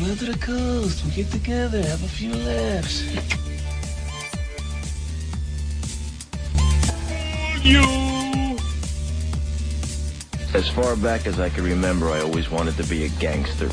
[0.00, 1.04] Come out to the coast.
[1.04, 3.02] We get together, have a few laughs.
[7.62, 7.82] You.
[10.54, 13.68] As far back as I can remember, I always wanted to be a gangster.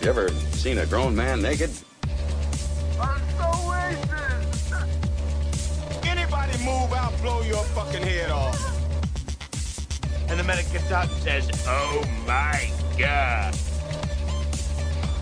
[0.00, 1.70] You ever seen a grown man naked?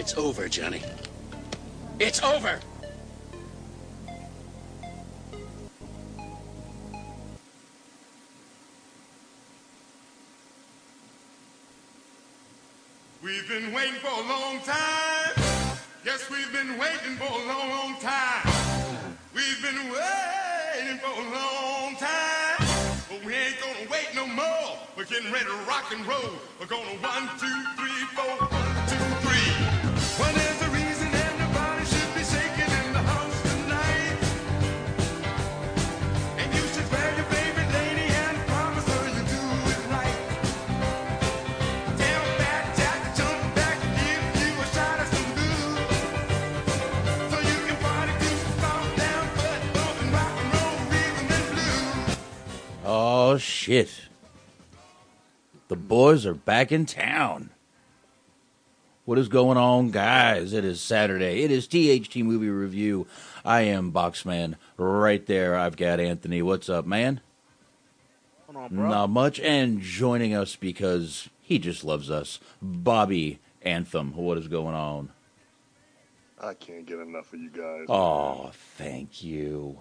[0.00, 0.80] It's over, Johnny.
[1.98, 2.58] It's over!
[56.10, 57.50] Boys are back in town.
[59.04, 60.52] What is going on, guys?
[60.52, 61.44] It is Saturday.
[61.44, 63.06] It is THT Movie Review.
[63.44, 64.56] I am Boxman.
[64.76, 66.42] Right there, I've got Anthony.
[66.42, 67.20] What's up, man?
[68.72, 69.38] Not much.
[69.38, 74.16] And joining us because he just loves us, Bobby Anthem.
[74.16, 75.10] What is going on?
[76.40, 77.86] I can't get enough of you guys.
[77.88, 79.78] Oh, thank you.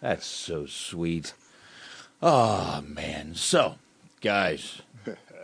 [0.00, 1.32] That's so sweet.
[2.20, 3.36] Oh, man.
[3.36, 3.76] So,
[4.20, 4.82] guys,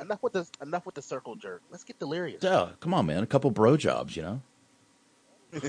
[0.01, 1.63] Enough with the enough with the circle jerk.
[1.71, 2.43] Let's get delirious.
[2.45, 3.23] Oh, come on, man.
[3.23, 4.41] A couple bro jobs, you know?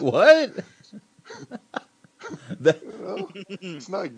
[0.00, 0.54] what?
[2.60, 4.10] That- Well, it's not.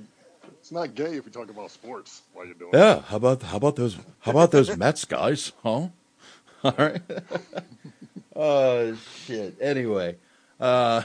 [0.60, 2.70] It's not gay if we talk about sports while you're doing.
[2.74, 5.88] yeah, how about how about those how about those Mets guys, huh?
[6.64, 7.00] All right.
[8.36, 9.56] oh shit.
[9.60, 10.16] Anyway,
[10.60, 11.02] uh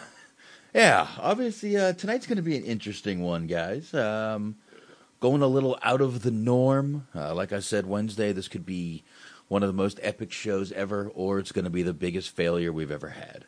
[0.73, 3.93] yeah, obviously uh tonight's going to be an interesting one, guys.
[3.93, 4.55] Um
[5.19, 7.07] going a little out of the norm.
[7.16, 9.03] Uh, like I said Wednesday, this could be
[9.47, 12.72] one of the most epic shows ever or it's going to be the biggest failure
[12.72, 13.45] we've ever had.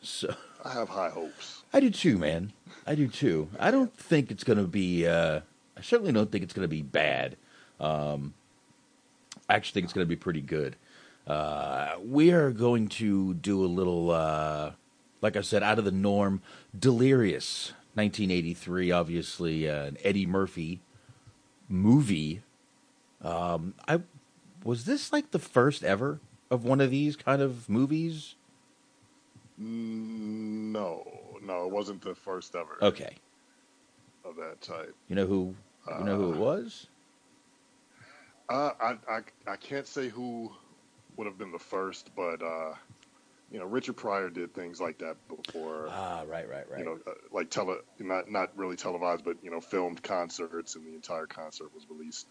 [0.00, 1.62] So I have high hopes.
[1.72, 2.52] I do too, man.
[2.86, 3.48] I do too.
[3.58, 5.06] I don't think it's going to be.
[5.06, 5.40] Uh,
[5.76, 7.36] I certainly don't think it's going to be bad.
[7.80, 8.34] Um,
[9.48, 10.76] I actually think it's going to be pretty good.
[11.26, 14.72] Uh, we are going to do a little, uh,
[15.22, 16.42] like I said, out of the norm.
[16.78, 18.90] Delirious, 1983.
[18.90, 20.80] Obviously, uh, an Eddie Murphy
[21.68, 22.42] movie.
[23.22, 24.00] Um, I
[24.64, 26.20] was this like the first ever
[26.50, 28.34] of one of these kind of movies.
[29.60, 31.04] Mm, No,
[31.42, 33.16] no, it wasn't the first ever Okay,
[34.24, 34.94] of that type.
[35.08, 35.54] you know who
[35.98, 36.86] you know who it was.
[38.48, 40.50] Uh, I, I, I can't say who
[41.16, 42.74] would have been the first, but uh,
[43.50, 45.88] you know, Richard Pryor did things like that before.
[45.90, 46.78] Ah, right, right, right.
[46.78, 50.86] You know, uh, like tele, not not really televised, but you know, filmed concerts, and
[50.86, 52.26] the entire concert was released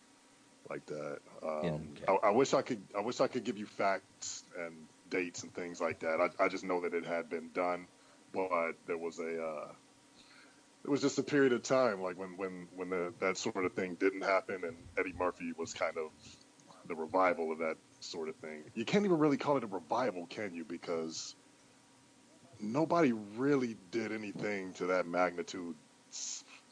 [0.70, 1.20] like that.
[1.42, 2.06] Um, okay.
[2.08, 2.82] I, I wish I could.
[2.98, 4.74] I wish I could give you facts and
[5.10, 6.20] dates and things like that.
[6.20, 7.88] I, I just know that it had been done,
[8.34, 9.44] but there was a.
[9.44, 9.68] Uh,
[10.84, 13.74] it was just a period of time, like when when when the, that sort of
[13.74, 16.12] thing didn't happen, and Eddie Murphy was kind of
[16.88, 18.64] the revival of that sort of thing.
[18.76, 20.66] You can't even really call it a revival, can you?
[20.66, 21.36] Because
[22.60, 25.76] nobody really did anything to that magnitude,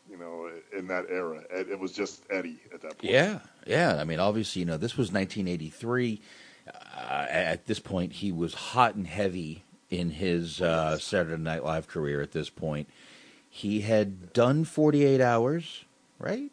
[0.10, 1.44] you know, in that era.
[1.52, 3.12] It, was just Eddie at that point.
[3.12, 3.98] Yeah, yeah.
[4.00, 6.22] I mean, obviously, you know, this was 1983.
[6.68, 11.88] Uh, at this point, he was hot and heavy in his uh, Saturday Night Live
[11.88, 12.22] career.
[12.22, 12.90] At this point,
[13.50, 15.86] he had done 48 hours,
[16.18, 16.52] right?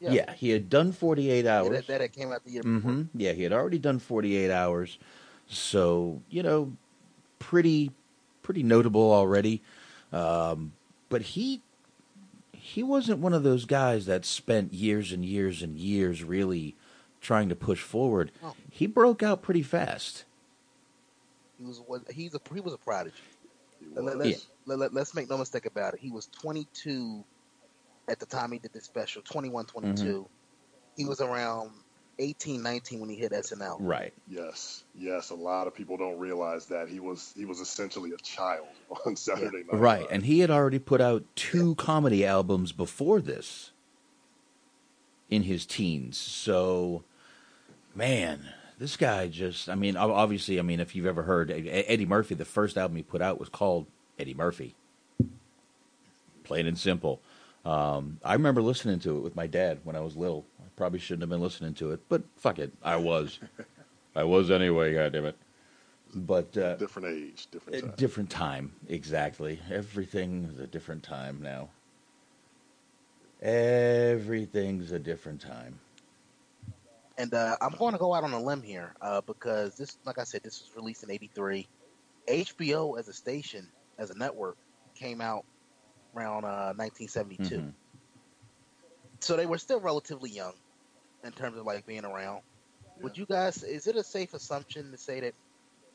[0.00, 1.66] Yeah, he had done 48 hours.
[1.66, 3.06] Yeah, that, that had came out the year hmm before.
[3.14, 4.98] Yeah, he had already done 48 hours.
[5.46, 6.72] So, you know,
[7.38, 7.90] pretty
[8.42, 9.62] pretty notable already.
[10.12, 10.72] Um,
[11.08, 11.60] but he
[12.52, 16.76] he wasn't one of those guys that spent years and years and years really
[17.20, 18.30] trying to push forward.
[18.42, 18.54] Oh.
[18.70, 20.24] He broke out pretty fast.
[21.58, 23.16] He was he's a he was a prodigy.
[23.94, 26.00] Let, us let, us make no mistake about it.
[26.00, 27.24] He was 22
[28.08, 29.22] at the time he did this special.
[29.22, 30.04] 21, 22.
[30.04, 30.22] Mm-hmm.
[30.96, 31.70] He was around
[32.18, 33.76] 18, 19 when he hit SNL.
[33.80, 34.12] Right.
[34.28, 35.30] Yes, yes.
[35.30, 38.66] A lot of people don't realize that he was he was essentially a child
[39.06, 39.80] on Saturday Night.
[39.80, 40.06] Right.
[40.10, 43.72] And he had already put out two comedy albums before this
[45.30, 46.18] in his teens.
[46.18, 47.04] So,
[47.94, 48.48] man,
[48.78, 52.44] this guy just, I mean, obviously, I mean, if you've ever heard Eddie Murphy, the
[52.44, 53.86] first album he put out was called
[54.18, 54.74] Eddie Murphy.
[56.44, 57.20] Plain and simple.
[57.64, 60.46] Um, I remember listening to it with my dad when I was little.
[60.60, 62.72] I probably shouldn't have been listening to it, but fuck it.
[62.82, 63.38] I was.
[64.16, 65.36] I was anyway, Goddamn it.
[66.12, 67.94] But, uh, different age, different time.
[67.96, 69.60] different time, exactly.
[69.70, 71.68] Everything is a different time now.
[73.40, 75.78] Everything's a different time.
[77.16, 80.18] And uh, I'm going to go out on a limb here uh, because this, like
[80.18, 81.68] I said, this was released in '83.
[82.28, 83.68] HBO as a station,
[83.98, 84.56] as a network,
[84.94, 85.44] came out
[86.14, 87.60] around uh, 1972.
[87.60, 87.74] Mhm.
[89.20, 90.54] So they were still relatively young
[91.24, 92.42] in terms of like being around.
[92.96, 93.62] Would you guys?
[93.62, 95.34] Is it a safe assumption to say that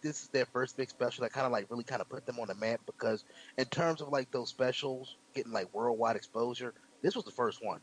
[0.02, 2.40] this is their first big special that kind of like really kind of put them
[2.40, 2.82] on the map?
[2.86, 3.24] Because
[3.58, 7.82] in terms of like those specials getting like worldwide exposure, this was the first one.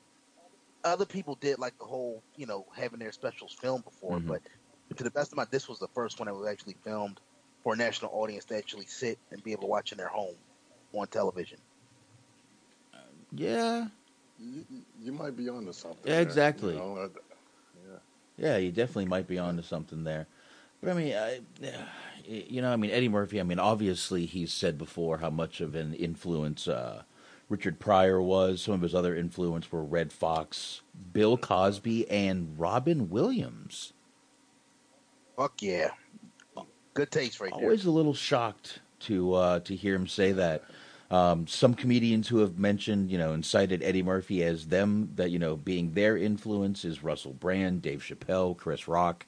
[0.85, 4.27] Other people did like the whole, you know, having their specials filmed before, Mhm.
[4.29, 4.43] but
[4.97, 7.21] to the best of my, this was the first one that was actually filmed
[7.63, 10.39] for a national audience to actually sit and be able to watch in their home
[10.95, 11.61] on television.
[13.35, 13.87] Yeah,
[14.39, 14.65] You,
[15.03, 16.11] you- might be onto something.
[16.11, 16.75] Yeah, exactly.
[16.75, 17.09] you know, uh,
[17.89, 17.99] yeah.
[18.37, 20.27] yeah, you definitely might be onto something there.
[20.83, 21.41] But I mean, I,
[22.27, 23.41] you know, I mean, Eddie Murphy.
[23.41, 27.03] I mean, obviously, he's said before how much of an influence uh,
[27.49, 28.63] Richard Pryor was.
[28.63, 30.83] Some of his other influence were Redd Foxx,
[31.13, 33.93] Bill Cosby, and Robin Williams.
[35.37, 35.91] Fuck yeah,
[36.95, 37.63] good taste right there.
[37.63, 40.63] always a little shocked to uh, to hear him say that.
[41.13, 45.31] Um, some comedians who have mentioned, you know, and cited Eddie Murphy as them that
[45.31, 49.27] you know being their influence is Russell Brand, Dave Chappelle, Chris Rock.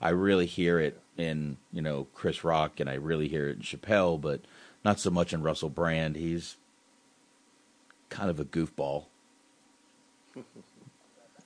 [0.00, 3.62] I really hear it in you know Chris Rock, and I really hear it in
[3.62, 4.40] Chappelle, but
[4.82, 6.16] not so much in Russell Brand.
[6.16, 6.56] He's
[8.08, 9.04] kind of a goofball.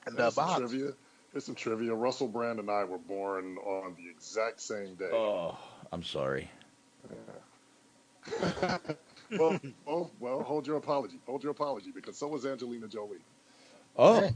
[0.03, 0.93] And uh, Here's some trivia.
[1.31, 1.93] Here's some trivia.
[1.93, 5.11] Russell Brand and I were born on the exact same day.
[5.13, 5.59] Oh,
[5.91, 6.49] I'm sorry.
[9.37, 11.19] well, well, well, hold your apology.
[11.25, 13.17] Hold your apology because so was Angelina Jolie.
[13.97, 14.29] Oh,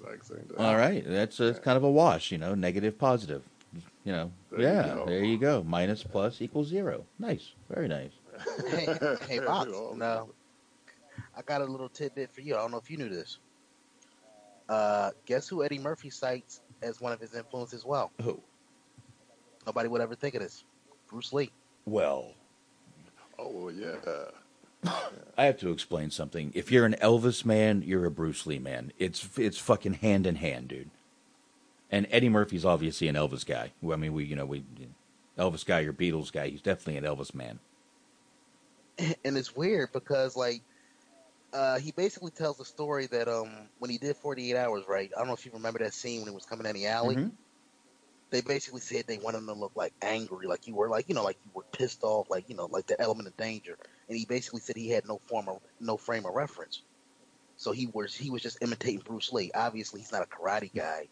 [0.00, 0.50] Exact same.
[0.58, 3.42] All right, that's a, kind of a wash, you know, negative, positive.
[4.04, 5.04] You know, There yeah, go.
[5.06, 5.62] there you go.
[5.66, 7.04] Minus plus equals zero.
[7.18, 8.12] Nice, very nice.
[8.70, 8.86] hey,
[9.28, 10.30] hey, Bob, no,
[11.36, 12.54] I got a little tidbit for you.
[12.54, 13.38] I don't know if you knew this.
[14.68, 18.12] Uh, guess who Eddie Murphy cites as one of his influences as well?
[18.22, 18.40] Who?
[19.66, 20.64] Nobody would ever think of this.
[21.08, 21.50] Bruce Lee.
[21.84, 22.34] Well,
[23.38, 23.96] Oh yeah.
[25.36, 26.52] I have to explain something.
[26.54, 28.92] If you're an Elvis man, you're a Bruce Lee man.
[28.98, 30.90] It's it's fucking hand in hand, dude.
[31.90, 33.72] And Eddie Murphy's obviously an Elvis guy.
[33.90, 34.64] I mean, we you know we
[35.38, 36.48] Elvis guy or Beatles guy.
[36.48, 37.58] He's definitely an Elvis man.
[39.24, 40.62] and it's weird because like
[41.52, 45.18] uh, he basically tells the story that um when he did 48 hours right i
[45.20, 47.30] don't know if you remember that scene when he was coming down the alley Mhm.
[48.30, 51.14] They basically said they wanted him to look like angry like you were like you
[51.14, 53.76] know like you were pissed off like you know like the element of danger
[54.08, 56.82] and he basically said he had no form of no frame of reference
[57.56, 61.08] so he was he was just imitating bruce lee obviously he's not a karate guy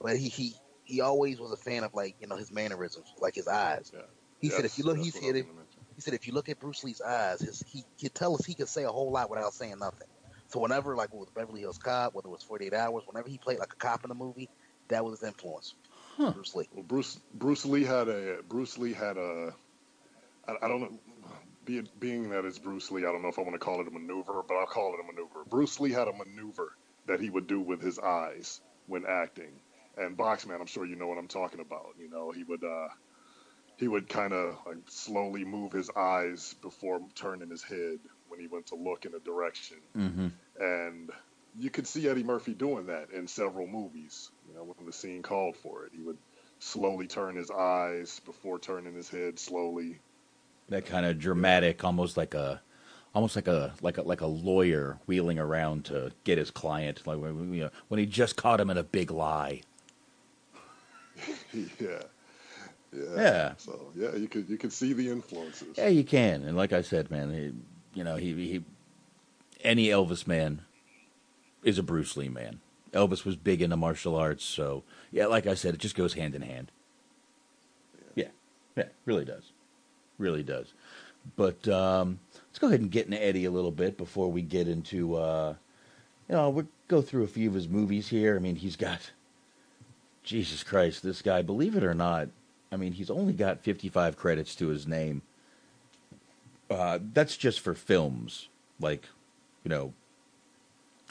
[0.00, 3.34] but he he he always was a fan of like you know his mannerisms like
[3.34, 4.02] his eyes Yeah.
[4.40, 5.46] He said if you look, he said if,
[5.94, 8.54] he said if you look at Bruce Lee's eyes, his he could tell us he
[8.54, 10.06] could say a whole lot without saying nothing.
[10.46, 13.58] So whenever like with Beverly Hills Cop, whether it was 48 Hours, whenever he played
[13.58, 14.48] like a cop in a movie,
[14.88, 15.74] that was his influence.
[16.18, 16.68] Bruce Lee.
[16.74, 19.54] Well, Bruce Bruce Lee had a Bruce Lee had a
[20.46, 20.98] I, I don't know
[21.68, 23.86] being being that it's Bruce Lee, I don't know if I want to call it
[23.86, 25.44] a maneuver, but I'll call it a maneuver.
[25.48, 26.72] Bruce Lee had a maneuver
[27.06, 29.60] that he would do with his eyes when acting.
[29.98, 31.94] And Boxman, I'm sure you know what I'm talking about.
[31.98, 32.88] You know, he would uh
[33.76, 37.98] he would kind of like slowly move his eyes before turning his head
[38.28, 39.76] when he went to look in a direction.
[39.96, 40.28] Mm-hmm.
[40.58, 41.10] And
[41.58, 44.30] you could see Eddie Murphy doing that in several movies.
[44.48, 46.18] You know, when the scene called for it, he would
[46.58, 49.98] slowly turn his eyes before turning his head slowly.
[50.68, 52.60] That kind of dramatic, almost like a,
[53.14, 57.18] almost like a like a like a lawyer wheeling around to get his client, like
[57.18, 59.62] when, you know, when he just caught him in a big lie.
[61.52, 62.02] yeah.
[62.92, 63.16] Yeah.
[63.16, 63.52] Yeah.
[63.56, 65.76] So yeah, you could you could see the influences.
[65.76, 67.52] Yeah, you can, and like I said, man, he,
[67.98, 68.64] you know, he, he
[69.62, 70.62] any Elvis man
[71.62, 72.60] is a Bruce Lee man.
[72.92, 76.34] Elvis was big into martial arts, so yeah, like I said, it just goes hand
[76.34, 76.70] in hand.
[78.14, 78.28] Yeah,
[78.76, 79.52] yeah, really does,
[80.18, 80.72] really does.
[81.36, 84.68] But um, let's go ahead and get into Eddie a little bit before we get
[84.68, 85.54] into, uh,
[86.28, 88.36] you know, we'll go through a few of his movies here.
[88.36, 89.10] I mean, he's got
[90.22, 91.42] Jesus Christ, this guy.
[91.42, 92.28] Believe it or not,
[92.72, 95.22] I mean, he's only got 55 credits to his name.
[96.70, 98.48] Uh, that's just for films,
[98.78, 99.04] like,
[99.64, 99.94] you know,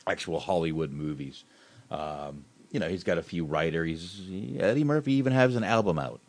[0.08, 1.44] actual Hollywood movies.
[1.92, 3.86] Um, you know, he's got a few writer.
[3.86, 6.20] He's he, Eddie Murphy even has an album out.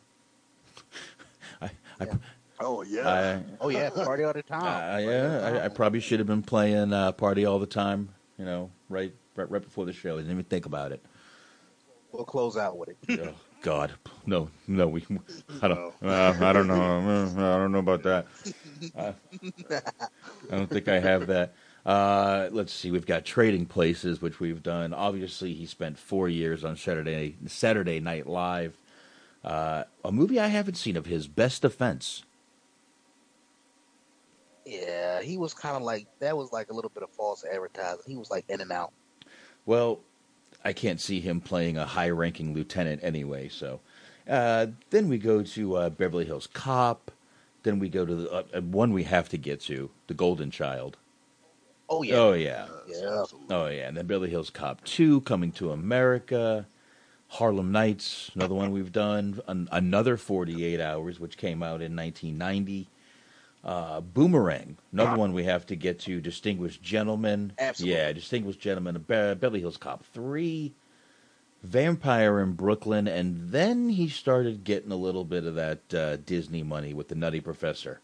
[1.62, 1.70] I,
[2.00, 2.08] I,
[2.60, 3.08] Oh yeah.
[3.08, 4.94] I, Oh yeah, party all the time.
[4.94, 8.44] uh, yeah, I, I probably should have been playing uh, "Party All the Time." You
[8.44, 10.14] know, right, right, right before the show.
[10.14, 11.04] I didn't even think about it.
[12.12, 13.20] We'll close out with it.
[13.20, 13.92] oh, God,
[14.26, 15.04] no, no, we.
[15.62, 15.94] I don't.
[16.02, 16.74] Uh, I don't know.
[16.74, 18.26] I don't know about that.
[18.96, 19.12] Uh,
[20.50, 21.54] I don't think I have that.
[21.88, 22.90] Uh, let's see.
[22.90, 24.92] We've got Trading Places, which we've done.
[24.92, 28.76] Obviously, he spent four years on Saturday Saturday Night Live.
[29.42, 32.24] Uh, a movie I haven't seen of his, Best Defense.
[34.66, 36.36] Yeah, he was kind of like that.
[36.36, 38.04] Was like a little bit of false advertising.
[38.06, 38.92] He was like in and out.
[39.64, 40.00] Well,
[40.62, 43.48] I can't see him playing a high-ranking lieutenant anyway.
[43.48, 43.80] So,
[44.28, 47.10] uh, then we go to uh, Beverly Hills Cop.
[47.62, 50.98] Then we go to the uh, one we have to get to, The Golden Child.
[51.88, 52.16] Oh yeah.
[52.16, 52.66] Oh yeah.
[52.86, 53.24] Yeah.
[53.50, 53.88] Oh yeah.
[53.88, 56.66] And then Beverly Hills Cop Two, Coming to America,
[57.28, 59.40] Harlem Nights, another one we've done.
[59.46, 62.88] An- another Forty Eight Hours, which came out in 1990.
[63.64, 66.20] Uh, Boomerang, another one we have to get to.
[66.20, 67.52] Distinguished Gentleman.
[67.58, 67.96] Absolutely.
[67.98, 68.94] Yeah, Distinguished Gentleman.
[68.96, 70.74] Be- Beverly Hills Cop Three.
[71.64, 76.62] Vampire in Brooklyn, and then he started getting a little bit of that uh, Disney
[76.62, 78.00] money with the Nutty Professor.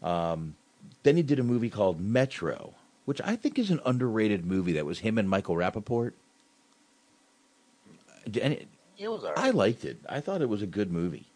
[0.00, 0.54] Um,
[1.02, 2.74] then he did a movie called Metro,
[3.04, 4.72] which I think is an underrated movie.
[4.72, 6.12] That was him and Michael Rappaport.
[8.26, 9.38] And it- It was alright.
[9.38, 9.98] I liked it.
[10.08, 11.26] I thought it was a good movie.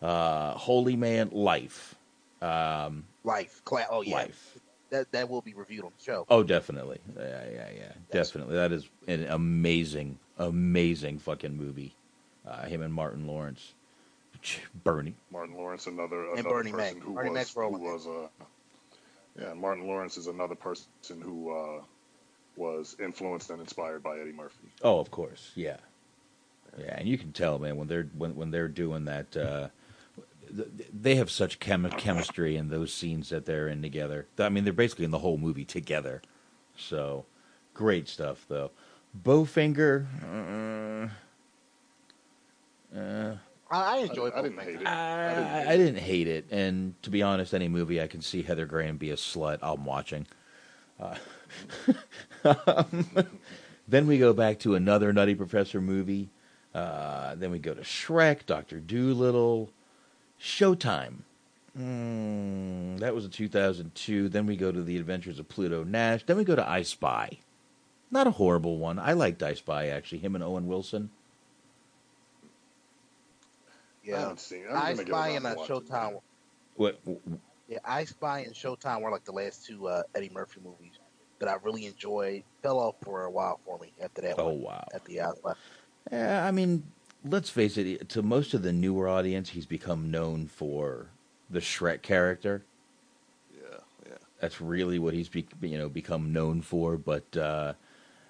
[0.00, 1.94] Uh, Holy Man Life.
[2.42, 3.62] Um, Life.
[3.64, 4.14] Cla- oh yeah.
[4.16, 4.58] Life.
[4.90, 6.26] That that will be reviewed on the show.
[6.30, 6.98] Oh, definitely.
[7.16, 7.92] Yeah, yeah, yeah.
[8.10, 8.54] Definitely.
[8.56, 11.94] That is an amazing, amazing fucking movie.
[12.46, 13.74] Uh, him and Martin Lawrence.
[14.82, 15.14] Bernie.
[15.30, 17.02] Martin Lawrence, another And another Bernie person Mac.
[17.04, 18.28] who Bernie was who was uh,
[19.40, 19.54] yeah.
[19.54, 20.86] Martin Lawrence is another person
[21.20, 21.82] who uh,
[22.56, 24.68] was influenced and inspired by Eddie Murphy.
[24.82, 25.50] Oh, of course.
[25.54, 25.76] Yeah.
[26.78, 29.36] Yeah, and you can tell, man, when they're when when they're doing that.
[29.36, 29.68] Uh,
[30.92, 34.26] they have such chem- chemistry in those scenes that they're in together.
[34.38, 36.22] I mean, they're basically in the whole movie together.
[36.76, 37.24] So,
[37.72, 38.70] great stuff, though.
[39.22, 41.10] Bowfinger.
[42.94, 43.36] Uh, uh,
[43.74, 44.32] I, I enjoyed.
[44.34, 44.86] I, I didn't hate it.
[44.86, 48.66] I, I didn't hate it, and to be honest, any movie I can see Heather
[48.66, 50.26] Graham be a slut, I'm watching.
[51.00, 51.16] Uh,
[53.88, 56.30] then we go back to another Nutty Professor movie.
[56.72, 59.70] Uh, then we go to Shrek, Doctor Dolittle,
[60.40, 61.22] Showtime.
[61.78, 64.28] Mm, that was in 2002.
[64.28, 66.24] Then we go to The Adventures of Pluto Nash.
[66.24, 67.38] Then we go to I Spy.
[68.10, 69.00] Not a horrible one.
[69.00, 70.18] I liked I Spy actually.
[70.18, 71.10] Him and Owen Wilson.
[74.06, 74.20] I Yeah.
[74.20, 74.64] haven't seen.
[74.64, 74.70] it.
[74.70, 76.20] I'm I Spy around and uh, Showtime.
[76.76, 77.00] What?
[77.68, 80.98] Yeah, I Spy and Showtime were like the last two uh, Eddie Murphy movies
[81.40, 82.42] that I really enjoyed.
[82.62, 84.38] Fell off for a while for me after that.
[84.38, 84.88] Oh one, wow.
[84.94, 85.32] At the I
[86.10, 86.84] Yeah, I mean,
[87.24, 88.08] let's face it.
[88.10, 91.08] To most of the newer audience, he's become known for
[91.48, 92.62] the Shrek character.
[93.50, 94.16] Yeah, yeah.
[94.40, 96.96] That's really what he's be, you know become known for.
[96.96, 97.74] But uh,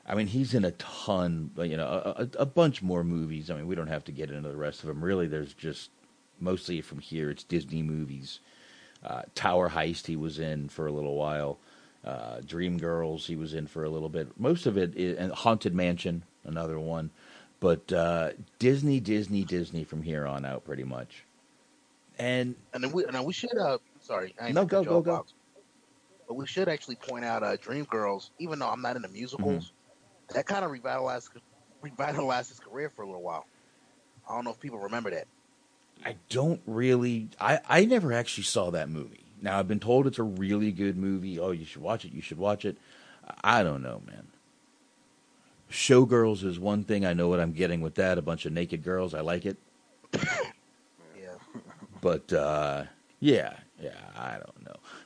[0.07, 3.51] I mean, he's in a ton, you know, a, a, bunch more movies.
[3.51, 5.03] I mean, we don't have to get into the rest of them.
[5.03, 5.91] Really, there's just
[6.39, 7.31] mostly from here.
[7.31, 8.41] It's Disney movies.
[9.03, 11.59] Uh, Tower Heist he was in for a little while.
[12.05, 14.29] Uh, Dream Girls he was in for a little bit.
[14.39, 17.11] Most of it is and Haunted Mansion, another one.
[17.61, 21.25] But uh, Disney, Disney, Disney from here on out, pretty much.
[22.19, 23.57] And And we, and we should.
[23.57, 25.17] Uh, sorry, No, go, go, go.
[25.17, 25.33] Box.
[26.29, 28.31] But we should actually point out uh, Dreamgirls.
[28.39, 29.74] Even though I'm not into musicals, Mm-hmm.
[30.35, 31.31] That kind of revitalized
[31.83, 33.47] revitalized his career for a little while.
[34.29, 35.27] I don't know if people remember that.
[36.05, 37.29] I don't really.
[37.41, 39.25] I I never actually saw that movie.
[39.41, 41.39] Now I've been told it's a really good movie.
[41.39, 42.13] Oh, you should watch it.
[42.13, 42.77] You should watch it.
[43.43, 44.29] I don't know, man.
[45.71, 47.05] Showgirls is one thing.
[47.05, 48.19] I know what I'm getting with that.
[48.19, 49.15] A bunch of naked girls.
[49.15, 49.57] I like it.
[51.21, 51.37] Yeah.
[52.03, 52.85] But uh,
[53.21, 54.54] yeah, yeah, I don't.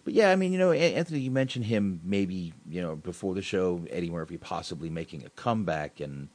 [0.08, 3.42] But yeah, I mean, you know, Anthony, you mentioned him maybe, you know, before the
[3.42, 6.28] show, Eddie Murphy possibly making a comeback, and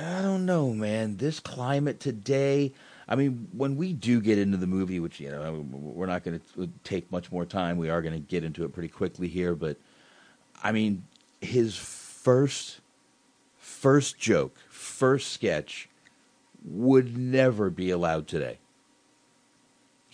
[0.00, 1.18] I don't know, man.
[1.18, 2.72] This climate today.
[3.06, 6.40] I mean, when we do get into the movie, which you know, we're not going
[6.56, 7.76] to take much more time.
[7.76, 9.76] We are going to get into it pretty quickly here, but
[10.64, 11.04] I mean,
[11.42, 12.80] his first
[13.58, 15.90] first joke, first sketch
[16.64, 18.56] would never be allowed today.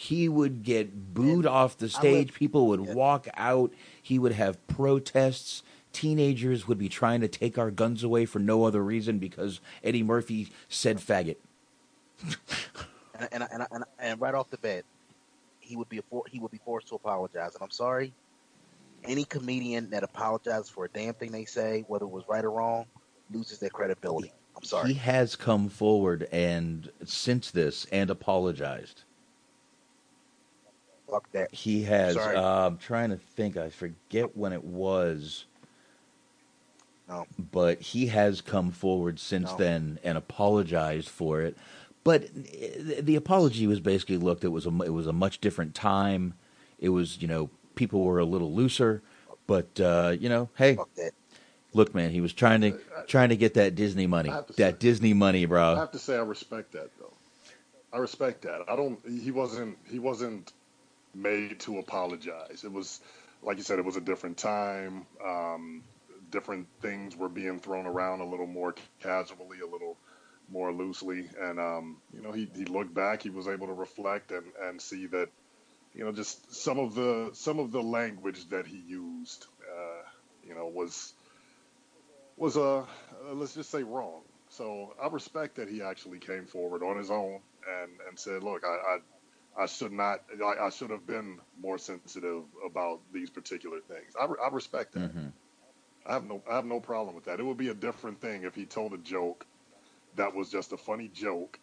[0.05, 2.35] He would get booed off the stage.
[2.35, 3.73] People would walk out.
[4.03, 5.63] He would have protests.
[5.95, 10.03] Teenagers would be trying to take our guns away for no other reason because Eddie
[10.03, 11.37] Murphy said faggot.
[13.17, 14.83] And and and, and, and right off the bat,
[15.61, 17.55] he would be for, he would be forced to apologize.
[17.55, 18.13] And I'm sorry,
[19.05, 22.51] any comedian that apologizes for a damn thing they say, whether it was right or
[22.51, 22.87] wrong,
[23.31, 24.33] loses their credibility.
[24.57, 24.95] I'm sorry.
[24.95, 29.05] He has come forward and since this and apologized.
[31.11, 31.55] Fuck that.
[31.55, 32.15] He has.
[32.15, 32.37] Sorry.
[32.37, 33.57] Uh, I'm trying to think.
[33.57, 35.45] I forget when it was.
[37.09, 37.27] No.
[37.53, 39.57] But he has come forward since No.
[39.59, 41.57] then and apologized for it.
[42.03, 44.45] But the apology was basically, looked.
[44.45, 46.35] It was a it was a much different time.
[46.79, 49.03] It was you know people were a little looser,
[49.47, 51.13] but uh, you know hey, Fuck that.
[51.73, 54.53] look man, he was trying to trying to get that Disney money, I have to
[54.55, 55.75] that Disney money, bro.
[55.75, 57.13] I have to say I respect that though.
[57.93, 58.63] I respect that.
[58.69, 58.99] I don't.
[59.07, 59.79] He wasn't.
[59.91, 60.53] He wasn't
[61.15, 62.65] made to apologize.
[62.65, 63.01] It was,
[63.43, 65.07] like you said, it was a different time.
[65.25, 65.83] Um,
[66.31, 69.97] different things were being thrown around a little more casually, a little
[70.49, 73.23] more loosely, and um, you know, he he looked back.
[73.23, 75.29] He was able to reflect and and see that,
[75.95, 80.03] you know, just some of the some of the language that he used, uh,
[80.47, 81.15] you know, was
[82.37, 82.85] was uh, uh,
[83.35, 84.23] let's just say wrong.
[84.51, 87.41] So I respect that he actually came forward on his own
[87.83, 88.99] and, and said, look, I, I,
[89.59, 94.15] I should not, I, I should have been more sensitive about these particular things.
[94.21, 95.15] I, I respect that.
[95.15, 95.29] Mm-hmm.
[96.07, 97.41] I have no, I have no problem with that.
[97.41, 99.47] It would be a different thing if he told a joke
[100.17, 101.59] that was just a funny joke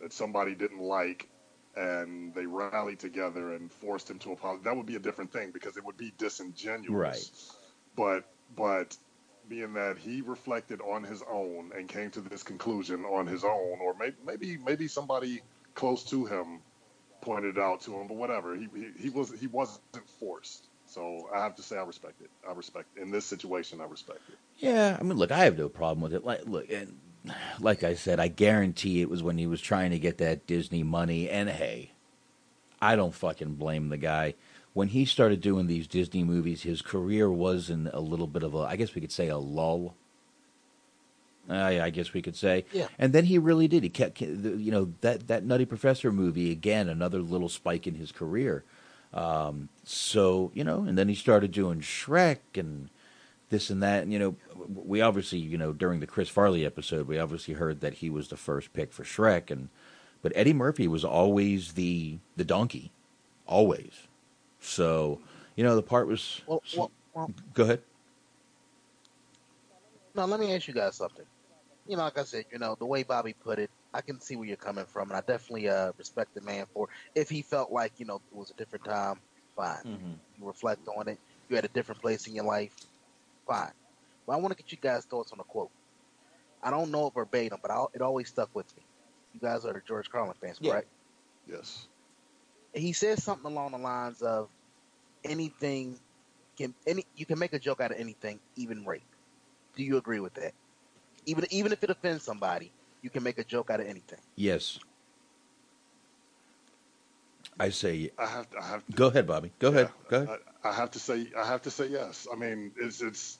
[0.00, 1.28] that somebody didn't like
[1.76, 4.64] and they rallied together and forced him to apologize.
[4.64, 6.88] That would be a different thing because it would be disingenuous.
[6.90, 7.30] Right.
[7.96, 8.24] But,
[8.56, 8.96] but
[9.48, 13.78] being that he reflected on his own and came to this conclusion on his own,
[13.82, 15.42] or maybe maybe maybe somebody
[15.74, 16.60] close to him
[17.22, 18.54] pointed out to him, but whatever.
[18.54, 19.82] He he, he was he wasn't
[20.20, 20.66] forced.
[20.86, 22.28] So I have to say I respect it.
[22.46, 23.80] I respect in this situation.
[23.80, 24.36] I respect it.
[24.58, 26.22] Yeah, I mean, look, I have no problem with it.
[26.22, 26.98] Like, look, and
[27.60, 30.82] like I said, I guarantee it was when he was trying to get that Disney
[30.82, 31.30] money.
[31.30, 31.92] And hey,
[32.80, 34.34] I don't fucking blame the guy.
[34.74, 38.54] When he started doing these Disney movies, his career was in a little bit of
[38.54, 39.94] a, I guess we could say, a lull.
[41.48, 42.64] I, I guess we could say.
[42.72, 42.88] Yeah.
[42.98, 43.82] And then he really did.
[43.82, 48.12] He kept, you know, that that Nutty Professor movie again, another little spike in his
[48.12, 48.64] career.
[49.12, 52.88] Um, so you know, and then he started doing Shrek and
[53.50, 54.02] this and that.
[54.04, 57.80] And you know, we obviously, you know, during the Chris Farley episode, we obviously heard
[57.80, 59.68] that he was the first pick for Shrek, and
[60.22, 62.92] but Eddie Murphy was always the the donkey,
[63.46, 64.06] always.
[64.60, 65.20] So
[65.56, 66.40] you know, the part was.
[66.46, 67.82] Well, well, well, Go ahead.
[70.14, 71.26] now let me ask you guys something.
[71.92, 74.34] You know, like I said, you know, the way Bobby put it, I can see
[74.34, 77.70] where you're coming from, and I definitely uh, respect the man for if he felt
[77.70, 79.20] like you know it was a different time.
[79.54, 79.82] Fine,
[80.38, 81.18] you reflect on it.
[81.50, 82.74] You had a different place in your life.
[83.46, 83.72] Fine,
[84.26, 85.70] but I want to get you guys' thoughts on the quote.
[86.62, 88.82] I don't know it verbatim, but I, it always stuck with me.
[89.34, 90.70] You guys are the George Carlin fans, Yeah.
[90.70, 90.88] correct?
[91.46, 91.88] Yes.
[92.72, 94.48] He says something along the lines of
[95.24, 96.00] anything
[96.56, 99.02] can any you can make a joke out of anything, even rape.
[99.76, 100.54] Do you agree with that?
[101.26, 104.20] Even even if it offends somebody, you can make a joke out of anything.
[104.36, 104.78] Yes.
[107.60, 109.52] I say, I have to, I have to, go ahead, Bobby.
[109.58, 109.90] Go ahead.
[110.08, 110.38] Go ahead.
[110.64, 112.26] I, I have to say I have to say yes.
[112.32, 113.38] I mean, it's it's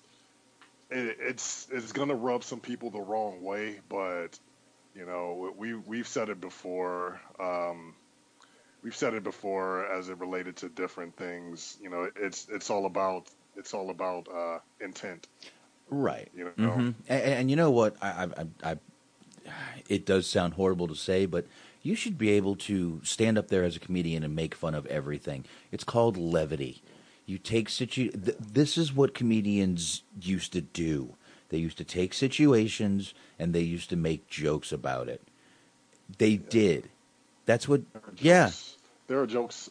[0.90, 4.38] it, it's it's gonna rub some people the wrong way, but
[4.94, 7.20] You know, we we've said it before.
[7.40, 7.94] Um,
[8.82, 11.78] we've said it before as it related to different things.
[11.80, 15.26] You know, it's it's all about it's all about uh, intent.
[15.92, 16.30] Right.
[16.34, 16.70] You know.
[16.70, 16.94] Mhm.
[17.08, 17.96] And, and you know what?
[18.00, 18.76] I, I, I, I,
[19.88, 21.46] it does sound horrible to say, but
[21.82, 24.86] you should be able to stand up there as a comedian and make fun of
[24.86, 25.44] everything.
[25.70, 26.82] It's called levity.
[27.26, 28.10] You take situ.
[28.10, 31.14] Th- this is what comedians used to do.
[31.50, 35.20] They used to take situations and they used to make jokes about it.
[36.18, 36.88] They did.
[37.44, 37.82] That's what.
[38.16, 38.50] Yeah.
[39.08, 39.70] There are jokes.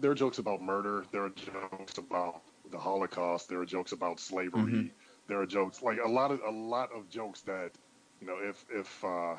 [0.00, 1.04] There are jokes about murder.
[1.12, 3.48] There are jokes about the Holocaust.
[3.48, 4.62] There are jokes about slavery.
[4.62, 4.90] Mhm.
[5.26, 7.70] There are jokes like a lot of a lot of jokes that
[8.20, 9.36] you know if if uh,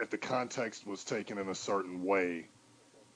[0.00, 2.48] if the context was taken in a certain way,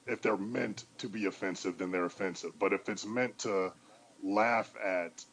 [0.06, 2.52] if they're meant to be offensive, then they're offensive.
[2.58, 3.72] But if it's meant to
[4.22, 5.24] laugh at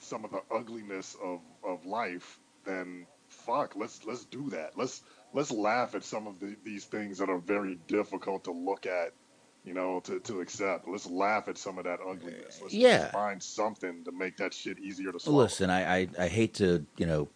[0.00, 4.76] some of the ugliness of, of life, then fuck, let's let's do that.
[4.76, 8.86] Let's let's laugh at some of the, these things that are very difficult to look
[8.86, 9.12] at,
[9.66, 10.88] you know, to, to accept.
[10.88, 12.60] Let's laugh at some of that ugliness.
[12.62, 13.10] Let's Yeah.
[13.10, 15.42] find something to make that shit easier to swallow.
[15.42, 17.28] Listen, I, I, I hate to, you know,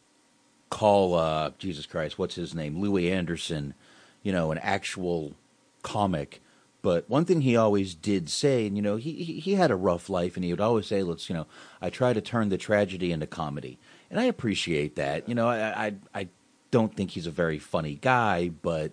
[0.71, 3.75] call uh, Jesus Christ, what's his name, Louie Anderson,
[4.23, 5.35] you know, an actual
[5.83, 6.41] comic.
[6.83, 9.77] But one thing he always did say, and you know, he he he had a
[9.77, 11.47] rough life, and he would always say, "Let's, you know,
[11.83, 13.79] I try to turn the tragedy into comedy,"
[14.11, 15.29] and I appreciate that.
[15.29, 16.29] You know, I I, I
[16.71, 18.93] don't think he's a very funny guy, but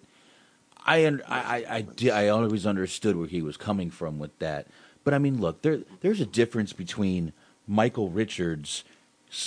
[0.87, 4.67] I I I, I, I always understood where he was coming from with that.
[5.03, 7.33] But I mean, look, there there's a difference between
[7.67, 8.83] Michael Richards,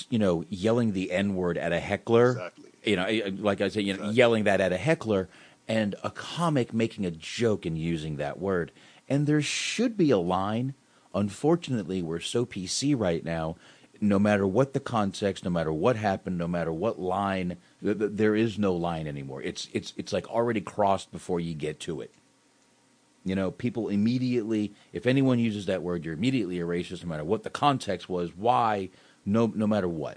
[0.09, 2.53] you know, yelling the N word at a heckler,
[2.85, 5.29] you know, eh, like I said, you know, yelling that at a heckler,
[5.67, 8.73] and a comic making a joke and using that word.
[9.09, 10.75] And there should be a line.
[11.15, 13.57] Unfortunately, we're so PC right now.
[14.01, 18.11] No matter what the context, no matter what happened, no matter what line, th- th-
[18.15, 19.43] there is no line anymore.
[19.43, 22.11] It's it's it's like already crossed before you get to it.
[23.25, 27.25] You know, people immediately, if anyone uses that word, you're immediately a racist, no matter
[27.25, 28.89] what the context was, why,
[29.27, 30.17] no, no matter what.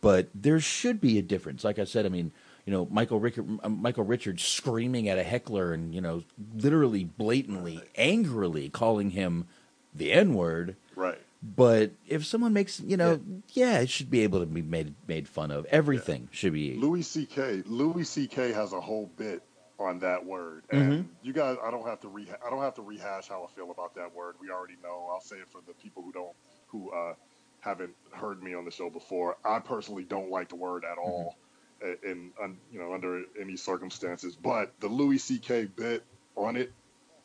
[0.00, 1.64] But there should be a difference.
[1.64, 2.30] Like I said, I mean,
[2.64, 6.22] you know, Michael Rick, Michael Richards screaming at a heckler and you know,
[6.54, 9.48] literally, blatantly, angrily calling him
[9.92, 10.76] the N word.
[10.94, 11.20] Right.
[11.42, 13.20] But if someone makes, you know,
[13.52, 13.78] yeah.
[13.80, 15.64] it should be able to be made made fun of.
[15.66, 16.76] Everything should be.
[16.76, 17.62] Louis C.K.
[17.66, 18.52] Louis C.K.
[18.52, 19.42] has a whole bit
[19.78, 21.06] on that word, and Mhm.
[21.22, 23.70] you guys, I don't have to reha- I don't have to rehash how I feel
[23.70, 24.34] about that word.
[24.38, 25.08] We already know.
[25.10, 26.34] I'll say it for the people who don't,
[26.66, 27.14] who uh,
[27.60, 29.38] haven't heard me on the show before.
[29.42, 31.36] I personally don't like the word at all,
[31.82, 34.36] i- in, un, you know, under any circumstances.
[34.36, 35.64] But the Louis C.K.
[35.74, 36.04] bit
[36.36, 36.70] on it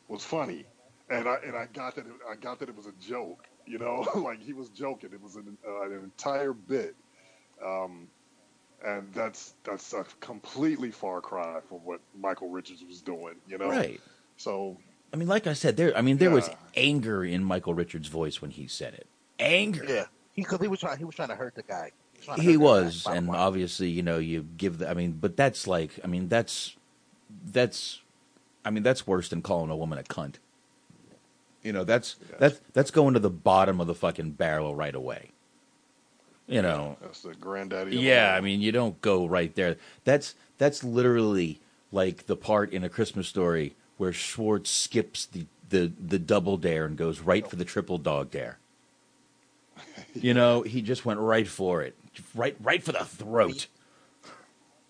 [0.08, 0.64] was funny,
[1.10, 3.44] and I and I got that it, I got that it was a joke.
[3.66, 5.10] You know, like he was joking.
[5.12, 6.94] It was an, uh, an entire bit.
[7.64, 8.08] Um,
[8.84, 13.68] and that's that's a completely far cry from what Michael Richards was doing, you know.
[13.68, 14.00] Right.
[14.36, 14.76] So
[15.12, 15.96] I mean, like I said, there.
[15.96, 19.06] I mean, there was anger in Michael Richards' voice when he said it.
[19.38, 19.84] Anger.
[19.86, 20.98] Yeah, because he was trying.
[20.98, 21.92] He was trying to hurt the guy.
[22.16, 24.90] was trying to He was, guy, and obviously, you know, you give the.
[24.90, 26.76] I mean, but that's like, I mean, that's
[27.44, 28.02] that's,
[28.64, 30.34] I mean, that's worse than calling a woman a cunt.
[31.66, 35.32] You know, that's that's that's going to the bottom of the fucking barrel right away.
[36.46, 37.96] You know, that's the granddaddy.
[37.96, 39.76] of yeah, I mean, you don't go right there.
[40.04, 45.92] That's that's literally like the part in a Christmas story where Schwartz skips the the
[45.98, 48.58] the double dare and goes right for the triple dog dare.
[50.14, 51.94] You know, he just went right for it,
[52.34, 53.66] right right for the throat.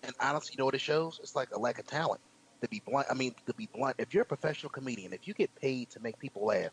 [0.03, 1.19] And honestly, you know what it shows?
[1.21, 2.21] It's like a lack of talent.
[2.61, 5.33] To be blunt, I mean, to be blunt, if you're a professional comedian, if you
[5.33, 6.71] get paid to make people laugh,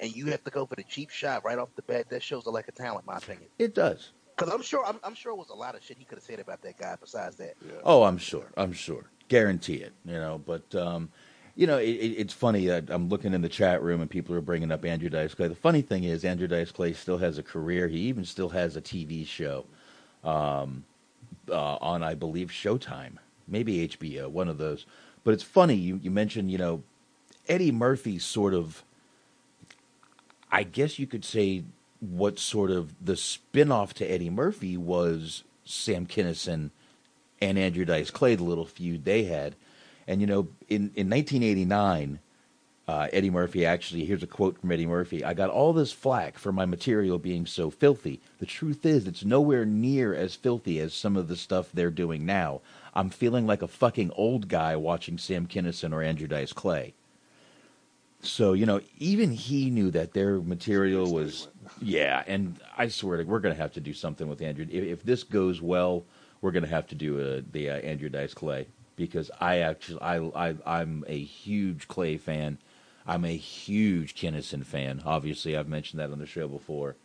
[0.00, 2.46] and you have to go for the cheap shot right off the bat, that shows
[2.46, 3.48] a lack of talent, in my opinion.
[3.58, 4.10] It does.
[4.36, 6.24] Because I'm sure, I'm, I'm sure it was a lot of shit he could have
[6.24, 6.94] said about that guy.
[7.00, 8.46] Besides that, Oh, I'm sure.
[8.56, 9.10] I'm sure.
[9.28, 9.92] Guarantee it.
[10.06, 11.10] You know, but um,
[11.56, 14.36] you know, it, it, it's funny that I'm looking in the chat room and people
[14.36, 15.48] are bringing up Andrew Dice Clay.
[15.48, 17.88] The funny thing is, Andrew Dice Clay still has a career.
[17.88, 19.66] He even still has a TV show
[20.22, 20.84] um,
[21.50, 23.14] uh, on, I believe, Showtime,
[23.48, 24.86] maybe HBO, one of those.
[25.28, 26.82] But it's funny you you mentioned, you know,
[27.50, 28.82] Eddie Murphy sort of.
[30.50, 31.64] I guess you could say
[32.00, 36.70] what sort of the spin-off to Eddie Murphy was Sam Kinison
[37.42, 39.54] and Andrew Dice Clay, the little feud they had.
[40.06, 42.20] And you know, in in 1989,
[42.88, 46.38] uh, Eddie Murphy actually here's a quote from Eddie Murphy: "I got all this flack
[46.38, 48.18] for my material being so filthy.
[48.38, 52.24] The truth is, it's nowhere near as filthy as some of the stuff they're doing
[52.24, 52.62] now.
[52.94, 56.94] I'm feeling like a fucking old guy watching Sam Kinison or Andrew Dice Clay."
[58.20, 61.48] So you know, even he knew that their material was,
[61.80, 62.24] yeah.
[62.26, 65.02] And I swear to, we're going to have to do something with Andrew if, if
[65.04, 66.04] this goes well.
[66.40, 70.00] we're going to have to do a, the uh, Andrew Dice Clay because I actually
[70.02, 70.16] I,
[70.48, 72.58] I I'm a huge Clay fan.
[73.06, 75.02] I'm a huge Kinison fan.
[75.06, 76.96] Obviously, I've mentioned that on the show before.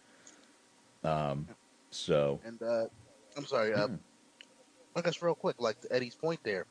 [1.03, 1.47] Um,
[1.91, 2.85] so And uh,
[3.37, 3.87] I'm sorry, uh,
[4.95, 6.65] I guess real quick, like to Eddie's point there,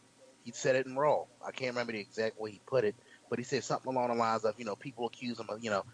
[0.45, 1.25] he said it in Raw.
[1.47, 2.95] I can't remember the exact way he put it,
[3.31, 5.71] but he said something along the lines of, you know, people accuse him of, you
[5.71, 5.85] know,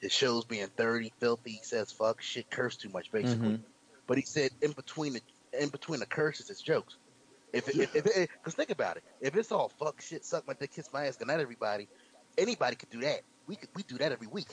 [0.00, 1.52] his shows being dirty, filthy.
[1.52, 3.48] He says fuck, shit, curse too much, basically.
[3.48, 3.60] Mhm.
[4.06, 6.96] But he said in between the in between the curses, it's jokes.
[7.52, 10.54] If it, if, if because think about it, if it's all fuck shit, suck my
[10.54, 11.88] dick, kiss my ass, and not everybody,
[12.36, 13.20] anybody could do that.
[13.46, 14.48] We could we do that every week.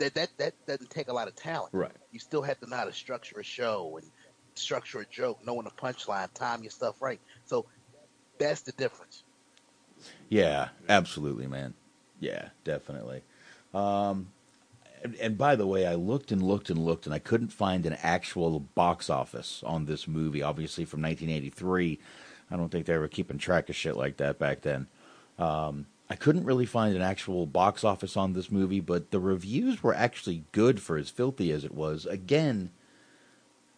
[0.00, 1.72] That that that doesn't take a lot of talent.
[1.72, 1.92] Right.
[2.10, 4.10] You still have to know how to structure a show and
[4.54, 7.20] structure a joke, knowing the punchline, time your stuff right.
[7.46, 7.66] So
[8.38, 9.24] that's the difference.
[10.28, 11.74] Yeah, absolutely, man.
[12.20, 13.22] Yeah, definitely.
[13.72, 14.28] Um,
[15.02, 17.84] and, and by the way, I looked and looked and looked, and I couldn't find
[17.86, 20.42] an actual box office on this movie.
[20.42, 21.98] Obviously, from 1983,
[22.50, 24.86] I don't think they were keeping track of shit like that back then.
[25.38, 29.82] Um, I couldn't really find an actual box office on this movie, but the reviews
[29.82, 32.06] were actually good for as filthy as it was.
[32.06, 32.70] Again,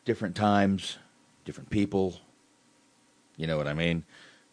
[0.07, 0.97] different times,
[1.45, 2.19] different people.
[3.37, 4.05] You know what I mean?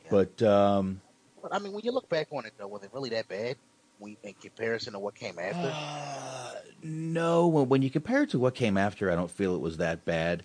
[0.09, 0.99] But um,
[1.41, 3.55] But I mean, when you look back on it, though, was it really that bad?
[3.99, 5.71] When, in comparison to what came after?
[5.73, 9.61] Uh, no, when, when you compare it to what came after, I don't feel it
[9.61, 10.43] was that bad.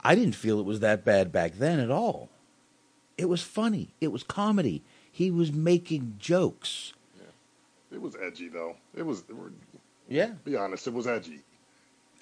[0.00, 2.30] I didn't feel it was that bad back then at all.
[3.18, 3.94] It was funny.
[4.00, 4.82] It was comedy.
[5.10, 6.94] He was making jokes.
[7.18, 7.96] Yeah.
[7.96, 8.76] It was edgy though.
[8.96, 9.24] It was.
[10.08, 10.32] Yeah.
[10.44, 11.40] Be honest, it was edgy.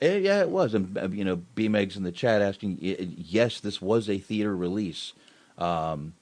[0.02, 0.74] Eh, yeah, it was.
[0.74, 4.54] And uh, you know, B Megs in the chat asking, yes, this was a theater
[4.56, 5.12] release.
[5.56, 6.14] Um,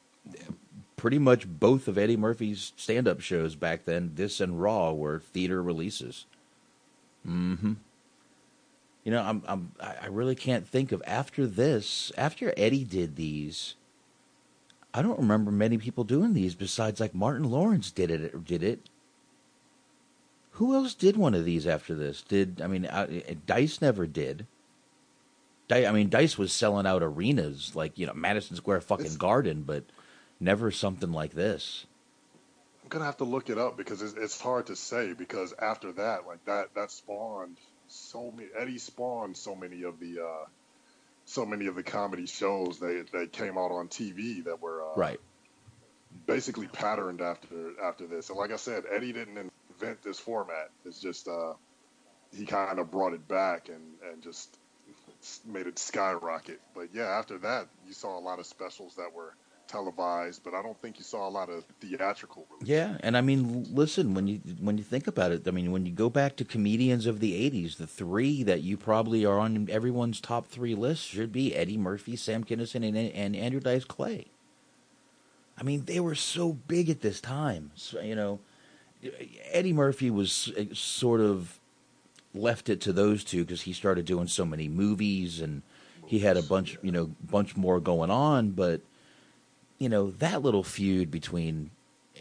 [0.97, 5.63] pretty much both of Eddie Murphy's stand-up shows back then, this and Raw, were theater
[5.63, 6.27] releases.
[7.25, 7.73] Hmm.
[9.03, 12.13] You know, I'm, I'm, I I really can't think of after this.
[12.19, 13.77] After Eddie did these,
[14.93, 18.45] I don't remember many people doing these besides like Martin Lawrence did it.
[18.45, 18.90] Did it?
[20.61, 22.21] Who else did one of these after this?
[22.21, 23.07] Did I mean uh,
[23.47, 24.47] Dice never did?
[25.69, 29.63] Di- I mean Dice was selling out arenas like you know Madison Square fucking Garden,
[29.63, 29.85] but
[30.39, 31.87] never something like this.
[32.83, 35.93] I'm gonna have to look it up because it's, it's hard to say because after
[35.93, 37.57] that, like that, that spawned
[37.89, 38.51] so many.
[38.55, 40.45] Eddie spawned so many of the, uh,
[41.25, 44.95] so many of the comedy shows that that came out on TV that were uh,
[44.95, 45.21] Right.
[46.27, 48.29] basically patterned after after this.
[48.29, 50.71] And like I said, Eddie didn't invent this format.
[50.85, 51.55] It's just uh,
[52.37, 54.59] he kind of brought it back and and just
[55.47, 56.61] made it skyrocket.
[56.75, 59.35] But yeah, after that, you saw a lot of specials that were
[59.69, 62.47] televised, but I don't think you saw a lot of theatrical.
[62.65, 65.87] Yeah, and I mean, listen when you when you think about it, I mean, when
[65.87, 69.69] you go back to comedians of the '80s, the three that you probably are on
[69.71, 74.27] everyone's top three list should be Eddie Murphy, Sam Kinison, and, and Andrew Dice Clay.
[75.59, 77.73] I mean, they were so big at this time.
[77.75, 78.41] So, you know,
[79.51, 81.59] Eddie Murphy was uh, sort of
[82.35, 85.63] left it to those two because he started doing so many movies and
[86.07, 88.51] he had a bunch, you know, bunch more going on.
[88.51, 88.81] But
[89.79, 91.71] you know, that little feud between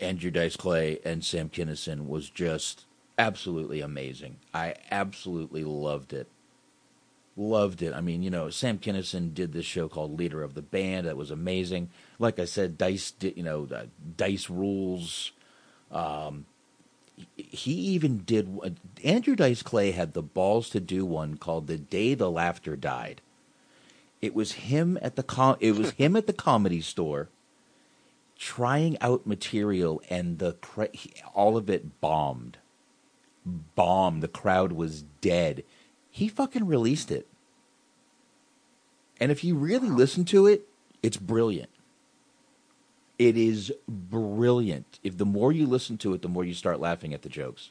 [0.01, 2.85] Andrew Dice Clay and Sam Kinison was just
[3.17, 4.37] absolutely amazing.
[4.53, 6.27] I absolutely loved it.
[7.35, 7.93] Loved it.
[7.93, 11.07] I mean, you know, Sam Kinison did this show called Leader of the Banned.
[11.07, 11.89] That was amazing.
[12.17, 13.85] Like I said, Dice did, you know, uh,
[14.17, 15.31] Dice Rules.
[15.91, 16.45] Um,
[17.35, 18.57] he even did.
[18.63, 18.69] Uh,
[19.03, 23.21] Andrew Dice Clay had the balls to do one called "The Day the Laughter Died."
[24.21, 27.29] It was him at the com- It was him at the comedy store,
[28.37, 30.89] trying out material, and the cra-
[31.33, 32.57] all of it bombed.
[33.45, 34.21] Bombed.
[34.21, 35.63] The crowd was dead.
[36.11, 37.27] He fucking released it,
[39.19, 40.67] and if you really listen to it,
[41.01, 41.69] it's brilliant.
[43.19, 44.97] It is brilliant.
[45.03, 47.69] If the more you listen to it, the more you start laughing at the jokes.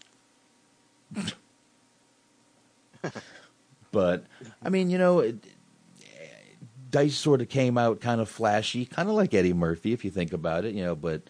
[3.91, 4.25] but
[4.63, 5.37] I mean, you know, it,
[6.91, 10.11] Dice sort of came out kind of flashy, kind of like Eddie Murphy, if you
[10.11, 11.23] think about it, you know, but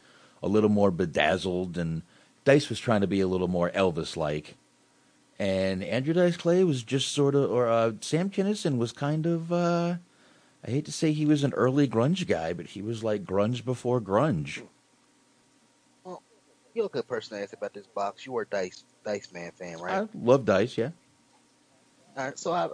[0.43, 1.79] a little more bedazzled.
[1.79, 2.03] And
[2.45, 4.57] Dice was trying to be a little more Elvis like.
[5.39, 9.53] And Andrew Dice Clay was just sort of, or uh, Sam Kinison was kind of,
[9.53, 9.97] uh,
[10.69, 13.65] I hate to say he was an early grunge guy, but he was like grunge
[13.65, 14.63] before grunge.
[16.05, 16.23] Well,
[16.75, 18.27] you're a good person to ask about this box.
[18.27, 20.03] You were Dice Dice Man fan, right?
[20.03, 20.91] I love Dice, yeah.
[22.19, 22.69] All right, so I,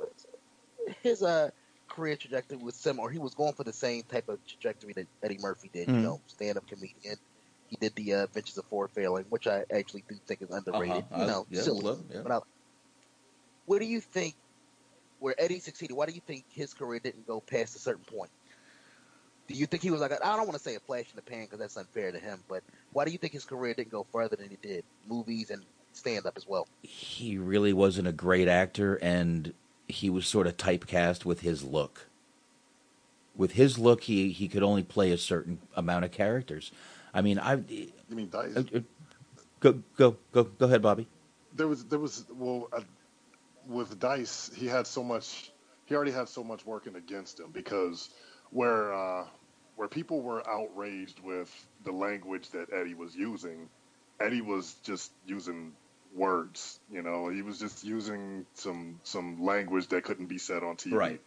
[1.04, 1.50] his uh
[1.88, 3.10] career trajectory was similar.
[3.10, 5.86] He was going for the same type of trajectory that Eddie Murphy did.
[5.86, 5.94] Mhm.
[5.94, 7.14] You know, stand up comedian.
[7.68, 10.96] He did the uh, Adventures of Ford Fairlane, which I actually do think is underrated.
[10.96, 11.16] Uh-huh.
[11.16, 11.80] You I- know, yeah, silly.
[11.80, 12.22] love- yeah.
[12.24, 12.38] But I,
[13.66, 14.34] where do you think
[15.24, 15.94] where Eddie succeeded?
[15.94, 18.30] Why do you think his career didn't go past a certain point?
[19.48, 21.22] Do you think he was like, I don't want to say a flash in the
[21.22, 24.06] pan because that's unfair to him, but why do you think his career didn't go
[24.12, 24.84] further than he did?
[25.08, 25.62] Movies and
[25.94, 26.68] stand up as well.
[26.82, 29.54] He really wasn't a great actor, and
[29.88, 32.06] he was sort of typecast with his look.
[33.34, 36.70] With his look, he, he could only play a certain amount of characters.
[37.14, 37.54] I mean, I.
[37.54, 38.56] You mean Dice?
[38.56, 38.80] Uh, uh,
[39.60, 41.06] go go go go ahead, Bobby.
[41.54, 42.80] There was there was well uh,
[43.66, 45.50] with Dice, he had so much.
[45.86, 48.08] He already had so much working against him because
[48.50, 49.26] where uh,
[49.76, 51.50] where people were outraged with
[51.84, 53.68] the language that Eddie was using,
[54.20, 55.72] Eddie was just using
[56.14, 56.78] words.
[56.90, 60.92] You know, he was just using some some language that couldn't be said on TV.
[60.92, 61.20] Right.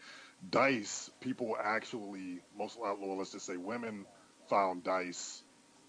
[0.50, 4.06] Dice, people actually, most well, let's just say women
[4.50, 5.44] found Dice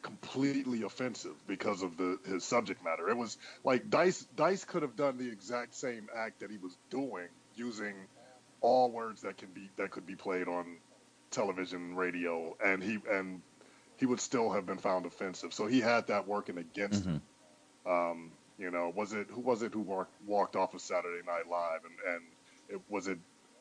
[0.08, 3.08] completely offensive because of the his subject matter.
[3.08, 6.76] It was like Dice Dice could have done the exact same act that he was
[6.90, 7.94] doing using
[8.60, 10.78] all words that can be that could be played on
[11.30, 13.42] television, radio, and he and
[13.98, 15.52] he would still have been found offensive.
[15.52, 17.20] So he had that working against him.
[17.86, 21.50] Um, you know, was it who was it who walked, walked off of Saturday Night
[21.50, 22.22] Live and and
[22.70, 23.18] it was it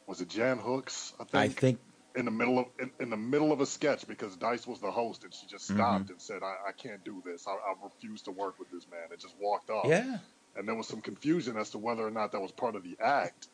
[0.08, 1.14] was it Jan Hooks?
[1.20, 1.36] I think.
[1.36, 1.80] I think
[2.18, 4.92] in the middle of in, in the middle of a sketch because Dice was the
[4.92, 6.12] host and she just stopped Mhm.
[6.12, 7.48] and said, I, "I can't do this.
[7.48, 9.86] I, I refuse to work with this man." And just walked off.
[9.88, 10.18] Yeah.
[10.56, 12.98] And there was some confusion as to whether or not that was part of the
[13.00, 13.48] act,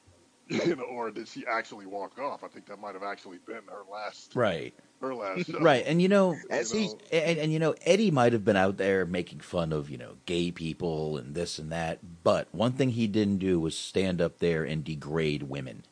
[0.48, 2.44] you know, or did she actually walk off?
[2.44, 4.74] I think that might have actually been her last right.
[5.00, 5.58] her last show.
[5.58, 8.76] Right, and you know, As he- and, and you know, Eddie might have been out
[8.76, 12.90] there making fun of you know gay people and this and that, but one thing
[12.90, 15.84] he didn't do was stand up there and degrade women.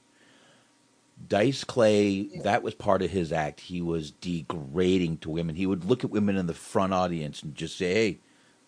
[1.28, 3.60] Dice Clay, that was part of his act.
[3.60, 5.56] He was degrading to women.
[5.56, 8.18] He would look at women in the front audience and just say, "Hey,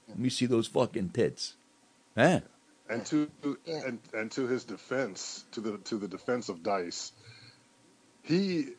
[0.09, 1.55] let me see those fucking tits."
[2.17, 2.41] Huh?
[2.89, 3.31] And to
[3.67, 7.13] and and to his defense, to the to the defense of Dice,
[8.23, 8.71] he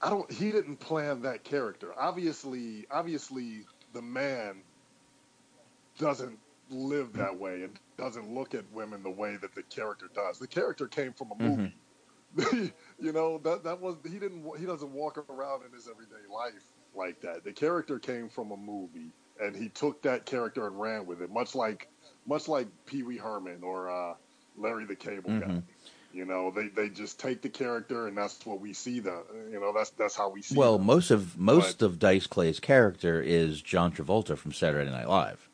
[0.00, 1.92] I don't he didn't plan that character.
[1.98, 4.62] Obviously, obviously the man
[5.98, 6.38] doesn't
[6.70, 10.38] live that way and doesn't look at women the way that the character does.
[10.38, 11.48] The character came from a mm-hmm.
[11.48, 11.74] movie.
[12.52, 16.64] you know, that that was he didn't he doesn't walk around in his everyday life
[16.94, 17.44] like that.
[17.44, 21.30] The character came from a movie and he took that character and ran with it,
[21.30, 21.88] much like
[22.26, 24.14] much like Pee Wee Herman or uh,
[24.56, 25.46] Larry the Cable Guy.
[25.46, 25.62] Mhm.
[26.12, 29.58] You know, they, they just take the character and that's what we see the you
[29.60, 30.86] know, that's that's how we see Well, them.
[30.86, 35.48] most of most of Dice Clay's character is John Travolta from Saturday Night Live.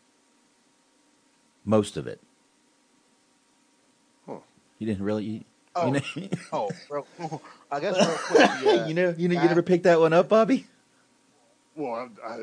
[1.65, 2.21] Most of it.
[4.27, 4.39] Huh.
[4.79, 5.45] You didn't really.
[5.77, 7.07] You, Oh, you know, oh, real,
[7.71, 8.39] I guess real quick.
[8.61, 10.67] The, uh, you know, you know, you guy- never picked that one up, Bobby.
[11.77, 12.43] Well, I, I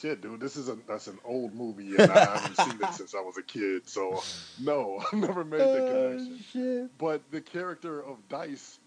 [0.00, 3.14] shit, dude, this is a that's an old movie, and I haven't seen it since
[3.14, 3.88] I was a kid.
[3.88, 4.22] So
[4.60, 6.90] no, I've never made the connection.
[6.98, 8.78] But the character of Dice,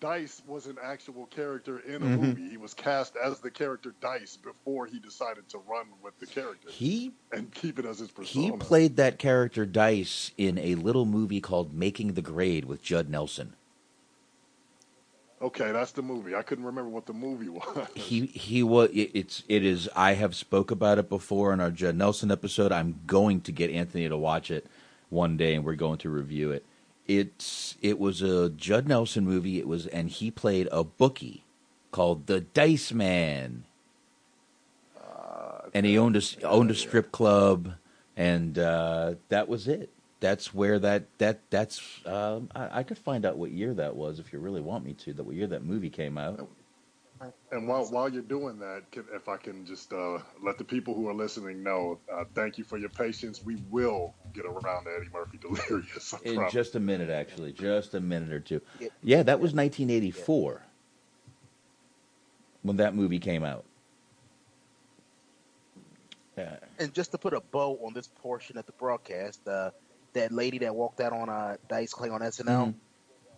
[0.00, 2.20] Dice was an actual character in a Mhm.
[2.20, 2.48] movie.
[2.50, 6.68] He was cast as the character Dice before he decided to run with the character
[6.70, 8.46] He and keep it as his persona.
[8.46, 13.08] he played that character Dice in a little movie called Making the Grade with Judd
[13.08, 13.54] Nelson.
[15.40, 16.34] Okay, that's the movie.
[16.34, 17.88] I couldn't remember what the movie was.
[17.94, 21.70] He he was it, it's it is I have spoke about it before in our
[21.70, 22.72] Judd Nelson episode.
[22.72, 24.66] I'm going to get Anthony to watch it
[25.10, 26.64] one day and we're going to review it.
[27.08, 29.58] It's it was a Judd Nelson movie.
[29.58, 31.44] It was and he played a bookie
[31.90, 33.64] called the Dice Man.
[35.74, 37.74] and he owned a owned a strip club
[38.16, 39.90] and uh, that was it.
[40.20, 44.18] That's where that that that's um, I, I could find out what year that was
[44.18, 45.12] if you really want me to.
[45.12, 46.48] That what year that movie came out.
[47.50, 50.94] And while while you're doing that, can, if I can just uh, let the people
[50.94, 53.42] who are listening know, uh, thank you for your patience.
[53.42, 56.14] We will get around to Eddie Murphy Delirious.
[56.14, 56.52] I In promise.
[56.52, 58.60] just a minute, actually, just a minute or two.
[59.02, 60.62] Yeah, that was 1984
[62.62, 63.64] when that movie came out.
[66.36, 66.56] Yeah.
[66.78, 69.70] And just to put a bow on this portion of the broadcast, uh,
[70.12, 72.74] that lady that walked out on uh, Dice Clay on SNL, Mhm.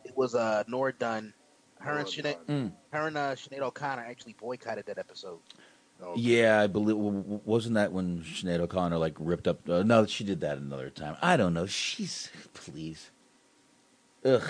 [0.04, 1.32] it was uh, Nora Dunn.
[1.80, 2.72] Her and Nora Sinead, Mm.
[2.92, 5.38] her and uh, Sinead O'Connor actually boycotted that episode.
[6.16, 6.96] Yeah, I believe.
[6.96, 9.68] w- w- Wasn't that when Sinead O'Connor like ripped up?
[9.68, 11.16] Uh, no, she did that another time.
[11.20, 11.66] I don't know.
[11.66, 13.10] She's please.
[14.24, 14.42] Ugh.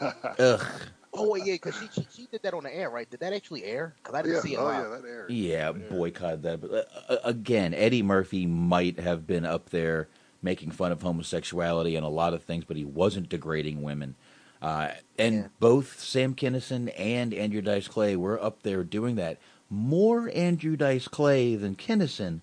[0.38, 0.66] Ugh.
[1.12, 3.08] Oh wait, yeah, because she, she she did that on the air, right?
[3.10, 3.94] Did that actually air?
[3.96, 4.82] Because I didn't yeah, see it oh live.
[4.84, 5.30] yeah, that aired.
[5.30, 6.60] Yeah, boycotted that.
[6.60, 10.08] But uh, uh, again, Eddie Murphy might have been up there
[10.42, 14.14] making fun of homosexuality and a lot of things, but he wasn't degrading women.
[14.62, 19.38] Uh, and both Sam Kinison and Andrew Dice Clay were up there doing that.
[19.70, 22.40] More Andrew Dice Clay than Kinison,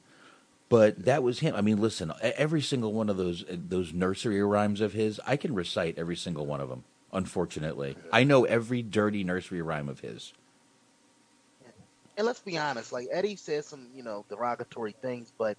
[0.70, 1.54] but that was him.
[1.56, 5.38] I mean, listen, every single one of those uh, those nursery rhymes of his, I
[5.38, 6.84] can recite every single one of them.
[7.14, 10.34] Unfortunately, I know every dirty nursery rhyme of his.
[12.18, 15.58] and let's be honest, like Eddie said some, you know, derogatory things, but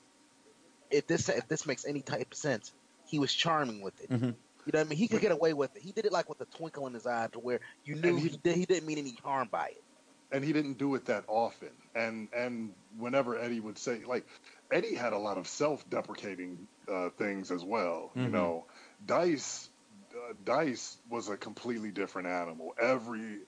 [0.90, 2.72] if this if this makes any type of sense,
[3.06, 4.11] he was charming with it.
[4.11, 4.34] Mhm.
[4.68, 4.98] You know what I mean?
[4.98, 5.82] He could get away with it.
[5.82, 8.28] He did it like with a twinkle in his eye, to where you knew he,
[8.28, 9.84] he- did, he didn't mean any harm by it.
[10.30, 11.70] and he didn't do it that often.
[11.94, 14.26] And and whenever Eddie would say, like,
[14.70, 18.12] Eddie had a lot of self-deprecating uh, things as well.
[18.20, 18.32] You Mhm.
[18.32, 18.66] know,
[19.04, 19.70] Dice
[20.14, 22.74] uh, Dice was a completely different animal.
[22.80, 23.38] Every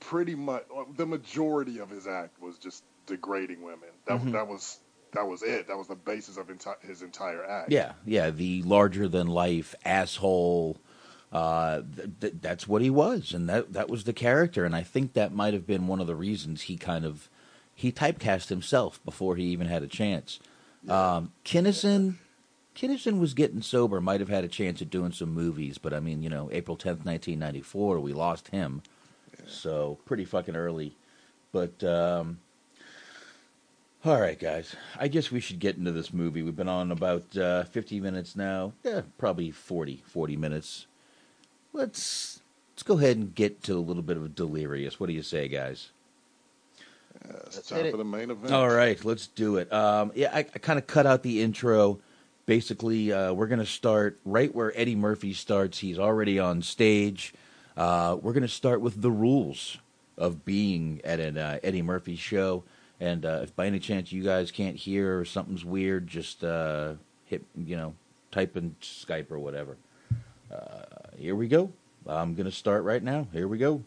[0.00, 0.64] pretty much
[0.96, 3.90] the majority of his act was just degrading women.
[4.06, 4.32] That Mhm.
[4.32, 4.80] that was
[5.12, 5.68] that was it.
[5.68, 7.70] That was the basis of enti- his entire act.
[7.70, 10.78] Yeah, yeah, the larger than life asshole.
[11.30, 14.64] Uh, th- th- that's what he was, and that that was the character.
[14.64, 17.28] And I think that might have been one of the reasons he kind of
[17.74, 20.40] he typecast himself before he even had a chance.
[20.88, 22.14] Um, Kinison,
[22.74, 26.00] Kinison was getting sober, might have had a chance at doing some movies, but I
[26.00, 28.82] mean, you know, April tenth, nineteen ninety four, we lost him,
[29.46, 30.96] so pretty fucking early.
[31.52, 32.38] But um,
[34.04, 34.74] all right, guys.
[34.98, 36.42] I guess we should get into this movie.
[36.42, 38.72] We've been on about uh, 50 minutes now.
[38.84, 40.86] Yeah, probably 40, 40 minutes.
[41.72, 42.40] Let's
[42.72, 44.98] let's go ahead and get to a little bit of delirious.
[44.98, 45.90] What do you say, guys?
[47.26, 47.96] Yeah, it's Let's time for it.
[47.96, 48.52] the main event.
[48.52, 49.72] All right, let's do it.
[49.72, 51.98] Um, yeah, I, I kind of cut out the intro.
[52.46, 55.78] Basically, uh, we're going to start right where Eddie Murphy starts.
[55.78, 57.34] He's already on stage.
[57.76, 59.78] Uh, we're going to start with the rules
[60.16, 62.62] of being at an uh, Eddie Murphy show.
[63.00, 66.94] And uh, if by any chance you guys can't hear or something's weird, just uh,
[67.26, 67.94] hit, you know,
[68.32, 69.76] type in Skype or whatever.
[70.52, 70.82] Uh,
[71.16, 71.70] here we go.
[72.06, 73.26] I'm going to start right now.
[73.32, 73.82] Here we go.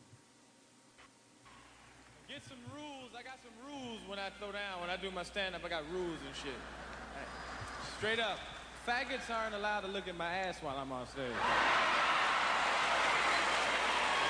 [2.29, 3.09] Get some rules.
[3.17, 4.79] I got some rules when I throw down.
[4.79, 6.53] When I do my stand up, I got rules and shit.
[7.97, 8.37] Straight up.
[8.87, 11.27] Faggots aren't allowed to look at my ass while I'm on stage.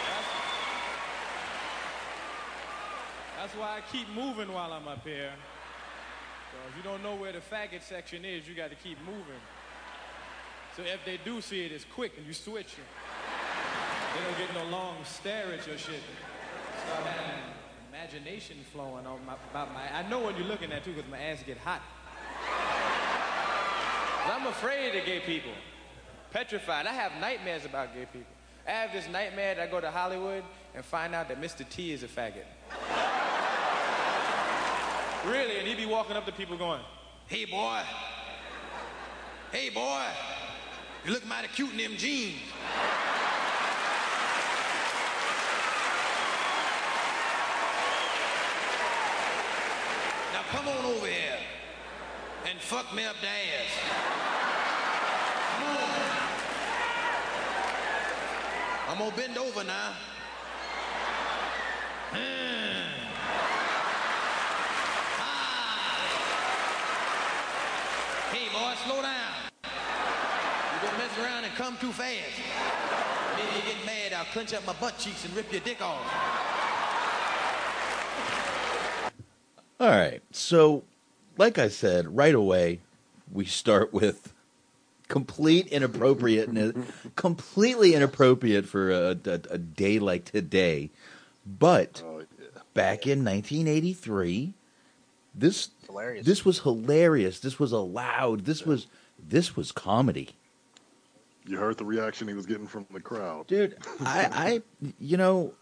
[0.07, 0.27] That's,
[3.41, 5.31] that's why I keep moving while I'm up here.
[6.51, 9.41] So if you don't know where the faggot section is, you got to keep moving.
[10.77, 12.85] So if they do see it, it's quick and you switch it.
[14.13, 16.03] They don't get no long stare at your shit.
[16.85, 17.41] Start having
[17.89, 19.91] imagination flowing on my, about my.
[19.91, 21.81] I know when you're looking at too, because my ass get hot.
[24.27, 25.53] I'm afraid of gay people.
[26.29, 26.85] Petrified.
[26.85, 28.33] I have nightmares about gay people.
[28.67, 30.43] I have this nightmare that I go to Hollywood
[30.75, 31.67] and find out that Mr.
[31.67, 32.45] T is a faggot.
[35.25, 36.81] Really, and he'd be walking up to people going,
[37.27, 37.81] "Hey boy,
[39.51, 40.03] hey boy,
[41.05, 42.41] you look mighty cute in them jeans."
[50.33, 51.39] Now come on over here
[52.49, 53.71] and fuck me up the ass.
[55.57, 56.11] Come on.
[58.89, 59.93] I'm gonna bend over now.
[62.11, 62.91] Hmm.
[65.17, 65.77] Ah.
[68.33, 69.33] Hey, boy, slow down.
[69.63, 72.37] You're gonna mess around and come too fast.
[73.37, 76.01] Then you get mad, I'll clench up my butt cheeks and rip your dick off.
[79.79, 80.21] All right.
[80.31, 80.83] So,
[81.37, 82.81] like I said, right away,
[83.31, 84.33] we start with
[85.07, 86.73] complete inappropriateness,
[87.15, 90.89] completely inappropriate for a, a, a day like today.
[91.45, 92.47] But Oh, yeah.
[92.73, 94.53] back in 1983,
[95.33, 96.25] this Hilarious.
[96.25, 97.39] this was hilarious.
[97.39, 98.45] This was allowed.
[98.45, 98.87] This was
[99.19, 100.29] this was comedy.
[101.45, 103.47] You heard the reaction he was getting from the crowd.
[103.47, 105.53] Dude, I, I, you know,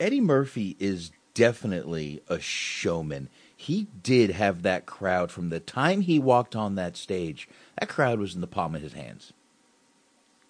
[0.00, 3.28] Eddie Murphy is definitely a showman.
[3.54, 7.48] He did have that crowd from the time he walked on that stage.
[7.78, 9.32] That crowd was in the palm of his hands.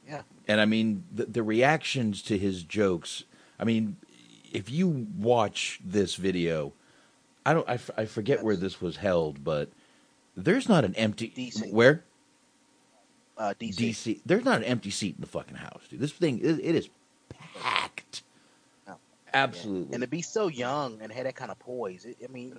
[0.06, 0.22] Yeah.
[0.46, 3.24] And I mean, the, the reactions to his jokes.
[3.58, 3.96] I mean,
[4.52, 6.72] if you watch this video,
[7.48, 9.70] I don't, I, f- I forget where this was held, but
[10.36, 11.72] there's not an empty DC.
[11.72, 12.04] where
[13.38, 13.76] Uh, DC.
[13.76, 14.20] DC.
[14.26, 15.98] There's not an empty seat in the fucking house, dude.
[15.98, 16.90] This thing, it, it is
[17.54, 18.22] packed.
[18.86, 18.96] No.
[19.32, 19.94] Absolutely.
[19.94, 22.58] And to be so young and have that kind of poise, it, I mean,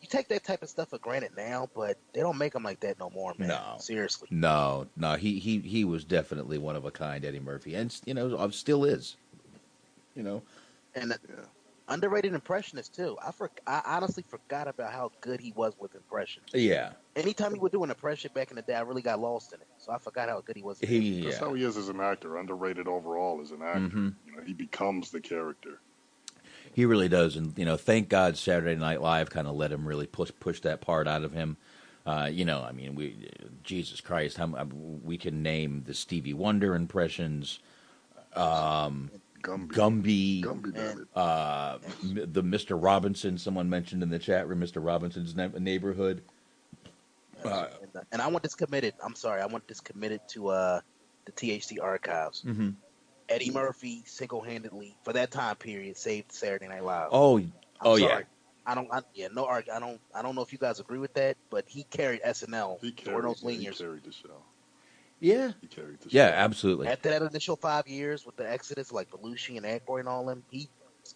[0.00, 2.80] you take that type of stuff for granted now, but they don't make them like
[2.80, 3.48] that no more, man.
[3.48, 3.76] No.
[3.78, 4.28] Seriously.
[4.30, 8.14] No, no, he he he was definitely one of a kind, Eddie Murphy, and you
[8.14, 9.16] know, uh, still is.
[10.14, 10.42] You know,
[10.94, 11.44] And the Yeah.
[11.88, 13.16] Underrated impressionist, too.
[13.24, 16.46] I, for, I honestly forgot about how good he was with impressions.
[16.52, 19.52] yeah, Anytime he would do an impression back in the day, I really got lost
[19.52, 19.66] in it.
[19.78, 20.80] So I forgot how good he was.
[20.80, 22.36] he That's how he is as an actor.
[22.36, 23.80] Underrated overall as an actor.
[23.80, 24.14] Mhm.
[24.26, 25.80] You know, he becomes the character.
[26.72, 29.86] he really does, and you know, thank God Saturday Night Live kind of let him
[29.86, 31.56] really push push that part out of him.
[32.06, 33.30] Uh, you know, I mean, we
[33.62, 34.46] Jesus Christ, how
[35.04, 37.60] we can name the Stevie Wonder impressions.
[38.34, 39.10] Um,
[39.44, 39.68] Gumby.
[39.68, 40.42] Gumby.
[40.42, 41.08] Gumby, damn it.
[41.14, 42.82] Uh, the Mr.
[42.82, 44.84] Robinson, someone mentioned in the chat room, Mr.
[44.84, 46.22] Robinson's ne- neighborhood.
[47.44, 47.66] Uh,
[48.10, 48.94] And, I want this committed.
[49.04, 50.80] I'm sorry, I want this committed to uh,
[51.26, 52.42] the THC archives.
[52.42, 52.74] mhm.
[53.28, 57.08] Eddie Murphy single-handedly for that time period saved Saturday Night Live.
[57.10, 58.20] Oh, I'm oh yeah.
[58.66, 58.88] I don't.
[58.92, 59.46] I, yeah, no.
[59.46, 60.00] I don't.
[60.14, 62.80] I don't know if you guys agree with that, but he carried SNL.
[62.80, 64.42] He There were carried, no he carried the show.
[65.24, 65.52] Yeah.
[65.62, 66.34] He carried the Yeah, show.
[66.36, 66.88] absolutely.
[66.88, 70.44] After that initial five years with the Exodus, like Belushi and Aykroyd and all them,
[70.50, 70.68] he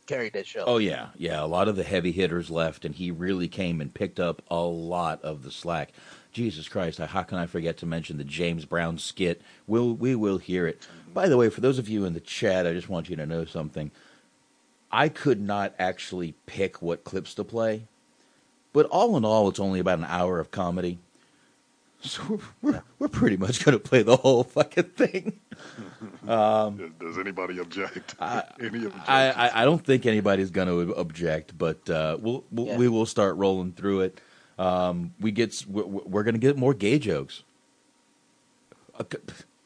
[0.06, 0.64] carried that show.
[0.66, 1.42] Oh yeah, yeah.
[1.42, 4.60] A lot of the heavy hitters left, and he really came and picked up a
[4.62, 5.92] lot of the slack.
[6.32, 6.98] Jesus Christ!
[6.98, 9.42] How can I forget to mention the James Brown skit?
[9.66, 10.86] Will we will hear it?
[11.12, 13.26] By the way, for those of you in the chat, I just want you to
[13.26, 13.90] know something.
[14.90, 17.84] I could not actually pick what clips to play,
[18.72, 20.98] but all in all, it's only about an hour of comedy.
[22.00, 25.40] So we're we're, we're pretty much going to play the whole fucking thing.
[26.28, 28.14] Um, Does, does anybody object?
[28.20, 29.02] I, Any objection?
[29.08, 32.76] I, I, I don't think anybody's going to object, but uh, we'll, we'll Yeah.
[32.76, 34.20] we will start rolling through it.
[34.58, 37.42] Um, we get we're, we're going to get more gay jokes.
[38.98, 39.18] Uh, c-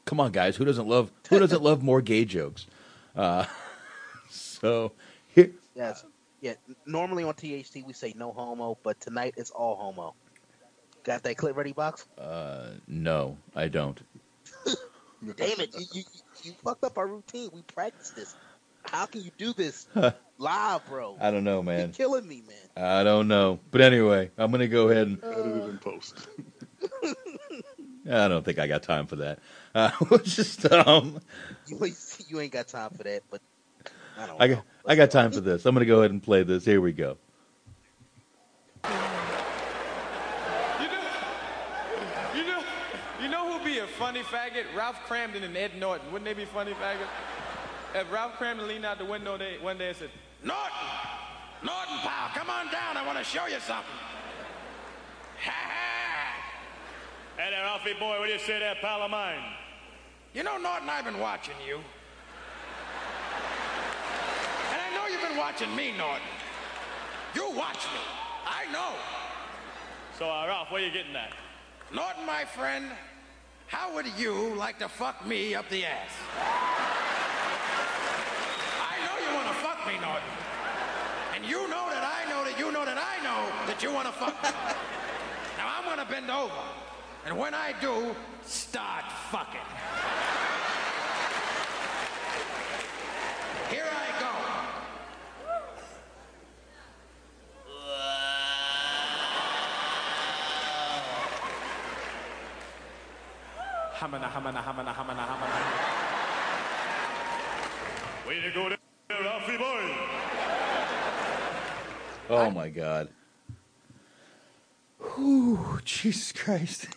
[0.07, 0.57] come on, guys!
[0.57, 2.67] Who doesn't love who doesn't love more gay jokes?
[3.15, 3.45] Uh,
[4.31, 4.93] so
[5.35, 6.05] here, Yes.
[6.41, 6.55] Yeah.
[6.87, 10.15] Normally on THT we say no homo, but tonight it's all homo.
[11.05, 12.07] Got that clip ready, box?
[12.19, 14.01] uh, no, I don't.
[15.37, 15.75] Damn it!
[15.79, 16.03] You, you
[16.43, 17.51] you fucked up our routine.
[17.53, 18.35] We practiced this.
[18.85, 19.87] How can you do this
[20.39, 21.17] live, bro?
[21.21, 21.93] I don't know, You're man.
[21.93, 22.57] killing me, man.
[22.85, 26.27] I don't know, but anyway, I'm going to go ahead and Edit it in post.
[28.11, 29.39] I don't think I got time for that.
[29.75, 31.21] Uh, we'll just um.
[31.67, 31.97] You ain't,
[32.29, 33.41] you ain't got time for that, but
[34.19, 34.55] I don't I know.
[34.57, 35.65] got I got time for this.
[35.67, 36.65] I'm going to go ahead and play this.
[36.65, 37.17] Here we go.
[40.81, 41.01] You know,
[42.35, 42.63] you know,
[43.23, 44.65] you know who'd be a funny faggot?
[44.77, 46.11] Ralph Kramden and Ed Norton.
[46.11, 47.07] Wouldn't they be funny faggots?
[47.95, 50.11] If Ralph Kramden leaned out the window they, one day and said,
[50.43, 50.73] Norton!
[51.63, 52.97] Norton, pal, come on down.
[52.97, 53.85] I want to show you something.
[55.43, 55.93] Ha ha!
[57.37, 59.43] Hey there, Ralphie boy, what do you say there, pal of mine?
[60.35, 61.77] You know, Norton, I've been watching you.
[64.71, 66.23] And I know you've been watching me, Norton.
[67.35, 68.01] You watch me.
[68.47, 68.93] I know.
[70.17, 71.33] So, uh, Ralph, where are you getting that?
[71.93, 72.87] Norton, my friend,
[73.73, 76.11] how would you like to fuck me up the ass?
[78.79, 80.29] I know you want to fuck me, Norton.
[81.35, 84.09] And you know that I know that you know that I know that you want
[84.09, 84.51] to fuck me.
[85.57, 86.53] now I'm going to bend over.
[87.25, 88.15] And when I do,
[88.45, 90.32] start fucking.
[104.03, 105.59] Hamana, hamana, hamana, hamana, hamana.
[108.27, 108.79] Way to go there,
[109.23, 109.95] Ralphie boy.
[112.29, 113.11] Oh my god.
[114.99, 116.89] Whew, Jesus Christ.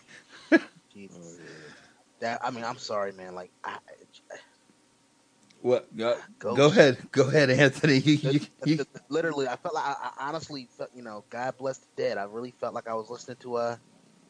[0.92, 1.38] Jesus.
[2.20, 3.34] That I mean, I'm sorry, man.
[3.34, 3.76] Like, I,
[5.60, 5.94] What?
[5.96, 6.56] Go, Go.
[6.56, 6.98] go ahead.
[7.12, 7.98] Go ahead, Anthony.
[8.00, 11.78] You, you, you, literally, I felt like I, I honestly felt, you know, God bless
[11.78, 12.18] the dead.
[12.18, 13.76] I really felt like I was listening to uh,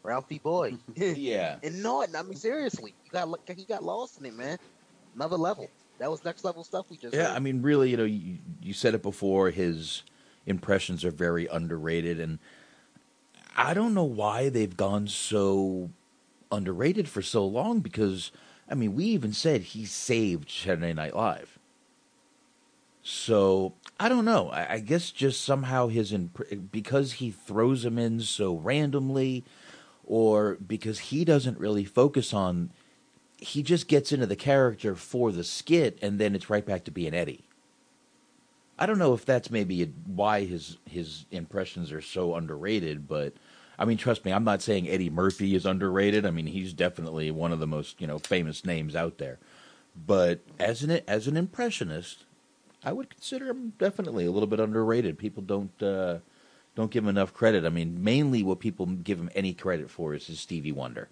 [0.07, 0.75] Ralphie Boy.
[0.97, 1.57] yeah.
[1.63, 4.59] and Norton, I mean, seriously, you got he got lost in it, man.
[5.15, 5.69] Another level.
[5.99, 7.15] That was next level stuff we just.
[7.15, 7.37] Yeah, heard.
[7.37, 9.51] I mean, really, you know, you, you said it before.
[9.51, 10.03] His
[10.47, 12.39] impressions are very underrated, and
[13.57, 15.91] I don't know why they've gone so
[16.53, 17.81] underrated for so long.
[17.81, 18.31] Because
[18.69, 21.59] I mean, we even said he saved Saturday Night Live.
[23.03, 24.51] So I don't know.
[24.51, 29.45] I, I guess just somehow his imp- because he throws him in so randomly,
[30.07, 32.71] or because he doesn't really focus on
[33.39, 36.91] he just gets into the character for the skit and then it's right back to
[36.91, 37.45] being Eddie.
[38.79, 43.35] I don't know if that's maybe why his his impressions are so underrated, but
[43.79, 46.25] I mean, trust me, I'm not saying Eddie Murphy is underrated.
[46.25, 49.39] I mean, he's definitely one of the most you know famous names out there.
[50.07, 52.25] But as an as an impressionist,
[52.85, 55.19] I would consider him definitely a little bit underrated.
[55.19, 56.19] People don't uh,
[56.77, 57.65] don't give him enough credit.
[57.65, 61.09] I mean, mainly what people give him any credit for is his Stevie Wonder.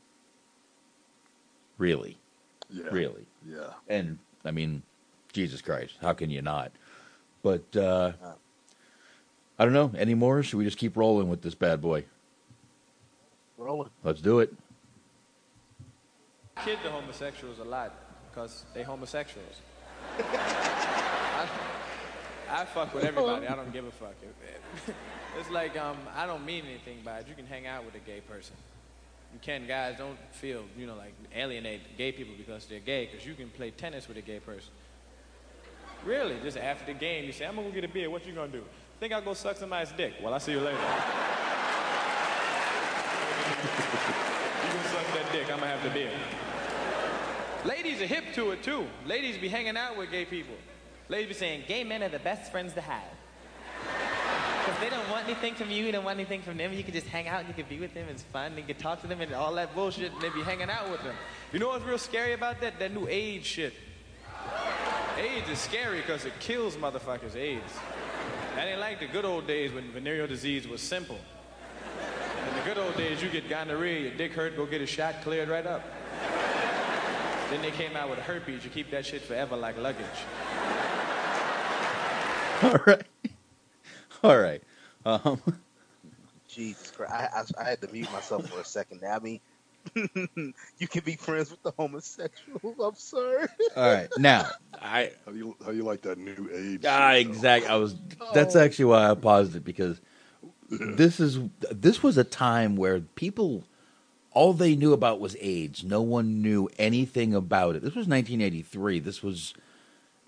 [1.79, 2.19] Really,
[2.71, 2.85] Yeah.
[2.93, 3.27] really.
[3.45, 3.71] Yeah.
[3.89, 4.83] And I mean,
[5.33, 6.71] Jesus Christ, how can you not?
[7.43, 8.13] But uh,
[9.59, 9.91] I don't know.
[9.97, 10.43] Any more?
[10.43, 12.05] Should we just keep rolling with this bad boy?
[13.57, 13.89] rolling.
[14.03, 14.53] Let's do it.
[16.65, 17.95] kid the homosexuals a lot
[18.31, 19.61] because they homosexuals.
[20.19, 21.49] I,
[22.51, 23.47] I fuck with everybody.
[23.47, 24.15] I don't give a fuck.
[25.37, 27.27] It's like um, I don't mean anything by it.
[27.29, 28.55] You can hang out with a gay person.
[29.33, 29.97] You can, guys.
[29.99, 33.07] Don't feel you know like alienate gay people because they're gay.
[33.11, 34.71] Because you can play tennis with a gay person.
[36.05, 38.09] Really, just after the game, you say, I'm gonna go get a beer.
[38.11, 38.63] What you gonna do?
[39.01, 40.15] Think I'll go suck somebody's dick?
[40.23, 40.77] Well, I'll see you later.
[40.77, 40.83] you
[44.71, 46.13] gonna suck that dick, I'm gonna have the beer.
[47.65, 48.87] Ladies are hip to it too.
[49.07, 50.55] Ladies be hanging out with gay people.
[51.15, 53.03] Ladies be saying, gay men are the best friends to have.
[54.65, 56.73] Because they don't want anything from you, you don't want anything from them.
[56.73, 58.07] You can just hang out and you can be with them.
[58.11, 58.57] It's fun.
[58.57, 61.03] You can talk to them and all that bullshit, and they be hanging out with
[61.05, 61.15] them.
[61.53, 62.81] You know what's real scary about that?
[62.81, 63.75] That new AIDS shit.
[65.19, 67.73] AIDS is scary because it kills motherfuckers, AIDS.
[68.57, 71.19] That ain't like the good old days when venereal disease was simple.
[72.49, 75.23] In the good old days, you get gonorrhea, your dick hurt, go get a shot,
[75.23, 75.85] cleared right up.
[77.51, 78.65] Then they came out with herpes.
[78.65, 80.07] You keep that shit forever like luggage.
[82.63, 83.03] All right.
[84.23, 84.63] All right.
[85.05, 85.41] Um,
[86.49, 87.13] Jesus Christ!
[87.13, 89.01] I, I, I had to mute myself for a second.
[89.01, 89.13] there.
[89.13, 89.41] I mean,
[90.79, 92.77] you can be friends with the homosexuals.
[92.83, 93.47] I'm sorry.
[93.77, 94.09] all right.
[94.19, 94.47] Now,
[94.81, 96.85] I How do you how you like that new age?
[96.87, 97.69] ah exactly.
[97.69, 97.97] I was.
[98.35, 100.01] That's actually why I paused it because
[100.71, 101.39] this is
[101.71, 103.65] this was a time where people
[104.31, 105.85] all they knew about was AIDS.
[105.85, 107.83] No one knew anything about it.
[107.83, 108.99] This was 1983.
[109.01, 109.55] This was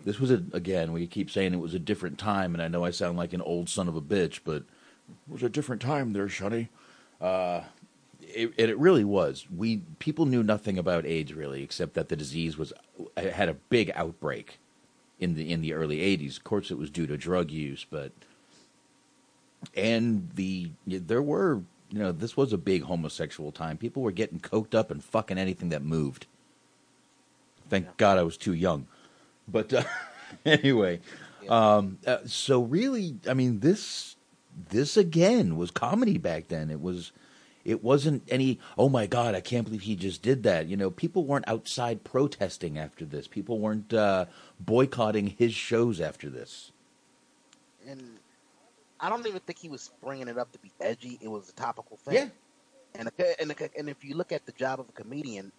[0.04, 0.92] this was a, again.
[0.92, 3.40] We keep saying it was a different time, and I know I sound like an
[3.40, 4.64] old son of a bitch, but it
[5.28, 6.68] was a different time there, Shunny.
[7.20, 7.62] Uh,
[8.20, 9.46] it, and it really was.
[9.54, 12.72] We people knew nothing about AIDS really, except that the disease was
[13.16, 14.58] had a big outbreak
[15.18, 16.36] in the in the early '80s.
[16.36, 18.12] Of course, it was due to drug use, but
[19.74, 23.76] and the there were you know this was a big homosexual time.
[23.76, 26.26] People were getting coked up and fucking anything that moved.
[27.68, 28.86] Thank God I was too young,
[29.48, 29.84] but uh,
[30.44, 31.00] anyway,
[31.48, 34.16] um, uh, so really, I mean this
[34.70, 36.70] this again was comedy back then.
[36.70, 37.12] It was
[37.64, 40.88] it wasn't any oh my god i can't believe he just did that you know
[40.88, 44.24] people weren't outside protesting after this people weren't uh,
[44.60, 46.70] boycotting his shows after this
[47.88, 48.18] and
[49.00, 51.18] I don't even think he was bringing it up to be edgy.
[51.20, 52.14] It was a topical thing.
[52.14, 52.28] Yeah.
[52.94, 55.52] And and and if you look at the job of a comedian,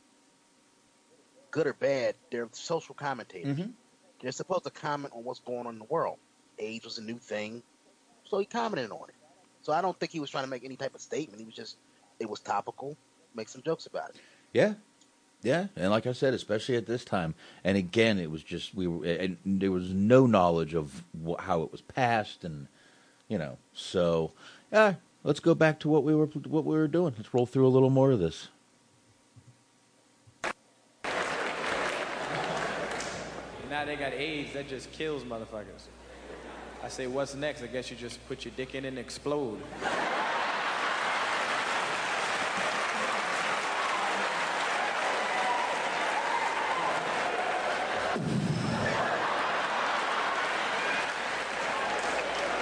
[1.52, 3.58] good or bad, they're social commentators.
[3.58, 3.74] Mhm.
[4.22, 6.18] They're supposed to comment on what's going on in the world.
[6.60, 7.62] AIDS was a new thing,
[8.26, 9.16] so he commented on it.
[9.62, 11.40] So I don't think he was trying to make any type of statement.
[11.40, 11.78] He was just,
[12.20, 12.98] it was topical.
[13.36, 14.16] Make some jokes about it.
[14.54, 14.74] yeah
[15.44, 18.88] yeah and like i said especially at this time and again it was just we
[18.88, 22.68] were and there was no knowledge of wh- how it was passed and
[23.28, 24.32] you know so
[24.72, 27.68] yeah let's go back to what we were what we were doing let's roll through
[27.68, 28.48] a little more of this
[33.70, 35.88] Now they got AIDS, that just kills motherfuckers.
[36.84, 37.62] I say, what's next?
[37.62, 39.60] I guess you just put your dick in and explode.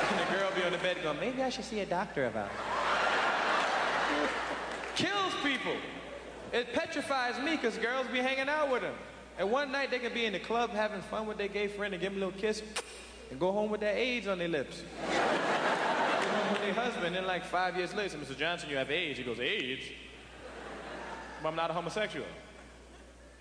[0.09, 2.47] And the girl be on the bed going, maybe I should see a doctor about
[2.47, 2.51] it.
[4.95, 5.75] Kills people.
[6.51, 8.95] It petrifies me because girls be hanging out with them.
[9.37, 11.93] And one night they can be in the club having fun with their gay friend
[11.93, 12.61] and give them a little kiss
[13.29, 14.81] and go home with their AIDS on their lips.
[15.09, 18.37] Go home with their husband, and like five years later, Mr.
[18.37, 19.17] Johnson, you have AIDS.
[19.17, 19.83] He goes, AIDS?
[21.41, 22.27] But I'm not a homosexual.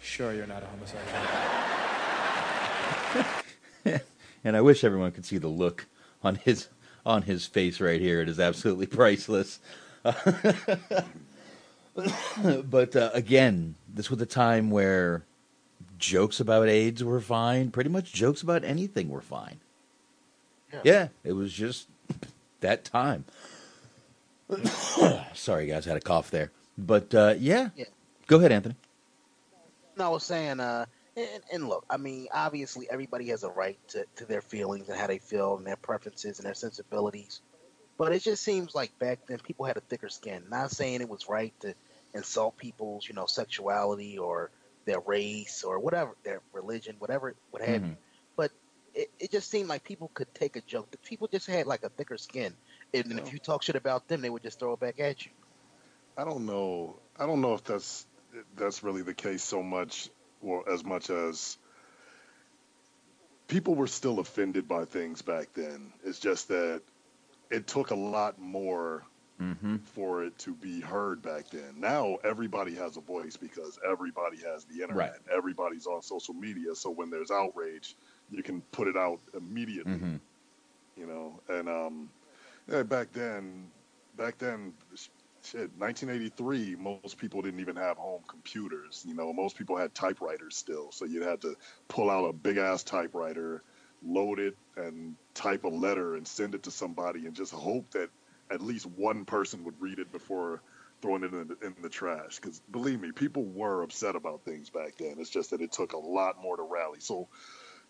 [0.00, 1.22] Sure, you're not a homosexual.
[4.44, 5.86] and I wish everyone could see the look
[6.22, 6.68] on his
[7.06, 8.20] on his face right here.
[8.20, 9.60] It is absolutely priceless.
[10.02, 10.26] but
[12.96, 15.24] uh, again, this was a time where
[16.04, 17.70] jokes about AIDS were fine.
[17.70, 19.60] Pretty much jokes about anything were fine.
[20.82, 21.88] Yeah, it was just
[22.60, 23.24] that time.
[25.34, 26.50] Sorry, guys, I had a cough there.
[26.76, 27.70] But uh, yeah.
[27.76, 27.84] Yeah.
[28.26, 28.74] go ahead, Anthony.
[29.96, 30.86] No, I was saying, uh,
[31.16, 34.98] and, and look, I mean, obviously everybody has a right to, to their feelings and
[34.98, 37.40] how they feel and their preferences and their sensibilities.
[37.96, 40.42] But it just seems like back then people had a thicker skin.
[40.50, 41.74] Not saying it was right to
[42.12, 44.50] insult people's, you know, sexuality or
[44.84, 47.88] their race or whatever, their religion, whatever, what have you.
[47.88, 47.96] Mhm.
[48.36, 48.52] But
[48.94, 50.90] it, it just seemed like people could take a joke.
[50.90, 52.54] The people just had like a thicker skin.
[52.92, 55.24] And then if you talk shit about them, they would just throw it back at
[55.24, 55.32] you.
[56.16, 56.96] I don't know.
[57.18, 58.06] I don't know if that's
[58.56, 60.10] that's really the case so much,
[60.42, 61.56] or as much as
[63.48, 65.92] people were still offended by things back then.
[66.04, 66.82] It's just that
[67.50, 69.04] it took a lot more
[69.40, 69.78] Mm-hmm.
[69.78, 71.74] for it to be heard back then.
[71.76, 74.96] Now everybody has a voice because everybody has the internet.
[74.96, 75.36] Right.
[75.36, 77.96] Everybody's on social media, so when there's outrage,
[78.30, 79.94] you can put it out immediately.
[79.94, 80.20] Mhm.
[80.96, 82.08] You know, and um,
[82.68, 83.70] yeah, back then,
[84.16, 84.72] back then,
[85.42, 89.04] shit, 1983, most people didn't even have home computers.
[89.06, 91.56] You know, most people had typewriters still, so you had to
[91.88, 93.62] pull out a big ass typewriter,
[94.06, 98.10] load it and type a letter and send it to somebody and just hope that
[98.50, 100.62] at least one person would read it before
[101.02, 102.36] throwing it in the, in the trash.
[102.36, 105.16] Because believe me, people were upset about things back then.
[105.18, 107.00] It's just that it took a lot more to rally.
[107.00, 107.28] So,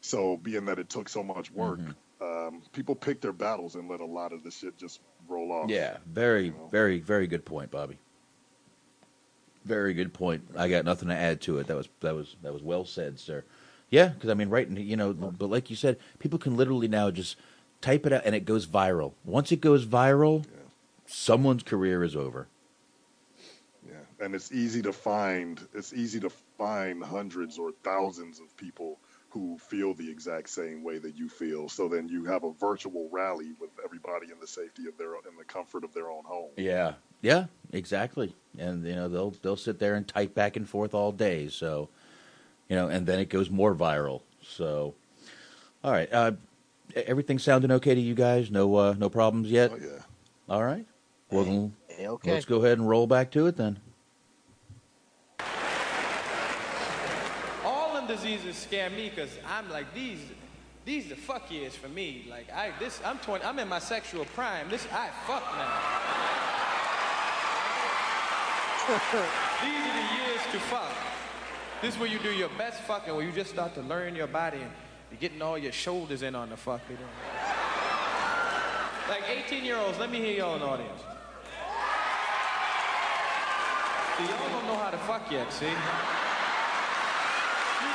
[0.00, 1.80] so being that it took so much work,
[2.20, 5.70] um, people picked their battles and let a lot of the shit just roll off.
[5.70, 7.98] Yeah, very, very, very good point, Bobby.
[9.64, 10.46] Very good point.
[10.56, 11.68] I got nothing to add to it.
[11.68, 13.44] That was that was that was well said, sir.
[13.88, 17.10] Yeah, because I mean, right, you know, but like you said, people can literally now
[17.10, 17.36] just
[17.84, 19.12] type it out and it goes viral.
[19.24, 20.44] Once it goes viral,
[21.06, 22.46] someone's career is over.
[23.86, 25.60] Yeah, and it's easy to find.
[25.74, 30.96] It's easy to find hundreds or thousands of people who feel the exact same way
[30.96, 31.68] that you feel.
[31.68, 35.36] So then you have a virtual rally with everybody in the safety of their in
[35.36, 36.50] the comfort of their own home.
[36.56, 38.34] Yeah, yeah, exactly.
[38.58, 41.48] And you know they'll they'll sit there and type back and forth all day.
[41.48, 41.90] So,
[42.68, 44.22] you know, and then it goes more viral.
[44.42, 44.94] So,
[45.82, 46.32] all right, uh,
[46.94, 48.50] everything sounding okay to you guys?
[48.50, 49.70] No uh, no problems yet.
[49.72, 49.98] Oh yeah.
[50.48, 50.86] All right.
[51.30, 52.32] Well, then Hey, okay.
[52.32, 53.78] let's go ahead and roll back to it then.
[57.64, 60.18] all them diseases scare me because I'm like these
[60.84, 62.26] these the fuck years for me.
[62.28, 64.68] Like I this I'm 20 I'm in my sexual prime.
[64.68, 65.80] This I fuck now.
[69.62, 70.92] these are the years to fuck.
[71.80, 74.26] This is where you do your best fucking, where you just start to learn your
[74.26, 74.70] body and
[75.14, 76.80] you're getting all your shoulders in on the fuck.
[76.90, 77.02] You know?
[79.08, 81.00] Like 18 year olds, let me hear y'all in the audience.
[84.18, 85.66] Y'all don't know how to fuck yet, see?
[85.66, 85.72] You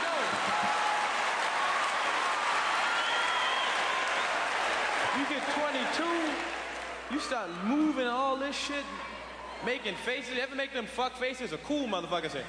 [0.07, 0.29] don't.
[5.19, 5.43] You get
[7.09, 8.85] 22, you start moving all this shit,
[9.65, 10.35] making faces.
[10.35, 11.51] You ever make them fuck faces?
[11.51, 12.43] A cool motherfucker say.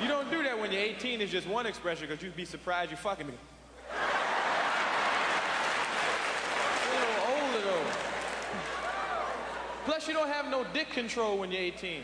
[0.00, 1.20] You don't do that when you're 18.
[1.20, 3.34] It's just one expression because you'd be surprised you fucking me.
[6.82, 7.86] A little older though.
[9.84, 12.02] Plus, you don't have no dick control when you're 18.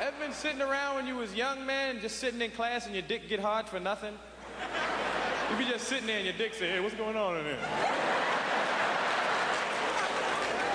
[0.00, 3.02] Ever been sitting around when you was young, man, just sitting in class and your
[3.02, 4.14] dick get hard for nothing?
[5.50, 7.58] You be just sitting there and your dick say, hey, what's going on in there?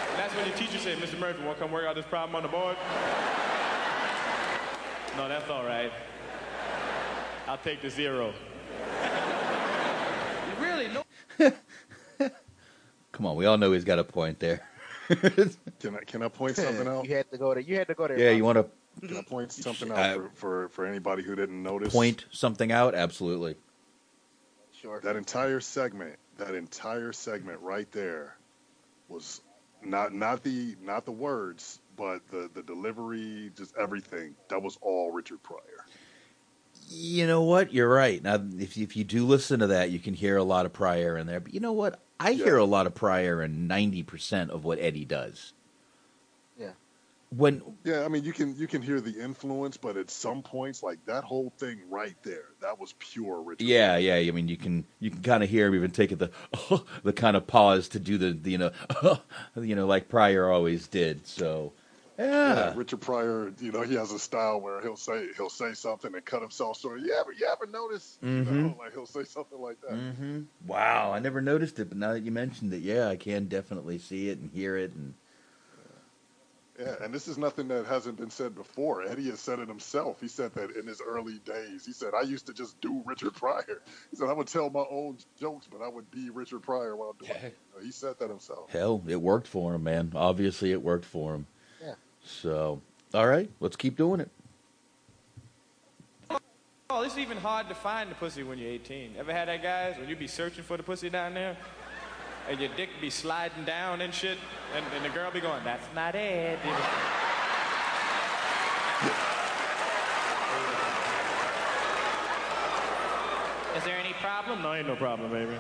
[0.10, 1.18] And that's when your teacher said, Mr.
[1.20, 2.76] Murphy, want to come work out this problem on the board?
[5.18, 5.92] No, that's all right.
[7.48, 8.34] I'll take the zero.
[10.60, 10.88] really?
[10.90, 11.52] No.
[13.12, 14.62] Come on, we all know he's got a point there.
[15.80, 17.08] Can I can I point something out?
[17.08, 17.62] You had to go there.
[17.62, 18.18] You had to go there.
[18.18, 21.36] yeah, you want to Can I point something Uh, out for, for, for anybody who
[21.36, 21.94] didn't notice?
[21.94, 22.96] point something out?
[22.96, 23.56] Absolutely.
[24.82, 25.00] Sure.
[25.02, 28.36] That entire segment, that entire segment right there,
[29.08, 29.42] was
[29.84, 34.36] not not the not the words, but the the delivery, just everything.
[34.50, 35.86] That was all Richard Pryor.
[36.90, 37.74] You know what?
[37.74, 38.22] You're right.
[38.22, 41.18] Now, if if you do listen to that, you can hear a lot of Pryor
[41.18, 41.40] in there.
[41.40, 42.00] But you know what?
[42.20, 45.54] I hear a lot of Pryor in ninety percent of what Eddie does.
[46.58, 46.72] Yeah.
[47.36, 50.84] When Yeah, I mean you can you can hear the influence, but at some points,
[50.84, 53.66] like that whole thing right there, that was pure Richard.
[53.66, 54.16] Yeah, yeah.
[54.16, 56.32] I mean, you can you can kind of hear him even taking the
[57.04, 58.72] the kind of pause to do the, the you know
[59.56, 61.26] you know like Pryor always did.
[61.26, 61.74] So
[62.18, 66.14] yeah, Richard Pryor, you know, he has a style where he'll say he'll say something
[66.14, 67.00] and cut himself short.
[67.02, 68.18] You ever you ever notice?
[68.22, 68.78] You know, Mhm.
[68.78, 69.92] like he'll say something like that.
[69.98, 73.46] hmm Wow, I never noticed it, but now that you mentioned it, yeah, I can
[73.48, 74.92] definitely see it and hear it.
[74.94, 75.14] And
[76.78, 79.04] Yeah, and this is nothing that hasn't been said before.
[79.04, 80.20] Eddie has said it himself.
[80.20, 81.86] He said that in his early days.
[81.86, 83.82] He said, I used to just do Richard Pryor.
[84.12, 87.14] He said, I would tell my own jokes, but I would be Richard Pryor while
[87.14, 87.58] doing it.
[87.82, 88.70] He said that himself.
[88.72, 90.12] hell, it worked for him, man.
[90.16, 91.48] Obviously, it worked for him.
[92.26, 92.32] Yeah.
[92.42, 92.82] So,
[93.14, 94.30] all right, let's keep doing it.
[96.90, 99.16] Oh, it's even hard to find the pussy when you're 18.
[99.18, 99.98] Ever had that, guys?
[99.98, 101.58] When you be searching for the pussy down there,
[102.50, 104.38] and your dick be sliding down and shit,
[104.76, 106.72] and, and the girl be going, "That's not it." dude."
[113.76, 114.62] Is there any problem?
[114.62, 115.58] No, ain't no problem, baby.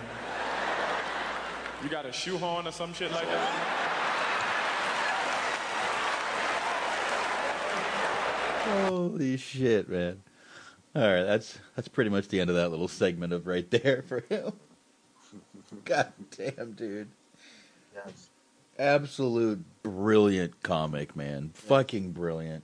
[1.84, 3.85] You got a shoehorn or some shit like that?
[8.66, 10.22] Holy shit, man!
[10.96, 14.04] All right, that's that's pretty much the end of that little segment of right there
[14.08, 14.54] for him.
[15.86, 17.10] God damn, dude.
[17.94, 18.30] Yes.
[18.78, 21.52] Absolute brilliant comic, man.
[21.54, 22.64] Fucking brilliant.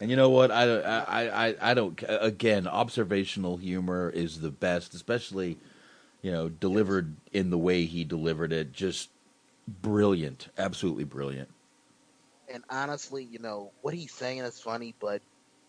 [0.00, 0.50] And you know what?
[0.50, 2.02] I, I, I, I don't.
[2.08, 5.58] Again, observational humor is the best, especially,
[6.22, 8.72] you know, delivered in the way he delivered it.
[8.72, 9.10] Just
[9.68, 11.50] brilliant, absolutely brilliant.
[12.54, 15.20] And honestly, you know what he's saying is funny, but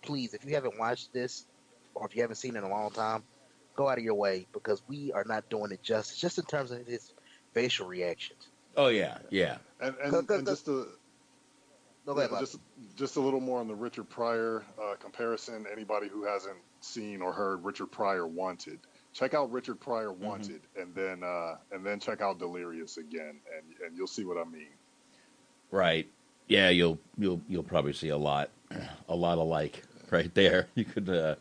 [0.04, 1.44] please, if you haven't watched this,
[1.96, 3.24] or if you haven't seen it in a long time,
[3.76, 6.18] go out of your way because we are not doing it justice.
[6.20, 7.12] Just in terms of his
[7.54, 8.48] facial reactions.
[8.78, 9.58] Oh yeah, yeah.
[9.82, 10.88] And, and, Go- go- and just to
[12.06, 12.58] No, Yeah, just
[12.96, 15.66] just a little more on the Richard Pryor uh, comparison.
[15.72, 18.78] Anybody who hasn't seen or heard Richard Pryor Wanted,
[19.12, 20.24] check out Richard Pryor Mm-hmm.
[20.24, 24.38] Wanted, and then uh, and then check out Delirious again, and and you'll see what
[24.38, 24.68] I mean.
[25.72, 26.08] Right.
[26.48, 28.50] Yeah, you'll you'll you'll probably see a lot,
[29.10, 30.68] a lot alike right there.
[30.76, 31.36] You could uh,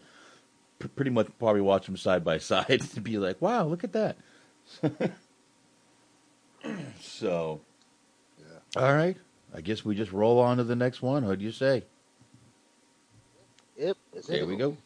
[0.78, 3.92] pr- pretty much probably watch them side by side to be like, wow, look at
[3.92, 4.16] that.
[7.00, 7.60] so,
[8.76, 9.16] all right.
[9.56, 11.24] I guess we just roll on to the next one.
[11.26, 11.84] What do you say?
[13.78, 13.96] Yep.
[14.12, 14.76] It's There we go.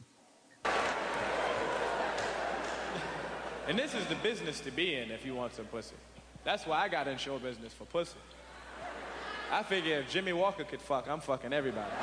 [3.67, 5.95] And this is the business to be in if you want some pussy.
[6.45, 8.17] That's why I got in show business for pussy.
[9.51, 11.93] I figure if Jimmie Walker could fuck, I'm fucking everybody.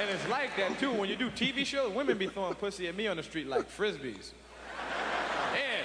[0.00, 0.92] And it's like that too.
[0.92, 3.68] When you do TV shows, women be throwing pussy at me on the street like
[3.68, 4.30] frisbees.
[5.52, 5.84] And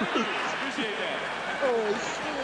[0.00, 1.18] appreciate that.
[1.64, 2.34] Oh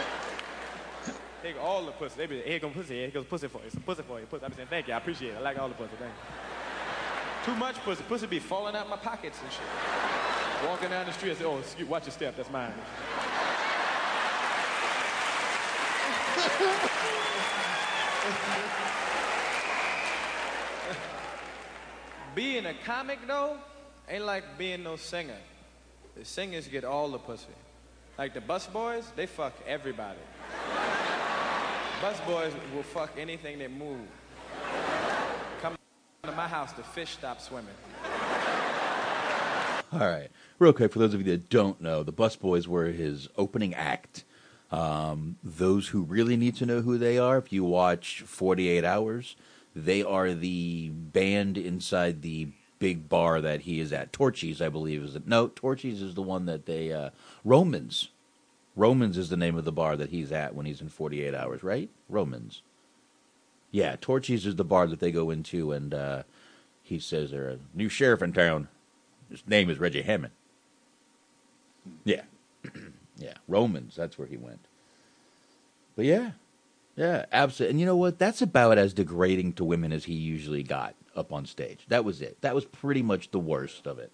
[1.41, 2.15] Take all the pussy.
[2.17, 2.95] They be here goes pussy.
[2.95, 3.71] Here goes pussy for you.
[3.71, 4.27] Some pussy for you.
[4.27, 4.45] Pussy.
[4.45, 4.93] I be saying thank you.
[4.93, 5.37] I appreciate it.
[5.37, 5.95] I like all the pussy.
[5.97, 7.51] Thank you.
[7.51, 8.03] Too much pussy.
[8.03, 10.24] Pussy be falling out my pockets and shit.
[10.67, 12.35] Walking down the street, I say, "Oh, excuse, watch your step.
[12.35, 12.73] That's mine."
[22.35, 23.57] being a comic though
[24.09, 25.37] ain't like being no singer.
[26.17, 27.45] The singers get all the pussy.
[28.17, 30.19] Like the Busboys, they fuck everybody.
[32.01, 34.07] Busboys will fuck anything that move.
[35.61, 35.75] Come
[36.23, 37.75] to my house, the fish stop swimming.
[39.93, 40.29] All right.
[40.59, 44.23] Real quick, for those of you that don't know, the Busboys were his opening act.
[44.71, 49.35] Um, those who really need to know who they are, if you watch 48 Hours,
[49.75, 54.11] they are the band inside the big bar that he is at.
[54.11, 55.27] Torchy's, I believe, is it?
[55.27, 56.91] No, Torchy's is the one that they.
[56.91, 57.11] Uh,
[57.45, 58.09] Vroman's.
[58.77, 61.63] Vroman's is the name of the bar that he's at when he's in 48 Hours,
[61.63, 61.89] right?
[62.11, 62.61] Vroman's.
[63.71, 66.23] Yeah, Torchy's is the bar that they go into, and uh,
[66.81, 68.67] he says there's a new sheriff in town.
[69.29, 70.33] His name is Reggie Hammond.
[72.03, 72.23] Yeah.
[73.17, 73.33] yeah.
[73.49, 74.65] Vroman's, that's where he went.
[75.95, 76.31] But yeah.
[76.95, 77.71] Yeah, absolutely.
[77.71, 78.19] And you know what?
[78.19, 81.85] That's about as degrading to women as he usually got up on stage.
[81.89, 82.39] That was it.
[82.41, 84.11] That was pretty much the worst of it.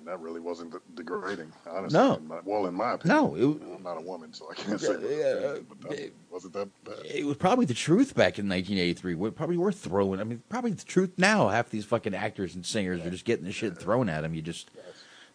[0.00, 1.98] And that really wasn't degrading, honestly.
[1.98, 2.14] No.
[2.14, 4.80] In my, well, in my opinion, No, it- I'm not a woman, so I can't
[4.80, 4.92] say.
[4.92, 7.04] Yeah, that, uh, but that wasn't that bad.
[7.04, 9.14] It was probably the truth back in 1983.
[9.14, 10.18] We probably were throwing.
[10.18, 11.48] I mean, probably the truth now.
[11.48, 14.32] Half these fucking actors and singers are just getting the shit thrown at them.
[14.32, 14.70] You just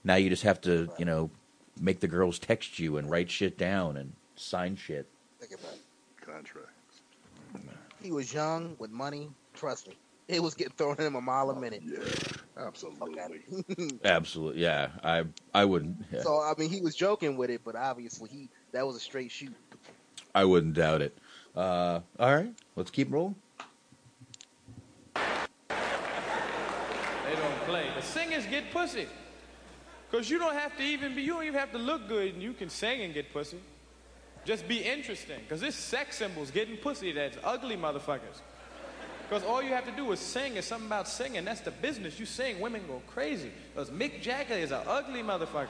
[0.03, 1.29] now you just have to, you know,
[1.79, 5.07] make the girls text you and write shit down and sign shit.
[5.39, 6.25] Think about it.
[6.25, 6.69] Contract.
[8.01, 9.29] He was young with money.
[9.53, 9.95] Trust me,
[10.27, 11.83] it was getting thrown at him a mile a oh, minute.
[11.85, 11.99] Yeah,
[12.57, 13.99] absolutely.
[14.05, 14.89] Absolutely, yeah.
[15.03, 15.97] I I wouldn't.
[16.11, 16.21] yeah.
[16.21, 19.31] So I mean, he was joking with it, but obviously he that was a straight
[19.31, 19.53] shoot.
[20.33, 21.17] I wouldn't doubt it.
[21.55, 23.35] Uh, all right, let's keep rolling.
[25.15, 27.87] They don't play.
[27.95, 29.07] The singers get pussy.
[30.09, 32.43] Because you don't have to even be, you don't even have to look good and
[32.43, 33.57] you can sing and get pussy.
[34.45, 35.39] Just be interesting.
[35.39, 38.41] Because this sex symbols getting pussy that's ugly motherfuckers.
[39.27, 40.55] Because all you have to do is sing.
[40.55, 41.45] It's something about singing.
[41.45, 42.19] That's the business.
[42.19, 43.51] You sing, women go crazy.
[43.73, 45.69] Because Mick Jagger is an ugly motherfucker.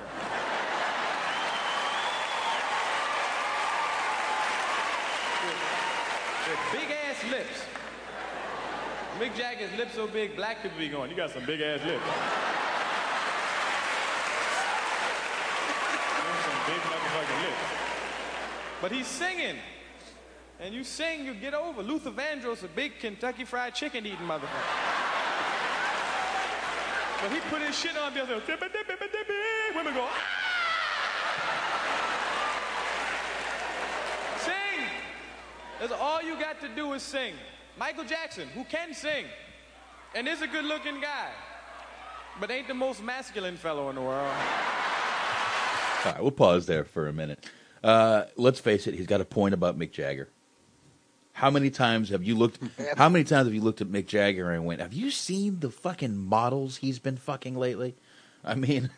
[6.50, 7.64] With big ass lips.
[9.20, 12.04] Mick Jagger's lips so big, black people be going, you got some big ass lips.
[16.46, 17.64] Some big motherfucking lips.
[18.82, 19.56] But he's singing.
[20.60, 21.82] And you sing, you get over.
[21.84, 24.96] Luther Vandross, a big Kentucky Fried Chicken eating motherfucker.
[27.22, 28.42] But he put his shit on the other.
[29.76, 30.22] Women go, "Ah!"
[34.38, 34.86] Sing.
[35.80, 37.34] That's all you got to do is sing.
[37.78, 39.26] Michael Jackson, who can sing,
[40.14, 41.30] and is a good looking guy,
[42.40, 44.34] but ain't the most masculine fellow in the world.
[46.06, 47.46] All right, we'll pause there for a minute.
[47.84, 50.30] Uh, let's face it, he's got a point about Mick Jagger.
[51.36, 52.60] How many times have you looked?
[52.98, 55.70] How many times have you looked at Mick Jagger and went, "Have you seen the
[55.70, 57.94] fucking models he's been fucking lately?"
[58.44, 58.90] I mean,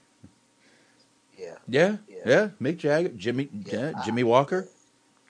[1.38, 1.55] Yeah.
[1.67, 2.49] yeah, yeah, yeah.
[2.61, 4.67] Mick Jagger, Jimmy, yeah, Jimmie Walker,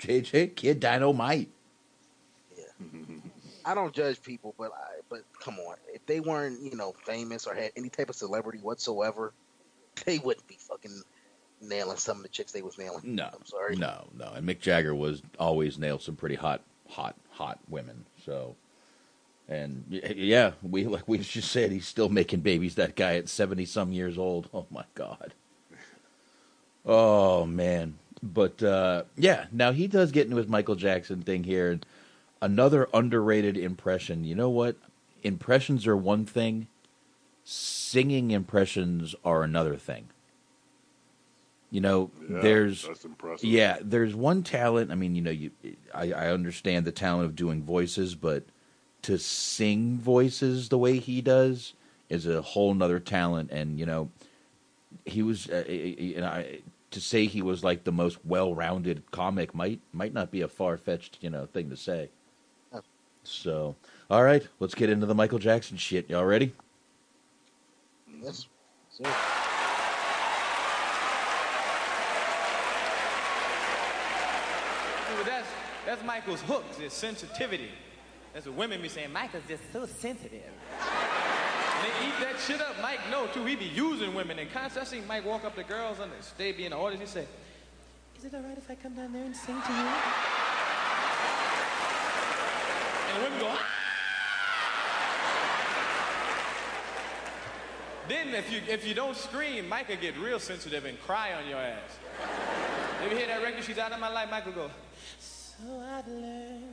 [0.01, 1.49] JJ, Kid Dynamite.
[2.57, 2.65] Yeah,
[3.65, 7.47] I don't judge people, but I, but come on, if they weren't you know famous
[7.47, 9.31] or had any type of celebrity whatsoever,
[10.05, 11.03] they wouldn't be fucking
[11.61, 13.15] nailing some of the chicks they was nailing.
[13.15, 13.77] No, I'm sorry.
[13.77, 14.33] no, no.
[14.35, 18.05] And Mick Jagger was always nailed some pretty hot, hot, hot women.
[18.25, 18.55] So,
[19.47, 22.75] and yeah, we like we just said, he's still making babies.
[22.75, 24.49] That guy at seventy some years old.
[24.53, 25.33] Oh my god.
[26.85, 27.97] Oh man.
[28.23, 31.79] But uh, yeah, now he does get into his Michael Jackson thing here.
[32.41, 34.23] Another underrated impression.
[34.23, 34.75] You know what?
[35.23, 36.67] Impressions are one thing.
[37.43, 40.07] Singing impressions are another thing.
[41.70, 43.49] You know, Yeah, there's that's impressive.
[43.49, 44.91] yeah, there's one talent.
[44.91, 45.51] I mean, you know, you
[45.93, 48.43] I, I understand the talent of doing voices, but
[49.03, 51.74] to sing voices the way he does
[52.09, 53.51] is a whole nother talent.
[53.51, 54.09] And you know,
[55.05, 56.59] he was, uh, eh, eh, eh, you know, I,
[56.91, 61.18] to say he was like the most well-rounded comic might might not be a far-fetched
[61.22, 62.09] you know thing to say.
[63.24, 63.76] So,
[64.09, 66.09] all right, let's get into the Michael Jackson shit.
[66.09, 66.53] Y'all ready?
[68.24, 68.47] Yes.
[68.89, 69.03] Sir.
[69.03, 69.09] See,
[75.18, 75.28] but
[75.88, 77.71] that's, Michael's hooks, his sensitivity.
[78.33, 80.43] That's what women be saying, Michael's just so sensitive.
[81.81, 82.75] They eat that shit up.
[82.81, 83.45] Mike know too.
[83.45, 84.91] He be using women in concerts.
[84.91, 87.13] I see Mike walk up to girls and the stage, be in the audience.
[87.13, 87.27] He say,
[88.17, 89.88] "Is it all right if I come down there and sing to you?"
[93.09, 93.47] And women go.
[93.49, 93.65] "Ah!"
[98.09, 101.47] Then if you if you don't scream, Mike will get real sensitive and cry on
[101.47, 101.99] your ass.
[103.03, 103.63] if You hear that record?
[103.63, 104.29] She's out of my life.
[104.31, 104.71] Michael go.
[105.59, 106.63] So I've learned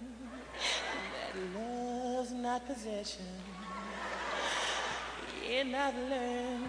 [1.32, 3.24] that love's not possession.
[5.50, 6.68] And I've learned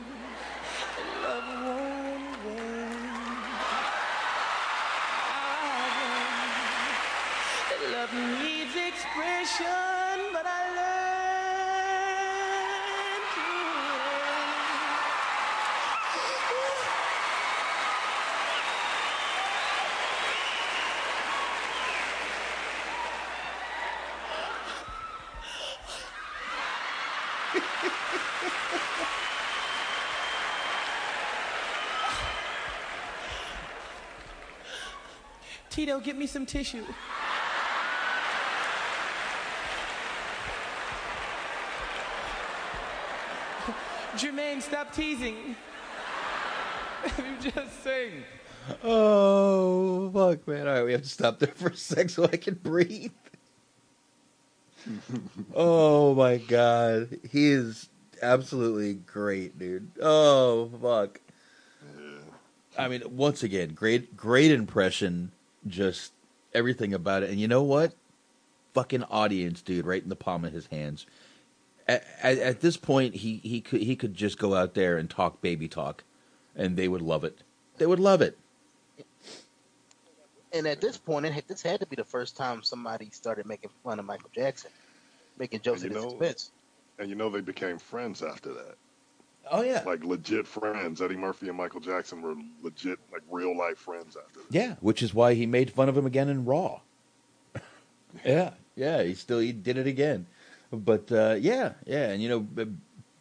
[0.96, 2.98] that love won't win.
[5.36, 6.54] I've learned
[7.70, 9.95] that love needs expression,
[35.86, 36.84] Tito, get me some tissue.
[44.16, 45.56] Jermaine, stop teasing.
[47.20, 48.24] you just sing.
[48.84, 50.68] Oh fuck, man!
[50.68, 53.12] All right, we have to stop there for a sec so I can breathe.
[55.54, 57.90] oh my god, he is
[58.24, 59.92] absolutely great, dude.
[60.02, 61.22] Oh fuck.
[62.76, 65.32] I mean, once again, great, great impression.
[65.68, 66.14] Just
[66.54, 67.94] everything about it, and you know what?
[68.74, 71.06] Fucking audience, dude, right in the palm of his hands.
[71.88, 75.10] At, at, at this point, he he could he could just go out there and
[75.10, 76.04] talk baby talk,
[76.56, 77.40] and they would love it.
[77.78, 78.38] They would love it.
[80.54, 83.46] And at this point, it had, this had to be the first time somebody started
[83.46, 84.72] making fun of Michael Jackson,
[85.38, 86.52] making jokes And at his know- expense.
[86.98, 88.76] And you know they became friends after that.
[89.52, 91.02] Oh yeah, like legit friends.
[91.02, 94.48] Eddie Murphy and Michael Jackson were legit, like real life friends after that.
[94.50, 96.82] Yeah, which is why he made fun of him again in Raw.
[98.26, 100.26] yeah, yeah, he still he did it again.
[100.72, 102.68] But uh, yeah, yeah, and you know,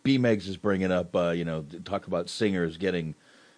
[0.02, 3.14] B Megs is bringing up, uh, you know, talk about singers getting,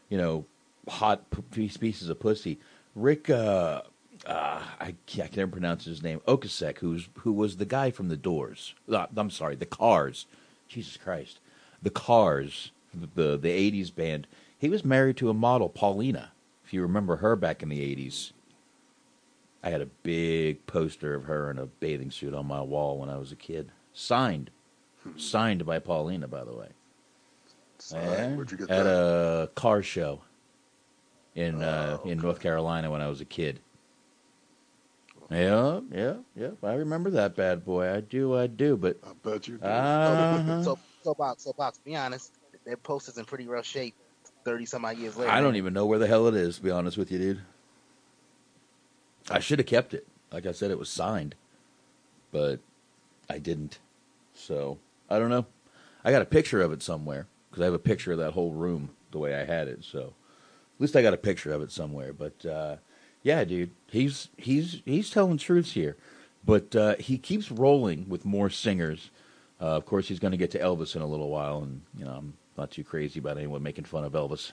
[0.09, 0.45] you know,
[0.89, 2.59] hot p- pieces of pussy.
[2.95, 3.83] Ric, uh,
[4.27, 6.21] uh, I, can't, I can never pronounce his name.
[6.27, 8.75] Ocasek, who's who was the guy from the Doors.
[8.91, 10.27] Uh, I'm sorry, the Cars.
[10.69, 11.39] Jesus Christ,
[11.83, 14.27] the Cars, the the '80s band.
[14.59, 16.33] He was married to a model, Paulina.
[16.65, 18.33] If you remember her back in the '80s,
[19.63, 23.09] I had a big poster of her in a bathing suit on my wall when
[23.09, 23.71] I was a kid.
[23.93, 24.51] Signed,
[25.17, 26.69] signed by Paulina, by the way.
[27.93, 28.91] Yeah, Where'd you get at that?
[28.91, 30.23] a car show
[31.35, 33.61] in uh, in North Carolina when I was a kid.
[35.31, 36.51] Yeah, yeah, yeah.
[36.63, 37.93] I remember that bad boy.
[37.93, 38.77] I do, I do.
[38.77, 39.59] But I bet you.
[39.61, 40.77] Uh-huh.
[41.07, 41.79] So, box, so box.
[41.79, 42.33] Be honest,
[42.65, 43.95] their poster's in pretty rough shape.
[44.45, 45.31] Thirty some odd years later.
[45.31, 46.57] I don't even know where the hell it is.
[46.57, 47.41] To be honest with you, dude.
[49.31, 50.05] I should have kept it.
[50.33, 51.37] Like I said, it was signed,
[52.33, 52.59] but
[53.31, 53.79] I didn't.
[54.35, 54.79] So
[55.09, 55.47] I don't know.
[56.05, 58.51] I got a picture of it somewhere because I have a picture of that whole
[58.51, 59.85] room the way I had it.
[59.85, 62.13] So at least I got a picture of it somewhere.
[62.13, 62.77] But uh,
[63.23, 65.97] yeah, dude, he's he's he's telling truths here.
[66.45, 69.11] But uh, he keeps rolling with more singers.
[69.61, 72.05] Uh, of course, he's going to get to Elvis in a little while, and you
[72.05, 74.53] know I'm not too crazy about anyone making fun of Elvis.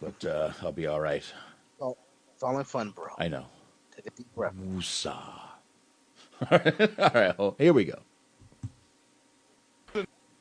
[0.00, 1.24] But uh, I'll be all right.
[1.80, 1.96] Oh,
[2.34, 3.08] it's all in fun, bro.
[3.18, 3.46] I know.
[3.94, 4.54] Take a deep breath.
[4.54, 5.16] Musa.
[6.50, 6.58] all
[7.14, 7.98] right, well, here we go.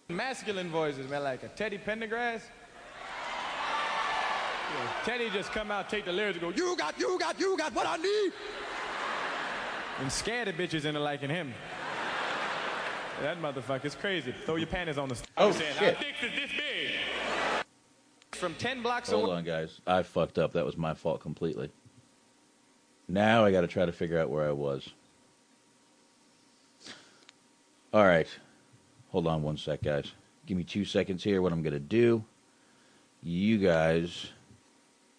[0.10, 2.42] Masculine voices, man, like a Teddy Pendergrass.
[5.04, 7.74] Teddy just come out, take the lyrics, and go, "You got, you got, you got
[7.74, 8.32] what I need,"
[10.00, 11.54] and scare the bitches into liking him.
[13.22, 14.34] That motherfucker's crazy.
[14.46, 15.16] Throw your panties on the.
[15.16, 15.96] St- Oh, saying, shit.
[15.98, 16.92] Our dicks is this big.
[18.34, 19.38] From ten blocks Hold away.
[19.38, 19.80] on, guys.
[19.86, 20.54] I fucked up.
[20.54, 21.70] That was my fault completely.
[23.08, 24.90] Now I got to try to figure out where I was.
[27.94, 28.28] All right.
[29.10, 30.12] Hold on one sec, guys.
[30.46, 31.42] Give me two seconds here.
[31.42, 32.24] What I'm going to do,
[33.22, 34.28] you guys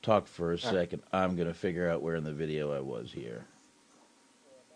[0.01, 1.03] talk for a second.
[1.13, 3.45] I'm going to figure out where in the video I was here.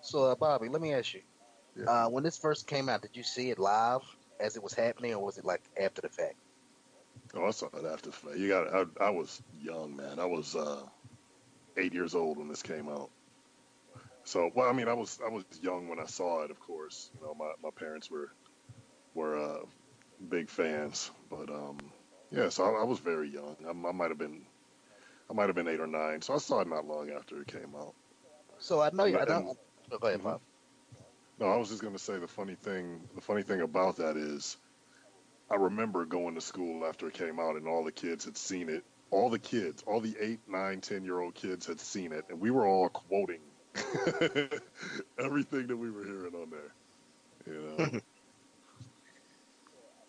[0.03, 1.23] So, uh, Bobby, let me ask you.
[1.87, 4.03] Uh, when this first came out, did you see it live
[4.41, 6.35] as it was happening, or was it like after the fact?
[7.35, 8.37] Oh, I saw it after the fact.
[8.37, 8.73] You got.
[8.75, 10.19] I, I was young, man.
[10.19, 10.81] I was uh,
[11.77, 13.11] eight years old when this came out.
[14.25, 16.51] So, well, I mean, I was I was young when I saw it.
[16.51, 18.31] Of course, you know, my, my parents were
[19.15, 19.59] were uh,
[20.29, 21.79] big fans, but um,
[22.31, 22.49] yeah.
[22.49, 23.57] So I, I was very young.
[23.67, 24.43] I, I might have been
[25.31, 26.23] I might have been eight or nine.
[26.23, 27.95] So I saw it not long after it came out.
[28.59, 29.17] So I know you.
[29.19, 29.57] I And- know.
[29.93, 30.41] oh, go ahead, Bob.
[31.39, 33.09] No, I was just gonna say the funny thing.
[33.15, 34.57] The funny thing about that is,
[35.51, 38.69] I remember going to school after it came out, and all the kids had seen
[38.69, 38.85] it.
[39.11, 42.41] All the kids, all the eight, nine, ten year old kids had seen it, and
[42.41, 43.43] we were all quoting
[45.19, 46.75] everything that we were hearing on there.
[47.47, 48.01] You know,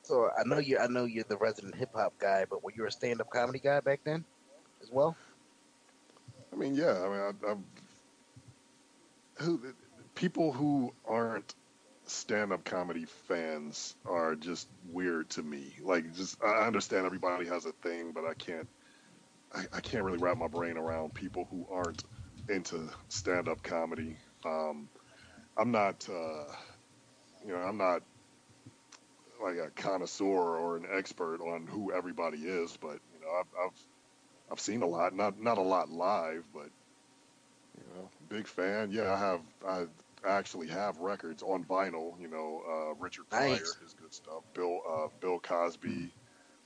[0.04, 0.80] So I know you.
[0.80, 3.60] I know you're the resident hip hop guy, but were you a stand up comedy
[3.60, 4.26] guy back then,
[4.82, 5.18] as well?
[6.52, 7.02] I mean, yeah.
[7.04, 7.66] I mean, I, I'm,
[9.40, 9.62] who
[10.18, 11.54] people who aren't
[12.08, 15.76] stand-up comedy fans are just weird to me.
[15.84, 18.68] Like, just I understand everybody has a thing, but I can't.
[19.54, 22.04] I, I can't really wrap my brain around people who aren't
[22.50, 24.18] into stand-up comedy.
[24.44, 24.90] Um,
[25.56, 26.08] I'm not.
[26.10, 26.52] Uh,
[27.46, 28.02] you know, I'm not
[29.42, 33.80] like a connoisseur or an expert on who everybody is, but you know, I've, I've
[34.52, 36.70] I've seen a lot, not not a lot live, but
[37.78, 38.92] you know, big fan.
[38.92, 39.42] Yeah, I have.
[39.66, 39.86] I
[40.26, 42.20] actually have records on vinyl.
[42.20, 43.76] You know, uh, Richard Pryor, Nice.
[43.82, 44.44] his good stuff.
[44.54, 46.12] Bill uh, Bill Cosby.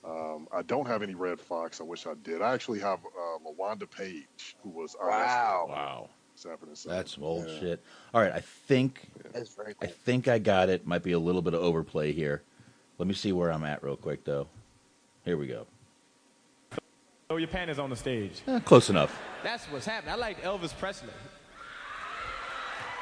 [0.04, 1.80] Um, I don't have any Redd Foxx.
[1.80, 2.42] I wish I did.
[2.42, 5.68] I actually have uh, LaWanda Page, who was Wow.
[5.70, 6.10] Wow.
[6.88, 7.60] That's some old Yeah.
[7.60, 7.84] shit.
[8.16, 10.88] All right, I think That's very I think I got it.
[10.88, 12.42] Might be a little bit of overplay here.
[12.98, 14.48] Let me see where I'm at real quick though.
[15.24, 15.68] Here we go.
[17.28, 18.42] Throw your panties on the stage.
[18.48, 19.20] Eh, close enough.
[19.44, 20.14] That's what's happening.
[20.14, 21.10] I like Elvis Presley.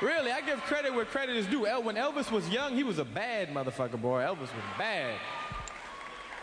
[0.02, 1.66] Really, I give credit where credit is due.
[1.68, 4.22] El- When Elvis was young, he was a bad motherfucker, boy.
[4.22, 5.16] Elvis was bad.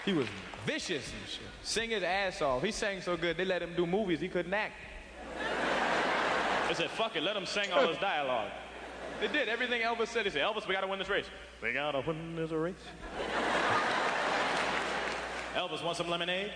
[0.05, 0.27] He was
[0.67, 1.43] vicious and shit.
[1.63, 2.63] Sing his ass off.
[2.63, 4.75] He sang so good, they let him do movies he couldn't act.
[6.69, 8.51] They said, fuck it, let him sing all his dialogue.
[9.19, 9.49] They did.
[9.49, 11.25] Everything Elvis said, he said, Elvis, we gotta win this race.
[11.63, 12.75] We gotta win this race.
[15.55, 16.53] Elvis, want some lemonade?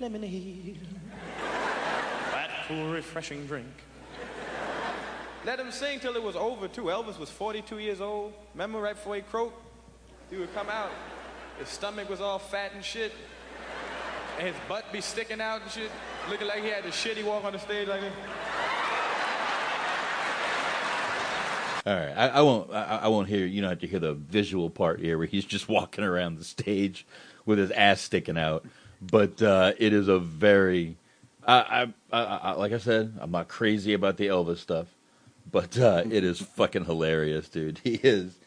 [0.00, 0.78] Lemonade.
[2.32, 3.66] That cool, refreshing drink.
[5.44, 6.84] Let him sing till it was over, too.
[6.84, 8.32] Elvis was 42 years old.
[8.54, 9.56] Remember right before he croaked?
[10.30, 10.90] He would come out.
[11.58, 13.12] His stomach was all fat and shit.
[14.38, 15.90] And his butt be sticking out and shit.
[16.30, 18.12] Looking like he had the shit he walk on the stage like this.
[21.86, 22.70] All right, I, I won't.
[22.70, 23.46] I, I won't hear.
[23.46, 26.44] You don't have to hear the visual part here, where he's just walking around the
[26.44, 27.06] stage
[27.46, 28.66] with his ass sticking out.
[29.00, 30.96] But uh, it is a very,
[31.46, 34.88] I, I, I, like I said, I'm not crazy about the Elvis stuff,
[35.50, 37.80] but uh, it is fucking hilarious, dude.
[37.84, 38.38] He is.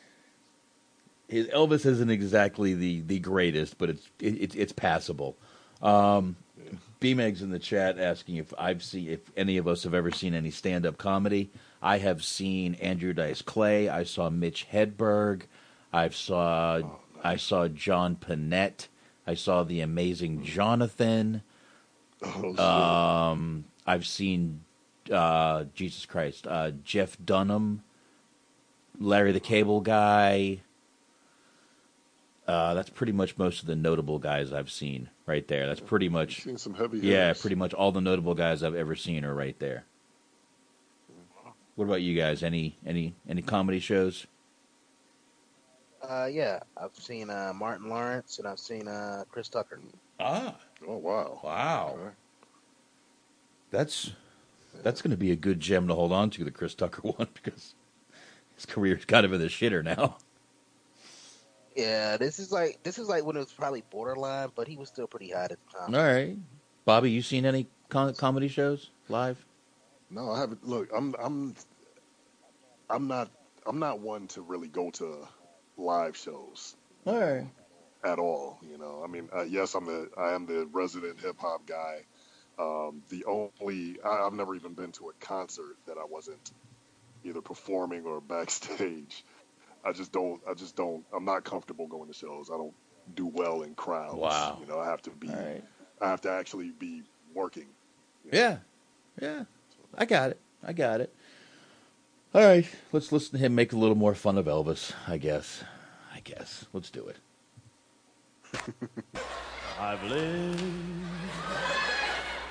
[1.28, 5.38] His Elvis isn't exactly the the greatest, but it's it, it's it's passable.
[5.82, 6.36] Um,
[7.00, 10.34] B-Meg's in the chat asking if I've seen if any of us have ever seen
[10.34, 11.50] any stand up comedy.
[11.82, 13.90] I have seen Andrew Dice Clay.
[13.90, 15.44] I saw Mitch Hedberg.
[15.92, 16.82] I've saw
[17.24, 18.88] I saw John Pinette.
[19.26, 21.42] I saw the amazing Jonathan.
[22.58, 24.62] um, I've seen
[25.12, 27.84] uh, Jesus Christ, uh, Jeff Dunham,
[29.00, 30.62] Larry the Cable Guy.
[32.48, 35.68] Uh, that's pretty much most of the notable guys I've seen right there.
[35.68, 37.42] That's pretty much Seen some heavy yeah, hitters.
[37.42, 39.86] pretty much all the notable guys I've ever seen are right there.
[41.76, 42.44] What about you guys?
[42.44, 44.28] Any any any comedy shows?
[46.02, 49.80] Uh, yeah, I've seen uh, Martin Lawrence and I've seen uh, Chris Tucker.
[50.20, 50.56] Ah,
[50.88, 52.16] Oh wow, wow, Okay.
[53.70, 54.12] that's
[54.84, 57.28] that's going to be a good gem to hold on to the Chris Tucker one
[57.34, 57.76] because
[58.56, 60.18] his career's kind of in the shitter now.
[61.76, 64.90] Yeah, this is like this is like when it was probably borderline, but he was
[64.90, 65.96] still pretty hot at the time.
[65.96, 66.36] All right,
[66.84, 69.44] Bobby, you seen any com- comedy shows live?
[70.10, 70.68] No, I haven't.
[70.68, 71.56] Look, I'm I'm
[72.90, 73.32] I'm not
[73.66, 75.28] I'm not one to really go to
[75.78, 76.76] live shows
[77.06, 77.48] All right,
[78.04, 78.60] at all.
[78.70, 82.02] You know, I mean, uh, yes, I'm the I am the resident hip hop guy,
[82.62, 86.52] Um, the only I, I've never even been to a concert that I wasn't
[87.24, 89.24] either performing or backstage.
[89.84, 90.40] I just don't.
[90.48, 91.04] I just don't.
[91.16, 92.52] I'm not comfortable going to shows.
[92.54, 92.74] I don't
[93.16, 94.16] do well in crowds.
[94.16, 94.60] Wow.
[94.62, 95.30] You know, I have to be.
[95.30, 95.62] I
[96.02, 97.02] have to actually be
[97.34, 97.68] working.
[98.32, 98.58] Yeah,
[99.20, 99.46] yeah.
[99.98, 100.40] I got it.
[100.64, 101.14] I got it.
[102.34, 104.94] All right, let's listen to him make a little more fun of Elvis.
[105.08, 105.64] I guess.
[106.14, 106.66] I guess.
[106.74, 107.18] Let's do it.
[109.80, 110.62] I've lived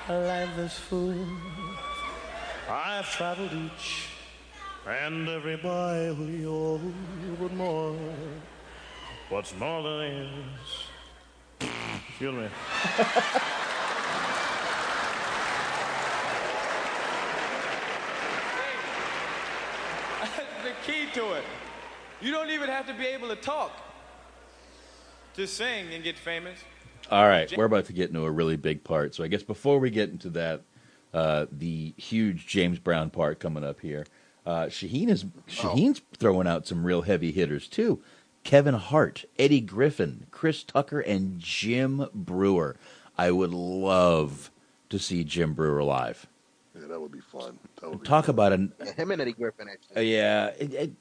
[0.07, 1.27] a life that's full.
[2.69, 4.07] I've traveled each
[4.87, 6.81] and every byway, oh,
[7.39, 7.95] but more.
[9.29, 11.67] What's more than is,
[12.17, 12.47] feel me?
[20.63, 21.43] the key to it.
[22.21, 23.71] You don't even have to be able to talk
[25.35, 26.59] to sing and get famous.
[27.09, 29.15] All right, we're about to get into a really big part.
[29.15, 30.61] So I guess before we get into that,
[31.13, 34.05] uh, the huge James Brown part coming up here,
[34.45, 38.01] uh, Shaheen is Shaheen's throwing out some real heavy hitters too.
[38.43, 42.75] Kevin Hart, Eddie Griffin, Chris Tucker, and Jim Breuer.
[43.17, 44.49] I would love
[44.89, 46.27] to see Jim Breuer live.
[46.73, 47.59] Yeah, that would be fun.
[47.81, 49.97] That would be Talk about an Yeah, him and Eddie Griffin actually.
[49.97, 50.91] uh, yeah, it, it,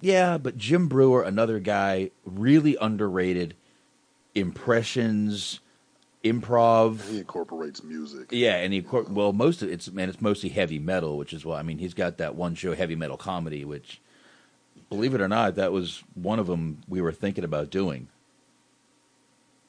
[0.00, 3.56] yeah, but Jim Breuer, another guy, really underrated.
[4.36, 5.60] Impressions,
[6.22, 7.08] improv.
[7.08, 8.28] He incorporates music.
[8.30, 11.44] Yeah, and he cor- well, most of it's man, it's mostly heavy metal, which is
[11.44, 14.00] why I mean he's got that one show, heavy metal comedy, which,
[14.90, 18.08] believe it or not, that was one of them we were thinking about doing.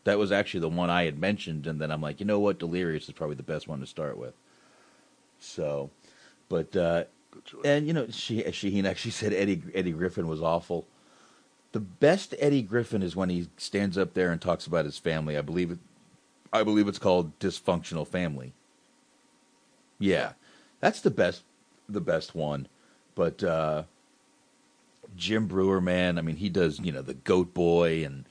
[0.03, 2.59] That was actually the one I had mentioned, and then I'm like, you know what,
[2.59, 4.33] Delirious is probably the best one to start with.
[5.39, 5.89] So,
[6.49, 7.05] but uh,
[7.63, 10.87] and you know, she Shaheen actually said Eddie Eddie Griffin was awful.
[11.77, 15.37] The best Eddie Griffin is when he stands up there and talks about his family.
[15.37, 15.77] I believe it.
[16.51, 18.53] I believe it's called dysfunctional family.
[19.99, 20.31] Yeah,
[20.79, 21.43] that's the best.
[21.87, 22.67] The best one,
[23.13, 23.83] but uh,
[25.15, 28.25] Jim Breuer, man, I mean, he does you know the Goat Boy and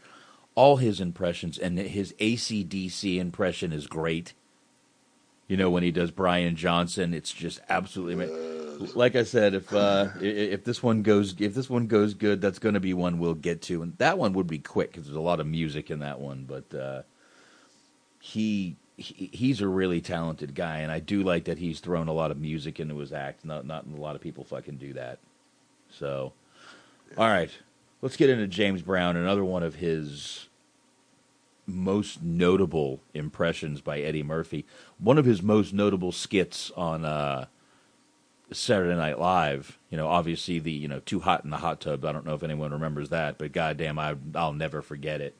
[0.56, 4.32] all his impressions, and his ACDC impression is great.
[5.46, 8.26] You know when he does Brian Johnson, it's just absolutely.
[8.26, 8.55] ma-
[8.94, 12.58] Like I said, if uh, if this one goes if this one goes good, that's
[12.58, 15.16] going to be one we'll get to, and that one would be quick because there's
[15.16, 16.44] a lot of music in that one.
[16.44, 17.02] But uh,
[18.20, 22.12] he, he he's a really talented guy, and I do like that he's thrown a
[22.12, 23.44] lot of music into his act.
[23.44, 25.18] Not not a lot of people fucking do that.
[25.90, 26.32] So,
[27.16, 27.50] all right,
[28.02, 30.48] let's get into James Brown, another one of his
[31.66, 34.64] most notable impressions by Eddie Murphy.
[34.98, 37.46] One of his most notable skits on uh,
[38.52, 39.78] Saturday Night Live.
[39.90, 42.04] You know, obviously the you know Too Hot in the Hot Tub.
[42.04, 45.34] I don't know if anyone remembers that, but goddamn, I I'll never forget it.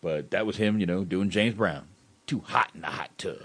[0.00, 1.86] But that was him, you know, doing James Brown.
[2.26, 3.36] Too hot in the hot tub.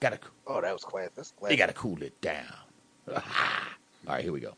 [0.00, 1.08] Gotta Oh, that was class.
[1.14, 1.50] That's class.
[1.52, 2.52] you gotta cool it down.
[3.08, 3.22] All
[4.06, 4.54] right, here we go.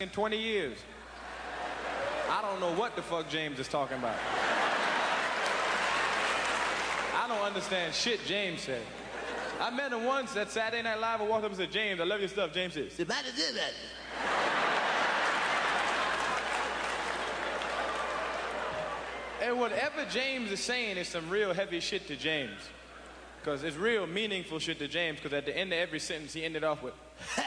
[0.00, 0.78] In 20 years.
[2.30, 4.16] I don't know what the fuck James is talking about.
[7.16, 8.80] I don't understand shit James said.
[9.60, 11.20] I met him once at Saturday Night Live.
[11.20, 12.52] I walked up and said, James, I love your stuff.
[12.52, 13.72] James said, "Somebody did that."
[19.42, 22.60] And whatever James is saying is some real heavy shit to James.
[23.40, 26.44] Because it's real meaningful shit to James, because at the end of every sentence, he
[26.44, 26.92] ended off with,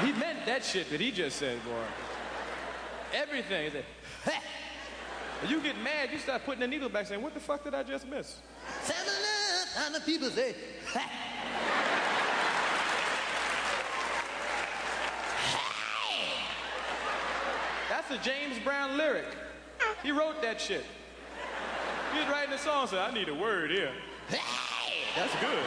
[0.00, 1.84] he meant that shit that he just said, boy.
[3.12, 3.64] Everything.
[3.64, 3.84] He said,
[5.48, 7.82] you get mad, you start putting the needle back saying, what the fuck did I
[7.82, 8.38] just miss?
[9.78, 10.54] And the people say,
[17.88, 19.26] That's a James Brown lyric.
[20.02, 20.84] He wrote that shit.
[22.12, 23.92] He was writing a song, said, I need a word here.
[24.28, 24.38] Hey.
[25.14, 25.64] That's good.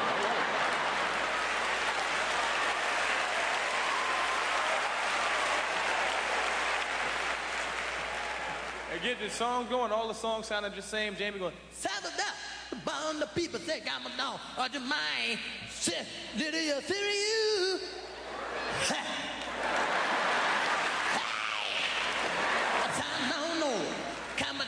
[8.92, 11.16] And get the song going, all the songs sounded the same.
[11.16, 12.36] Jamie going, Sabbath up,
[12.84, 15.40] bound the people say, I'm a dog, or mine.
[15.70, 16.06] Say,
[16.38, 17.80] did you see you?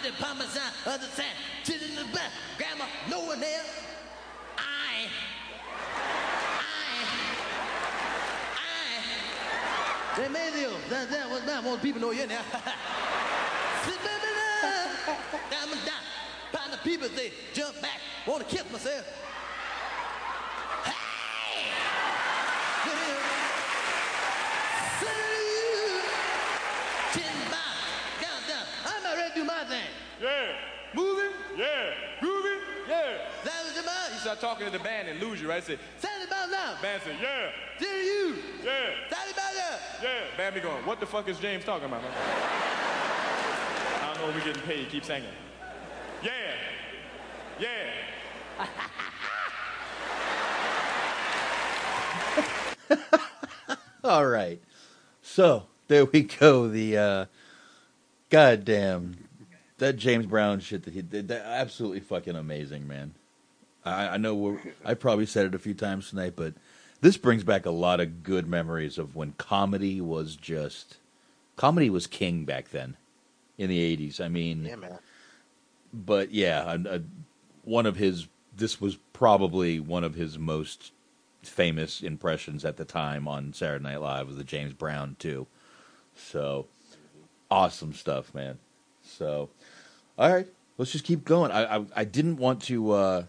[0.07, 1.35] The parmesan sand.
[1.63, 2.31] Sit in the back.
[2.57, 3.61] Grandma, no one there.
[4.57, 5.09] I.
[6.61, 6.93] I.
[10.15, 10.21] I.
[10.21, 10.71] They made you.
[10.89, 12.41] That, that was not most people know you now.
[16.87, 17.99] people they jump back.
[18.25, 19.05] Want to kiss myself.
[28.21, 28.65] Count down.
[28.85, 29.83] I'm not ready to do my thing.
[30.21, 30.53] Yeah.
[30.93, 31.31] Moving?
[31.57, 31.93] Yeah.
[32.21, 32.47] Movie?
[32.87, 33.17] Yeah.
[34.13, 35.63] You start talking to the band and lose you, right?
[35.63, 36.75] Say, Sally about now.
[36.81, 37.49] Band say, yeah.
[37.77, 38.35] Did you?
[38.63, 38.89] Yeah.
[39.09, 39.77] Sally about now.
[40.01, 40.37] Yeah.
[40.37, 42.01] Band be going, what the fuck is James talking about?
[42.01, 42.11] man?"
[44.01, 44.89] I don't know if we're getting paid.
[44.89, 45.29] Keep singing.
[46.23, 46.31] Yeah.
[47.59, 48.67] Yeah.
[54.03, 54.61] All right.
[55.21, 56.67] So there we go.
[56.67, 57.25] The uh,
[58.29, 59.17] goddamn
[59.77, 61.27] that James Brown shit that he did.
[61.27, 63.13] That absolutely fucking amazing, man.
[63.85, 66.53] I, I know we're, I probably said it a few times tonight, but
[67.01, 70.97] this brings back a lot of good memories of when comedy was just
[71.55, 72.95] comedy was king back then
[73.57, 74.19] in the eighties.
[74.19, 74.99] I mean, Yeah, man.
[75.93, 77.01] but yeah, a, a,
[77.67, 78.27] one of his.
[78.55, 80.91] This was probably one of his most
[81.43, 85.45] famous impressions at the time on Saturday Night Live was the James Brown too.
[86.15, 86.65] So
[87.51, 88.57] awesome stuff, man.
[89.03, 89.49] So
[90.17, 91.51] all right, let's just keep going.
[91.51, 92.91] I I, I didn't want to.
[92.91, 93.23] Uh,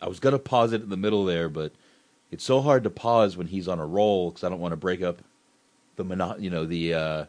[0.00, 1.72] I was gonna pause it in the middle there, but
[2.30, 4.76] it's so hard to pause when he's on a roll because I don't want to
[4.76, 5.18] break up
[5.96, 7.24] the mono, you know the uh,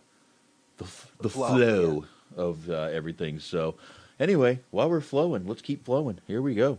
[0.78, 2.06] the f- the, flow, flow
[2.38, 3.40] of uh, everything.
[3.40, 3.76] So
[4.22, 6.20] anyway, while we're flowing, let's keep flowing.
[6.28, 6.78] Here we go.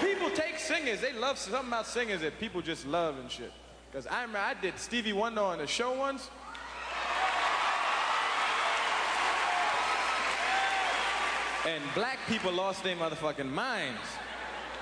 [0.00, 1.00] People take singers.
[1.00, 3.52] They love something about singers that people just love and shit.
[3.90, 6.28] Because I remember I did Stevie Wonder on the show once.
[11.66, 14.00] And black people lost their motherfucking minds.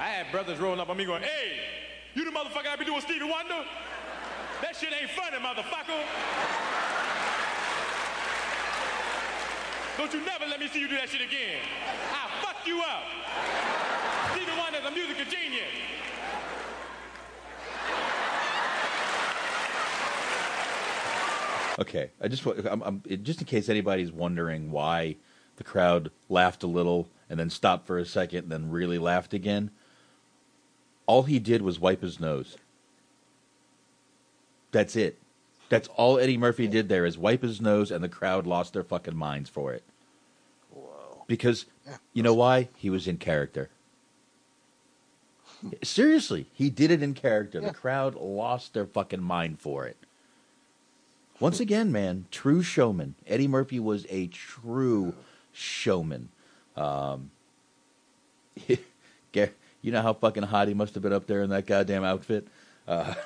[0.01, 1.61] I had brothers rolling up on me going, hey,
[2.15, 3.65] you the motherfucker I be doing Stevie Wonder?
[4.63, 6.82] That shit ain't funny, motherfucker.
[9.97, 11.61] Don't you never let me see you do that shit again.
[12.13, 13.03] I'll fuck you up.
[14.33, 15.69] Stevie Wonder's a musical genius.
[21.79, 25.17] Okay, I just I'm, I'm, just in case anybody's wondering why
[25.57, 29.35] the crowd laughed a little and then stopped for a second and then really laughed
[29.35, 29.71] again.
[31.07, 32.57] All he did was wipe his nose.
[34.71, 35.22] That's it.
[35.73, 38.85] That's all Eddie Murphy did there is wipe his nose and the crowd lost their
[38.85, 39.83] fucking minds for it.
[41.27, 41.65] Because
[42.13, 42.69] you know why?
[42.77, 43.71] He was in character.
[45.83, 47.59] Seriously, he did it in character.
[47.59, 49.97] The crowd lost their fucking mind for it.
[51.41, 53.15] Once again, man, true showman.
[53.27, 55.15] Eddie Murphy was a true
[55.55, 56.29] showman.
[56.77, 57.31] Um,
[58.69, 59.49] you
[59.85, 62.47] know how fucking hot he must have been up there in that goddamn outfit.
[62.87, 63.15] Uh,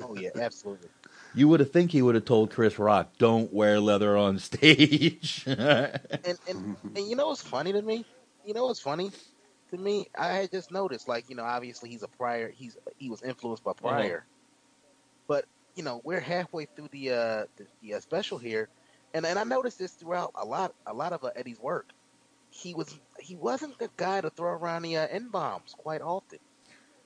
[0.00, 0.88] Oh yeah, absolutely.
[1.36, 5.44] You would have think he would have told Chris Rock, "Don't wear leather on stage."
[5.46, 8.06] and and and you know what's funny to me?
[8.46, 9.10] You know what's funny
[9.70, 10.08] to me?
[10.18, 12.48] I had just noticed, like you know, obviously he's a Pryor.
[12.48, 14.24] He's he was influenced by Pryor,
[15.28, 15.44] but
[15.74, 18.70] you know we're halfway through the uh the, the uh, special here,
[19.12, 21.90] and and I noticed this throughout a lot a lot of uh, Eddie's work.
[22.48, 26.38] He was he wasn't the guy to throw around the uh, n bombs quite often.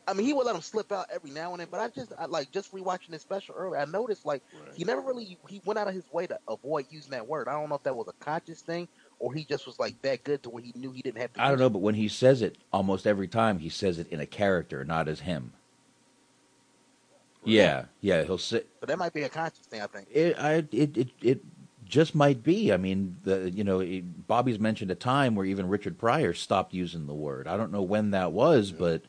[0.09, 2.13] I mean, he would let them slip out every now and then, but I just
[2.19, 3.81] I, like just rewatching this special earlier.
[3.81, 4.43] I noticed like
[4.75, 7.49] he never really he went out of his way to avoid using that word.
[7.49, 8.89] I don't know if that was a conscious thing
[9.21, 11.43] or he just was like that good to where he knew he didn't have to.
[11.43, 14.19] I don't know, but when he says it, almost every time he says it in
[14.19, 15.53] a character, not as him.
[17.45, 19.81] Yeah, yeah, he'll say So that might be a conscious thing.
[19.81, 20.09] I think.
[20.11, 20.37] it.
[20.39, 21.41] I it it it
[21.85, 22.73] just might be.
[22.73, 26.75] I mean, the you know, it, Bobby's mentioned a time where even Richard Pryor stopped
[26.75, 27.47] using the word.
[27.47, 29.03] I don't know when that was, but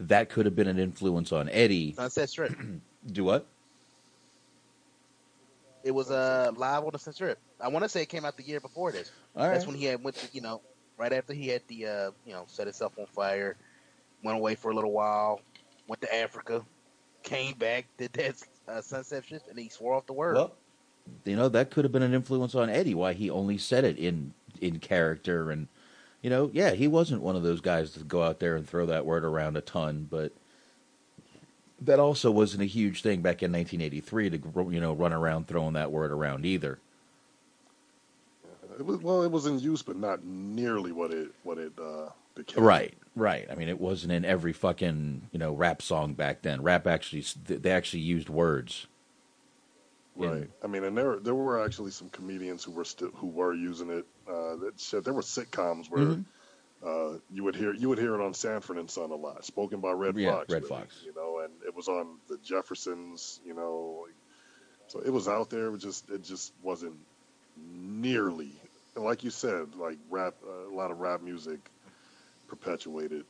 [0.00, 1.92] that could have been an influence on Eddie.
[1.92, 2.56] Sunset Strip.
[3.12, 3.46] Do what?
[5.84, 7.38] It was uh live on the Sunset Strip.
[7.60, 9.10] I want to say it came out the year before this.
[9.34, 10.60] That's when he had went to you know
[10.96, 13.56] right after he had the uh you know set himself on fire,
[14.22, 15.40] went away for a little while,
[15.86, 16.64] went to Africa,
[17.22, 18.34] came back, did that
[18.66, 20.34] uh, Sunset Strip, and he swore off the word.
[20.34, 20.52] Well,
[21.24, 22.94] you know that could have been an influence on Eddie.
[22.94, 25.68] Why he only said it in in character, and
[26.22, 28.86] you know, yeah, he wasn't one of those guys to go out there and throw
[28.86, 30.06] that word around a ton.
[30.10, 30.32] But
[31.80, 34.40] that also wasn't a huge thing back in 1983 to
[34.70, 36.78] you know run around throwing that word around either.
[38.78, 42.10] It was, well, it was in use, but not nearly what it what it uh,
[42.34, 42.62] became.
[42.62, 43.46] Right, right.
[43.50, 46.62] I mean, it wasn't in every fucking you know rap song back then.
[46.62, 48.86] Rap actually they actually used words.
[50.16, 50.50] Right.
[50.64, 53.90] I mean, and there there were actually some comedians who were still who were using
[53.90, 54.04] it.
[54.28, 56.24] Uh, that shit, there were sitcoms where Mhm.
[56.84, 59.80] uh, you would hear you would hear it on Sanford and Son a lot, spoken
[59.80, 60.52] by Redd Yeah, Foxx.
[60.52, 61.02] Redd really, Foxx.
[61.04, 63.40] You know, and it was on the Jeffersons.
[63.44, 64.14] You know, like,
[64.88, 65.74] so it was out there.
[65.74, 66.96] It just it just wasn't
[67.56, 68.52] nearly.
[68.94, 71.58] And like you said, like rap, uh, a lot of rap music
[72.48, 73.24] perpetuated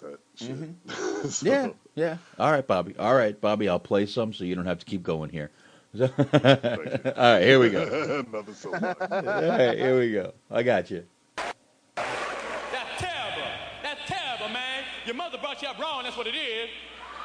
[0.00, 0.56] that shit.
[1.30, 2.16] So- Yeah, yeah.
[2.38, 2.96] All right, Bobby.
[2.98, 3.68] All right, Bobby.
[3.68, 5.50] I'll play some so you don't have to keep going here.
[6.00, 8.24] All right, here we go.
[8.32, 10.32] Nothing so All right, here we go.
[10.50, 11.04] I got you.
[11.36, 13.48] That's terrible.
[13.82, 14.84] That's terrible, man.
[15.04, 16.70] Your mother brought you up wrong, that's what it is.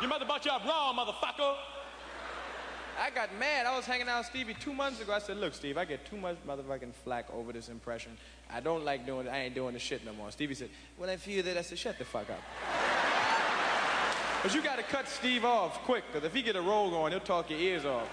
[0.01, 1.55] Your mother brought you up wrong, motherfucker.
[2.99, 3.67] I got mad.
[3.67, 5.13] I was hanging out with Stevie two months ago.
[5.13, 8.17] I said, look, Steve, I get too much motherfucking flack over this impression.
[8.51, 9.29] I don't like doing it.
[9.29, 10.29] I ain't doing the shit no more.
[10.31, 12.41] Stevie said, when I feel that, I said, shut the fuck up.
[14.43, 17.19] But you gotta cut Steve off quick, because if he get a roll going, he'll
[17.19, 18.07] talk your ears off.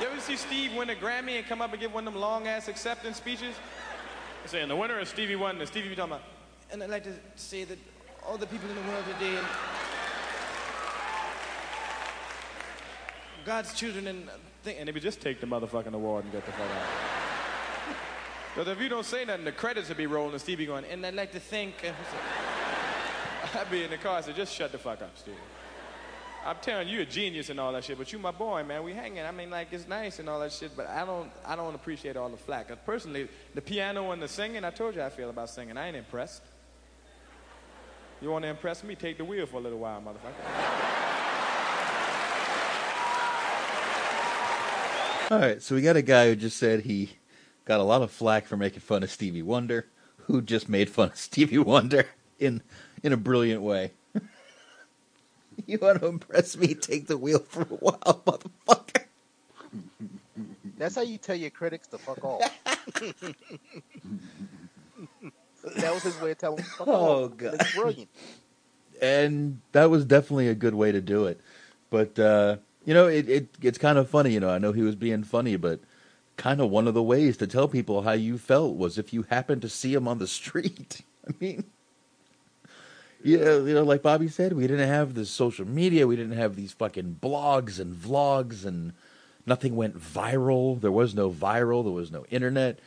[0.00, 2.22] You ever see Steve win a Grammy and come up and give one of them
[2.22, 3.56] long ass acceptance speeches?
[4.46, 6.22] Saying the winner is Stevie won, and Stevie be talking about,
[6.70, 7.78] and I'd like to say that
[8.24, 9.46] all the people in the world today and
[13.44, 14.30] God's children and
[14.62, 17.96] thing, and they would just take the motherfucking award and get the fuck out.
[18.54, 21.04] Because if you don't say nothing, the credits would be rolling and Stevie going, and
[21.04, 21.74] I'd like to thank.
[21.82, 21.96] and
[23.54, 25.38] I'd be in the car, I said, just shut the fuck up, Stevie.
[26.44, 28.82] I'm telling you, you're a genius and all that shit, but you my boy, man.
[28.82, 29.24] We hanging.
[29.24, 32.16] I mean, like it's nice and all that shit, but I don't, I don't appreciate
[32.16, 32.70] all the flack.
[32.70, 35.76] Uh, personally, the piano and the singing, I told you I feel about singing.
[35.76, 36.42] I ain't impressed.
[38.20, 38.94] You want to impress me?
[38.94, 41.08] Take the wheel for a little while, motherfucker.
[45.30, 47.10] All right, so we got a guy who just said he
[47.66, 49.86] got a lot of flack for making fun of Stevie Wonder,
[50.26, 52.06] who just made fun of Stevie Wonder
[52.38, 52.62] in
[53.02, 53.92] in a brilliant way.
[55.66, 56.74] you want to impress me?
[56.74, 59.04] Take the wheel for a while, motherfucker.
[60.78, 62.40] That's how you tell your critics to fuck off.
[65.76, 66.94] that was his way of telling them to fuck off.
[66.94, 67.36] Oh, off.
[67.36, 67.54] God.
[67.54, 68.08] It's brilliant.
[69.02, 71.40] and that was definitely a good way to do it.
[71.90, 74.32] But uh, you know, it, it it's kind of funny.
[74.32, 75.80] You know, I know he was being funny, but
[76.36, 79.24] kind of one of the ways to tell people how you felt was if you
[79.24, 81.02] happened to see him on the street.
[81.28, 81.64] I mean,
[83.22, 86.56] yeah, you know, like Bobby said, we didn't have the social media, we didn't have
[86.56, 88.92] these fucking blogs and vlogs, and
[89.46, 90.80] nothing went viral.
[90.80, 91.82] There was no viral.
[91.82, 92.78] There was no internet.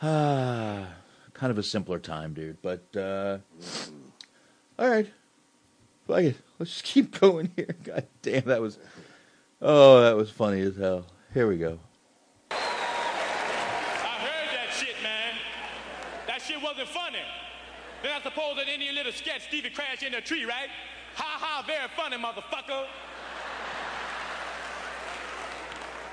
[0.00, 0.86] Ah,
[1.34, 2.62] kind of a simpler time, dude.
[2.62, 3.38] But uh,
[4.78, 5.06] all right.
[6.06, 6.36] Fuck it.
[6.58, 7.74] Let's just keep going here.
[7.84, 8.78] God damn, that was.
[9.60, 11.06] Oh, that was funny as hell.
[11.34, 11.78] Here we go.
[12.50, 12.54] I
[14.20, 15.34] heard that shit, man.
[16.26, 17.18] That shit wasn't funny.
[18.02, 20.68] Then I suppose that in your little sketch, Stevie crashed into a tree, right?
[21.14, 22.84] Ha ha, very funny, motherfucker.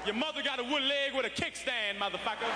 [0.05, 2.47] Your mother got a wood leg with a kickstand, motherfucker.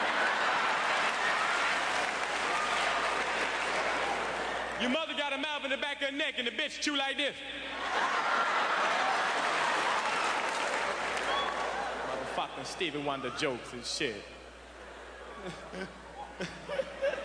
[4.79, 6.95] Your mother got a mouth in the back of her neck and the bitch chew
[6.95, 7.35] like this.
[12.37, 14.23] Motherfucking Stevie Wonder jokes and shit.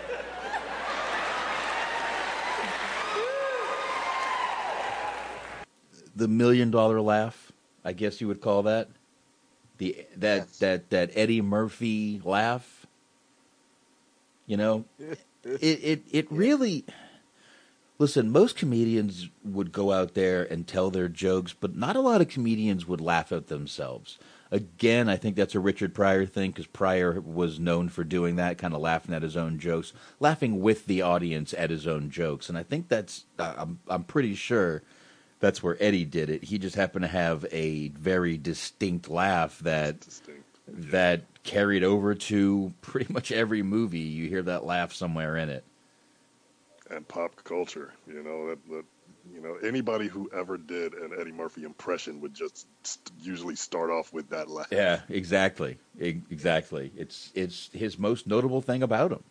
[6.14, 7.52] The million dollar laugh,
[7.84, 8.88] I guess you would call that.
[9.78, 12.86] The that that that Eddie Murphy laugh.
[14.46, 14.84] You know,
[15.44, 16.84] it it it really.
[17.98, 22.20] Listen, most comedians would go out there and tell their jokes, but not a lot
[22.20, 24.18] of comedians would laugh at themselves.
[24.50, 28.58] Again, I think that's a Richard Pryor thing because Pryor was known for doing that,
[28.58, 32.48] kind of laughing at his own jokes, laughing with the audience at his own jokes,
[32.48, 34.82] and I think that's I'm I'm pretty sure
[35.42, 36.44] that's where Eddie did it.
[36.44, 40.08] He just happened to have a very distinct laugh that
[40.68, 43.98] that carried over to pretty much every movie.
[44.00, 45.64] You hear that laugh somewhere in it.
[46.90, 47.92] and pop culture.
[48.06, 48.84] You know that, that
[49.34, 53.90] you know anybody who ever did an Eddie Murphy impression would just st- usually start
[53.90, 54.68] off with that laugh.
[54.70, 55.78] Yeah, exactly.
[56.00, 56.92] E- Exactly.
[56.96, 59.24] It's it's his most notable thing about him.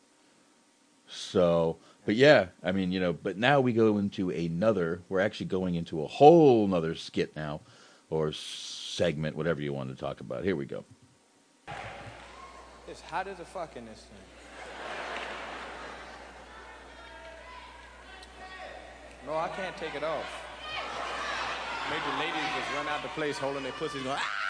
[1.07, 5.01] So, but yeah, I mean, you know, but now we go into another.
[5.09, 7.61] We're actually going into a whole nother skit now,
[8.09, 10.43] or segment, whatever you want to talk about.
[10.43, 10.83] Here we go.
[12.87, 14.17] It's hot as a fuck in this thing.
[19.25, 20.25] No, I can't take it off.
[21.89, 24.41] The ladies just run out the place holding their pussies going, "Ah!"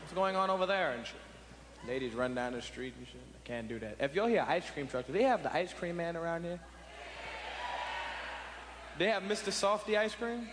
[0.00, 1.04] What's going on over there and?
[1.88, 3.20] Ladies run down the street and shit.
[3.20, 3.96] I can't do that.
[4.00, 6.58] If you'll hear ice cream truck, do they have the ice cream man around here?
[8.98, 9.50] They have Mr.
[9.50, 10.48] Softee ice cream?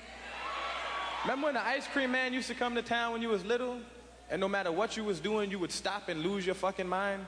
[1.24, 3.80] Remember when the ice cream man used to come to town when you was little?
[4.30, 7.26] And no matter what you was doing, you would stop and lose your fucking mind?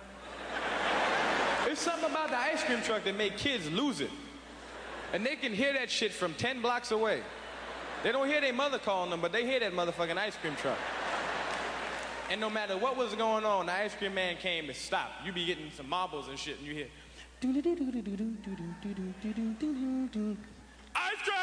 [1.66, 4.12] There's something about the ice cream truck that make kids lose it.
[5.14, 7.22] And they can hear that shit from 10 blocks away.
[8.04, 10.78] They don't hear their mother calling them, but they hear that motherfucking ice cream truck.
[12.32, 15.26] And no matter what was going on, the ice cream man came and stopped.
[15.26, 16.88] You be getting some marbles and shit, and you hear,
[20.96, 21.36] Ice cream!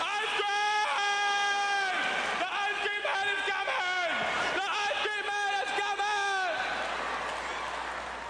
[0.00, 1.96] Ice cream!
[2.38, 4.12] The ice cream man is coming!
[4.54, 6.54] The ice cream man is coming!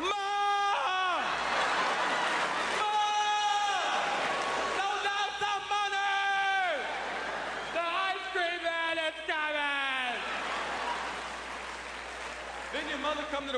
[0.08, 1.24] Mom!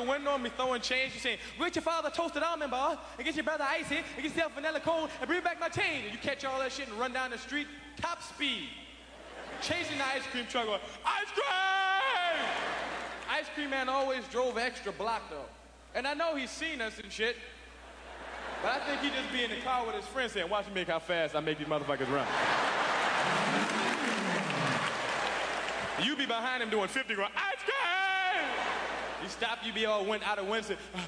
[0.06, 1.12] Normally throwing change.
[1.14, 4.24] You're saying, get your father toasted almond bar, and get your brother icy, and get
[4.24, 6.04] yourself vanilla cone, and bring back my change.
[6.04, 7.66] And you catch all that shit and run down the street,
[8.00, 8.68] top speed,
[9.62, 12.46] chasing the ice cream truck going, ice cream!
[13.30, 15.44] Ice cream man always drove extra block though.
[15.94, 17.36] And I know he's seen us and shit.
[18.62, 20.74] But I think he just be in the car with his friends saying, watch me
[20.74, 22.26] make how fast I make these motherfuckers run.
[26.02, 28.05] You be behind him doing 50 going, ice cream!
[29.22, 30.76] He stopped, you be all went out of Winston.
[30.94, 30.98] "Uh,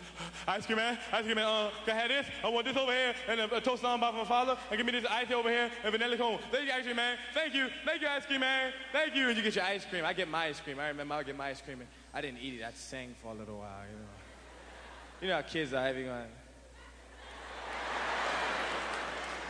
[0.49, 2.27] ice cream man, ice cream man, uh, can I have this?
[2.43, 4.87] I want this over here, and a, a toast on by my father, and give
[4.87, 6.39] me this ice over here, and vanilla cone.
[6.51, 7.17] Thank you, ice cream man.
[7.35, 7.69] Thank you.
[7.85, 8.73] Thank you, ice cream man.
[8.93, 9.29] Thank you.
[9.29, 10.05] And you get your ice cream.
[10.05, 10.79] I get my ice cream.
[10.81, 12.65] I remember I would get my ice cream, and I didn't eat it.
[12.65, 14.09] I sang for a little while, you know.
[15.21, 16.25] You know how kids are heavy going,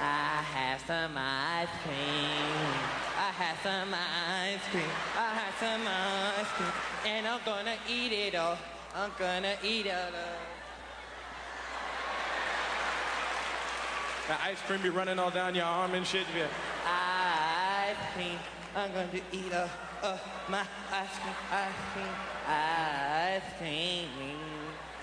[0.01, 3.08] I have some ice cream.
[3.21, 4.85] I have some ice cream.
[5.17, 6.71] I have some ice cream.
[7.05, 8.57] And I'm gonna eat it all.
[8.95, 10.13] I'm gonna eat it all.
[14.29, 16.27] The ice cream be running all down your arm and shit.
[16.33, 16.49] Like,
[16.87, 18.39] ice cream.
[18.77, 19.69] I'm going to eat all
[20.03, 21.35] of my ice cream.
[21.51, 22.15] Ice cream.
[22.47, 24.38] Ice cream.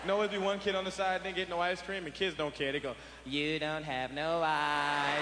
[0.06, 2.36] Know, there'd be one kid on the side didn't get no ice cream, and kids
[2.38, 2.72] don't care.
[2.72, 2.94] They go,
[3.26, 5.20] "You don't have no ice.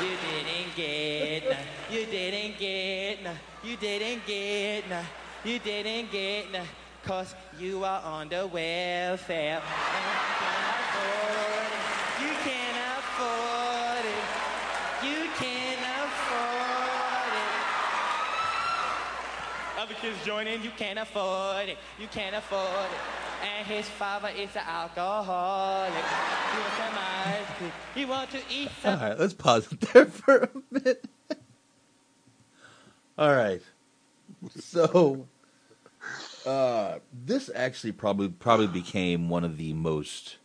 [0.00, 1.66] You didn't get none.
[1.90, 3.38] You didn't get none.
[3.64, 5.04] You didn't get none.
[5.44, 6.68] You didn't get none.
[7.04, 9.60] Cause you are on the welfare.
[9.60, 11.82] And you can't afford it.
[12.22, 14.24] You can't afford it.
[15.02, 17.66] You can't afford it.
[19.86, 20.64] Other kids join in.
[20.64, 21.78] You can't afford it.
[22.00, 22.98] You can't afford it.
[23.56, 25.92] And his father is an alcoholic.
[25.92, 26.94] He wants some
[27.24, 27.72] ice cream.
[27.94, 29.00] He wants to eat All some.
[29.00, 31.04] right, let's pause it there for a minute.
[33.16, 33.62] All right.
[34.58, 35.28] So
[36.44, 40.38] uh, this actually probably probably became one of the most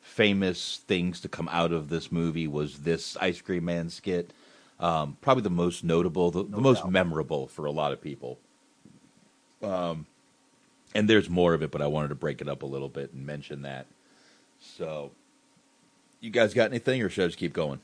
[0.00, 4.32] famous things to come out of this movie was this ice cream man skit.
[4.78, 8.38] Um, probably the most notable, the, the most memorable for a lot of people.
[9.62, 10.06] Um,
[10.94, 13.12] and there's more of it, but I wanted to break it up a little bit
[13.12, 13.86] and mention that.
[14.60, 15.12] So,
[16.20, 17.80] you guys got anything, or should I just keep going?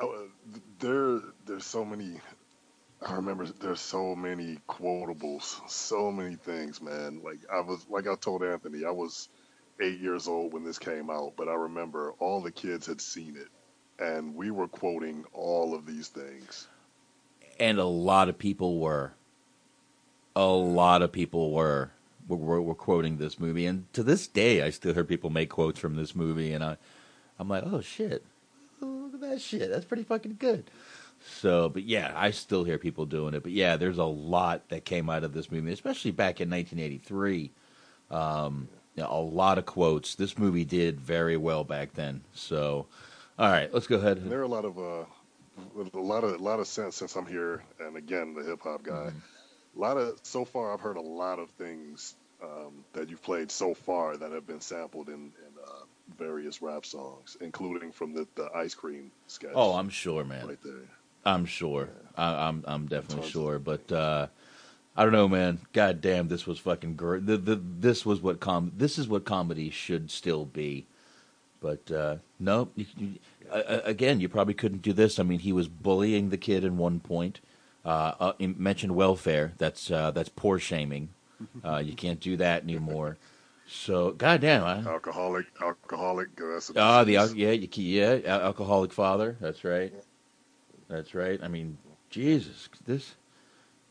[0.00, 0.06] Uh,
[0.78, 2.20] there, there's so many.
[3.06, 7.20] I remember there's so many quotables, so many things, man.
[7.24, 9.28] Like I was, like I told Anthony, I was
[9.80, 13.36] eight years old when this came out, but I remember all the kids had seen
[13.36, 13.48] it,
[14.04, 16.66] and we were quoting all of these things.
[17.58, 19.12] And a lot of people were.
[20.36, 21.90] A lot of people were
[22.28, 25.80] were, were quoting this movie, and to this day, I still hear people make quotes
[25.80, 26.76] from this movie, and I,
[27.38, 28.24] I'm like, oh shit,
[28.80, 30.70] look at that shit, that's pretty fucking good.
[31.26, 33.42] So, but yeah, I still hear people doing it.
[33.42, 37.50] But yeah, there's a lot that came out of this movie, especially back in 1983.
[38.10, 40.14] Um, you know, a lot of quotes.
[40.14, 42.22] This movie did very well back then.
[42.32, 42.86] So,
[43.38, 44.18] all right, let's go ahead.
[44.18, 45.04] And there are a lot of uh,
[45.94, 48.82] a lot of a lot of sense since I'm here, and again, the hip hop
[48.82, 49.10] guy.
[49.76, 53.50] A lot of so far, I've heard a lot of things um, that you've played
[53.50, 55.84] so far that have been sampled in, in uh,
[56.16, 59.52] various rap songs, including from the, the ice cream sketch.
[59.54, 60.46] Oh, I'm sure, man.
[60.46, 60.88] Right there.
[61.24, 61.90] I'm sure.
[62.16, 63.58] I, I'm I'm definitely sure.
[63.58, 64.28] But uh,
[64.96, 65.60] I don't know, man.
[65.72, 67.26] God damn, this was fucking great.
[67.26, 68.72] The, the, this was what com.
[68.76, 70.86] This is what comedy should still be.
[71.60, 73.14] But uh, no, you, you,
[73.50, 75.18] uh, again, you probably couldn't do this.
[75.18, 77.40] I mean, he was bullying the kid in one point.
[77.84, 79.52] Uh, uh, mentioned welfare.
[79.58, 81.10] That's uh, that's poor shaming.
[81.64, 83.16] Uh, you can't do that anymore.
[83.66, 86.28] So, goddamn, I, Alcoholic, alcoholic.
[86.40, 89.36] uh, Ah, the yeah, you, yeah, alcoholic father.
[89.40, 89.92] That's right.
[90.88, 91.38] That's right.
[91.42, 91.78] I mean,
[92.10, 93.14] Jesus, this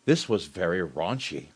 [0.05, 1.47] this was very raunchy.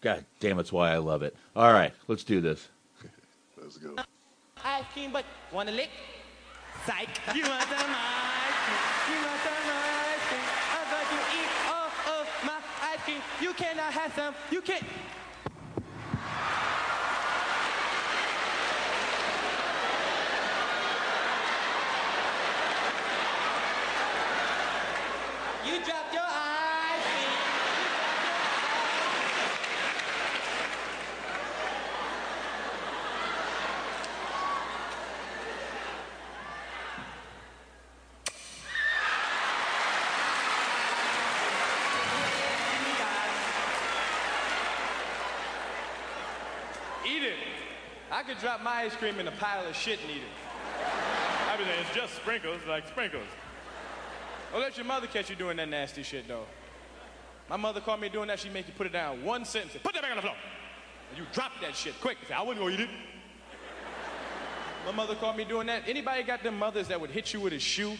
[0.00, 1.36] God damn, it's why I love it.
[1.54, 2.68] All right, let's do this.
[3.56, 3.96] Let's go.
[4.64, 5.90] Ice cream, but wanna lick?
[6.84, 7.08] Psych.
[7.32, 8.82] You want some ice cream?
[9.08, 10.46] You want some ice cream?
[10.74, 12.58] I'm going to eat all of my
[12.90, 13.22] ice cream.
[13.40, 14.34] You cannot have some.
[14.50, 14.82] You can't.
[25.64, 27.28] You dropped your ice cream.
[47.04, 47.34] Eat it.
[48.22, 50.22] I could drop my ice cream in a pile of shit and eat it.
[51.50, 53.26] I mean, it's just sprinkles, like sprinkles.
[54.52, 56.44] Don't let your mother catch you doing that nasty shit, though.
[57.50, 58.38] My mother caught me doing that.
[58.38, 59.76] She make you put it down one sentence.
[59.82, 60.36] Put that back on the floor.
[61.10, 62.16] And you drop that shit quick.
[62.28, 62.90] Say, I wouldn't go eat it.
[64.86, 65.82] My mother caught me doing that.
[65.88, 67.96] Anybody got them mothers that would hit you with a shoe?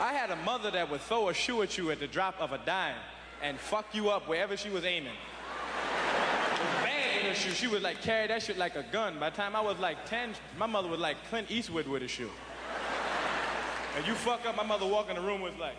[0.00, 2.52] I had a mother that would throw a shoe at you at the drop of
[2.52, 2.94] a dime
[3.42, 5.14] and fuck you up wherever she was aiming.
[7.36, 7.50] Shoe.
[7.50, 9.18] She would like carry that shit like a gun.
[9.18, 12.08] By the time I was like 10, my mother was like Clint Eastwood with a
[12.08, 12.30] shoe.
[13.96, 15.76] And you fuck up, my mother walk in the room was like,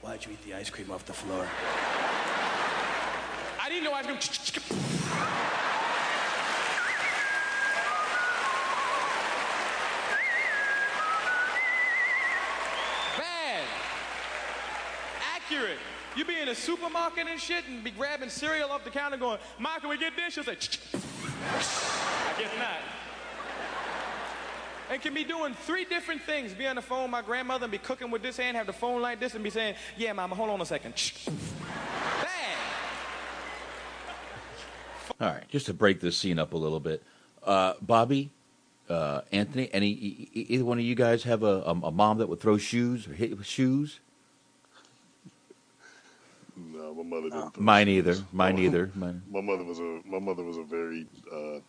[0.00, 1.46] Why'd you eat the ice cream off the floor?
[3.60, 4.18] I didn't know I was gonna.
[13.18, 13.64] Bad.
[15.36, 15.78] Accurate.
[16.48, 19.98] A supermarket and shit and be grabbing cereal off the counter going, Ma, can we
[19.98, 20.32] get this?
[20.32, 20.56] She'll say, I
[22.40, 22.78] guess not.
[24.90, 26.54] And can be doing three different things.
[26.54, 28.72] Be on the phone with my grandmother and be cooking with this hand, have the
[28.72, 30.94] phone like this and be saying, yeah, mama, hold on a second.
[35.20, 37.02] All right, just to break this scene up a little bit,
[37.42, 38.30] uh, Bobby,
[38.88, 39.88] uh, Anthony, any
[40.32, 43.12] either one of you guys have a, a, a mom that would throw shoes or
[43.12, 44.00] hit with shoes?
[46.98, 47.54] No, my mother didn't.
[47.54, 48.16] throw Mine either.
[48.32, 48.90] Mine My- either.
[48.94, 49.22] Mine.
[49.30, 51.60] My mother was a my mother was a very uh,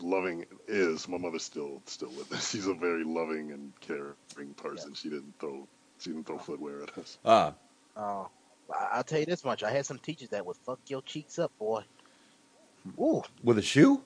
[0.00, 2.50] loving is my mother's still still with us.
[2.52, 4.94] She's a very loving and caring person.
[4.94, 5.66] She didn't throw
[5.98, 7.18] she didn't throw footwear at us.
[7.24, 7.54] Ah,
[7.96, 8.28] Oh,
[8.72, 11.38] I- I'll tell you this much: I had some teachers that would fuck your cheeks
[11.38, 11.82] up, boy.
[12.98, 14.02] Ooh, with a shoe?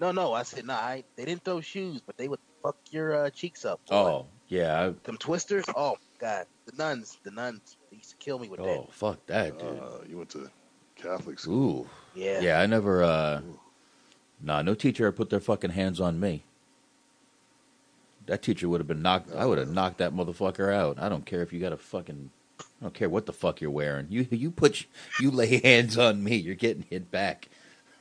[0.00, 0.74] no, no, I said no.
[0.74, 3.80] I, they didn't throw shoes, but they would fuck your uh, cheeks up.
[3.86, 3.94] Boy.
[3.96, 4.92] Oh, yeah.
[5.04, 5.64] them twisters.
[5.74, 8.70] Oh God, the nuns, the nuns they used to kill me with I, that.
[8.70, 9.68] oh, fuck that, dude.
[9.68, 10.50] Uh, you went to
[10.96, 11.80] Catholic school.
[11.80, 11.88] Ooh.
[12.14, 12.40] Yeah.
[12.40, 13.02] Yeah, I never.
[13.02, 13.40] uh
[14.42, 16.42] Nah, no teacher ever put their fucking hands on me.
[18.26, 19.32] That teacher would have been knocked.
[19.34, 20.98] I would have knocked that motherfucker out.
[21.00, 22.30] I don't care if you got a fucking.
[22.60, 24.06] I don't care what the fuck you're wearing.
[24.10, 24.86] You you put
[25.20, 27.48] you lay hands on me, you're getting hit back.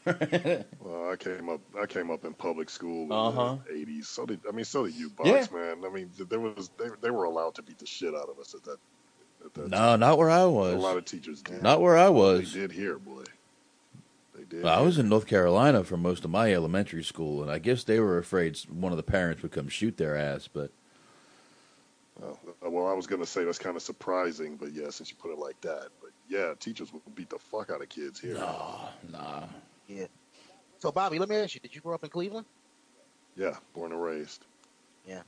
[0.79, 3.57] Well, I came up I came up in public school in Uh-huh.
[3.67, 4.07] the eighties.
[4.07, 5.57] So did I mean so did you, Box Yeah.
[5.57, 5.83] man.
[5.85, 8.53] I mean there was they, they were allowed to beat the shit out of us
[8.53, 8.77] at that.
[9.45, 10.75] At that No, not where I was.
[10.75, 11.61] A lot of teachers did.
[11.63, 12.53] Not where I was.
[12.53, 13.23] They did here, boy.
[14.35, 14.65] They did.
[14.65, 17.99] I was in North Carolina for most of my elementary school, and I guess they
[17.99, 20.47] were afraid one of the parents would come shoot their ass.
[20.47, 20.71] But
[22.19, 25.15] Well, uh, well, I was gonna say that's kind of surprising, but yeah, since you
[25.21, 28.35] put it like that, but yeah, teachers would beat the fuck out of kids here.
[28.35, 28.79] No,
[29.11, 29.43] nah.
[29.87, 30.07] Yeah.
[30.79, 32.45] So Bobby, let me ask you: Did you grow up in Cleveland?
[33.35, 34.45] Yeah, born and raised.
[35.07, 35.21] Yeah.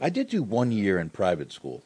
[0.00, 1.82] I did do one year in private school,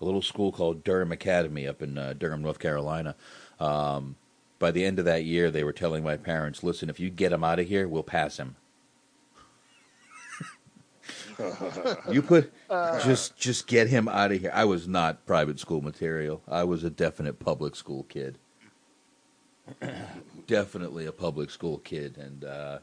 [0.00, 3.14] a little school called Durham Academy up in uh, Durham, North Carolina.
[3.60, 4.16] Um,
[4.58, 7.32] by the end of that year, they were telling my parents, "Listen, if you get
[7.32, 8.56] him out of here, we'll pass him."
[12.10, 12.52] you put
[13.04, 14.50] just just get him out of here.
[14.52, 16.42] I was not private school material.
[16.48, 18.38] I was a definite public school kid.
[20.46, 22.78] Definitely a public school kid, and uh,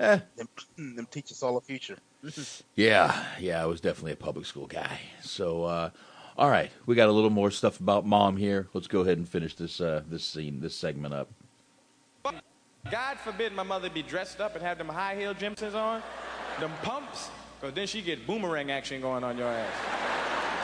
[0.00, 0.48] eh, Them,
[0.96, 1.98] them teachers saw the future.
[2.76, 5.00] yeah, yeah, I was definitely a public school guy.
[5.22, 5.90] So, uh,
[6.38, 8.68] all right, we got a little more stuff about mom here.
[8.72, 11.28] Let's go ahead and finish this uh, this scene, this segment up.
[12.90, 16.02] God forbid my mother be dressed up and have them high heel Jimsons on,
[16.58, 17.30] them pumps,
[17.60, 19.72] because then she get boomerang action going on your ass.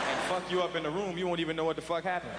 [0.09, 2.32] And fuck you up in the room, you won't even know what the fuck happened.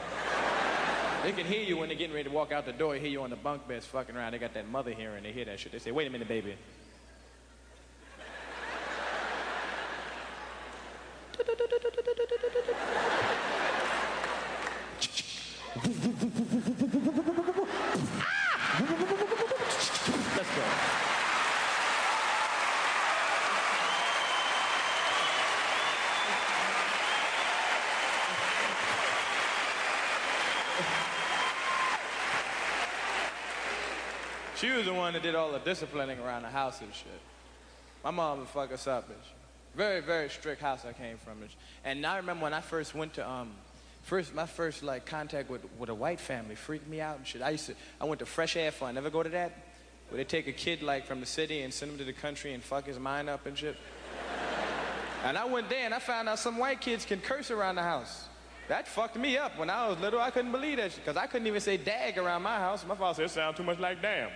[1.24, 3.10] They can hear you when they're getting ready to walk out the door, they hear
[3.10, 4.32] you on the bunk beds fucking around.
[4.32, 5.72] They got that mother hearing, they hear that shit.
[5.72, 6.56] They say, wait a minute, baby.
[20.36, 20.64] Let's go.
[34.60, 37.22] She was the one that did all disciplining around the house and shit.
[38.04, 39.08] My mom would fuck us up.
[39.08, 39.18] Shit.
[39.76, 41.42] Very, very strict house I came from.
[41.42, 41.50] And,
[41.84, 43.52] and I remember when I first went to, um,
[44.04, 47.42] first my first like contact with, with a white family freaked me out and shit.
[47.42, 48.96] I used to, I went to Fresh Air Fund.
[48.96, 49.52] Never go to that?
[50.10, 52.54] Where they take a kid like from the city and send him to the country
[52.54, 53.78] and fuck his mind up and shit.
[55.24, 57.84] And I went there and I found out some white kids can curse around the
[57.84, 58.26] house.
[58.70, 59.58] That fucked me up.
[59.58, 62.18] When I was little, I couldn't believe that shit because I couldn't even say dag
[62.18, 62.86] around my house.
[62.88, 64.30] My father said, it sounds too much like damn.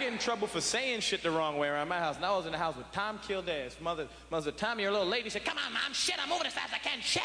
[0.00, 2.16] I get in trouble for saying shit the wrong way around my house.
[2.16, 3.68] And I was in the house with Tom Kildare.
[3.82, 6.72] Mother, mother, Tommy, your little lady said, come on, mom, shit, I'm moving as fast
[6.72, 7.22] as I can, shit.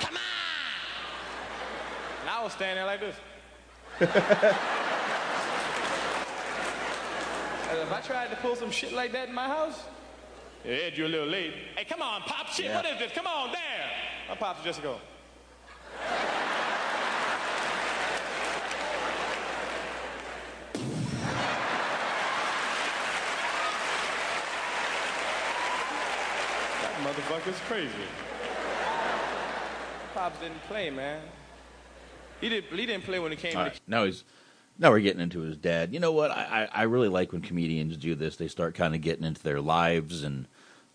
[0.00, 0.22] Come on.
[2.22, 3.16] And I was standing there like this.
[7.74, 9.82] If I tried to pull some shit like that in my house,
[10.64, 11.52] yeah, Ed, you're a little late.
[11.76, 12.66] Hey, come on, pop shit.
[12.66, 12.76] Yeah.
[12.76, 13.12] What is this?
[13.12, 13.90] Come on, there.
[14.28, 15.00] My pops just go.
[26.84, 27.90] That motherfucker's crazy.
[30.14, 31.20] Pops didn't play, man.
[32.40, 32.76] He didn't.
[32.76, 34.24] He didn't play when it came All to right, now he's
[34.78, 35.92] now we're getting into his dad.
[35.92, 36.30] You know what?
[36.30, 38.36] I, I, I really like when comedians do this.
[38.36, 40.46] They start kind of getting into their lives and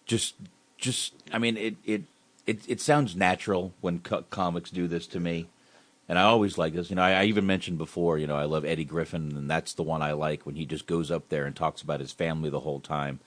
[0.06, 0.36] just
[0.78, 1.14] just.
[1.32, 2.04] I mean, it it
[2.46, 5.48] it, it sounds natural when co- comics do this to me,
[6.08, 6.90] and I always like this.
[6.90, 8.18] You know, I, I even mentioned before.
[8.18, 10.86] You know, I love Eddie Griffin, and that's the one I like when he just
[10.86, 13.20] goes up there and talks about his family the whole time,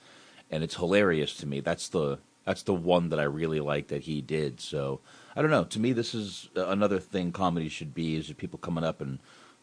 [0.51, 1.59] and it's hilarious to me.
[1.59, 4.59] That's the that's the one that I really like that he did.
[4.59, 4.99] So
[5.35, 5.63] I don't know.
[5.65, 9.19] To me, this is another thing comedy should be: is people coming up and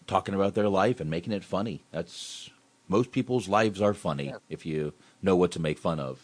[0.06, 1.82] talking about their life and making it funny.
[1.92, 2.50] That's
[2.88, 4.92] most people's lives are funny if you
[5.22, 6.20] know what to make fun of.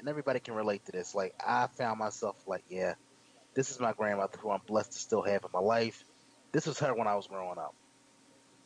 [0.00, 1.14] and everybody can relate to this.
[1.14, 2.94] Like I found myself like, yeah,
[3.54, 6.04] this is my grandmother who I'm blessed to still have in my life.
[6.52, 7.74] This was her when I was growing up.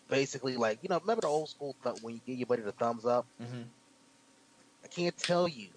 [0.08, 2.72] Basically, like you know, remember the old school th- when you give your buddy the
[2.72, 3.26] thumbs up.
[3.42, 3.62] Mm-hmm.
[4.84, 5.68] I can't tell you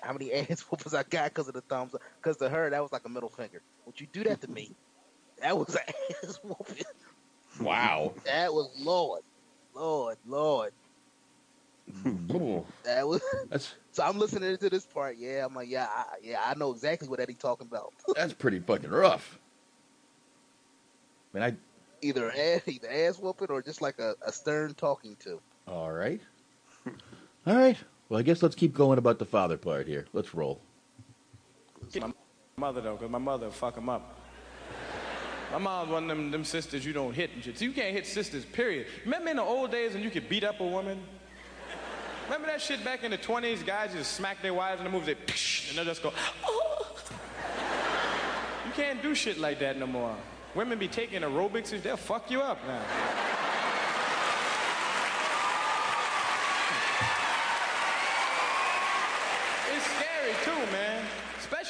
[0.00, 2.02] how many ass whoopers I got because of the thumbs up.
[2.22, 3.62] Because to her, that was like a middle finger.
[3.86, 4.76] Would you do that to me?
[5.42, 6.84] That was an ass whooping.
[7.60, 8.12] Wow.
[8.24, 9.22] That was Lord,
[9.74, 10.72] Lord, Lord.
[12.84, 13.22] That was.
[13.50, 15.16] That's so I'm listening to this part.
[15.18, 17.92] Yeah, I'm like, yeah, I, yeah, I know exactly what Eddie talking about.
[18.16, 19.38] That's pretty fucking rough.
[21.34, 21.56] I mean, I
[22.06, 25.40] either ass, either ass whooping or just like a, a stern talking to.
[25.68, 26.20] all right,
[26.86, 27.76] all right.
[28.14, 30.06] Well, I guess let's keep going about the father part here.
[30.12, 30.60] Let's roll.
[31.96, 32.12] My
[32.56, 34.20] mother though, because my mother fuck him up.
[35.50, 37.58] My mom's one of them, them sisters you don't hit and shit.
[37.58, 38.86] So you can't hit sisters, period.
[39.04, 41.02] Remember in the old days when you could beat up a woman?
[42.26, 43.66] Remember that shit back in the 20s?
[43.66, 46.12] Guys just smack their wives in the movies, they and they'll just go,
[46.44, 46.96] oh.
[48.64, 50.14] You can't do shit like that no more.
[50.54, 52.80] Women be taking aerobics they'll fuck you up now.
[59.76, 61.02] It's scary too, man.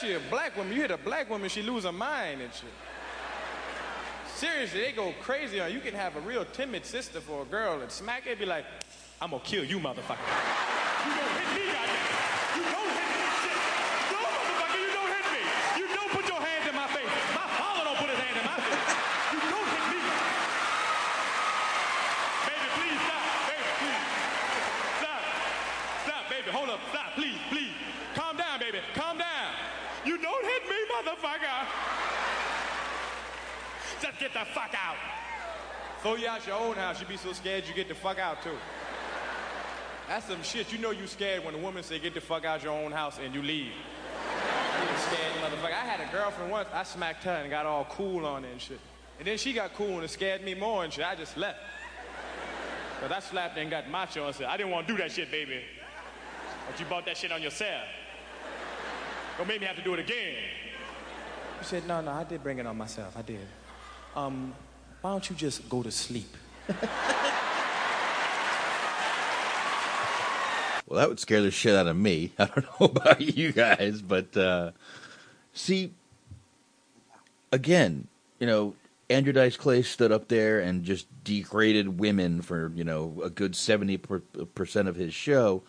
[0.04, 0.74] Especially a black woman.
[0.74, 2.68] You hit a black woman, she lose her mind and shit.
[4.34, 5.80] Seriously, they go crazy on you.
[5.80, 8.66] can have a real timid sister for a girl and smack it, be like,
[9.22, 10.20] I'm gonna kill you, motherfucker.
[10.20, 12.04] You don't hit me, goddamn.
[12.52, 13.56] You don't hit me, shit.
[14.12, 15.42] No, motherfucker, you don't hit me.
[15.80, 17.12] You don't put your hands in my face.
[17.32, 18.92] My father don't put his hand in my face.
[19.32, 20.00] You don't hit me.
[22.44, 23.24] Baby, please stop.
[23.48, 24.04] Baby, please.
[25.00, 25.20] Stop.
[26.04, 26.48] Stop, baby.
[26.52, 26.80] Hold up.
[26.92, 27.72] Stop, please, please.
[28.12, 28.84] Calm down, baby.
[28.92, 29.64] Calm down.
[30.04, 30.76] You don't hit me,
[31.24, 31.66] motherfucker.
[34.00, 34.96] Just get the fuck out.
[36.02, 37.00] Throw you out your own house.
[37.00, 38.56] You be so scared you get the fuck out too.
[40.08, 40.70] That's some shit.
[40.70, 43.18] You know you scared when a woman say get the fuck out your own house
[43.22, 43.72] and you leave.
[43.72, 45.72] You scared motherfucker.
[45.72, 46.68] I had a girlfriend once.
[46.74, 48.80] I smacked her and got all cool on it and shit.
[49.18, 51.06] And then she got cool and it scared me more and shit.
[51.06, 51.58] I just left.
[53.00, 55.30] But I slapped and got macho and said, I didn't want to do that shit,
[55.30, 55.60] baby.
[56.68, 57.84] But you bought that shit on yourself.
[59.38, 60.36] Don't make me have to do it again.
[61.64, 63.16] She said, no, no, I did bring it on myself.
[63.16, 63.46] I did.
[64.14, 64.54] Um,
[65.00, 66.36] why don't you just go to sleep?
[70.86, 72.32] Well, that would scare the shit out of me.
[72.38, 74.72] I don't know about you guys, but uh,
[75.54, 75.92] see,
[77.50, 78.06] again,
[78.38, 78.74] you know,
[79.08, 83.56] Andrew Dice Clay stood up there and just degraded women for you know a good
[83.56, 85.62] seventy percent of his show.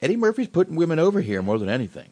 [0.00, 2.08] Eddie Murphy's putting women over here more than anything.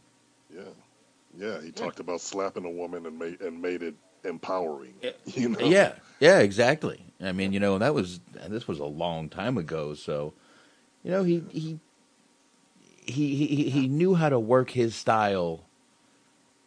[1.36, 1.60] Yeah, yeah.
[1.62, 3.94] He talked about slapping a woman and made and made it
[4.24, 4.94] empowering.
[5.34, 5.60] You know.
[5.60, 7.04] Yeah, yeah, exactly.
[7.20, 10.34] I mean, you know, that was this was a long time ago, so
[11.02, 11.78] you know, he he
[13.04, 15.64] he he, he knew how to work his style,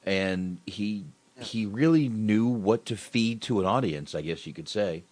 [0.06, 1.06] and he
[1.40, 4.16] he really knew what to feed to an audience.
[4.16, 5.04] I guess you could say.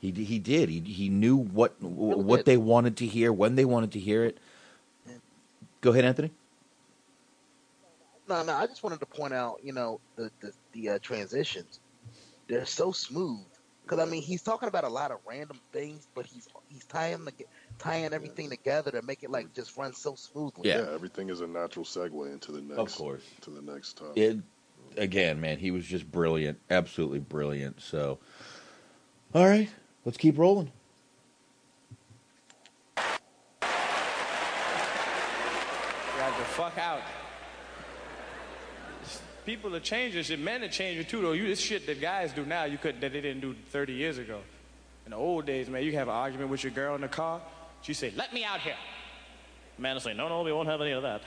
[0.00, 0.68] He he did.
[0.68, 4.38] He he knew what what they wanted to hear when they wanted to hear it.
[5.80, 6.30] Go ahead, Anthony.
[8.28, 8.54] No, no.
[8.54, 11.80] I just wanted to point out, you know, the the, the uh, transitions.
[12.46, 13.44] They're so smooth.
[13.82, 17.24] Because I mean, he's talking about a lot of random things, but he's he's tying
[17.24, 17.32] the,
[17.78, 20.68] tying everything together to make it like just run so smoothly.
[20.68, 20.86] Yeah.
[20.92, 22.78] everything is a natural segue into the next.
[22.78, 23.22] Of course.
[23.42, 24.18] To the next topic.
[24.18, 24.38] It
[24.98, 25.58] again, man.
[25.58, 27.80] He was just brilliant, absolutely brilliant.
[27.80, 28.18] So,
[29.34, 29.70] all right,
[30.04, 30.70] let's keep rolling.
[36.18, 37.00] Got the fuck out.
[39.48, 40.38] People are changing shit.
[40.38, 41.32] Men are changing too, though.
[41.32, 44.18] You this shit that guys do now, you could that they didn't do 30 years
[44.18, 44.40] ago.
[45.06, 47.40] In the old days, man, you have an argument with your girl in the car.
[47.80, 48.76] She say, "Let me out here."
[49.78, 51.22] Man will say, no, no, we won't have any of that.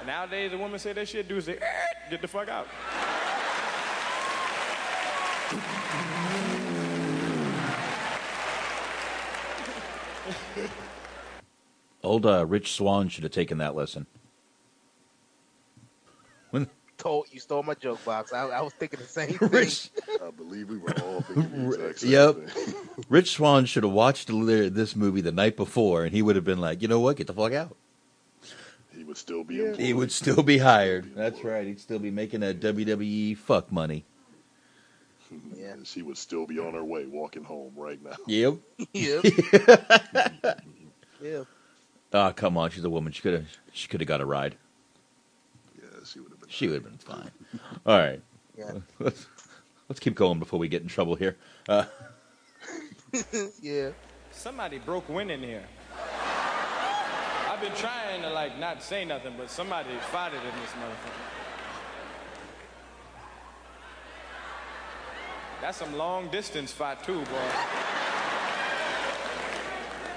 [0.00, 2.66] And nowadays, a woman say that shit, dudes say, "Eh, "Get the fuck out."
[12.02, 14.06] Old uh, Rich Swann should have taken that lesson.
[16.52, 16.68] When
[16.98, 18.32] Told you stole my joke box.
[18.32, 20.18] I, I was thinking the same Rich- thing.
[20.24, 22.48] I believe we were all thinking the exact same Yep.
[22.50, 22.74] thing.
[23.08, 26.60] Rich Swann should have watched this movie the night before, and he would have been
[26.60, 27.74] like, you know what, get the fuck out.
[28.96, 29.80] He would still be employed.
[29.80, 31.12] He would still be hired.
[31.16, 31.66] That's right.
[31.66, 34.04] He'd still be making that WWE fuck money.
[35.56, 35.72] Yeah.
[35.72, 38.16] And she would still be on her way walking home right now.
[38.26, 38.56] Yep.
[38.92, 39.24] Yep.
[41.22, 41.44] yeah.
[42.12, 42.70] Oh, come on.
[42.70, 43.12] She's a woman.
[43.12, 43.46] She could have.
[43.72, 44.56] She could have got a ride.
[46.52, 46.98] Yeah, she would have been.
[46.98, 47.80] She would have been fine.
[47.86, 48.22] All right.
[48.56, 48.72] Yeah.
[48.98, 49.26] Let's
[49.88, 51.36] let's keep going before we get in trouble here.
[51.68, 51.84] Uh,
[53.62, 53.90] yeah.
[54.30, 55.64] Somebody broke wind in here.
[57.48, 61.42] I've been trying to like not say nothing, but somebody farted in this motherfucker.
[65.60, 67.50] That's some long distance fight too, boy.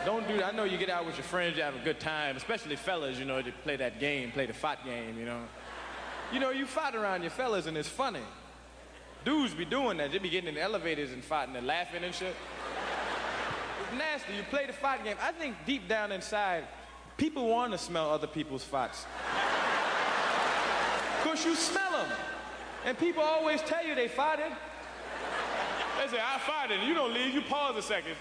[0.05, 0.53] Don't do that.
[0.53, 3.17] I know you get out with your friends, you have a good time, especially fellas,
[3.19, 5.41] you know, to play that game, play the fight game, you know.
[6.34, 8.22] You know, you fight around your fellas and it's funny.
[9.23, 10.11] Dudes be doing that.
[10.11, 12.35] They be getting in elevators and fighting and laughing and shit.
[13.81, 14.34] It's nasty.
[14.34, 15.18] You play the fight game.
[15.22, 16.65] I think deep down inside,
[17.18, 19.06] people want to smell other people's fights.
[21.23, 22.07] Because you smell them.
[22.85, 24.52] And people always tell you they fighting.
[25.99, 26.84] They say, I fought it.
[26.88, 27.34] You don't leave.
[27.34, 28.15] You pause a second.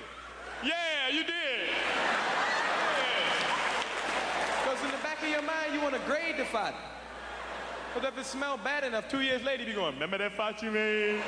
[0.63, 1.69] Yeah, you did.
[4.63, 6.75] Because in the back of your mind, you want to grade the fight.
[7.95, 10.63] But if it smelled bad enough, two years later, you be going, remember that fight
[10.63, 11.21] you made?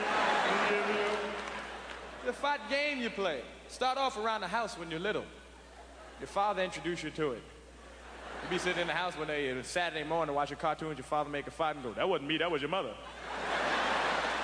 [2.24, 3.42] the fight game you play.
[3.68, 5.24] Start off around the house when you're little.
[6.18, 7.42] Your father introduced you to it.
[8.42, 11.30] You be sitting in the house one day, it's Saturday morning, watching cartoons, your father
[11.30, 12.92] make a fight and go, that wasn't me, that was your mother.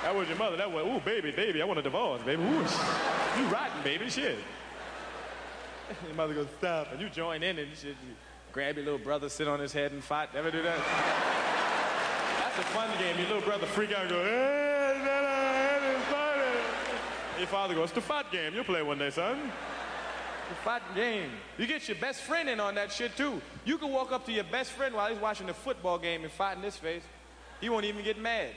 [0.02, 0.56] That was your mother.
[0.56, 2.42] That was, ooh, baby, baby, I want a divorce, baby.
[2.42, 4.38] Ooh, you rotten, baby, shit.
[6.06, 6.90] Your mother goes, stop.
[6.92, 7.90] And you join in and shit.
[7.90, 8.14] You
[8.52, 10.32] grab your little brother, sit on his head and fight.
[10.34, 10.78] Never do that?
[12.54, 13.16] That's a fun game.
[13.18, 16.02] Your little brother freak out and go, hey, is that a head and?
[17.38, 18.54] Your father goes, it's the fight game.
[18.54, 19.50] You'll play one day, son.
[20.50, 21.30] The fight game.
[21.56, 23.40] You get your best friend in on that shit, too.
[23.64, 26.32] You can walk up to your best friend while he's watching the football game and
[26.32, 27.02] fight in his face.
[27.60, 28.50] He won't even get mad.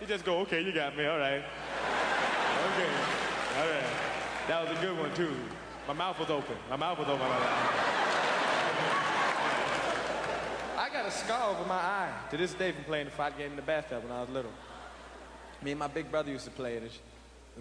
[0.00, 1.44] He just go, okay, you got me, all right.
[2.74, 2.90] Okay,
[3.58, 3.84] all right.
[4.48, 5.34] That was a good one too.
[5.86, 6.56] My mouth was open.
[6.68, 8.05] My mouth was open.
[10.96, 13.50] I got a scar over my eye to this day from playing the fight game
[13.50, 14.50] in the bathtub when I was little.
[15.62, 16.90] Me and my big brother used to play it.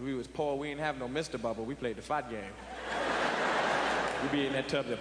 [0.02, 0.56] We was poor.
[0.56, 1.41] We didn't have no Mr.
[1.41, 1.66] Bubble.
[1.66, 2.40] We played the fight game.
[4.22, 4.86] We'd be in that tub.
[4.88, 4.99] That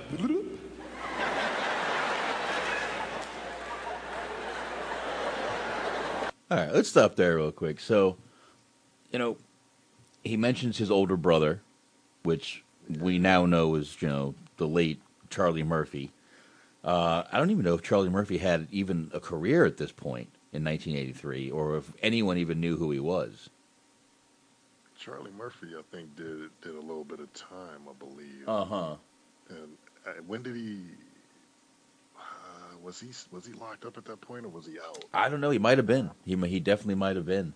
[6.50, 6.74] all right.
[6.74, 7.78] Let's stop there real quick.
[7.78, 8.16] So,
[9.12, 9.36] you know,
[10.24, 11.60] he mentions his older brother,
[12.24, 12.64] which
[12.98, 15.00] we now know is you know the late
[15.30, 16.10] Charlie Murphy.
[16.84, 20.28] Uh, I don't even know if Charlie Murphy had even a career at this point
[20.52, 23.48] in 1983, or if anyone even knew who he was.
[24.98, 28.46] Charlie Murphy, I think, did did a little bit of time, I believe.
[28.46, 28.96] Uh huh.
[29.48, 29.68] And
[30.06, 30.78] uh, when did he?
[32.16, 35.04] Uh, was he was he locked up at that point, or was he out?
[35.12, 35.50] I don't know.
[35.50, 36.10] He might have been.
[36.24, 37.54] He he definitely might have been.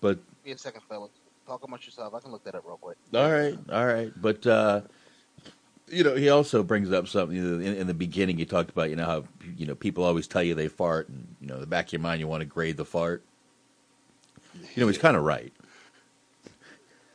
[0.00, 1.10] But Be a second, fellas.
[1.46, 2.14] Talk amongst yourself.
[2.14, 2.98] I can look that up real quick.
[3.14, 4.12] all right, all right.
[4.20, 4.82] But uh,
[5.90, 8.38] you know, he also brings up something you know, in, in the beginning.
[8.38, 9.24] He talked about you know how
[9.56, 11.92] you know people always tell you they fart, and you know, in the back of
[11.92, 13.22] your mind, you want to grade the fart.
[14.74, 15.52] You know, he's kind of right.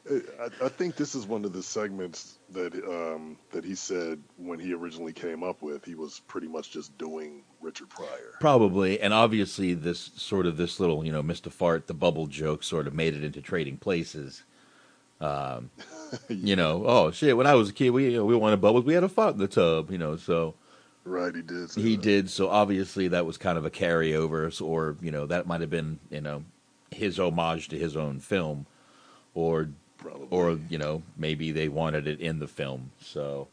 [0.09, 4.59] I, I think this is one of the segments that um, that he said when
[4.59, 5.85] he originally came up with.
[5.85, 8.33] He was pretty much just doing Richard Pryor.
[8.41, 12.63] Probably, and obviously, this sort of this little, you know, Mister Fart, the bubble joke,
[12.63, 14.43] sort of made it into Trading Places.
[15.21, 15.69] Um,
[16.29, 17.35] You know, oh shit!
[17.35, 18.85] When I was a kid, we you know, we wanted bubbles.
[18.85, 20.15] We had a fart in the tub, you know.
[20.15, 20.53] So
[21.05, 21.71] Right, he did.
[21.73, 22.01] he that.
[22.03, 22.29] did.
[22.29, 25.71] So obviously, that was kind of a carryover, so- or you know, that might have
[25.71, 26.43] been you know
[26.91, 28.67] his homage to his own film,
[29.33, 30.27] or Probably.
[30.29, 32.91] or you know maybe they wanted it in the film.
[33.01, 33.47] So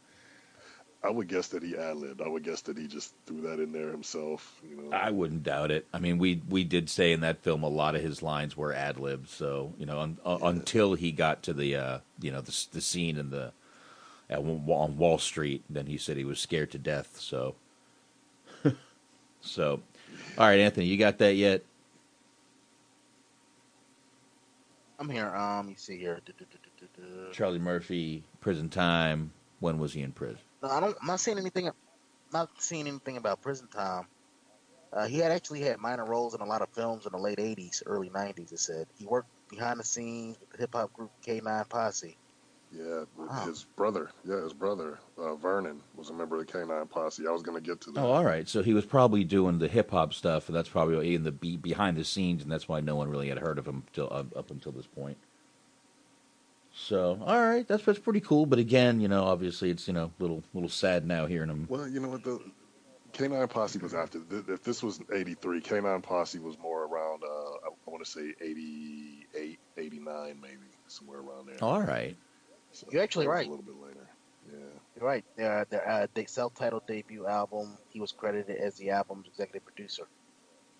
[1.03, 2.21] I would guess that he ad libbed.
[2.21, 4.61] I would guess that he just threw that in there himself.
[4.69, 5.87] You know, I wouldn't doubt it.
[5.93, 8.71] I mean, we we did say in that film a lot of his lines were
[8.71, 9.31] ad libs.
[9.31, 12.81] So you know, un, uh, until he got to the uh, you know the the
[12.81, 13.51] scene in the
[14.29, 17.19] at, on Wall Street, then he said he was scared to death.
[17.19, 17.55] So
[19.41, 19.81] so
[20.37, 21.63] All right, Anthony, you got that yet?
[24.99, 25.35] I'm here.
[25.35, 26.19] Um, you see here.
[27.31, 29.31] Charlie Murphy, prison time.
[29.59, 30.37] When was he in prison?
[30.61, 30.95] No, I don't.
[31.01, 31.69] I'm not seeing anything.
[32.33, 34.07] Not seeing anything about prison time.
[34.93, 37.37] Uh, he had actually had minor roles in a lot of films in the late
[37.39, 38.51] '80s, early '90s.
[38.51, 42.17] It said he worked behind the scenes with the hip hop group K9 Posse.
[42.73, 43.45] Yeah, Wow.
[43.47, 44.11] his brother.
[44.23, 47.27] Yeah, his brother uh, Vernon was a member of the K9 Posse.
[47.27, 47.99] I was going to get to that.
[48.01, 48.47] Oh, all right.
[48.47, 51.57] So he was probably doing the hip hop stuff, and that's probably in the be-
[51.57, 54.35] behind the scenes, and that's why no one really had heard of him till up,
[54.37, 55.17] up until this point.
[56.73, 58.45] So, all right, that's that's pretty cool.
[58.45, 61.65] But again, you know, obviously, it's you know, a little little sad now hearing them.
[61.69, 62.23] Well, you know what?
[62.23, 62.39] The
[63.13, 64.19] K9 Posse was after.
[64.21, 67.23] th- If this was '83, K9 Posse was more around.
[67.23, 70.55] Uh, I, I want to say '88, '89, maybe
[70.87, 71.61] somewhere around there.
[71.61, 72.15] All right.
[72.71, 73.47] So You're actually right.
[73.47, 74.07] A little bit later.
[74.49, 74.59] Yeah.
[74.95, 75.25] You're right.
[75.35, 77.77] Their their uh, their self-titled debut album.
[77.89, 80.07] He was credited as the album's executive producer.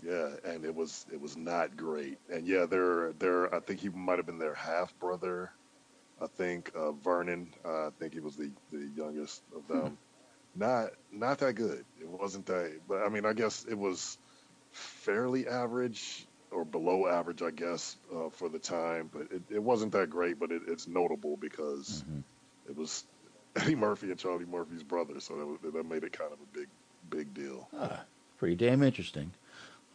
[0.01, 2.18] Yeah, and it was it was not great.
[2.31, 5.51] And yeah, they're they're I think he might have been their half brother.
[6.22, 7.48] I think uh, Vernon.
[7.65, 9.98] Uh, I think he was the the youngest of them.
[10.56, 11.85] Not not that good.
[11.99, 12.80] It wasn't that.
[12.88, 14.18] But I mean, I guess it was
[14.72, 19.10] fairly average or below average, I guess, uh, for the time.
[19.11, 20.39] But it, it wasn't that great.
[20.39, 22.03] But it, it's notable because
[22.68, 23.06] it was
[23.56, 26.57] Eddie Murphy and Charlie Murphy's brother, so that, was, that made it kind of a
[26.57, 26.68] big
[27.10, 27.68] big deal.
[27.77, 28.03] Ah,
[28.38, 29.31] pretty damn interesting.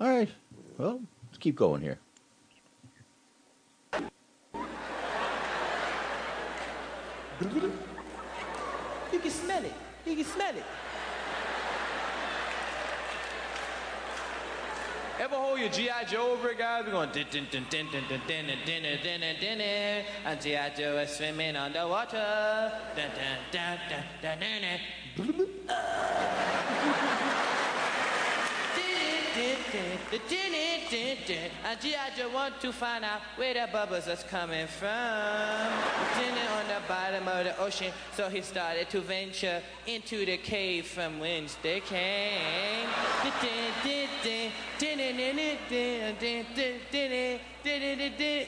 [0.01, 0.29] All right.
[0.79, 1.99] Well, let's keep going here.
[10.07, 10.65] You can smell it.
[15.19, 16.05] Ever hold your G.I.
[16.05, 16.85] Joe over it, guys?
[16.85, 19.61] We're going din din din din din din din din din din din
[20.25, 20.71] and G.I.
[20.77, 22.71] Joe is swimming underwater.
[29.77, 31.51] Dun dun dun dun dun dun dun.
[31.65, 32.11] And G.I.
[32.17, 34.89] Joe want to find out where the bubbles is coming from.
[36.19, 40.87] Dinner on the bottom of the ocean, so he started to venture into the cave
[40.87, 42.89] from whence they came.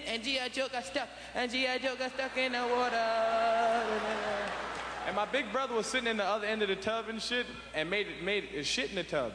[0.06, 0.48] And G.I.
[0.48, 1.78] Joe got stuck, and G.I.
[1.78, 3.84] Joe got stuck in the water.
[5.06, 7.46] And my big brother was sitting in the other end of the tub and shit,
[7.74, 9.32] and made made it shit in the tub.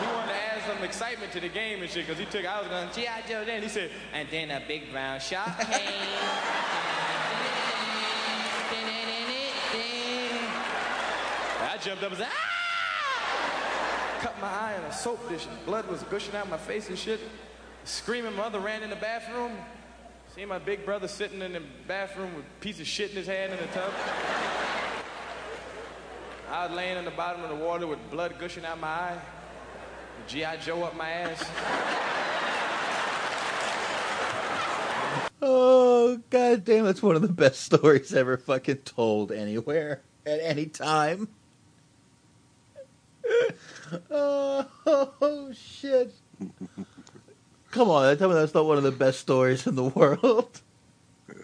[0.00, 2.60] He wanted to add some excitement to the game and shit, because he took, I
[2.60, 3.22] was going, G.I.
[3.28, 3.62] Joe then.
[3.62, 5.80] He said, and then a big brown shark came.
[11.60, 12.54] I jumped up and said, ah!
[14.20, 16.96] Cut my eye on a soap dish, and blood was gushing out my face and
[16.96, 17.20] shit.
[17.84, 19.52] Screaming, mother ran in the bathroom.
[20.34, 23.26] See my big brother sitting in the bathroom with a piece of shit in his
[23.26, 23.92] hand in the tub.
[26.50, 29.18] I was laying in the bottom of the water with blood gushing out my eye.
[30.26, 30.56] G.I.
[30.58, 31.44] Joe up my ass.
[35.46, 40.64] Oh god damn, that's one of the best stories ever fucking told anywhere at any
[40.66, 41.28] time.
[44.10, 46.14] oh, shit.
[47.72, 50.62] Come on, tell me that's not one of the best stories in the world.
[51.28, 51.34] Yeah,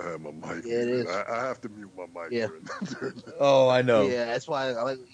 [0.00, 0.64] I have my mic.
[0.64, 1.06] Yeah, it muted.
[1.06, 1.06] is.
[1.08, 2.32] I, I have to mute my mic.
[2.32, 2.46] Yeah.
[2.46, 2.64] during-
[3.00, 3.34] during that.
[3.38, 4.06] Oh, I know.
[4.06, 4.98] Yeah, that's why I like.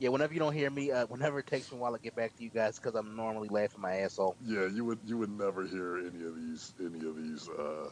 [0.00, 2.16] Yeah, whenever you don't hear me, uh, whenever it takes me a while to get
[2.16, 4.34] back to you guys, because I'm normally laughing my ass off.
[4.44, 7.90] Yeah, you would you would never hear any of these any of these uh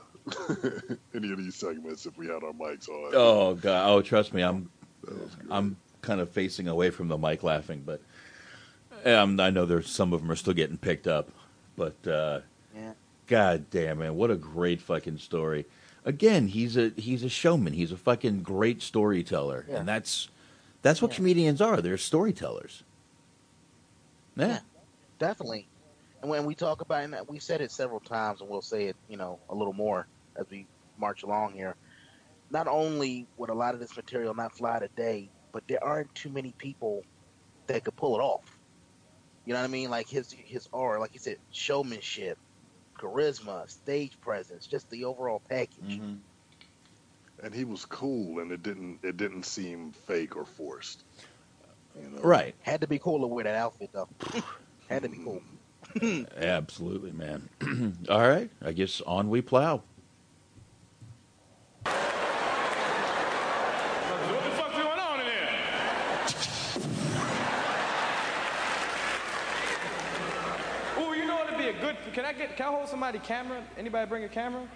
[1.14, 3.12] any of these segments if we had our mics on.
[3.14, 3.90] Oh god.
[3.90, 4.70] Oh, trust me, I'm
[5.50, 8.00] I'm kind of facing away from the mic laughing, but
[9.04, 11.28] um, I know there's some of them are still getting picked up.
[11.76, 12.40] But uh,
[12.74, 12.92] Yeah.
[13.26, 15.66] god damn man, what a great fucking story.
[16.06, 17.74] Again, he's a he's a showman.
[17.74, 19.76] He's a fucking great storyteller, Yeah.
[19.80, 20.28] and that's
[20.82, 21.80] that's what comedians are.
[21.80, 22.84] They're storytellers.
[24.36, 24.60] Yeah.
[25.18, 25.68] Definitely.
[26.22, 28.96] And when we talk about and we said it several times, and we'll say it,
[29.08, 30.06] you know, a little more
[30.36, 30.66] as we
[30.98, 31.74] march along here.
[32.50, 36.30] Not only would a lot of this material not fly today, but there aren't too
[36.30, 37.04] many people
[37.66, 38.58] that could pull it off.
[39.44, 39.90] You know what I mean?
[39.90, 42.38] Like his his aura, like you said, showmanship,
[42.98, 45.98] charisma, stage presence, just the overall package.
[45.98, 46.14] Mm-hmm.
[47.42, 51.04] And he was cool, and it didn't it didn't seem fake or forced.
[52.00, 52.20] You know?
[52.22, 52.54] Right.
[52.62, 54.08] Had to be cool to wear that outfit though.
[54.88, 55.42] Had to be cool.
[56.36, 57.48] Absolutely, man.
[58.10, 58.50] All right.
[58.62, 59.82] I guess on we plow.
[61.84, 61.94] What
[64.44, 65.48] the fuck going on in here?
[70.98, 71.96] Ooh, you know what'd be a good?
[72.12, 72.56] Can I get?
[72.56, 73.62] Can I hold somebody camera?
[73.76, 74.66] Anybody bring a camera?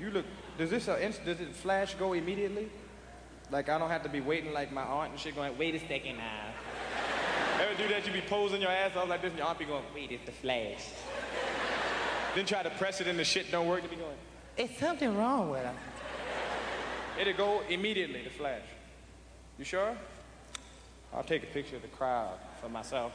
[0.00, 0.26] You look.
[0.56, 2.68] Does this uh, inst- does it flash go immediately?
[3.50, 5.56] Like I don't have to be waiting like my aunt and shit going.
[5.58, 6.44] Wait a second now.
[7.60, 8.06] Ever do that?
[8.06, 10.24] You be posing your ass off like this, and your aunt be going, "Wait, it's
[10.26, 10.84] the flash."
[12.34, 13.82] then try to press it, and the shit don't work.
[13.82, 14.16] You be going,
[14.56, 15.74] It's something wrong with him.
[17.20, 18.62] It'll go immediately, the flash.
[19.58, 19.96] You sure?
[21.12, 23.12] I'll take a picture of the crowd for myself.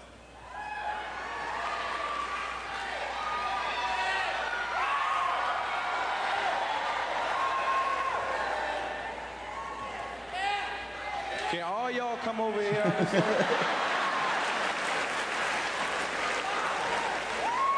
[11.93, 12.81] Y'all come over here?
[12.83, 13.23] on this side?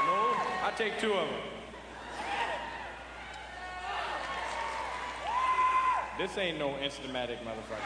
[0.05, 0.35] no?
[0.63, 1.39] I'll take two of them.
[6.17, 7.81] This ain't no Instamatic motherfucker.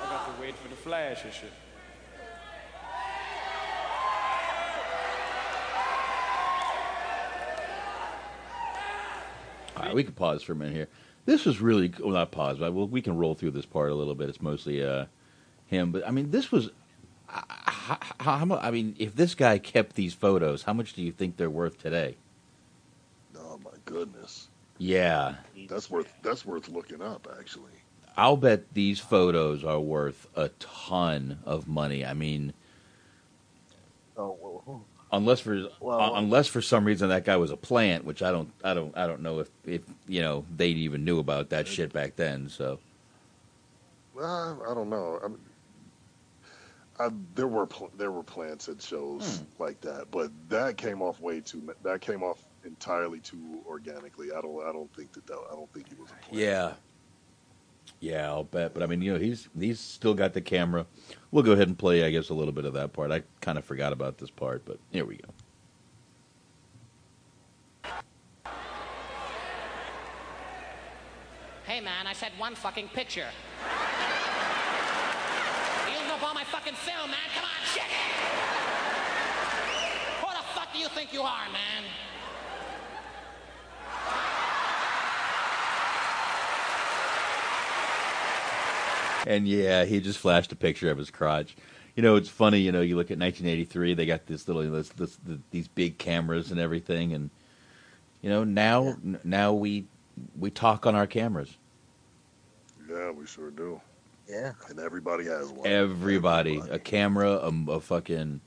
[0.00, 1.52] I got to wait for the flash and shit.
[9.76, 10.88] All right, we can pause for a minute here.
[11.26, 14.14] This was really well, not pause, but we can roll through this part a little
[14.14, 14.28] bit.
[14.28, 15.06] It's mostly uh,
[15.66, 16.70] him, but I mean, this was.
[17.28, 21.12] Uh, how, how, I mean, if this guy kept these photos, how much do you
[21.12, 22.16] think they're worth today?
[23.36, 24.48] Oh my goodness,
[24.78, 25.36] Yeah,
[25.68, 27.72] that's worth that's worth looking up actually.
[28.16, 32.04] I'll bet these photos are worth a ton of money.
[32.04, 32.54] I mean,
[35.12, 38.30] unless for Well, uh, unless for some reason that guy was a plant, which I
[38.32, 41.66] don't I don't I don't know if if you know they even knew about that
[41.66, 42.48] shit back then.
[42.48, 42.78] So
[44.14, 45.20] Well, I don't know.
[45.24, 45.38] I mean,
[46.98, 51.20] I, there were pl- there were plants at shows like that, but that came off
[51.20, 51.74] way too.
[51.82, 54.32] That came off entirely too organically.
[54.32, 54.62] I don't.
[54.66, 55.26] I don't think that.
[55.26, 56.42] that I don't think he was a plant.
[56.42, 56.72] yeah,
[58.00, 58.74] yeah, I'll bet.
[58.74, 60.86] But I mean, you know, he's he's still got the camera.
[61.30, 63.10] We'll go ahead and play, I guess, a little bit of that part.
[63.10, 65.28] I kind of forgot about this part, but here we go.
[71.64, 73.26] Hey man, I said one fucking picture.
[75.86, 77.28] you using up all my fucking film, man.
[77.34, 77.82] Come on, shit.
[80.20, 81.82] Who the fuck do you think you are, man?
[89.26, 91.56] And yeah, he just flashed a picture of his crotch.
[91.94, 92.60] You know, it's funny.
[92.60, 93.94] You know, you look at 1983.
[93.94, 97.30] They got this little this, this, the, these big cameras and everything, and
[98.22, 99.86] you know now n- now we
[100.38, 101.56] we talk on our cameras.
[102.88, 103.80] Yeah, we sure do.
[104.28, 104.52] Yeah.
[104.68, 105.66] And everybody has one.
[105.66, 108.40] Everybody, a camera, a, a fucking,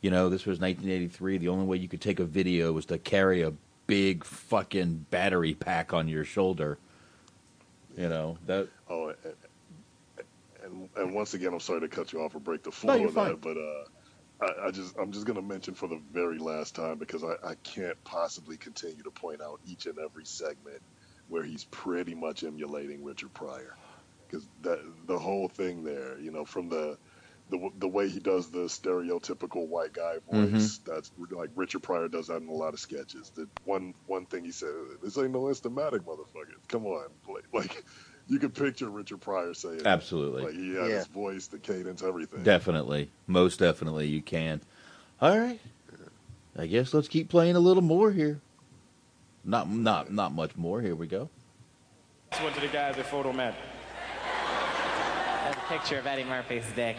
[0.00, 1.38] you know, this was 1983.
[1.38, 3.52] The only way you could take a video was to carry a
[3.86, 6.78] big fucking battery pack on your shoulder.
[7.96, 8.68] You know that.
[8.88, 9.12] Oh,
[10.94, 12.94] and, and and once again, I'm sorry to cut you off or break the flow
[12.94, 13.30] you're of fine.
[13.30, 13.84] that, but uh,
[14.40, 17.54] I, I just I'm just gonna mention for the very last time because I, I
[17.62, 20.82] can't possibly continue to point out each and every segment
[21.28, 23.76] where he's pretty much emulating Richard Pryor
[24.28, 26.98] because that the whole thing there, you know, from the
[27.50, 32.28] the the way he does the stereotypical white guy voice, that's like Richard Pryor does
[32.28, 33.30] that in a lot of sketches.
[33.34, 34.70] The one one thing he said,
[35.02, 36.56] "This ain't no instamatic, motherfucker.
[36.68, 37.84] Come on, like, like
[38.28, 39.86] you could picture Richard Pryor saying, that.
[39.86, 40.42] Absolutely.
[40.44, 40.96] like he had Yeah.
[40.98, 44.60] his voice, the cadence, everything." Definitely, most definitely, you can.
[45.20, 45.60] All right,
[46.56, 48.40] I guess let's keep playing a little more here.
[49.44, 50.80] Not not not much more.
[50.80, 51.28] Here we go.
[52.30, 53.54] This one to the guys at the photo Fotomat.
[55.44, 56.96] That's a picture of Eddie Murphy's dick.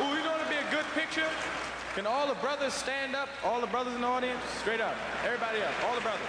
[0.00, 1.28] Ooh, you know what'd be a good picture?
[1.94, 3.28] Can all the brothers stand up?
[3.44, 4.40] All the brothers in the audience?
[4.60, 4.94] Straight up.
[5.24, 5.72] Everybody up.
[5.84, 6.20] All the brothers.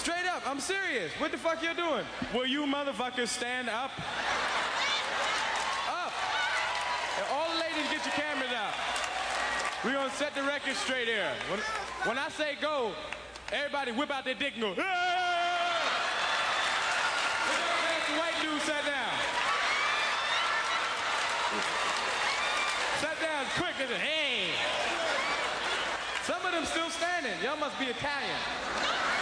[0.00, 0.42] Straight up.
[0.48, 1.12] I'm serious.
[1.18, 2.06] What the fuck you doing?
[2.32, 3.90] Will you motherfuckers stand up?
[5.90, 6.12] Up.
[7.18, 8.72] And all the ladies get your cameras out.
[9.84, 11.30] We're gonna set the record straight here.
[11.50, 11.60] When,
[12.08, 12.92] when I say go,
[13.52, 14.74] everybody whip out their dick and go!
[14.74, 14.82] The
[18.16, 19.12] white dude sat down.
[23.00, 24.48] Sat down quick and said, hey.
[26.24, 27.38] Some of them still standing.
[27.44, 29.19] Y'all must be Italian.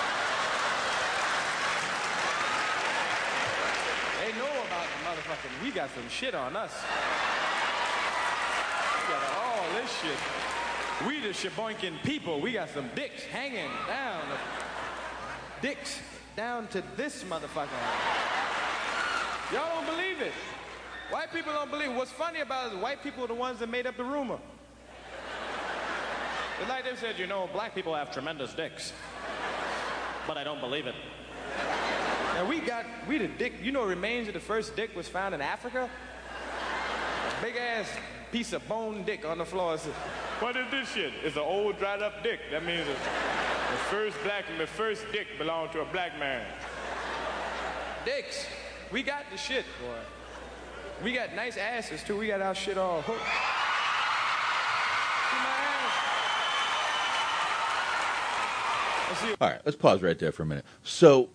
[4.38, 6.72] Know about the motherfucking, we got some shit on us.
[9.02, 11.06] We got all this shit.
[11.06, 12.40] We the shaboinking people.
[12.40, 14.22] We got some dicks hanging down.
[15.60, 16.00] Dicks
[16.36, 17.68] down to this motherfucker.
[19.52, 20.32] Y'all don't believe it.
[21.10, 21.90] White people don't believe.
[21.90, 21.96] it.
[21.96, 24.38] What's funny about it is white people are the ones that made up the rumor.
[26.60, 28.92] It's like they said, you know, black people have tremendous dicks.
[30.26, 30.94] But I don't believe it.
[32.38, 35.34] And we got, we the dick, you know, remains of the first dick was found
[35.34, 35.90] in Africa?
[35.90, 37.90] A big ass
[38.30, 39.74] piece of bone dick on the floor.
[39.74, 39.80] It
[40.38, 41.12] what is this shit?
[41.24, 42.38] It's an old dried up dick.
[42.52, 46.46] That means the the first black, the first dick belonged to a black man.
[48.04, 48.46] Dicks.
[48.92, 49.98] We got the shit, boy.
[51.02, 52.16] We got nice asses too.
[52.16, 53.18] We got our shit all hooked.
[55.30, 55.98] See my ass.
[59.08, 59.34] Let's see.
[59.40, 60.64] All right, let's pause right there for a minute.
[60.84, 61.30] So,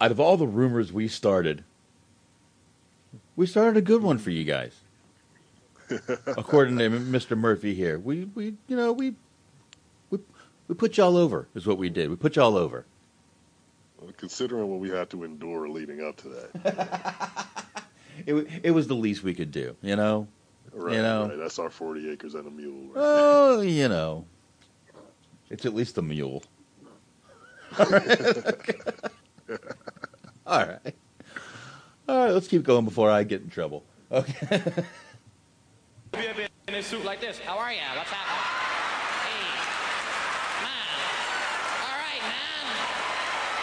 [0.00, 1.64] out of all the rumors we started,
[3.36, 4.80] we started a good one for you guys.
[6.26, 7.36] According to Mr.
[7.36, 9.14] Murphy here, we we you know we
[10.10, 10.18] we
[10.68, 12.10] we put y'all over is what we did.
[12.10, 12.86] We put y'all over.
[14.16, 17.46] Considering what we had to endure leading up to that,
[18.26, 20.28] It it was the least we could do, you know.
[20.72, 21.28] right, you know.
[21.28, 22.86] right, that's our 40 acres and a mule.
[22.88, 22.92] Right?
[22.96, 24.26] Oh, you know,
[25.50, 26.42] it's at least a mule.
[30.50, 30.94] All right.
[32.08, 32.32] All right.
[32.32, 33.84] Let's keep going before I get in trouble.
[34.10, 34.58] Okay.
[36.10, 36.36] Be up
[36.66, 37.38] in a suit like this.
[37.38, 37.78] How are ya?
[37.94, 38.42] What's happening?
[39.30, 39.46] Hey,
[40.64, 40.88] man.
[41.86, 42.66] All right, man.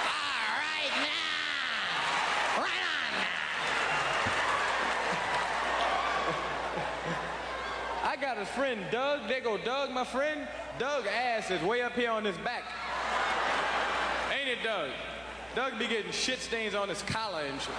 [0.07, 2.63] All right, now.
[2.63, 3.35] Right on now.
[8.09, 9.27] I got a friend, Doug.
[9.27, 10.47] They go, Doug, my friend.
[10.79, 12.63] Doug ass is way up here on his back.
[14.31, 14.91] Ain't it, Doug?
[15.55, 17.73] Doug be getting shit stains on his collar and shit.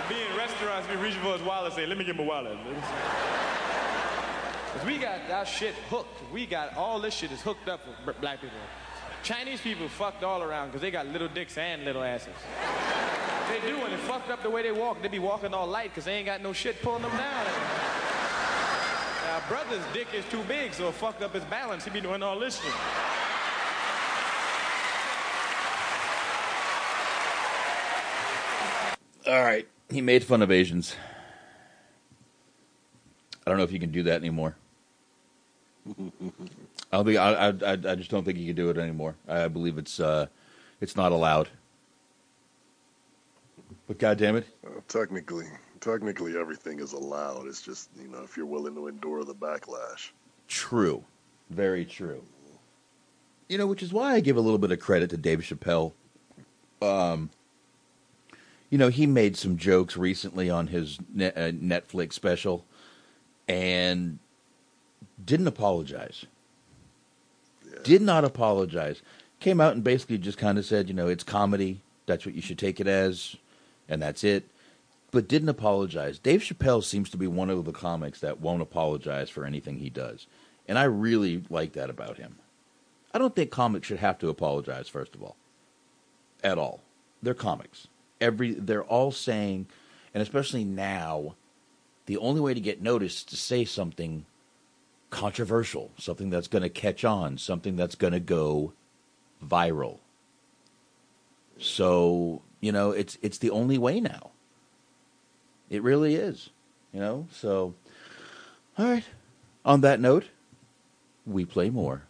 [0.00, 2.56] And be in restaurants, be reaching for his wallet, say, "Let me get my wallet."
[4.72, 6.22] 'Cause we got our shit hooked.
[6.32, 8.56] We got all this shit is hooked up b- black people.
[9.24, 12.34] Chinese people fucked all around because they got little dicks and little asses.
[13.48, 15.02] They do, and it fucked up the way they walk.
[15.02, 17.46] They be walking all light because they ain't got no shit pulling them down.
[19.24, 21.84] Now, brother's dick is too big, so it fucked up his balance.
[21.84, 22.72] He be doing all this shit.
[29.28, 29.68] All right.
[29.90, 30.96] He made fun of Asians.
[33.46, 34.56] I don't know if you can do that anymore.
[35.86, 35.92] I
[36.92, 39.14] don't think I, I, I I just don't think you can do it anymore.
[39.26, 40.26] I believe it's uh,
[40.80, 41.48] it's not allowed.
[43.86, 45.46] But God damn it, Uh, technically,
[45.80, 47.46] technically everything is allowed.
[47.46, 50.10] It's just you know if you're willing to endure the backlash.
[50.46, 51.04] true,
[51.48, 52.22] very true.
[53.48, 55.92] You know, which is why I give a little bit of credit to Dave Chappelle.
[56.82, 57.30] Um,
[58.70, 62.64] you know, he made some jokes recently on his uh, Netflix special,
[63.46, 64.18] and
[65.24, 66.26] didn't apologize.
[67.82, 69.02] Did not apologize.
[69.40, 71.80] Came out and basically just kind of said, you know, it's comedy.
[72.06, 73.36] That's what you should take it as,
[73.88, 74.48] and that's it.
[75.10, 76.18] But didn't apologize.
[76.18, 79.90] Dave Chappelle seems to be one of the comics that won't apologize for anything he
[79.90, 80.26] does,
[80.66, 82.36] and I really like that about him.
[83.14, 84.88] I don't think comics should have to apologize.
[84.88, 85.36] First of all,
[86.44, 86.82] at all,
[87.22, 87.88] they're comics.
[88.20, 89.66] Every they're all saying,
[90.12, 91.36] and especially now,
[92.06, 94.24] the only way to get noticed is to say something
[95.10, 98.72] controversial, something that's going to catch on, something that's going to go
[99.44, 99.98] viral.
[101.58, 104.30] So, you know, it's it's the only way now.
[105.70, 106.50] It really is,
[106.92, 107.26] you know?
[107.32, 107.74] So
[108.78, 109.04] all right.
[109.64, 110.26] On that note,
[111.26, 112.04] we play more.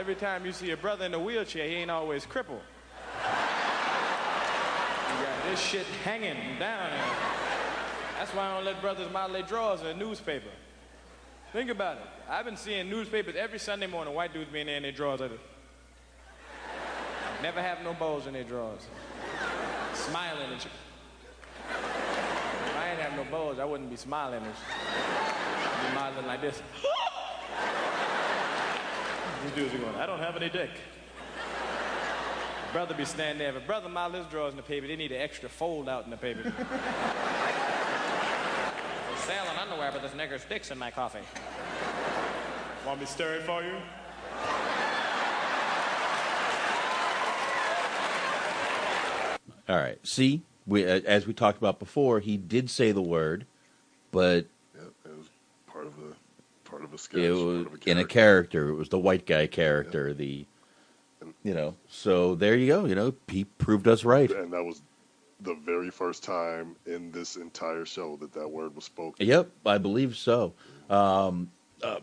[0.00, 2.62] Every time you see a brother in a wheelchair, he ain't always crippled.
[3.18, 3.24] You
[5.22, 6.90] got this shit hanging down.
[6.90, 7.16] here.
[8.16, 10.48] That's why I don't let brothers model their drawers in a newspaper.
[11.52, 12.04] Think about it.
[12.30, 15.32] I've been seeing newspapers every Sunday morning, white dudes being there in their drawers like.
[17.42, 18.80] Never have no balls in their drawers.
[19.92, 20.72] Smiling and shit.
[21.68, 24.40] If I ain't have no balls, I wouldn't be smiling.
[24.42, 26.62] I'd be modeling like this.
[29.42, 30.70] These dudes are going, I don't have any dick.
[32.72, 33.52] Brother be standing there.
[33.52, 36.10] but brother my his drawers in the paper, they need an extra fold out in
[36.10, 36.42] the paper.
[36.42, 36.52] For
[39.26, 41.18] sale on underwear, but this nigger's dick's in my coffee.
[42.86, 43.74] Want me to stir it for you?
[49.68, 49.98] All right.
[50.06, 53.46] See, we uh, as we talked about before, he did say the word,
[54.10, 55.28] but Yeah, it was
[55.66, 57.20] part of a part of a sketch.
[57.20, 58.68] it was in a character.
[58.68, 60.14] It was the white guy character.
[60.14, 60.46] The
[61.42, 61.74] you know.
[61.88, 62.86] So there you go.
[62.86, 64.30] You know, he proved us right.
[64.30, 64.82] And that was
[65.40, 69.26] the very first time in this entire show that that word was spoken.
[69.26, 70.52] Yep, I believe so.
[70.88, 71.50] Um,
[71.82, 72.00] uh,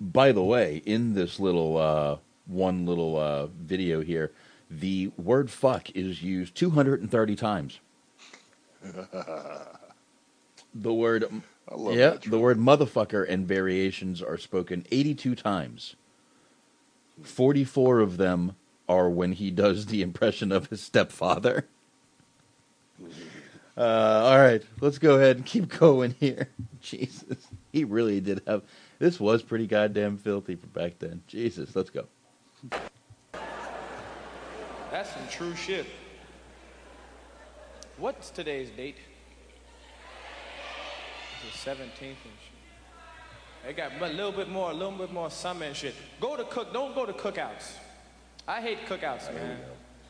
[0.00, 2.16] by the way, in this little uh,
[2.46, 4.32] one little uh, video here,
[4.70, 7.80] the word "fuck" is used 230 times.
[10.78, 11.24] The word,
[11.74, 15.96] love yeah, that the word "motherfucker" and variations are spoken 82 times.
[17.22, 18.54] 44 of them
[18.88, 21.66] are when he does the impression of his stepfather.
[23.78, 26.48] Uh, all right, let's go ahead and keep going here.
[26.80, 28.62] Jesus, he really did have.
[28.98, 31.20] This was pretty goddamn filthy for back then.
[31.26, 32.06] Jesus, let's go.
[34.90, 35.84] That's some true shit.
[37.98, 38.96] What's today's date?
[41.46, 42.56] The 17th and shit.
[43.64, 45.94] They got a little bit more, a little bit more summer and shit.
[46.20, 47.74] Go to cook, don't go to cookouts.
[48.48, 49.58] I hate cookouts, man.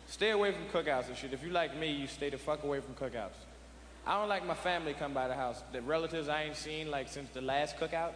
[0.06, 1.32] Stay away from cookouts and shit.
[1.32, 3.36] If you like me, you stay the fuck away from cookouts.
[4.06, 5.62] I don't like my family come by the house.
[5.72, 8.12] The relatives I ain't seen like since the last cookout.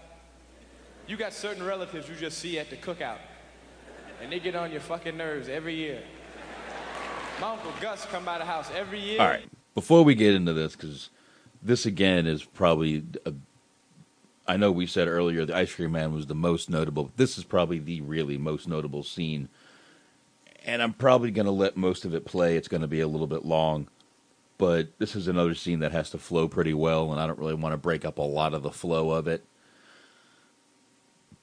[1.07, 3.19] You got certain relatives you just see at the cookout.
[4.23, 6.03] And they get on your fucking nerves every year.
[7.41, 9.21] My Uncle Gus come by the house every year.
[9.21, 9.49] All right.
[9.75, 11.11] Before we get into this, because
[11.63, 13.33] this again is probably, a,
[14.47, 17.05] I know we said earlier the Ice Cream Man was the most notable.
[17.05, 19.49] But this is probably the really most notable scene,
[20.65, 22.57] and I'm probably going to let most of it play.
[22.57, 23.89] It's going to be a little bit long,
[24.59, 27.55] but this is another scene that has to flow pretty well, and I don't really
[27.55, 29.45] want to break up a lot of the flow of it.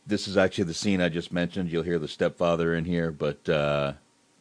[0.05, 1.71] This is actually the scene I just mentioned.
[1.71, 3.47] You'll hear the stepfather in here, but.
[3.49, 3.93] Uh,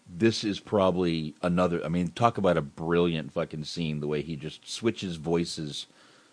[0.08, 1.84] this is probably another.
[1.84, 4.00] I mean, talk about a brilliant fucking scene.
[4.00, 5.86] The way he just switches voices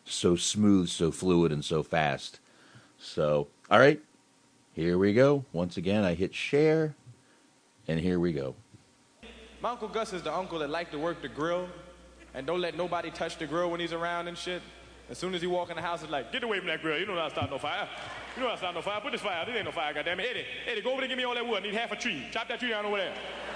[0.05, 2.39] so smooth, so fluid, and so fast.
[2.99, 4.01] So, all right,
[4.73, 5.45] here we go.
[5.51, 6.95] Once again, I hit share,
[7.87, 8.55] and here we go.
[9.61, 11.69] My Uncle Gus is the uncle that like to work the grill
[12.33, 14.61] and don't let nobody touch the grill when he's around and shit.
[15.09, 16.97] As soon as he walk in the house, it's like, get away from that grill.
[16.97, 17.87] You know not to start no fire.
[18.35, 18.99] You know not to start no fire.
[19.01, 19.47] Put this fire out.
[19.47, 20.27] This ain't no fire, goddamn it.
[20.29, 21.61] Eddie, Eddie, go over there and give me all that wood.
[21.61, 22.25] I need half a tree.
[22.31, 23.13] Chop that tree down over there.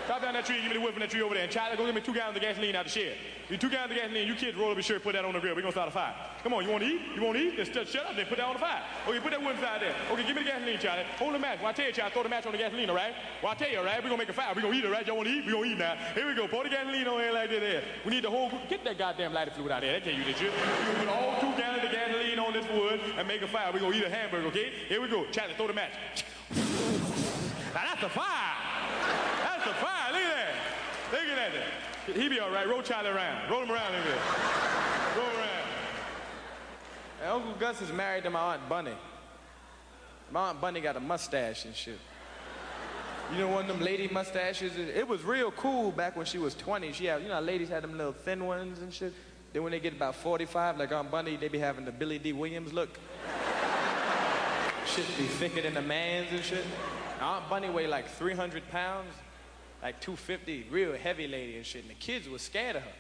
[0.08, 1.44] Chop down that tree and give me the wood from that tree over there.
[1.44, 3.18] And Charlie, go get me two gallons of gasoline out the shed.
[3.50, 4.26] Give two gallons of gasoline.
[4.26, 5.54] You kids roll up your shirt, put that on the grill.
[5.54, 6.16] We're gonna start a fire.
[6.44, 7.02] Come on, you wanna eat?
[7.14, 7.58] You wanna eat?
[7.58, 8.84] Then shut, shut up, then put that on the fire.
[9.06, 9.94] Okay, put that wood inside there.
[10.10, 11.04] Okay, give me the gasoline, Charlie.
[11.20, 11.60] Hold the match.
[11.60, 13.16] When I tell you, Charlie, throw the match on the gasoline, all right?
[13.44, 14.54] Well, I tell you, all right, we're gonna make a fire.
[14.56, 15.06] We're gonna eat, it, all right?
[15.06, 15.46] Y'all wanna eat?
[15.46, 15.98] We're gonna eat now.
[16.16, 16.48] Here we go.
[16.48, 17.84] Pour the gasoline on here like this there.
[18.06, 19.92] We need the whole get that goddamn lighter fluid out there.
[19.92, 20.40] That tell you this.
[20.40, 20.52] You
[21.00, 23.72] put all two gallons of gasoline on this wood and make a fire.
[23.74, 24.72] We're gonna eat a hamburger, okay?
[24.88, 25.26] Here we go.
[25.32, 25.92] Charlie, throw the match.
[27.74, 28.56] Now that's a fire.
[29.44, 30.12] That's a fire.
[30.12, 30.54] Look at that.
[31.12, 31.97] Look at that.
[32.14, 32.68] He be all right.
[32.68, 33.50] Roll Charlie around.
[33.52, 33.94] Roll him around.
[33.94, 35.68] Roll around.
[37.22, 38.94] And Uncle Gus is married to my Aunt Bunny.
[40.32, 42.00] My Aunt Bunny got a mustache and shit.
[43.34, 44.78] You know, one of them lady mustaches.
[44.78, 46.94] It it was real cool back when she was 20.
[46.94, 49.14] She had, you know, ladies had them little thin ones and shit.
[49.52, 52.34] Then when they get about 45, like Aunt Bunny, they be having the Billy Dee
[52.34, 52.98] Williams look.
[54.86, 56.64] shit be thicker than a man's and shit.
[57.20, 59.14] Aunt Bunny weighed like 300 pounds,
[59.82, 61.82] like 250, real heavy lady and shit.
[61.82, 62.92] And the kids was scared of her.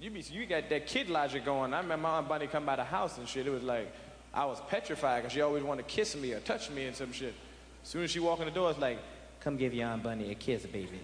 [0.00, 1.74] You be, you got that kid logic going.
[1.74, 3.46] I remember my Aunt Bunny come by the house and shit.
[3.46, 3.92] It was like
[4.32, 7.12] I was petrified because she always wanted to kiss me or touch me and some
[7.12, 7.34] shit.
[7.82, 8.98] As soon as she walk in the door, it's like,
[9.40, 11.00] come give your Aunt Bunny a kiss, baby.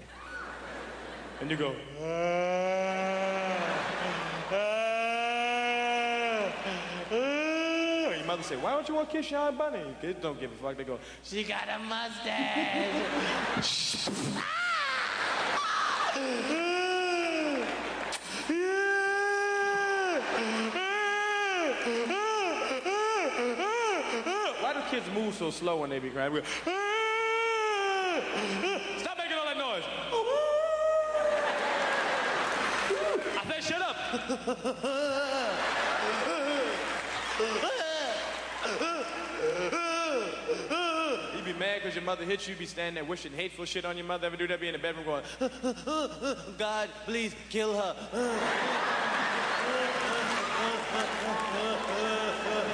[1.40, 1.74] And you go,
[7.10, 9.82] And your mother say, why don't you want to kiss your Aunt Bunny?
[10.00, 10.76] Kids don't give a fuck.
[10.76, 13.00] They go, she got a mustache.
[16.14, 16.20] Why
[24.72, 26.32] do kids move so slow when they be crying?
[28.98, 29.82] Stop making all that noise.
[33.36, 33.96] I said, shut up.
[41.55, 42.55] Be mad because your mother hits you.
[42.56, 44.26] Be standing there wishing hateful shit on your mother.
[44.26, 44.60] Ever do that?
[44.60, 45.22] Be in the bedroom going,
[46.59, 47.97] God, please kill her.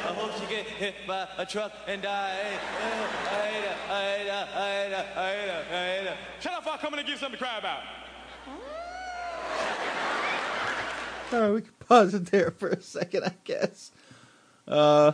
[0.03, 2.31] I hope she get hit by a truck and die.
[2.31, 6.17] I hate her, I hate her, I hate her, I hate her, I hate her.
[6.41, 7.81] Shut up, I'll come in give you something to cry about.
[11.33, 13.93] All right, we can pause it there for a second, I guess.
[14.67, 15.13] Uh,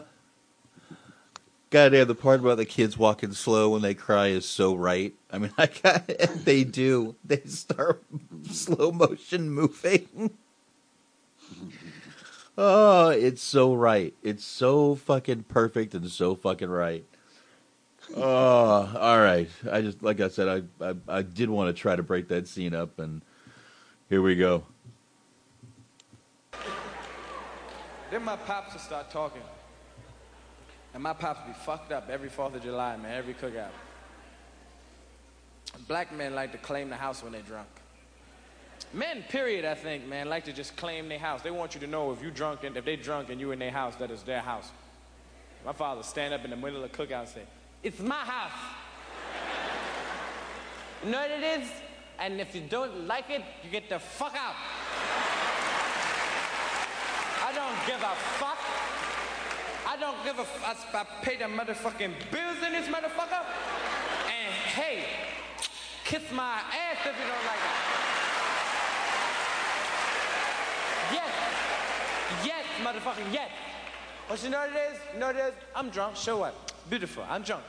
[1.70, 5.14] goddamn, the part about the kids walking slow when they cry is so right.
[5.30, 6.06] I mean, I got,
[6.44, 7.16] they do.
[7.24, 8.02] They start
[8.50, 10.30] slow motion moving.
[12.58, 14.14] oh, it's so right.
[14.22, 17.04] It's so fucking perfect and so fucking right.
[18.16, 19.48] Oh, all right.
[19.70, 22.46] I just, like I said, I, I, I did want to try to break that
[22.46, 23.20] scene up, and
[24.08, 24.64] here we go.
[28.10, 29.42] Then my pops will start talking.
[30.96, 33.68] And my pops be fucked up every 4th of July, man, every cookout.
[35.86, 37.68] Black men like to claim the house when they're drunk.
[38.94, 41.42] Men, period, I think, man, like to just claim their house.
[41.42, 43.58] They want you to know if you drunk and if they drunk and you in
[43.58, 44.70] their house, that is their house.
[45.66, 47.42] My father stand up in the middle of the cookout and say,
[47.82, 48.58] It's my house.
[51.04, 51.68] You know what it is?
[52.18, 54.54] And if you don't like it, you get the fuck out.
[57.44, 58.95] I don't give a fuck.
[59.96, 60.94] I don't give a fuck.
[60.94, 63.44] I pay the motherfucking bills in this motherfucker.
[64.26, 65.04] And hey,
[66.06, 67.76] Kiss my ass if you don't like it.
[71.12, 71.32] Yes.
[72.44, 73.50] Yes, motherfucking yes.
[74.28, 74.98] But you know what it is?
[75.12, 75.54] You know what it is?
[75.74, 76.16] I'm drunk.
[76.16, 76.54] So what?
[76.88, 77.24] Beautiful.
[77.28, 77.64] I'm drunk.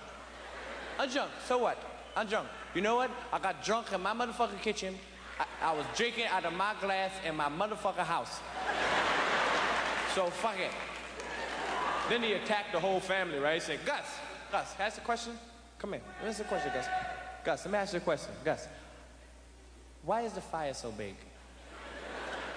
[0.99, 1.32] I'm drunk.
[1.48, 1.82] So what?
[2.16, 2.48] I'm drunk.
[2.76, 3.10] You know what?
[3.34, 4.94] I got drunk in my motherfucking kitchen.
[5.40, 8.40] I, I was drinking out of my glass in my motherfucking house.
[10.14, 10.70] So fuck it.
[12.09, 13.55] Then he attacked the whole family, right?
[13.55, 14.05] He said, Gus,
[14.51, 15.34] Gus, ask a question.
[15.77, 16.01] Come here.
[16.25, 16.88] Ask a question, Gus.
[17.43, 18.31] Gus, let me ask you a question.
[18.43, 18.67] Gus,
[20.03, 21.15] why is the fire so big?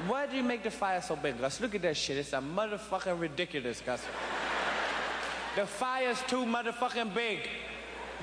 [0.07, 1.61] Why do you make the fire so big, Gus?
[1.61, 2.17] Look at that shit.
[2.17, 4.03] It's a motherfucking ridiculous, Gus.
[5.57, 7.41] The fire's too motherfucking big.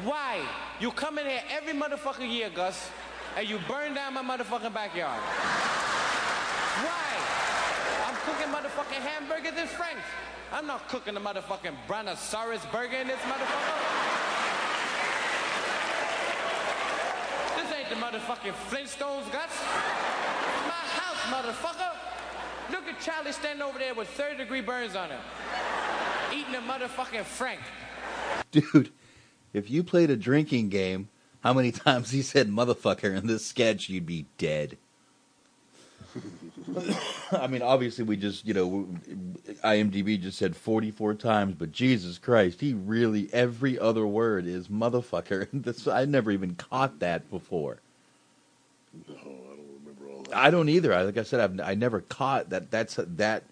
[0.04, 0.42] Why?
[0.80, 2.90] You come in here every motherfucking year, Gus,
[3.36, 5.22] and you burn down my motherfucking backyard.
[6.82, 7.10] Why?
[8.08, 10.06] I'm cooking motherfucking hamburgers and franks.
[10.52, 14.08] I'm not cooking the motherfucking brontosaurus burger in this motherfucker.
[17.58, 19.52] This ain't the motherfucking Flintstones, Gus.
[19.52, 19.62] It's
[20.66, 21.92] my house, motherfucker.
[22.72, 25.20] Look at Charlie standing over there with third degree burns on him.
[26.34, 27.60] Eating a motherfucking frank.
[28.52, 28.92] Dude,
[29.54, 31.10] if you played a drinking game,
[31.42, 34.78] how many times he said motherfucker in this sketch, you'd be dead.
[37.32, 38.88] I mean, obviously, we just, you know,
[39.64, 45.48] IMDb just said 44 times, but Jesus Christ, he really, every other word is motherfucker.
[45.68, 47.80] This, I never even caught that before.
[49.08, 50.36] No, I don't remember all that.
[50.36, 50.94] I don't either.
[50.94, 52.72] I, like I said, I've, I never caught that.
[52.72, 53.44] That's that.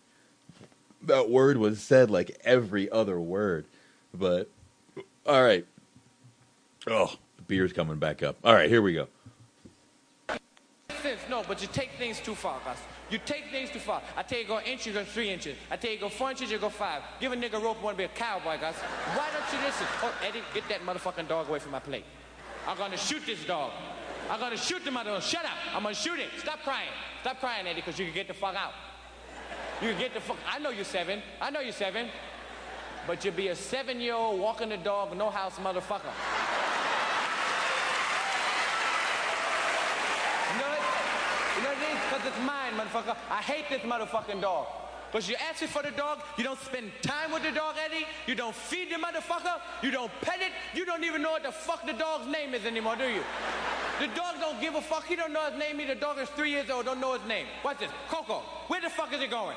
[1.02, 3.66] That word was said like every other word,
[4.14, 4.50] but
[5.26, 5.66] all right.
[6.88, 8.38] Oh, the beer's coming back up.
[8.44, 9.08] All right, here we go.
[11.30, 12.80] no, but you take things too far, Gus.
[13.10, 14.02] You take things too far.
[14.18, 15.56] I tell you go inch, you go three inches.
[15.69, 17.03] I tell you go four inches, you go five.
[17.19, 18.76] Give a nigga rope, want to be a cowboy, guys.
[19.14, 19.86] Why don't you listen?
[20.02, 22.06] Oh, Eddie, get that motherfucking dog away from my plate.
[22.68, 23.72] I'm gonna shoot this dog.
[24.30, 25.22] I'm gonna shoot the mother.
[25.22, 25.52] Shut up.
[25.76, 26.30] I'm gonna shoot it.
[26.40, 26.90] Stop crying.
[27.22, 28.73] Stop crying, Eddie, because you can get the fuck out.
[29.82, 30.38] You can get the fuck.
[30.49, 31.22] I know you're seven.
[31.40, 32.07] I know you're seven.
[33.06, 36.10] But you'll be a seven-year-old walking the dog, no house motherfucker.
[40.49, 40.82] You know what?
[41.56, 41.99] You know what it is?
[42.10, 43.15] Because it's mine, motherfucker.
[43.30, 44.68] I hate this motherfucking dog.
[45.11, 48.06] Because you ask me for the dog, you don't spend time with the dog, Eddie.
[48.27, 49.61] You don't feed the motherfucker.
[49.81, 50.52] You don't pet it.
[50.77, 53.22] You don't even know what the fuck the dog's name is anymore, do you?
[53.99, 55.06] The dog don't give a fuck.
[55.06, 55.77] He don't know his name.
[55.88, 57.45] The dog is three years old, don't know his name.
[57.61, 57.89] What's this?
[58.10, 58.39] Coco.
[58.68, 59.56] Where the fuck is it going?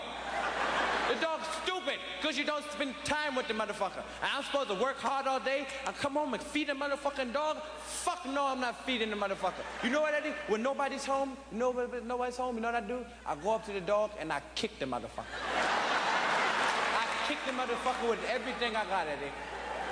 [1.08, 4.04] The dog's stupid because you don't spend time with the motherfucker.
[4.20, 7.32] And I'm supposed to work hard all day I come home and feed the motherfucking
[7.32, 7.56] dog?
[7.82, 9.64] Fuck no, I'm not feeding the motherfucker.
[9.82, 10.32] You know what I do?
[10.48, 13.04] When nobody's home, nobody, nobody's home, you know what I do?
[13.26, 15.24] I go up to the dog and I kick the motherfucker.
[15.56, 19.32] I kick the motherfucker with everything I got, Eddie.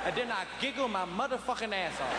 [0.05, 2.13] And then I giggle my motherfucking ass off.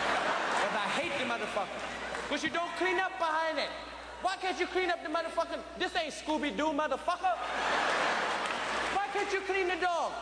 [0.58, 1.80] Because I hate the motherfucker.
[2.28, 3.70] Because you don't clean up behind it.
[4.22, 5.60] Why can't you clean up the motherfucking...
[5.78, 8.07] This ain't Scooby-Doo, motherfucker.
[9.12, 10.12] Can't you clean the dog?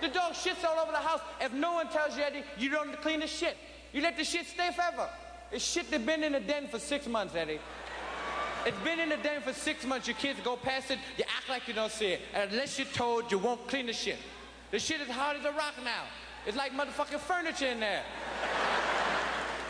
[0.00, 1.20] The dog shits all over the house.
[1.40, 3.56] If no one tells you, Eddie, you don't clean the shit.
[3.92, 5.08] You let the shit stay forever.
[5.50, 7.60] It's shit that's been in the den for six months, Eddie.
[8.66, 10.08] It's been in the den for six months.
[10.08, 12.20] Your kids go past it, you act like you don't see it.
[12.34, 14.18] And unless you're told, you won't clean the shit.
[14.70, 16.02] The shit is hard as a rock now.
[16.46, 18.02] It's like motherfucking furniture in there.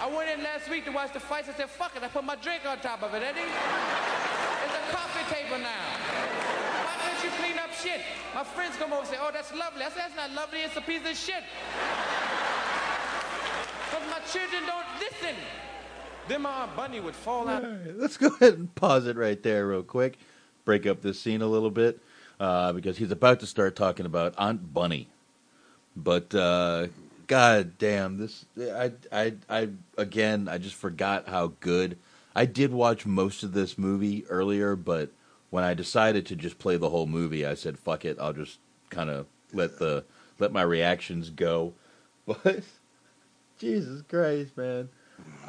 [0.01, 1.49] I went in last week to watch the fights.
[1.49, 2.03] I said, fuck it.
[2.03, 3.41] I put my drink on top of it, Eddie.
[3.41, 5.87] It's a coffee table now.
[6.85, 8.01] Why can't you clean up shit?
[8.35, 9.83] My friends come over and say, oh, that's lovely.
[9.83, 10.61] I said, that's not lovely.
[10.61, 11.43] It's a piece of shit.
[13.89, 15.37] Because my children don't listen.
[16.29, 17.63] Then my Aunt Bunny would fall out.
[17.63, 20.19] Right, let's go ahead and pause it right there, real quick.
[20.65, 22.01] Break up this scene a little bit
[22.41, 25.09] uh, because he's about to start talking about Aunt Bunny.
[25.97, 26.89] But uh,
[27.27, 31.97] god damn, this I I I again I just forgot how good.
[32.35, 35.11] I did watch most of this movie earlier, but
[35.51, 38.17] when I decided to just play the whole movie, I said fuck it.
[38.21, 38.59] I'll just
[38.91, 40.05] kind of let the
[40.39, 41.75] let my reactions go.
[42.43, 42.65] But
[43.61, 44.89] Jesus Christ, man.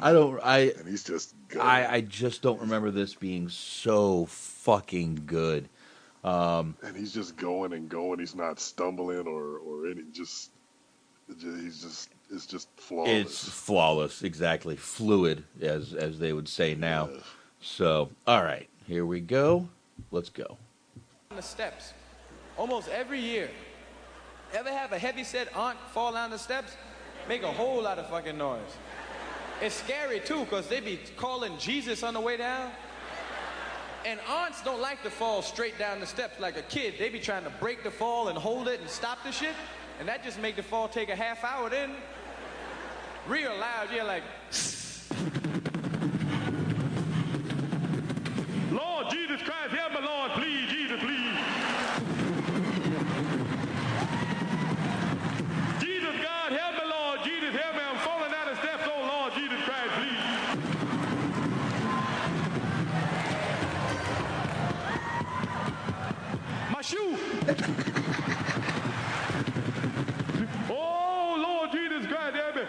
[0.00, 0.40] I don't.
[0.44, 1.34] I and he's just.
[1.60, 5.68] I I just don't remember this being so fucking good.
[6.24, 8.20] Um, and he's just going and going.
[8.20, 10.02] He's not stumbling or or any.
[10.12, 10.50] Just,
[11.38, 13.10] just he's just it's just flawless.
[13.10, 14.76] It's flawless, exactly.
[14.76, 17.10] Fluid, as as they would say now.
[17.60, 19.68] So, all right, here we go.
[20.10, 20.56] Let's go.
[21.30, 21.92] on the steps
[22.56, 23.48] almost every year.
[24.52, 26.76] Ever have a heavy set aunt fall down the steps?
[27.28, 28.60] Make a whole lot of fucking noise.
[29.60, 32.70] It's scary too, because they be calling Jesus on the way down.
[34.06, 36.94] And aunts don't like to fall straight down the steps like a kid.
[36.98, 39.54] They be trying to break the fall and hold it and stop the shit.
[39.98, 41.90] And that just make the fall take a half hour then.
[43.26, 44.22] Real loud, you're like,
[70.70, 72.62] Oh, Lord Jesus Christ, help me.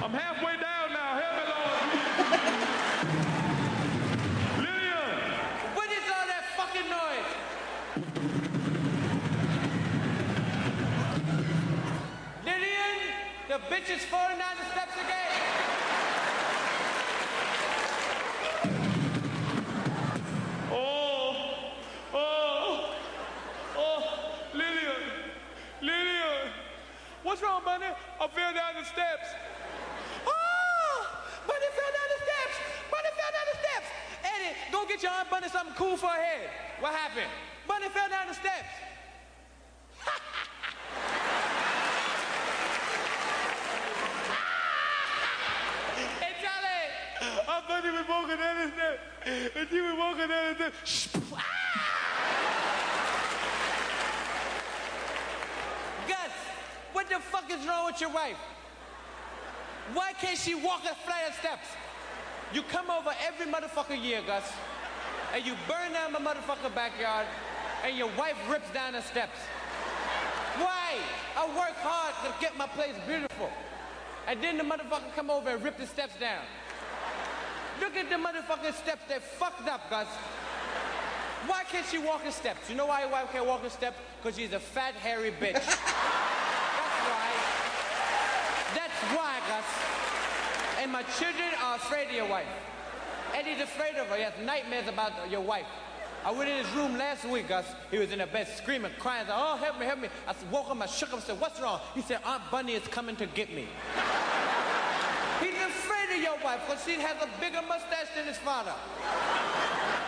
[0.00, 1.18] I'm halfway down now.
[1.18, 1.82] Help me, Lord.
[4.62, 5.18] Lillian!
[5.74, 7.30] What is all that fucking noise?
[12.44, 12.98] Lillian,
[13.48, 14.61] the bitch is falling down
[27.72, 27.86] Bunny?
[28.20, 29.28] I fell down the steps.
[30.28, 31.24] Ah!
[31.48, 32.56] Bunny fell down the steps.
[32.92, 33.88] Bunny fell down the steps.
[34.28, 36.50] Eddie, go get your aunt Bunny something cool for her head.
[36.80, 37.30] What happened?
[37.66, 38.68] Bunny fell down the steps.
[46.20, 46.92] hey, Charlie.
[47.48, 49.00] I thought you was walking down the steps.
[49.56, 51.08] And you was walking down the steps.
[56.06, 56.32] Gus,
[57.02, 58.36] what the fuck is wrong with your wife?
[59.92, 61.66] Why can't she walk a flight of steps?
[62.54, 64.44] You come over every motherfucking year, Gus,
[65.34, 67.26] and you burn down my motherfucking backyard,
[67.84, 69.38] and your wife rips down the steps.
[70.58, 70.94] Why?
[71.36, 73.50] I work hard to get my place beautiful.
[74.28, 76.42] And then the motherfucker come over and rip the steps down.
[77.80, 80.06] Look at the motherfucking steps, they're fucked up, Gus.
[81.48, 82.70] Why can't she walk the steps?
[82.70, 83.98] You know why your wife can't walk the steps?
[84.22, 85.60] Because she's a fat, hairy bitch.
[89.10, 89.64] Gus.
[90.80, 92.46] And my children are afraid of your wife.
[93.34, 94.16] Eddie's afraid of her.
[94.16, 95.66] He has nightmares about your wife.
[96.24, 97.66] I went in his room last week, Gus.
[97.90, 99.24] He was in the bed screaming, crying.
[99.24, 100.08] I said, oh, help me, help me.
[100.28, 101.80] I woke him, I shook him, I said, what's wrong?
[101.94, 103.66] He said, Aunt Bunny is coming to get me.
[105.40, 108.74] He's afraid of your wife because she has a bigger mustache than his father.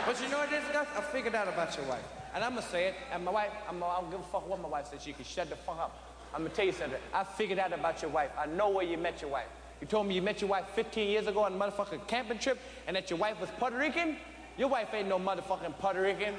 [0.06, 0.86] But you know what it is, Gus?
[0.96, 2.04] I figured out about your wife.
[2.34, 2.94] And I'm going to say it.
[3.12, 5.02] And my wife, I'm, I don't give a fuck what my wife said.
[5.02, 6.13] She can shut the fuck up.
[6.34, 6.98] I'm to tell you something.
[7.12, 8.30] I figured out about your wife.
[8.36, 9.46] I know where you met your wife.
[9.80, 12.58] You told me you met your wife 15 years ago on a motherfucking camping trip
[12.86, 14.16] and that your wife was Puerto Rican?
[14.58, 16.34] Your wife ain't no motherfucking Puerto Rican.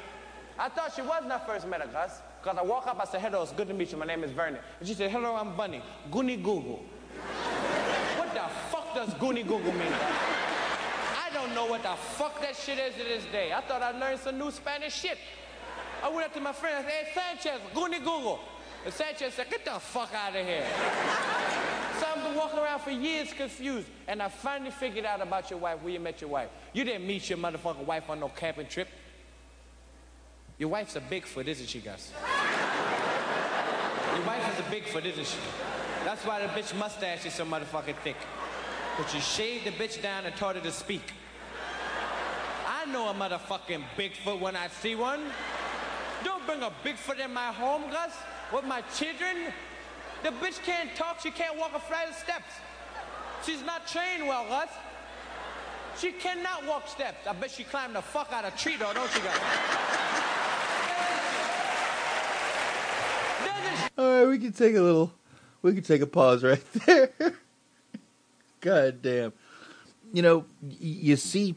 [0.59, 2.21] I thought she was when I first met her, Gus.
[2.41, 3.97] Because I walk up, I said, hello, it's good to meet you.
[3.97, 4.59] My name is Vernon.
[4.79, 5.81] And she said, hello, I'm Bunny.
[6.11, 6.83] Goonie Google.
[8.17, 9.93] what the fuck does Goonie Google mean?
[9.93, 13.53] I don't know what the fuck that shit is to this day.
[13.53, 15.17] I thought I learned some new Spanish shit.
[16.03, 18.39] I went up to my friend and said, hey, Sanchez, Goonie Google.
[18.85, 20.63] And Sanchez said, get the fuck out of here.
[21.99, 23.87] so I've been walking around for years confused.
[24.07, 26.49] And I finally figured out about your wife, where you met your wife.
[26.71, 28.87] You didn't meet your motherfucking wife on no camping trip.
[30.59, 32.13] Your wife's a Bigfoot, isn't she, Gus?
[34.15, 35.37] Your wife is a Bigfoot, isn't she?
[36.05, 38.17] That's why the bitch mustache is so motherfucking thick.
[38.99, 41.11] But you shaved the bitch down and taught her to speak.
[42.67, 45.23] I know a motherfucking Bigfoot when I see one.
[46.23, 48.13] Don't bring a Bigfoot in my home, Gus,
[48.53, 49.53] with my children.
[50.23, 52.53] The bitch can't talk, she can't walk a flight of steps.
[53.45, 54.69] She's not trained well, Gus.
[55.99, 57.27] She cannot walk steps.
[57.27, 59.39] I bet she climbed the fuck out of tree, though, don't she, Gus?
[63.97, 65.13] All right, we can take a little.
[65.61, 67.11] We can take a pause right there.
[68.59, 69.31] God damn.
[70.11, 70.45] You know,
[70.79, 71.55] you see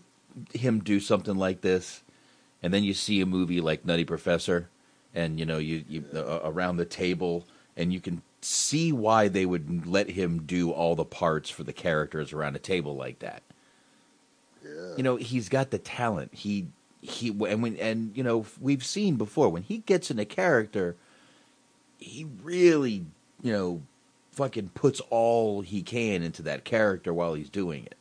[0.54, 2.02] him do something like this,
[2.62, 4.68] and then you see a movie like Nutty Professor,
[5.14, 9.46] and you know, you, you uh, around the table, and you can see why they
[9.46, 13.42] would let him do all the parts for the characters around a table like that.
[14.96, 16.34] You know, he's got the talent.
[16.34, 16.68] He
[17.00, 20.96] he and when and you know we've seen before when he gets in a character,
[21.98, 23.06] he really
[23.42, 23.82] you know
[24.32, 27.96] fucking puts all he can into that character while he's doing it.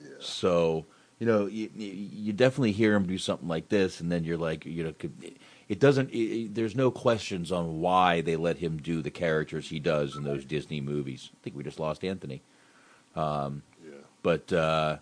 [0.00, 0.08] Yeah.
[0.20, 0.86] So
[1.18, 4.38] you know you, you you definitely hear him do something like this, and then you're
[4.38, 5.12] like you know could,
[5.68, 6.10] it doesn't.
[6.10, 10.16] It, it- there's no questions on why they let him do the characters he does
[10.16, 11.30] in those Disney movies.
[11.32, 12.42] I think we just lost Anthony.
[13.16, 13.62] Um,
[14.22, 14.98] But uh,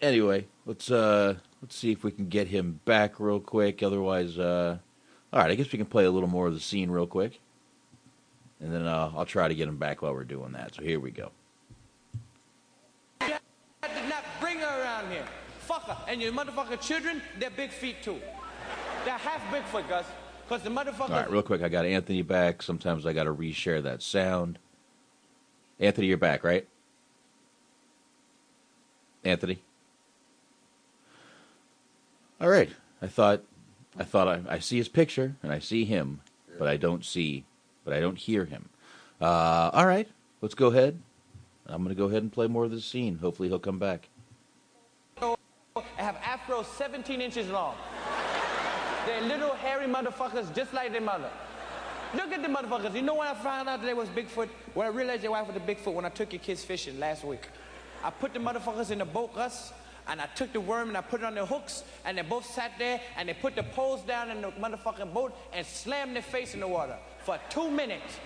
[0.00, 3.82] anyway, let's uh, let's see if we can get him back real quick.
[3.82, 4.78] Otherwise, uh,
[5.32, 7.40] all right, I guess we can play a little more of the scene real quick,
[8.60, 10.74] and then uh, I'll try to get him back while we're doing that.
[10.76, 11.30] So here we go.
[13.20, 13.38] I
[13.82, 15.26] did not bring her around here.
[15.60, 15.98] Fuck her.
[16.08, 18.20] And your motherfucking children, they're big feet too.
[19.04, 20.06] They're half Bigfoot, Gus.
[20.48, 21.10] Because the motherfuckers.
[21.10, 22.62] All right, real quick, I got Anthony back.
[22.62, 24.58] Sometimes I got to reshare that sound.
[25.78, 26.66] Anthony, you're back, right?
[29.24, 29.58] Anthony.
[32.40, 32.70] All right.
[33.00, 33.42] I thought,
[33.98, 36.20] I thought I, I see his picture and I see him,
[36.58, 37.44] but I don't see,
[37.84, 38.68] but I don't hear him.
[39.20, 40.08] Uh, all right,
[40.40, 41.00] let's go ahead.
[41.66, 43.18] I'm going to go ahead and play more of this scene.
[43.18, 44.08] Hopefully, he'll come back.
[45.20, 47.74] I have afro 17 inches long.
[49.08, 51.30] They're little hairy motherfuckers just like their mother.
[52.14, 52.94] Look at the motherfuckers.
[52.94, 54.50] You know when I found out they was Bigfoot?
[54.74, 57.24] When I realized your wife was a Bigfoot when I took your kids fishing last
[57.24, 57.48] week.
[58.04, 59.72] I put the motherfuckers in the boat, Gus,
[60.08, 62.44] and I took the worm and I put it on their hooks, and they both
[62.44, 66.22] sat there and they put the poles down in the motherfucking boat and slammed their
[66.22, 68.18] face in the water for two minutes.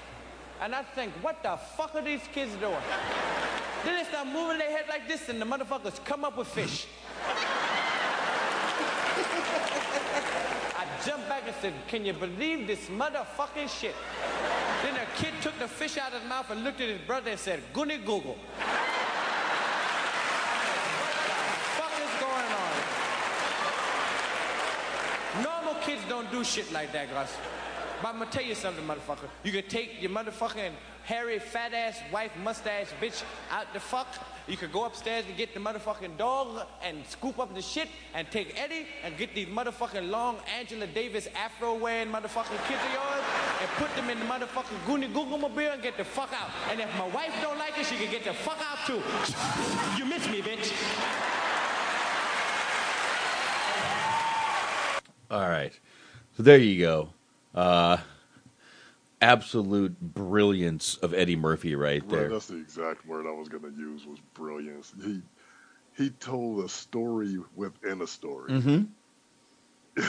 [0.61, 2.75] And I think, what the fuck are these kids doing?
[3.85, 6.89] then they start moving their head like this, and the motherfuckers come up with fish.
[10.75, 13.95] I jumped back and said, Can you believe this motherfucking shit?
[14.83, 17.31] Then a kid took the fish out of his mouth and looked at his brother
[17.31, 18.37] and said, Goony Google.
[21.77, 22.73] fuck going on?
[25.43, 27.37] Normal kids don't do shit like that, Gus.
[28.03, 29.29] But I'm gonna tell you something, motherfucker.
[29.45, 30.73] You can take your motherfucking
[31.05, 34.07] hairy, fat ass wife, mustache bitch out the fuck.
[34.49, 38.29] You could go upstairs and get the motherfucking dog and scoop up the shit and
[38.31, 43.25] take Eddie and get these motherfucking long Angela Davis afro wearing motherfucking kids of yours
[43.61, 46.51] and put them in the motherfucking Goonie Google mobile and get the fuck out.
[46.71, 49.01] And if my wife don't like it, she can get the fuck out too.
[49.99, 50.73] You miss me, bitch.
[55.31, 55.73] All right.
[56.37, 57.09] So there you go.
[57.55, 57.99] Uh,
[59.23, 62.29] absolute brilliance of Eddie Murphy right Right, there.
[62.29, 64.93] that's the exact word I was going to use was brilliance.
[65.03, 65.23] He
[65.97, 68.53] he told a story within a story.
[68.53, 68.83] hmm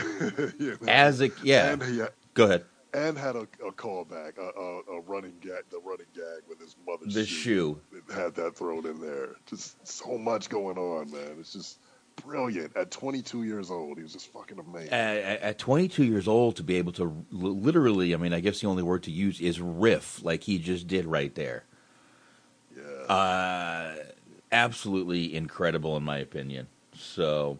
[0.59, 0.87] You know?
[0.87, 1.75] As a yeah.
[1.85, 2.01] He
[2.33, 2.65] Go ahead.
[2.93, 6.75] and had a, a callback, a, a, a running gag, the running gag with his
[6.87, 7.79] mother's The shoe.
[7.91, 9.29] It had that thrown in there.
[9.45, 11.37] Just so much going on, man.
[11.39, 11.79] It's just
[12.25, 12.75] brilliant.
[12.75, 14.89] At 22 years old, he was just fucking amazing.
[14.89, 18.61] At, at- at 22 years old, to be able to literally, I mean, I guess
[18.61, 21.63] the only word to use is riff, like he just did right there.
[22.75, 22.83] Yeah.
[23.13, 23.95] Uh,
[24.51, 26.67] absolutely incredible, in my opinion.
[26.95, 27.57] So,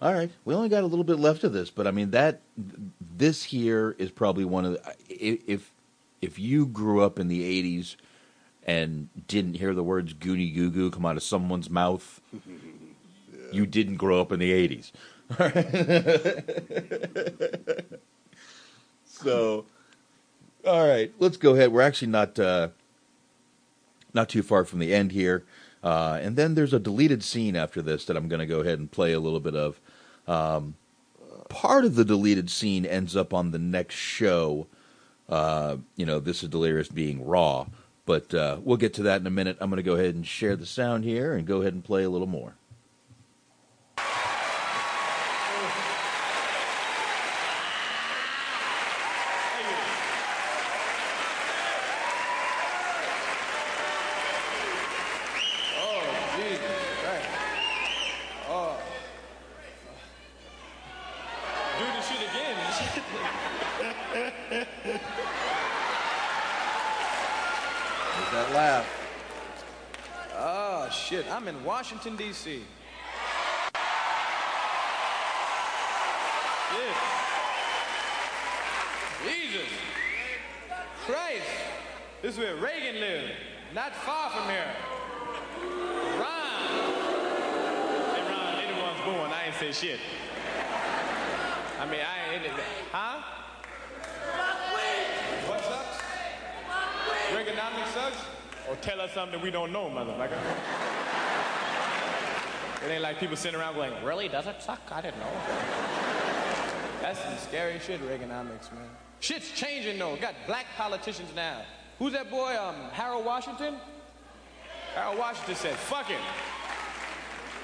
[0.00, 2.40] all right, we only got a little bit left of this, but I mean that
[2.56, 5.72] this here is probably one of the if
[6.20, 7.96] if you grew up in the 80s
[8.64, 12.20] and didn't hear the words "goonie goo goo" come out of someone's mouth,
[13.52, 14.92] you didn't grow up in the 80s.
[19.04, 19.66] so,
[20.64, 21.72] all right, let's go ahead.
[21.72, 22.68] We're actually not uh,
[24.14, 25.44] not too far from the end here,
[25.82, 28.78] uh, and then there's a deleted scene after this that I'm going to go ahead
[28.78, 29.80] and play a little bit of.
[30.26, 30.74] Um,
[31.48, 34.66] part of the deleted scene ends up on the next show.
[35.28, 37.66] Uh, you know, this is delirious being raw,
[38.06, 39.58] but uh, we'll get to that in a minute.
[39.60, 42.02] I'm going to go ahead and share the sound here and go ahead and play
[42.02, 42.54] a little more.
[55.76, 56.02] Oh,
[56.36, 56.60] Jesus
[57.02, 57.28] Christ.
[58.48, 58.78] Oh.
[61.78, 62.56] Do the shit again.
[68.14, 68.86] There's that laugh.
[70.36, 71.26] oh, shit.
[71.30, 72.62] I'm in Washington, D.C.
[76.70, 76.94] Shit.
[79.24, 79.68] Jesus.
[81.06, 81.46] Christ.
[82.20, 83.32] This is where Reagan lived.
[83.74, 84.76] Not far from here.
[86.20, 86.60] Ron.
[88.12, 89.32] Hey, Ron, the born.
[89.32, 90.00] I ain't say shit.
[91.80, 92.42] I mean, I ain't.
[92.44, 92.64] Anything.
[92.92, 93.22] Huh?
[95.46, 96.02] What sucks?
[97.32, 98.18] Reaganomics sucks?
[98.68, 100.87] Or tell us something we don't know, motherfucker.
[102.88, 104.28] It ain't like people sitting around going, really?
[104.28, 104.80] Does it suck?
[104.90, 105.30] I didn't know.
[107.02, 108.88] That's some scary shit, Reaganomics, man.
[109.20, 110.16] Shit's changing, though.
[110.16, 111.60] Got black politicians now.
[111.98, 113.74] Who's that boy, um, Harold Washington?
[114.94, 116.16] Harold Washington said, fuck it.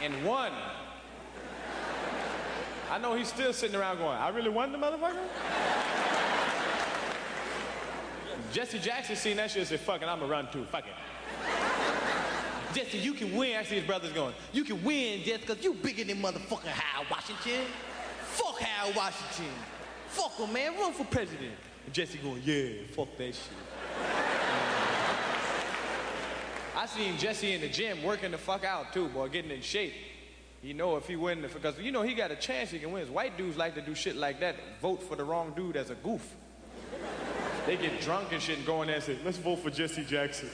[0.02, 0.52] And won.
[2.90, 5.24] I know he's still sitting around going, I really won the motherfucker?
[8.52, 10.92] Jesse Jackson seen that shit and said, fuck it, I'm gonna run too, fuck it.
[12.74, 13.56] Jesse, you can win.
[13.56, 17.08] I see his brothers going, you can win, Jesse, because you bigger than motherfucking Howard
[17.10, 17.66] Washington.
[18.22, 19.54] Fuck Howard Washington.
[20.08, 20.74] Fuck him, man.
[20.78, 21.54] Run for president.
[21.84, 23.36] And Jesse going, yeah, fuck that shit.
[26.76, 29.94] I seen Jesse in the gym working the fuck out too, boy, getting in shape.
[30.62, 33.12] You know if he win, because you know he got a chance he can win.
[33.12, 35.94] White dudes like to do shit like that, vote for the wrong dude as a
[35.94, 36.34] goof.
[37.66, 40.04] They get drunk and shit and go in there and say, let's vote for Jesse
[40.04, 40.50] Jackson.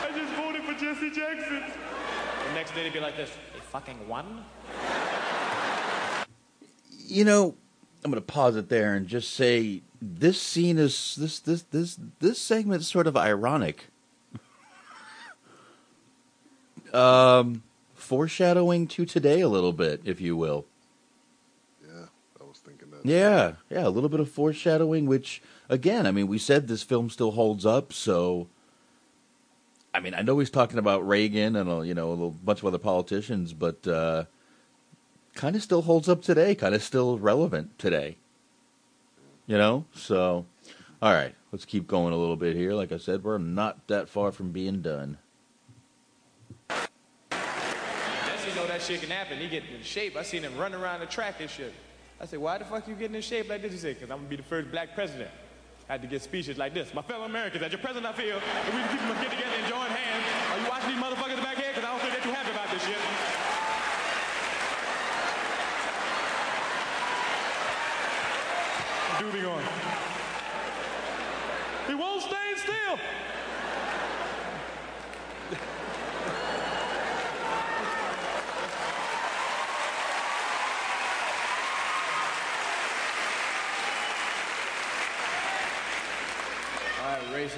[0.00, 1.62] I just voted for Jesse Jackson.
[2.48, 4.44] The next day they'd be like this, they fucking won?
[6.98, 7.54] You know,
[8.04, 11.98] I'm going to pause it there and just say this scene is this this this
[12.20, 13.86] this segment is sort of ironic.
[16.92, 17.62] um,
[17.94, 20.66] foreshadowing to today a little bit, if you will.
[21.82, 22.06] Yeah,
[22.40, 23.04] I was thinking that.
[23.04, 27.10] Yeah, yeah, a little bit of foreshadowing, which again, I mean, we said this film
[27.10, 28.48] still holds up, so
[29.94, 32.66] I mean, I know he's talking about Reagan and a, you know a bunch of
[32.66, 34.24] other politicians, but uh,
[35.34, 38.16] kind of still holds up today, kind of still relevant today.
[39.46, 40.46] You know, so
[41.02, 42.72] all right, let's keep going a little bit here.
[42.72, 45.18] Like I said, we're not that far from being done.
[47.30, 49.38] Jesse know that shit can happen.
[49.38, 50.16] He get in shape.
[50.16, 51.74] I seen him running around the track and shit.
[52.20, 53.72] I said, why the fuck you getting in shape like this?
[53.72, 55.30] He said, because I'm going to be the first black president.
[55.92, 56.94] I had to get speeches like this.
[56.94, 58.36] My fellow Americans, as your president, I feel
[58.72, 60.24] we people must get together and join hands.
[60.48, 61.68] Are you watching these motherfuckers back here?
[61.68, 62.96] Because I don't think they're too happy about this shit.
[69.20, 69.66] Doobie going.
[71.88, 72.96] He won't stand still.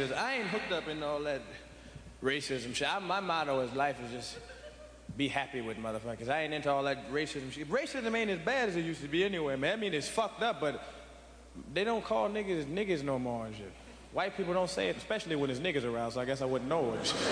[0.01, 1.43] I ain't hooked up in all that
[2.23, 2.93] racism shit.
[2.93, 4.39] I, my motto is life is just
[5.17, 6.29] be happy with motherfuckers.
[6.29, 7.71] I ain't into all that racism shit.
[7.71, 9.75] Racism ain't as bad as it used to be anyway, man.
[9.75, 10.83] I mean, it's fucked up, but
[11.73, 13.73] they don't call niggas niggas no more and shit.
[14.13, 16.69] White people don't say it, especially when there's niggas around, so I guess I wouldn't
[16.69, 17.15] know it.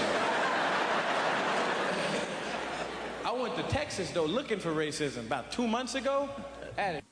[3.24, 6.28] I went to Texas, though, looking for racism about two months ago.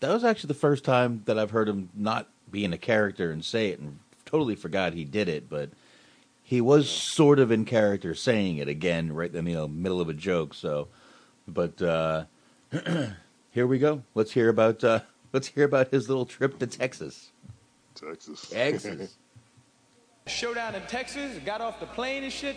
[0.01, 3.31] That was actually the first time that I've heard him not be in a character
[3.31, 5.49] and say it, and totally forgot he did it.
[5.49, 5.71] But
[6.43, 10.01] he was sort of in character saying it again, right in the you know, middle
[10.01, 10.55] of a joke.
[10.55, 10.89] So,
[11.47, 12.25] but uh,
[13.51, 14.03] here we go.
[14.15, 15.01] Let's hear about uh,
[15.33, 17.31] let's hear about his little trip to Texas.
[17.95, 18.49] Texas.
[18.49, 19.17] Texas.
[20.27, 22.57] showdown in Texas, got off the plane and shit,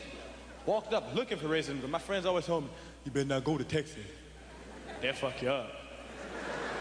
[0.66, 2.70] walked up looking for racism, but my friends always told me,
[3.04, 3.98] you better not go to Texas.
[5.02, 5.83] They'll fuck you up.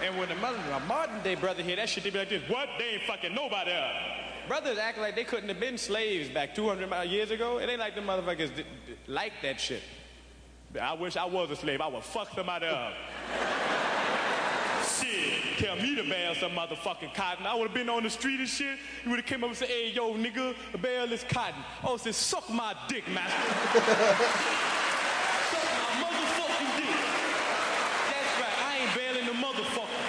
[0.03, 2.43] And when the mother, my modern day brother hear that shit, they be like this,
[2.49, 2.69] what?
[2.79, 3.93] They ain't fucking nobody up.
[4.49, 7.59] Brothers act like they couldn't have been slaves back 200 years ago.
[7.59, 8.51] It ain't like the motherfuckers
[9.07, 9.83] like that shit.
[10.81, 11.81] I wish I was a slave.
[11.81, 12.93] I would fuck somebody up.
[15.03, 17.47] shit, tell me to bale some motherfucking cotton.
[17.47, 18.79] I would have been on the street and shit.
[19.05, 21.63] You would have came up and said, hey, yo, nigga, bale this cotton.
[21.85, 23.33] Oh, said, suck my dick, master.
[25.51, 26.97] suck my motherfucking dick.
[28.09, 30.03] That's right, I ain't bailing the motherfucker.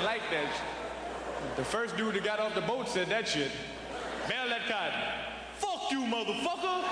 [0.00, 1.56] Wasn't like that.
[1.56, 3.50] The first dude that got off the boat said that shit.
[4.28, 4.98] Bail that cotton.
[5.54, 6.84] Fuck you, motherfucker.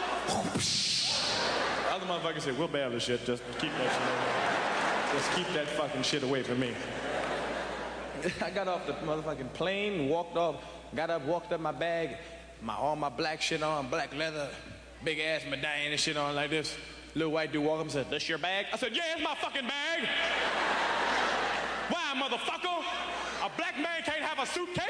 [1.84, 3.24] The other motherfucker said, we'll bail this shit.
[3.24, 5.18] Just keep that shit away.
[5.18, 6.74] Just keep that fucking shit away from me.
[8.42, 10.56] I got off the motherfucking plane, walked off,
[10.94, 12.16] got up, walked up my bag,
[12.60, 14.48] my all my black shit on, black leather,
[15.02, 16.76] big ass medallion and shit on like this.
[17.14, 18.66] Little white dude walked up and said, this your bag?
[18.70, 20.08] I said, yeah, it's my fucking bag.
[22.18, 22.82] Why, motherfucker?
[23.44, 24.84] A black man can't have a suitcase?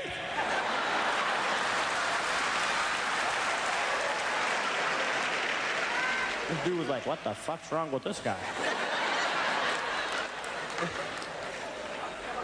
[6.48, 8.36] This dude was like, what the fuck's wrong with this guy?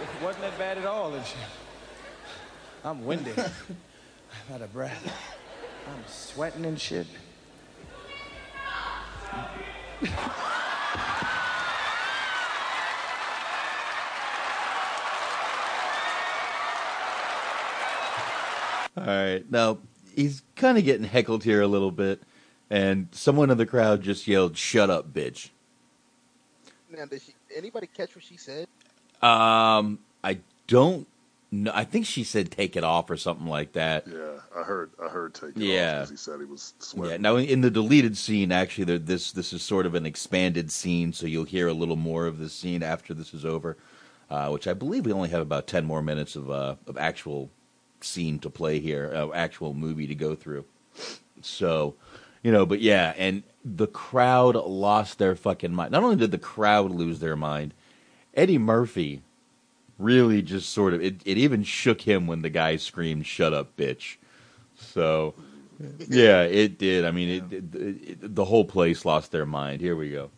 [0.00, 1.38] It wasn't that bad at all and shit.
[2.84, 3.38] I'm winded.
[3.38, 5.12] I'm out of breath.
[5.88, 7.06] I'm sweating and shit.
[18.96, 19.44] All right.
[19.50, 19.78] Now,
[20.14, 22.22] he's kind of getting heckled here a little bit,
[22.70, 25.50] and someone in the crowd just yelled, Shut up, bitch.
[26.90, 28.68] Now, did she, anybody catch what she said?
[29.20, 31.08] Um, I don't
[31.50, 31.72] know.
[31.74, 34.06] I think she said take it off or something like that.
[34.06, 34.90] Yeah, I heard.
[35.02, 35.62] I heard take it off.
[35.62, 35.94] Yeah.
[35.94, 37.10] because he said he was sweating.
[37.10, 37.16] Yeah.
[37.16, 41.12] Now, in the deleted scene, actually, there, this this is sort of an expanded scene,
[41.12, 43.76] so you'll hear a little more of this scene after this is over.
[44.30, 47.50] Uh, which I believe we only have about ten more minutes of uh, of actual
[48.04, 50.64] scene to play here, actual movie to go through.
[51.42, 51.94] So,
[52.42, 55.92] you know, but yeah, and the crowd lost their fucking mind.
[55.92, 57.74] Not only did the crowd lose their mind,
[58.34, 59.22] Eddie Murphy
[59.98, 63.76] really just sort of it, it even shook him when the guy screamed "Shut up,
[63.76, 64.16] bitch."
[64.76, 65.34] So,
[66.08, 67.04] yeah, it did.
[67.04, 69.80] I mean, it, it, it, the whole place lost their mind.
[69.80, 70.30] Here we go.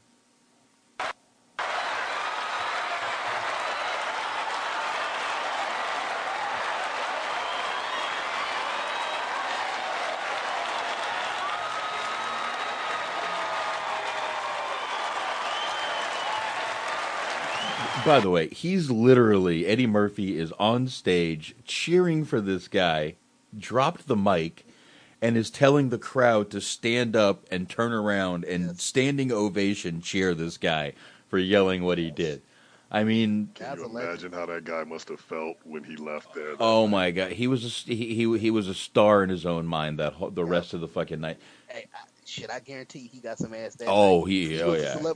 [18.06, 23.16] By the way, he's literally Eddie Murphy is on stage cheering for this guy,
[23.58, 24.64] dropped the mic,
[25.20, 30.34] and is telling the crowd to stand up and turn around and standing ovation cheer
[30.34, 30.92] this guy
[31.28, 32.42] for yelling what he did.
[32.92, 36.54] I mean, Can you imagine how that guy must have felt when he left there?
[36.60, 39.66] oh my god, he was a, he, he he was a star in his own
[39.66, 41.38] mind that whole, the rest of the fucking night.
[41.66, 44.28] Hey, I, shit, I guarantee he got some ass that Oh, night.
[44.28, 45.12] he oh, oh yeah.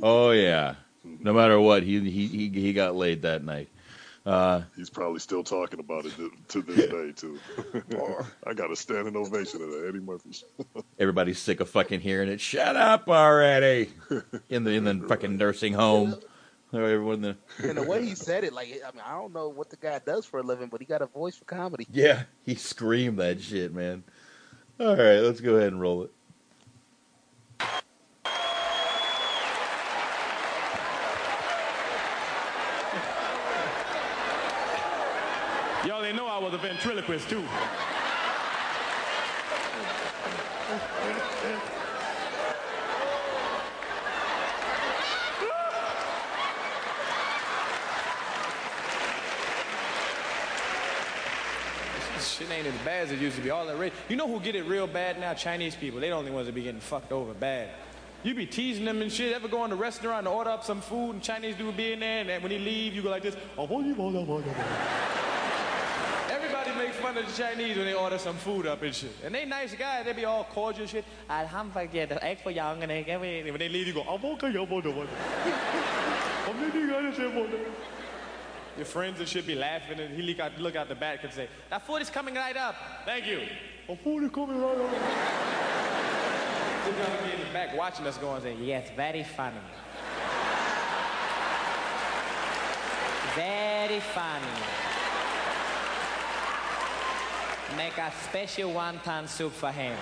[0.00, 0.74] Oh yeah.
[1.04, 3.68] No matter what, he he he, he got laid that night.
[4.26, 7.38] Uh, He's probably still talking about it to, to this day too.
[8.46, 10.32] I got a standing ovation at the Eddie Murphy
[10.98, 12.40] everybody's sick of fucking hearing it.
[12.40, 13.90] Shut up already.
[14.50, 16.16] In the in the fucking nursing home.
[16.70, 19.70] Everyone the and the way he said it, like I mean, I don't know what
[19.70, 21.86] the guy does for a living, but he got a voice for comedy.
[21.90, 24.04] Yeah, he screamed that shit, man.
[24.78, 26.10] All right, let's go ahead and roll it.
[36.38, 37.42] I was a ventriloquist too.
[52.20, 53.50] Shit ain't as bad as it used to be.
[53.50, 53.92] All that rage.
[54.08, 55.34] You know who get it real bad now?
[55.34, 55.98] Chinese people.
[55.98, 57.70] They the only ones that be getting fucked over bad.
[58.22, 59.34] You be teasing them and shit.
[59.34, 61.98] Ever go in a restaurant and order up some food and Chinese dude be in
[61.98, 63.34] there and when he leave, you go like this.
[67.02, 69.12] Fun of the Chinese when they order some food up and shit.
[69.24, 70.04] And they nice guys.
[70.04, 71.04] They be all cordial shit.
[71.30, 73.06] Alhamdulillah, the egg foo young and egg.
[73.08, 74.84] When they leave, you go, I'm okay, you're both.
[78.76, 81.32] Your friends and shit be laughing and he look out, look out the back and
[81.32, 82.76] say, that food is coming right up.
[83.04, 83.42] Thank you.
[83.88, 84.90] A food is coming right up.
[87.24, 89.56] Me in the back watching us go and say, yes, very funny.
[93.34, 94.87] Very funny.
[97.76, 99.96] Make a special wonton soup for him.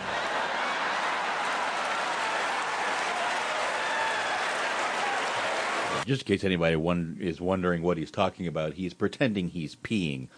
[6.07, 10.29] Just in case anybody one is wondering what he's talking about, he's pretending he's peeing.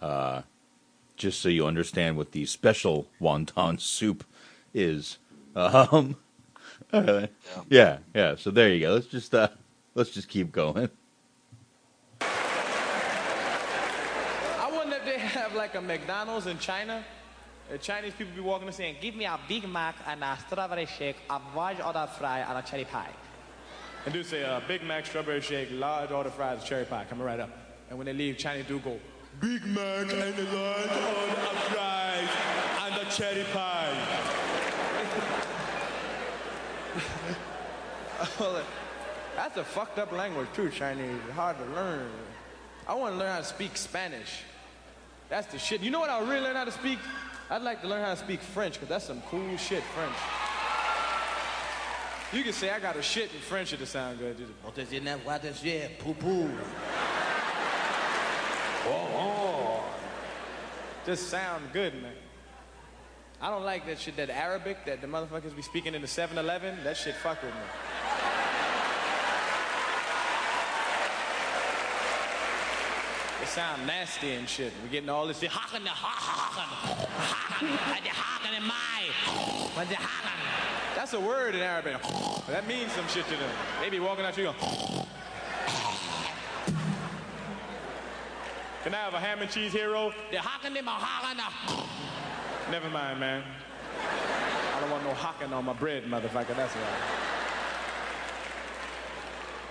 [0.00, 0.42] Uh,
[1.18, 4.24] just so you understand what the special wonton soup
[4.72, 5.18] is.
[5.54, 6.16] Um,
[6.92, 7.30] all right.
[7.68, 8.36] yeah, yeah.
[8.36, 8.94] So there you go.
[8.94, 9.48] Let's just uh,
[9.94, 10.88] let's just keep going.
[12.20, 12.26] I
[14.72, 17.04] wonder if they have like a McDonald's in China.
[17.70, 20.86] The Chinese people be walking and saying, give me a Big Mac and a strawberry
[20.86, 23.10] shake, a large order fry, and a cherry pie.
[24.04, 27.40] And do say, uh, Big Mac, strawberry shake, large order fries, cherry pie, coming right
[27.40, 27.50] up.
[27.90, 28.98] And when they leave, Chinese do go,
[29.40, 32.28] Big Mac and a large order of fries
[32.84, 33.94] and a cherry pie.
[39.36, 41.20] That's a fucked up language too, Chinese.
[41.34, 42.10] Hard to learn.
[42.88, 44.42] I want to learn how to speak Spanish.
[45.28, 45.82] That's the shit.
[45.82, 46.98] You know what I really learn how to speak?
[47.50, 50.16] I'd like to learn how to speak French, because that's some cool shit, French.
[52.32, 54.36] You can say I got a shit in French it'll sound good.
[58.90, 59.84] Oh, oh.
[61.04, 62.14] Just sound good, man.
[63.40, 66.78] I don't like that shit, that Arabic that the motherfuckers be speaking in the 7-Eleven.
[66.84, 67.60] That shit fuck with me.
[73.40, 74.72] It sound nasty and shit.
[74.82, 75.40] We're getting all this?
[80.96, 81.96] That's a word in Arabic.
[82.48, 83.50] That means some shit to them.
[83.80, 84.58] They be walking out to you going,
[88.82, 90.12] Can I have a ham and cheese hero?
[92.70, 93.42] Never mind, man.
[94.74, 96.56] I don't want no haken on my bread, motherfucker.
[96.56, 97.27] That's right.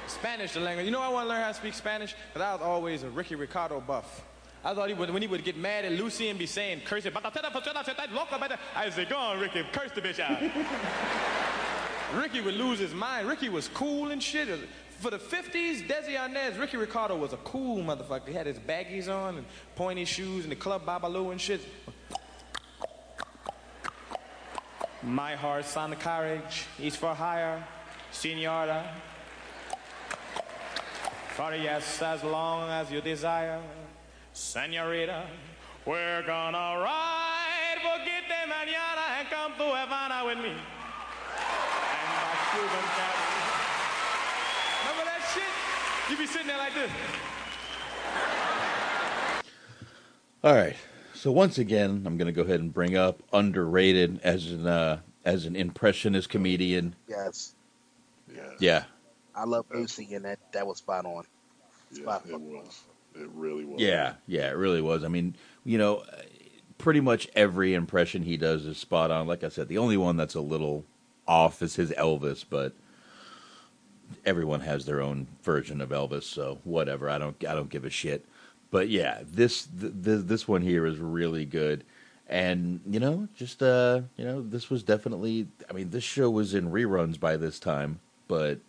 [0.10, 0.86] Spanish, the language.
[0.86, 2.16] You know I want to learn how to speak Spanish?
[2.34, 4.24] Because I was always a Ricky Ricardo buff.
[4.64, 7.06] I thought he would, when he would get mad at Lucy and be saying, curse
[7.06, 10.42] it, I say, go on, Ricky, curse the bitch out.
[12.22, 13.28] Ricky would lose his mind.
[13.28, 14.48] Ricky was cool and shit.
[15.00, 18.28] For the 50s, Desi Arnaz, Ricky Ricardo was a cool motherfucker.
[18.28, 19.46] He had his baggies on and
[19.76, 21.62] pointy shoes and the club Babalu and shit.
[25.04, 27.64] My heart's on the carriage, he's for hire,
[28.12, 28.90] senora.
[31.38, 33.62] For yes, as long as you desire,
[34.34, 35.28] senorita,
[35.86, 40.50] we're gonna ride, forget de mañana, and come to Havana with me.
[40.50, 40.58] And
[42.18, 43.16] my Cuban cat.
[44.82, 46.10] Remember that shit?
[46.10, 46.92] You be sitting there like this.
[50.44, 50.76] All right.
[51.14, 55.02] So once again, I'm going to go ahead and bring up underrated as an uh,
[55.24, 56.96] as an impressionist comedian.
[57.08, 57.54] Yes,
[58.60, 58.86] Yeah,
[59.38, 61.24] I love Lucy, and that that was spot on.
[61.92, 62.52] Yeah, it on.
[62.52, 62.82] was.
[63.16, 63.80] It really was.
[63.80, 64.50] yeah, yeah.
[64.50, 65.04] It really was.
[65.04, 66.04] I mean, you know,
[66.78, 69.28] pretty much every impression he does is spot on.
[69.28, 70.86] Like I said, the only one that's a little
[71.28, 72.74] off is his Elvis, but
[74.26, 77.10] everyone has their own version of Elvis, so whatever.
[77.10, 78.26] I don't I don't give a shit.
[78.72, 81.84] But yeah, this th- th- this one here is really good.
[82.28, 86.54] And you know, just uh, you know, this was definitely I mean, this show was
[86.54, 88.60] in reruns by this time, but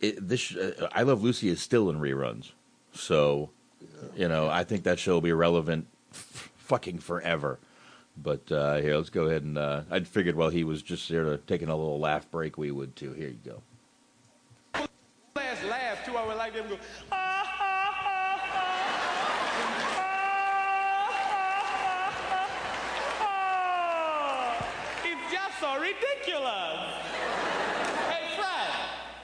[0.00, 2.52] it, this uh, I Love Lucy is still in reruns.
[2.92, 3.50] So,
[4.16, 7.58] you know, I think that show will be relevant f- fucking forever.
[8.20, 11.24] But uh, here, let's go ahead and uh, I figured while he was just there
[11.24, 13.12] to taking a little laugh break, we would too.
[13.12, 13.62] Here you go.
[15.36, 16.16] Last laugh too.
[16.16, 16.80] I would like them to go.
[25.60, 26.78] So ridiculous.
[28.08, 28.70] Hey, Fred,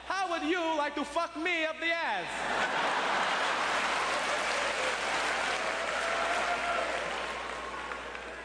[0.05, 2.25] how would you like to fuck me up the ass?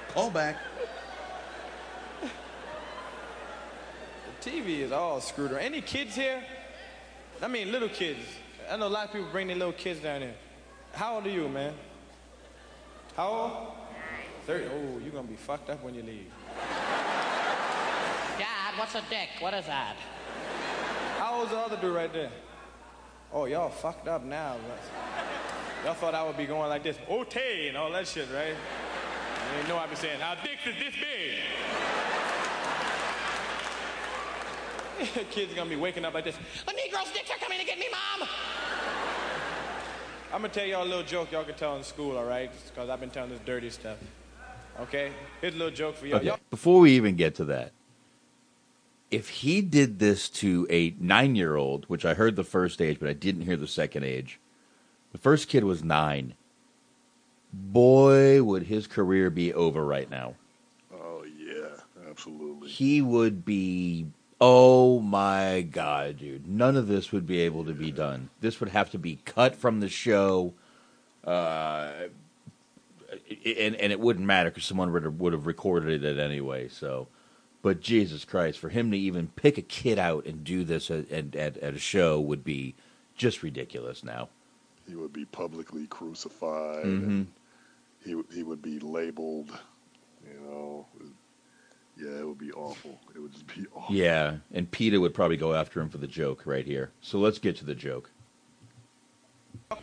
[0.08, 0.56] Call back.
[4.42, 5.62] The TV is all screwed around.
[5.62, 6.42] Any kids here?
[7.42, 8.20] I mean, little kids.
[8.70, 10.34] I know a lot of people bring their little kids down here.
[10.92, 11.74] How old are you, man?
[13.16, 13.52] How old?
[14.46, 14.64] 30.
[14.66, 16.30] Oh, you're going to be fucked up when you leave.
[18.38, 19.28] Dad, what's a dick?
[19.38, 19.96] What is that?
[21.40, 22.28] How old's the other dude right there?
[23.32, 24.56] Oh, y'all fucked up now.
[25.82, 28.54] Y'all thought I would be going like this, okay, and all that shit, right?
[29.62, 31.38] You know I'd be saying, our dicks is this big.
[35.30, 36.36] Kids gonna be waking up like this.
[36.66, 38.28] The Negro's dicks are coming to get me, Mom!
[40.34, 42.50] I'm gonna tell y'all a little joke y'all can tell in school, all right?
[42.66, 43.96] Because I've been telling this dirty stuff.
[44.78, 45.10] Okay?
[45.40, 46.18] Here's a little joke for y'all.
[46.18, 46.36] Okay.
[46.50, 47.72] Before we even get to that,
[49.10, 53.00] if he did this to a nine year old, which I heard the first age,
[53.00, 54.39] but I didn't hear the second age,
[55.12, 56.34] the first kid was nine.
[57.52, 60.34] Boy, would his career be over right now.
[60.94, 62.68] Oh yeah, absolutely.
[62.68, 64.06] He would be,
[64.40, 66.47] oh my God, dude.
[66.47, 68.30] None of this would be able to be done.
[68.40, 70.55] This would have to be cut from the show.
[71.24, 71.90] Uh,
[73.44, 76.68] and, and it wouldn't matter because someone would have, would have recorded it anyway.
[76.68, 77.08] So,
[77.62, 81.10] but Jesus Christ, for him to even pick a kid out and do this at,
[81.10, 82.74] at, at, at a show would be
[83.16, 84.28] just ridiculous now.
[84.89, 86.84] He would be publicly crucified.
[86.84, 86.86] Mhm.
[87.06, 87.26] And
[88.05, 89.50] he would- he would be labeled.
[90.26, 90.86] You know,
[91.97, 92.98] yeah, it would be awful.
[93.14, 93.94] It would just be awful.
[93.94, 96.90] Yeah, and Peter would probably go after him for the joke right here.
[97.02, 98.10] So let's get to the joke.
[99.68, 99.80] But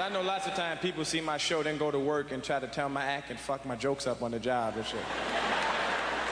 [0.00, 2.60] I know lots of times people see my show, then go to work and try
[2.60, 5.00] to tell my act and fuck my jokes up on the job and shit.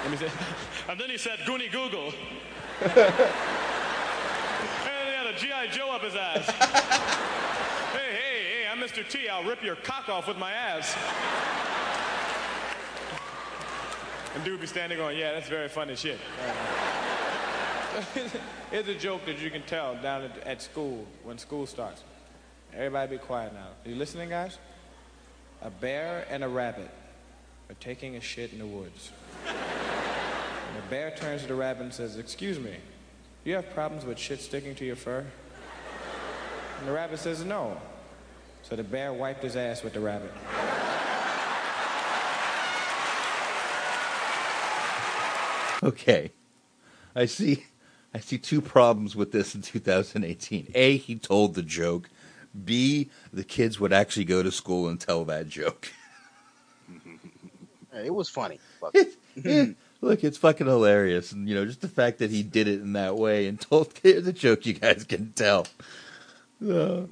[0.05, 0.31] Let me say,
[0.91, 2.09] and then he said, Goonie Google.
[2.83, 3.01] and he
[5.15, 5.69] had a G.I.
[5.69, 6.47] Joe up his ass.
[7.93, 9.09] hey, hey, hey, I'm Mr.
[9.09, 9.31] T.
[9.31, 10.95] I'll rip your cock off with my ass.
[14.35, 16.19] And dude would be standing going, yeah, that's very funny shit.
[18.71, 22.03] Here's a joke that you can tell down at, at school when school starts.
[22.75, 23.69] Everybody be quiet now.
[23.87, 24.59] Are you listening, guys?
[25.63, 26.91] A bear and a rabbit
[27.71, 29.13] are taking a shit in the woods.
[29.47, 32.77] And the bear turns to the rabbit and says, Excuse me,
[33.45, 35.25] do you have problems with shit sticking to your fur?
[36.79, 37.81] And the rabbit says, No.
[38.63, 40.33] So the bear wiped his ass with the rabbit.
[45.83, 46.31] Okay.
[47.15, 47.65] I see
[48.15, 50.73] I see two problems with this in 2018.
[50.75, 52.09] A, he told the joke.
[52.65, 55.91] B, the kids would actually go to school and tell that joke.
[57.97, 58.59] It was funny.
[58.81, 58.97] Fuck.
[59.37, 59.67] Yeah,
[60.05, 61.33] Look, it's fucking hilarious.
[61.33, 63.99] And you know, just the fact that he did it in that way and told
[64.03, 65.67] here's a joke you guys can tell.
[66.65, 67.05] Uh,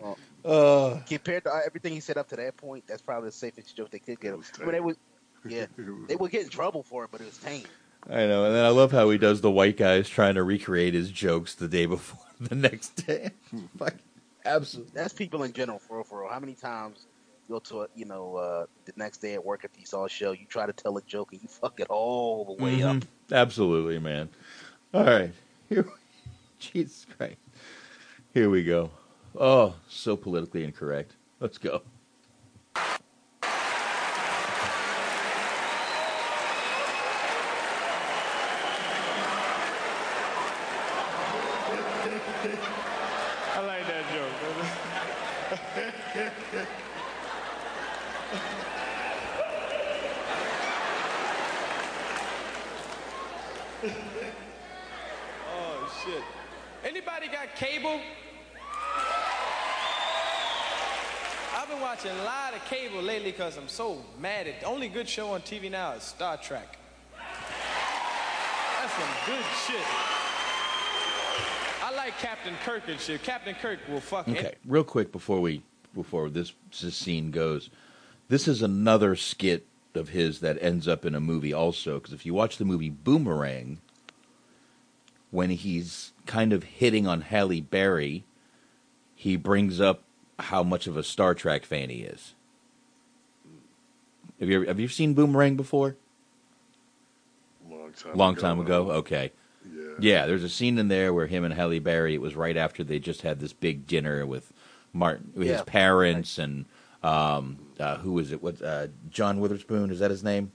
[0.45, 3.91] uh, Compared to everything he said up to that point, that's probably the safest joke
[3.91, 4.35] they could get.
[4.35, 4.97] I mean, they would,
[5.47, 5.67] yeah,
[6.09, 7.65] they would get in trouble for it, but it was tame.
[8.11, 10.93] I know, and then I love how he does the white guys trying to recreate
[10.93, 13.31] his jokes the day before the next day.
[13.79, 13.95] Fuck,
[14.45, 14.93] absolutely.
[14.95, 16.31] That's people in general, for real, for real.
[16.31, 17.12] How many times you
[17.53, 20.09] go to a, you know, uh, the next day at work after you saw a
[20.09, 22.97] show, you try to tell a joke and you fuck it all the way up.
[22.97, 23.05] Mhm.
[23.31, 24.31] Absolutely, man.
[24.95, 25.33] All right.
[25.69, 25.87] Here
[26.59, 27.37] Jesus Christ.
[28.33, 28.91] Here we go.
[29.39, 31.13] Oh, so politically incorrect.
[31.41, 31.83] Let's go.
[43.55, 44.83] I like that joke.
[55.55, 56.23] oh shit.
[56.85, 58.01] Anybody got cable?
[61.55, 64.89] I've been watching a lot of cable lately because I'm so mad at the only
[65.03, 66.79] good show on TV now is Star Trek.
[68.79, 69.85] That's some good shit.
[71.83, 73.21] I like Captain Kirk and shit.
[73.25, 77.69] Captain Kirk will fuck any- Okay, real quick before we before this, this scene goes,
[78.29, 79.67] this is another skit
[79.97, 81.95] of his that ends up in a movie also.
[81.99, 83.79] Because if you watch the movie Boomerang,
[85.33, 88.23] when he's kind of hitting on Halle Berry,
[89.17, 90.05] he brings up
[90.39, 92.35] how much of a Star Trek fan he is.
[94.43, 95.95] Have you have you seen Boomerang before?
[97.71, 98.17] Long time.
[98.17, 98.41] Long ago.
[98.43, 98.91] time ago.
[98.91, 99.31] Okay.
[99.65, 99.83] Yeah.
[100.01, 102.15] Yeah, there's a scene in there where him and Halle Berry.
[102.15, 104.53] It was right after they just had this big dinner with
[104.93, 105.65] Martin, with his Yeah.
[105.65, 106.65] parents, and
[107.05, 108.43] um, uh, who was it?
[108.43, 109.93] What uh, John Witherspoon?
[109.93, 110.51] Is that his name?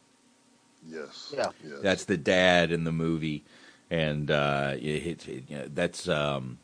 [0.86, 1.34] Yes.
[1.34, 1.52] Yeah.
[1.64, 1.80] Yes.
[1.82, 3.46] That's the dad in the movie,
[3.90, 6.58] and uh, it, it, you know, that's um,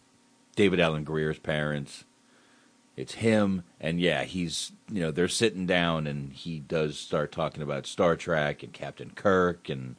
[0.57, 2.03] David Alan Grier's parents.
[2.95, 7.63] It's him, and yeah, he's you know they're sitting down, and he does start talking
[7.63, 9.95] about Star Trek and Captain Kirk and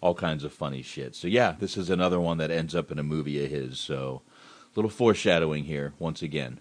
[0.00, 1.16] all kinds of funny shit.
[1.16, 3.80] So yeah, this is another one that ends up in a movie of his.
[3.80, 6.60] So a little foreshadowing here once again.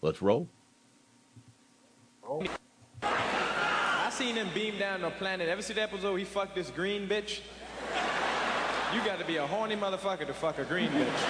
[0.00, 0.48] Let's roll.
[3.02, 5.48] I seen him beam down a planet.
[5.48, 7.40] Ever see the episode he fucked this green bitch?
[8.94, 11.22] You got to be a horny motherfucker to fuck a green bitch.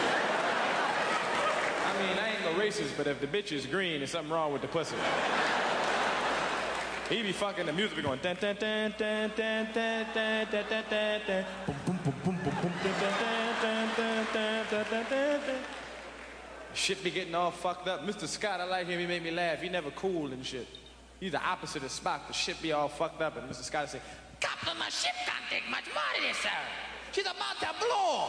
[1.86, 4.62] I mean, I ain't racist, but if the bitch is green, there's something wrong with
[4.62, 4.97] the pussy.
[7.09, 10.85] He be fucking the music be going dun dun dun dun dun dun dun dun
[10.91, 15.41] dun dun boom boom boom boom boom boom dun dun dun dun dun dun dun
[15.47, 15.57] dun.
[16.75, 18.07] Shit be getting all fucked up.
[18.07, 18.27] Mr.
[18.27, 19.01] Scott, I like him.
[19.01, 19.62] He make me laugh.
[19.62, 20.69] He never cool and shit.
[21.19, 22.27] He's the opposite of Spock.
[22.28, 23.62] The shit be all fucked up, and Mr.
[23.65, 24.01] Scott say,
[24.39, 26.51] Captain, my ship can't take much more than this, sir.
[27.11, 28.28] She's about to blow.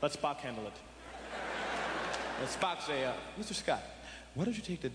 [0.00, 0.72] Let Spock handle it.
[2.40, 3.54] And Spock say, uh, Mr.
[3.54, 3.82] Scott,
[4.34, 4.90] why don't you take the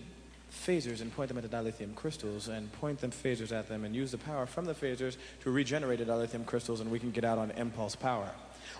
[0.52, 3.94] phasers and point them at the dilithium crystals and point them phasers at them and
[3.96, 7.24] use the power from the phasers to regenerate the dilithium crystals and we can get
[7.24, 8.30] out on impulse power.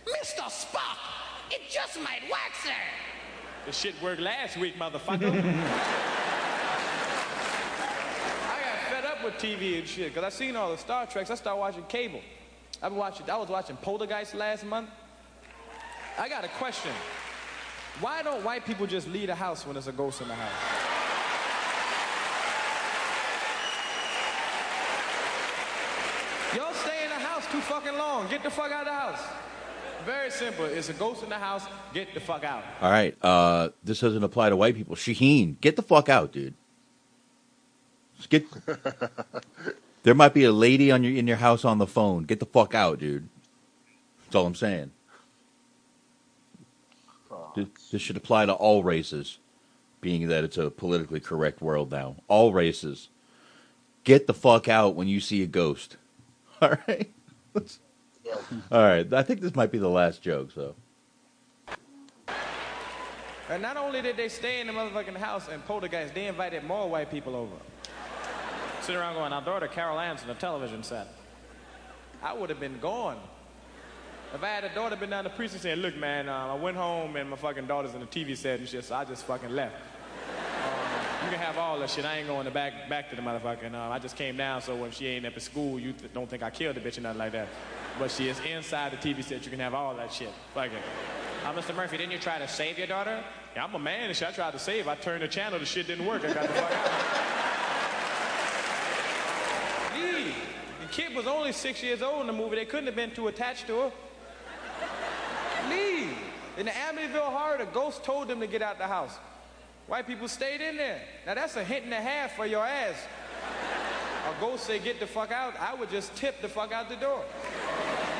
[0.06, 0.42] Mr.
[0.42, 0.98] Spock,
[1.50, 2.70] it just might work, sir.
[3.66, 5.32] The shit worked last week, motherfucker.
[5.32, 5.40] I
[8.60, 11.30] got fed up with TV and shit because I seen all the Star Treks.
[11.30, 12.20] I started watching cable.
[12.82, 13.30] I've been watching.
[13.30, 14.90] I was watching Poltergeist last month.
[16.18, 16.90] I got a question.
[18.00, 20.52] Why don't white people just leave the house when there's a ghost in the house?
[26.56, 28.28] Y'all stay in the house too fucking long.
[28.28, 29.20] Get the fuck out of the house.
[30.04, 30.64] Very simple.
[30.64, 31.66] It's a ghost in the house.
[31.94, 32.64] Get the fuck out.
[32.80, 34.96] All right, uh, this doesn't apply to white people.
[34.96, 36.54] Shaheen, get the fuck out, dude.
[38.16, 38.44] Just get.
[40.02, 42.24] there might be a lady on your in your house on the phone.
[42.24, 43.28] Get the fuck out, dude.
[44.24, 44.90] That's all I'm saying.
[47.54, 49.38] This, this should apply to all races,
[50.00, 52.16] being that it's a politically correct world now.
[52.28, 53.08] All races.
[54.04, 55.96] Get the fuck out when you see a ghost.
[56.62, 57.10] All right.
[57.54, 57.78] Let's-
[58.70, 59.12] all right.
[59.12, 60.52] I think this might be the last joke.
[60.52, 60.74] So.
[63.48, 66.88] And not only did they stay in the motherfucking house and poltergeist, they invited more
[66.88, 67.54] white people over.
[68.80, 71.08] Sitting around going, our daughter Carol Anne's on the television set.
[72.22, 73.18] I would have been gone.
[74.34, 76.74] If I had a daughter been down the precinct saying, look, man, um, I went
[76.76, 79.50] home and my fucking daughter's in the TV set and shit, so I just fucking
[79.50, 79.74] left.
[79.74, 82.06] Um, you can have all that shit.
[82.06, 83.74] I ain't going to back back to the motherfucking.
[83.74, 86.30] Um, I just came down so when she ain't up at school, you th- don't
[86.30, 87.48] think I killed the bitch or nothing like that.
[87.98, 89.44] But she is inside the TV set.
[89.44, 90.30] You can have all that shit.
[90.54, 90.72] Fuck it.
[91.44, 91.76] Uh, Mr.
[91.76, 93.22] Murphy, didn't you try to save your daughter?
[93.54, 94.28] Yeah, I'm a man and shit.
[94.28, 94.88] I tried to save.
[94.88, 95.58] I turned the channel.
[95.58, 96.24] The shit didn't work.
[96.24, 96.90] I got the fuck out.
[99.94, 100.32] Lee,
[100.80, 102.56] the kid was only six years old in the movie.
[102.56, 103.92] They couldn't have been too attached to her.
[106.58, 109.18] In the Amityville Horror, the ghost told them to get out the house.
[109.86, 111.00] White people stayed in there.
[111.26, 112.94] Now that's a hint and a half for your ass.
[114.28, 116.96] A ghost say get the fuck out, I would just tip the fuck out the
[116.96, 117.24] door.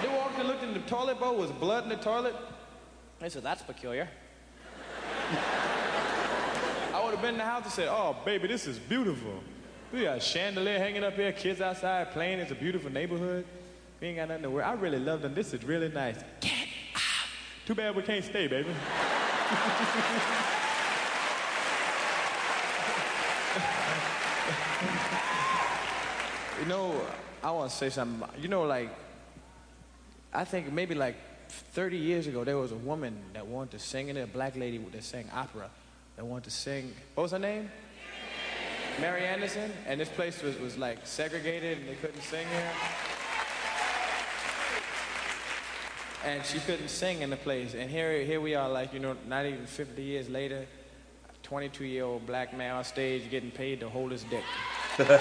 [0.02, 2.34] They walked and looked in the toilet bowl, was blood in the toilet.
[3.20, 4.08] They said, that's peculiar.
[6.92, 9.40] I would have been in the house and said, oh, baby, this is beautiful.
[9.92, 12.40] We got a chandelier hanging up here, kids outside playing.
[12.40, 13.44] It's a beautiful neighborhood.
[14.00, 14.64] We ain't got nothing to worry.
[14.64, 15.34] I really love them.
[15.34, 16.16] This is really nice.
[17.73, 18.68] Too bad we can't stay, baby.
[26.60, 27.01] you know,
[27.42, 28.28] I want to say something.
[28.39, 28.91] You know, like,
[30.34, 31.17] I think maybe like
[31.49, 34.55] 30 years ago, there was a woman that wanted to sing in it, a black
[34.55, 35.70] lady that sang opera,
[36.17, 36.92] that wanted to sing.
[37.15, 37.70] What was her name?
[39.01, 39.73] Marian Anderson.
[39.86, 42.73] And this place was, was like segregated and they couldn't sing here.
[46.25, 47.75] And she couldn't sing in the place.
[47.75, 50.67] And here, here we are, like, you know, not even 50 years later.
[51.42, 54.44] 22 year old black man on stage getting paid to hold his dick.
[54.97, 55.18] God bless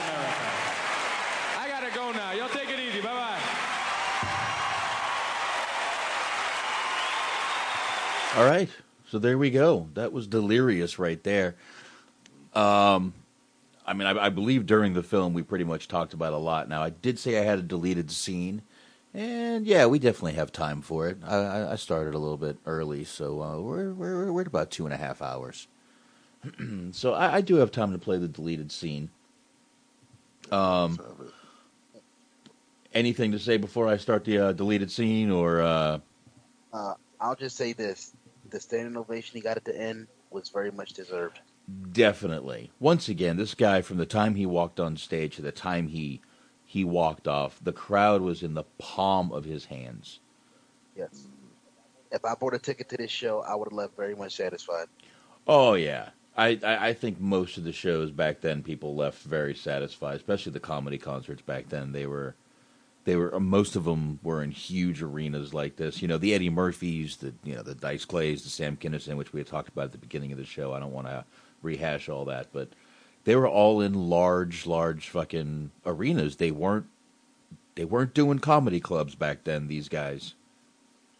[0.00, 0.48] America.
[1.58, 2.32] I gotta go now.
[2.32, 3.00] Y'all take it easy.
[3.00, 3.38] Bye bye.
[8.36, 8.70] All right.
[9.10, 9.88] So there we go.
[9.94, 11.56] That was delirious right there.
[12.54, 13.12] Um,
[13.86, 16.68] I mean, I, I believe during the film we pretty much talked about a lot.
[16.68, 18.62] Now, I did say I had a deleted scene,
[19.12, 21.18] and yeah, we definitely have time for it.
[21.24, 24.86] I, I- started a little bit early, so uh, we're, we're we're at about two
[24.86, 25.68] and a half hours.
[26.92, 29.10] so I, I do have time to play the deleted scene.
[30.52, 31.00] Um,
[32.94, 35.98] anything to say before I start the uh, deleted scene, or uh,
[36.72, 38.14] Uh, I'll just say this:
[38.50, 41.40] the standing ovation he got at the end was very much deserved.
[41.92, 42.70] Definitely.
[42.78, 46.20] Once again, this guy from the time he walked on stage to the time he
[46.64, 50.18] he walked off, the crowd was in the palm of his hands.
[50.96, 51.28] Yes.
[52.10, 54.86] If I bought a ticket to this show, I would have left very much satisfied.
[55.46, 56.10] Oh yeah.
[56.36, 60.52] I, I, I think most of the shows back then people left very satisfied, especially
[60.52, 61.92] the comedy concerts back then.
[61.92, 62.34] They were
[63.04, 66.02] they were most of them were in huge arenas like this.
[66.02, 69.32] You know, the Eddie Murphys, the you know, the Dice Clays, the Sam Kinison, which
[69.32, 70.72] we had talked about at the beginning of the show.
[70.72, 71.24] I don't want to
[71.64, 72.68] rehash all that, but
[73.24, 76.36] they were all in large, large fucking arenas.
[76.36, 76.86] They weren't
[77.74, 79.66] they weren't doing comedy clubs back then.
[79.66, 80.34] These guys,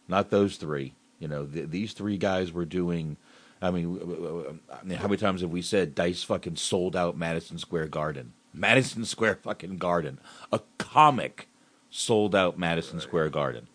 [0.07, 0.93] not those three.
[1.19, 3.17] You know, th- these three guys were doing.
[3.61, 7.57] I mean, I mean, how many times have we said Dice fucking sold out Madison
[7.57, 8.33] Square Garden?
[8.53, 10.19] Madison Square fucking Garden.
[10.51, 11.47] A comic
[11.89, 13.67] sold out Madison Square Garden.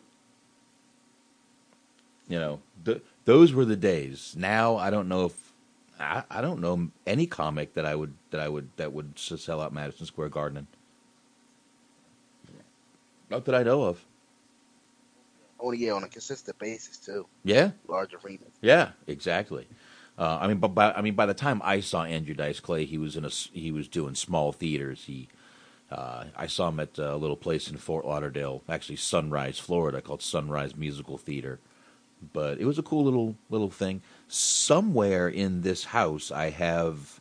[2.28, 4.34] You know, th- those were the days.
[4.38, 5.49] Now I don't know if
[6.00, 9.60] I, I don't know any comic that I would that I would that would sell
[9.60, 10.66] out Madison Square Garden.
[13.30, 14.04] Not that I know of.
[15.60, 17.26] Oh yeah, on a consistent basis too.
[17.44, 18.48] Yeah, Large arenas.
[18.60, 19.66] Yeah, exactly.
[20.18, 22.84] Uh, I mean, but by, I mean, by the time I saw Andrew Dice Clay,
[22.84, 25.04] he was in a he was doing small theaters.
[25.04, 25.28] He,
[25.90, 30.22] uh, I saw him at a little place in Fort Lauderdale, actually Sunrise, Florida, called
[30.22, 31.58] Sunrise Musical Theater.
[32.32, 34.02] But it was a cool little little thing.
[34.28, 37.20] Somewhere in this house, I have.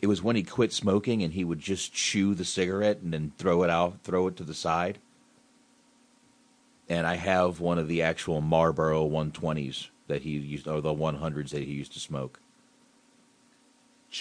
[0.00, 3.32] It was when he quit smoking, and he would just chew the cigarette and then
[3.36, 4.98] throw it out, throw it to the side.
[6.88, 11.50] And I have one of the actual Marlboro 120s that he used, or the 100s
[11.50, 12.40] that he used to smoke,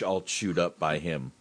[0.05, 1.31] all chewed up by him.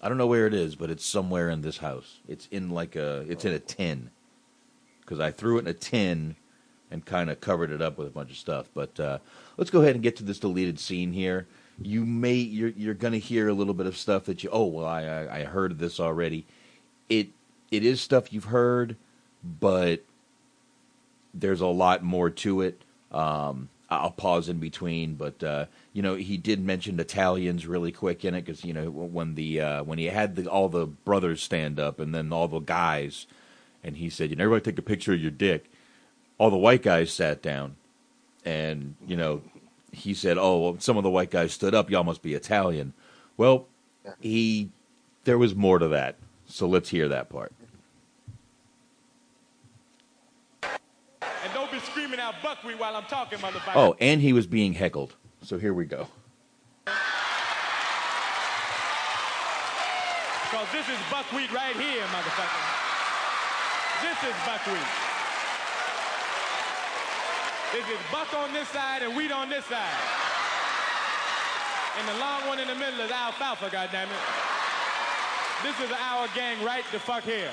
[0.00, 2.20] I don't know where it is, but it's somewhere in this house.
[2.26, 4.10] It's in like a, it's in a tin,
[5.00, 6.36] because I threw it in a tin
[6.92, 8.68] and kind of covered it up with a bunch of stuff.
[8.74, 9.18] But uh,
[9.56, 11.46] let's go ahead and get to this deleted scene here.
[11.80, 14.86] You may you're you're gonna hear a little bit of stuff that you oh well
[14.86, 16.44] I I, I heard this already.
[17.08, 17.30] It
[17.70, 18.96] it is stuff you've heard,
[19.42, 20.02] but
[21.34, 22.82] there's a lot more to it.
[23.10, 28.24] Um, I'll pause in between, but uh, you know he did mention Italians really quick
[28.24, 31.42] in it because you know when the uh, when he had the, all the brothers
[31.42, 33.26] stand up and then all the guys,
[33.82, 35.71] and he said, "You know, everybody take a picture of your dick."
[36.38, 37.76] All the white guys sat down,
[38.44, 39.42] and you know
[39.92, 41.90] he said, "Oh, well, some of the white guys stood up.
[41.90, 42.94] Y'all must be Italian."
[43.36, 43.66] Well,
[44.20, 44.70] he
[45.24, 47.52] there was more to that, so let's hear that part.
[50.62, 53.76] And don't be screaming out buckwheat while I'm talking, motherfucker.
[53.76, 55.14] Oh, and he was being heckled.
[55.42, 56.08] So here we go.
[60.50, 62.62] Because this is buckwheat right here, motherfucker.
[64.02, 65.01] This is buckwheat.
[67.72, 69.96] This is buck on this side and wheat on this side.
[71.98, 74.08] And the long one in the middle is alfalfa, goddammit.
[75.62, 77.50] This is our gang right the fuck here.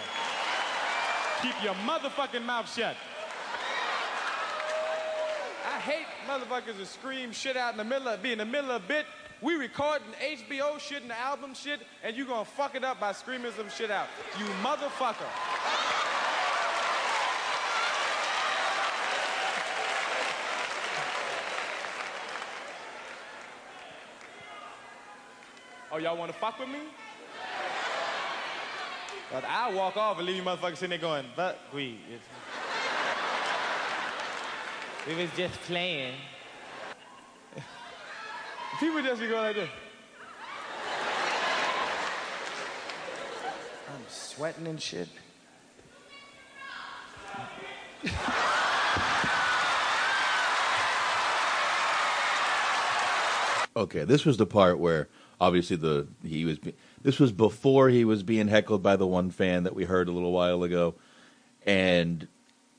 [1.41, 2.97] Keep your motherfucking mouth shut.
[5.65, 8.71] I hate motherfuckers that scream shit out in the middle of be in the middle
[8.71, 9.05] of a bit.
[9.41, 13.53] We recording HBO shit and album shit, and you gonna fuck it up by screaming
[13.55, 14.07] some shit out.
[14.37, 15.29] You motherfucker.
[25.91, 26.79] Oh, y'all wanna fuck with me?
[29.31, 31.99] But I'll walk off and leave you motherfuckers sitting there going, buckwheat.
[32.09, 32.27] It's-
[35.07, 36.15] We was just playing.
[38.79, 39.69] People just be going like this.
[43.87, 45.09] I'm sweating and shit.
[53.75, 55.07] Okay, this was the part where
[55.39, 56.59] obviously the he was.
[57.01, 60.11] This was before he was being heckled by the one fan that we heard a
[60.11, 60.95] little while ago,
[61.65, 62.27] and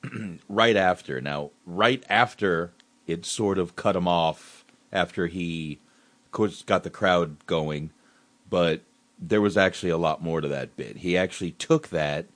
[0.49, 1.21] right after.
[1.21, 2.73] Now, right after
[3.07, 5.79] it sort of cut him off after he,
[6.25, 7.91] of course, got the crowd going,
[8.49, 8.81] but
[9.19, 10.97] there was actually a lot more to that bit.
[10.97, 12.27] He actually took that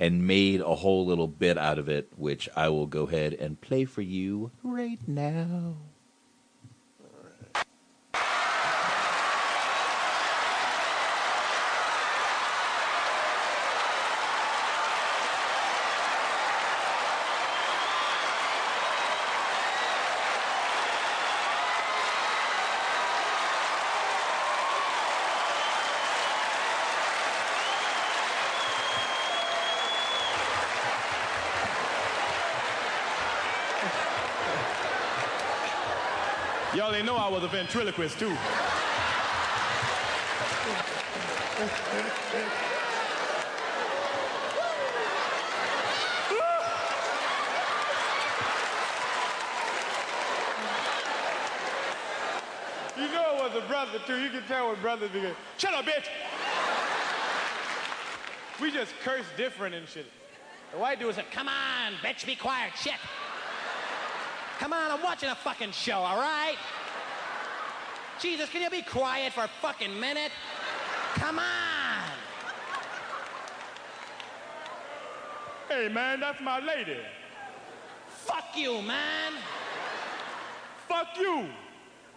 [0.00, 3.60] and made a whole little bit out of it, which I will go ahead and
[3.60, 5.76] play for you right now.
[37.54, 38.26] Ventriloquist too.
[38.26, 38.32] You
[53.12, 54.20] know it was a brother too.
[54.20, 55.36] You can tell when brothers be good.
[55.56, 56.08] Shut up, bitch!
[58.60, 60.06] We just curse different and shit.
[60.72, 62.72] The white dude said, Come on, bitch, be quiet.
[62.76, 62.94] Shit.
[64.58, 66.56] Come on, I'm watching a fucking show, all right?
[68.24, 70.32] Jesus, can you be quiet for a fucking minute?
[71.16, 71.44] Come on.
[75.68, 76.96] Hey man, that's my lady.
[78.08, 79.34] Fuck you, man.
[80.88, 81.48] Fuck you.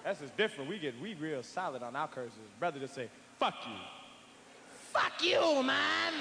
[0.05, 0.69] That's just different.
[0.69, 2.39] We get we real solid on our curses.
[2.57, 3.75] Brother just say, fuck you.
[4.93, 6.13] Fuck you, man.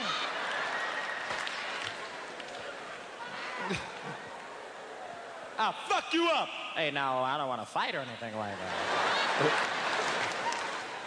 [5.61, 6.49] I'll fuck you up.
[6.75, 9.73] Hey, now, I don't want to fight or anything like that.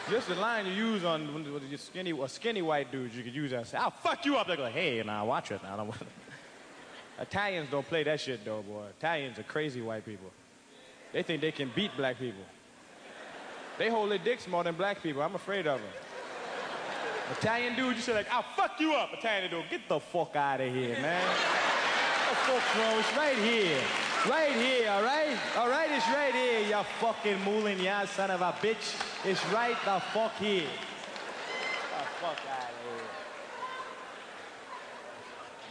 [0.09, 3.67] Just the line you use on when skinny skinny white dudes, you could use that.
[3.67, 4.47] Say, I'll fuck you up.
[4.47, 5.61] They go, hey, now watch it.
[5.61, 5.93] Now, don't.
[7.19, 8.85] Italians don't play that shit though, boy.
[8.97, 10.31] Italians are crazy white people.
[11.13, 12.43] They think they can beat black people.
[13.77, 15.21] They hold their dicks more than black people.
[15.21, 15.89] I'm afraid of them.
[17.37, 19.09] Italian dude, you say like, I'll fuck you up.
[19.13, 21.21] Italian dude, get the fuck out of here, man.
[22.29, 22.99] The fuck wrong?
[22.99, 23.81] It's right here.
[24.27, 25.37] Right here, all right?
[25.55, 29.01] All right, it's right here, you fucking Moulignan son of a bitch.
[29.23, 30.63] It's right the fuck here.
[30.63, 33.05] The fuck out of here.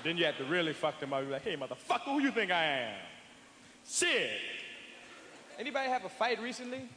[0.03, 1.25] Then you have to really fuck them up.
[1.25, 2.95] You're like, hey, motherfucker, who you think I am?
[3.87, 4.31] Shit.
[5.59, 6.89] Anybody have a fight recently?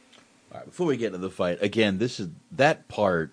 [0.52, 3.30] All right, before we get into the fight, again, this is that part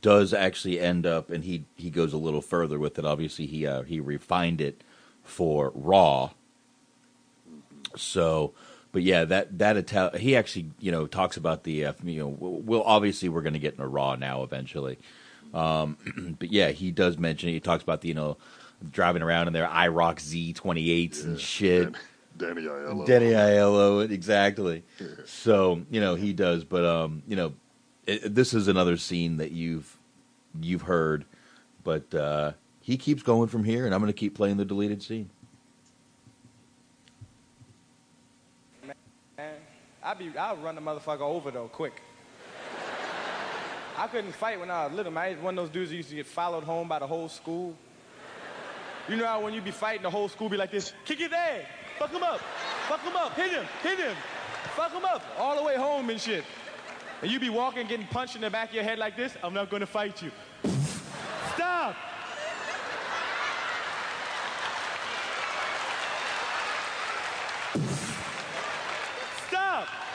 [0.00, 3.04] does actually end up, and he he goes a little further with it.
[3.04, 4.82] Obviously, he uh, he refined it
[5.24, 6.30] for Raw.
[7.96, 8.52] So,
[8.92, 12.28] but yeah, that that Ital- he actually you know talks about the uh, you know
[12.38, 14.98] we'll, obviously we're going to get in a Raw now eventually,
[15.54, 18.36] um, but yeah, he does mention he talks about the you know
[18.90, 21.94] driving around in their IROC Z twenty eights and shit.
[22.36, 23.06] Danny Aiello.
[23.06, 24.84] Danny Aiello, exactly.
[25.26, 27.54] So you know he does, but um, you know,
[28.06, 29.98] it, this is another scene that you've
[30.60, 31.24] you've heard,
[31.84, 35.02] but uh, he keeps going from here, and I'm going to keep playing the deleted
[35.02, 35.30] scene.
[39.36, 39.54] Man,
[40.02, 42.02] I be I'll run the motherfucker over though, quick.
[43.96, 45.24] I couldn't fight when I was little, man.
[45.24, 47.28] I was one of those dudes who used to get followed home by the whole
[47.28, 47.76] school.
[49.08, 51.32] You know how when you be fighting, the whole school be like this, kick his
[51.32, 51.62] ass,
[51.98, 52.40] fuck him up,
[52.88, 54.14] fuck him up, hit him, hit him,
[54.76, 56.44] fuck him up, all the way home and shit.
[57.20, 59.54] And you be walking, getting punched in the back of your head like this, I'm
[59.54, 60.30] not gonna fight you.
[61.54, 61.96] Stop!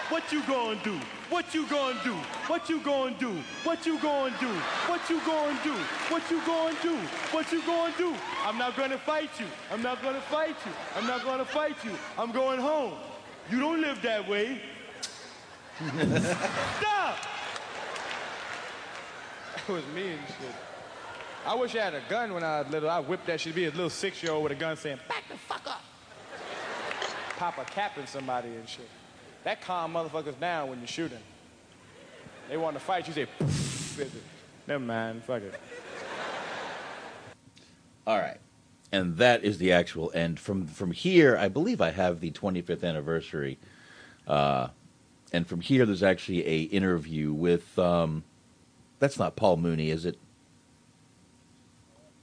[0.10, 0.98] What you gonna do?
[1.30, 2.14] What you gonna do?
[2.48, 3.34] What you gonna do?
[3.66, 4.48] What you gonna do?
[4.88, 5.74] What you gonna do?
[6.08, 6.96] What you gonna do?
[7.32, 8.16] What you gonna do?
[8.46, 9.46] I'm not gonna fight you.
[9.70, 10.72] I'm not gonna fight you.
[10.96, 11.92] I'm not gonna fight you.
[12.18, 12.94] I'm going home.
[13.52, 14.62] You don't live that way.
[15.90, 17.18] Stop!
[19.56, 20.56] That was me and shit.
[21.46, 22.90] I wish I had a gun when I was little.
[22.90, 23.54] I whipped that shit.
[23.54, 25.82] Be a little six-year-old with a gun saying, back the fuck up.
[27.38, 28.88] Pop a cap in somebody and shit.
[29.44, 31.20] That calm motherfuckers down when you're shooting.
[32.50, 34.22] They want to fight, you say, poof.
[34.68, 35.54] Never mind, fuck it.
[38.06, 38.38] All right.
[38.92, 40.40] And that is the actual end.
[40.40, 43.58] From from here, I believe I have the 25th anniversary.
[44.26, 44.70] Uh,
[45.34, 47.78] and from here, there's actually a interview with.
[47.78, 48.24] Um,
[49.00, 50.18] that's not Paul Mooney, is it?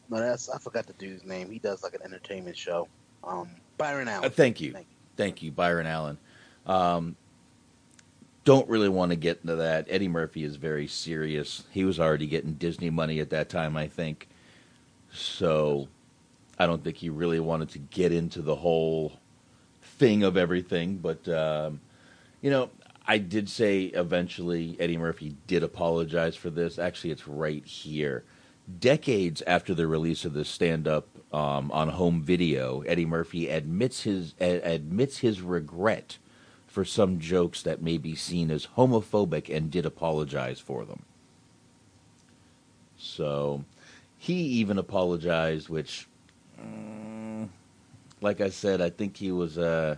[0.09, 1.51] No, that's I forgot the dude's name.
[1.51, 2.89] He does like an entertainment show.
[3.23, 4.25] Um, Byron Allen.
[4.25, 4.75] Uh, thank you.
[5.17, 6.19] Thank you, Byron Allen.
[6.67, 7.17] Um,
[8.45, 9.87] don't really want to get into that.
[9.89, 11.65] Eddie Murphy is very serious.
[11.71, 14.29] He was already getting Disney money at that time, I think.
[15.13, 15.89] So
[16.59, 19.19] I don't think he really wanted to get into the whole
[19.83, 21.81] thing of everything, but um,
[22.43, 22.71] you know,
[23.07, 26.79] I did say eventually Eddie Murphy did apologize for this.
[26.79, 28.25] Actually, it's right here.
[28.81, 34.35] Decades after the release of the stand-up um, on home video, Eddie Murphy admits his
[34.41, 36.19] admits his regret
[36.75, 41.05] for some jokes that may be seen as homophobic and did apologize for them.
[42.99, 43.65] So
[44.19, 46.09] he even apologized, which,
[46.61, 47.49] mm,
[48.21, 49.57] like I said, I think he was.
[49.57, 49.97] Uh,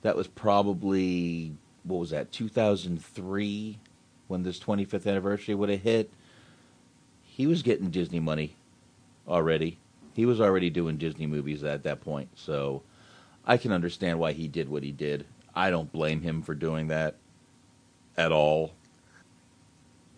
[0.00, 3.78] that was probably what was that 2003
[4.26, 6.10] when this 25th anniversary would have hit.
[7.24, 8.56] He was getting Disney money
[9.28, 9.76] already.
[10.14, 12.82] He was already doing Disney movies at that point, so
[13.44, 15.26] I can understand why he did what he did.
[15.56, 17.16] I don't blame him for doing that
[18.16, 18.74] at all.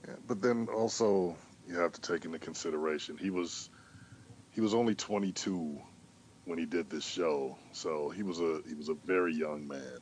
[0.07, 1.37] Yeah, but then also
[1.69, 3.71] you have to take into consideration he was
[4.51, 5.81] he was only 22
[6.45, 9.99] when he did this show, so he was a he was a very young man.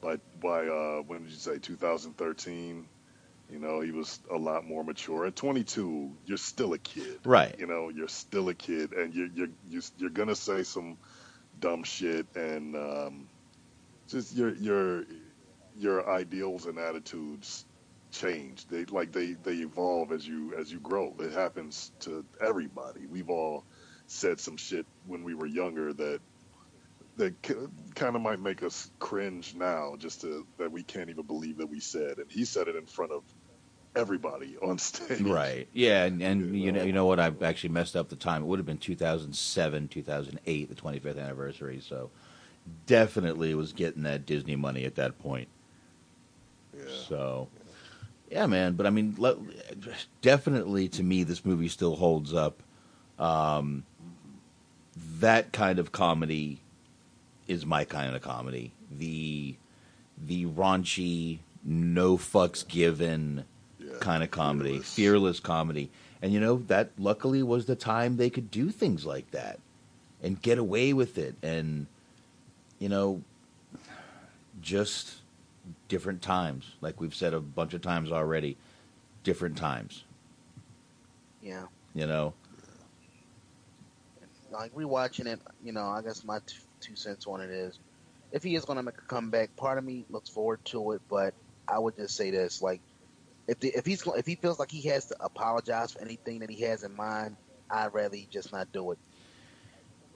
[0.00, 2.86] By by uh, when did you say 2013?
[3.50, 5.26] You know, he was a lot more mature.
[5.26, 7.54] At 22, you're still a kid, Right.
[7.58, 10.96] You know, you're still a kid, and you're you're you're, you're gonna say some
[11.60, 13.28] dumb shit, and um,
[14.08, 15.04] just your your
[15.76, 17.64] your ideals and attitudes
[18.10, 18.66] change.
[18.68, 21.14] They like they they evolve as you as you grow.
[21.18, 23.06] It happens to everybody.
[23.06, 23.64] We've all
[24.06, 26.20] said some shit when we were younger that
[27.16, 27.34] that
[27.94, 31.68] kind of might make us cringe now, just to that we can't even believe that
[31.68, 32.18] we said.
[32.18, 33.22] And he said it in front of
[33.96, 35.20] everybody on stage.
[35.20, 35.68] Right.
[35.72, 37.20] Yeah, and, and you know, you know what?
[37.20, 38.42] I've actually messed up the time.
[38.42, 41.80] It would have been 2007, 2008, the 25th anniversary.
[41.80, 42.10] So
[42.86, 45.48] definitely was getting that Disney money at that point.
[47.08, 47.48] So,
[48.30, 48.74] yeah, man.
[48.74, 49.16] But I mean,
[50.22, 52.62] definitely to me, this movie still holds up.
[53.18, 53.84] Um,
[55.20, 56.60] that kind of comedy
[57.46, 58.72] is my kind of comedy.
[58.90, 59.56] The
[60.16, 63.44] the raunchy, no fucks given
[64.00, 65.40] kind of comedy, fearless.
[65.40, 65.90] comedy.
[66.22, 69.58] And you know that luckily was the time they could do things like that
[70.22, 71.86] and get away with it and
[72.78, 73.22] you know
[74.60, 75.16] just
[75.88, 78.56] different times like we've said a bunch of times already
[79.22, 80.04] different times
[81.42, 81.66] Yeah.
[81.94, 82.34] you know
[84.54, 87.78] like rewatching it, you know, I guess my t- two cents on it is,
[88.32, 91.02] if he is going to make a comeback, part of me looks forward to it.
[91.10, 91.34] But
[91.68, 92.80] I would just say this: like,
[93.48, 96.50] if the, if he's if he feels like he has to apologize for anything that
[96.50, 97.36] he has in mind,
[97.70, 98.98] I'd rather he just not do it.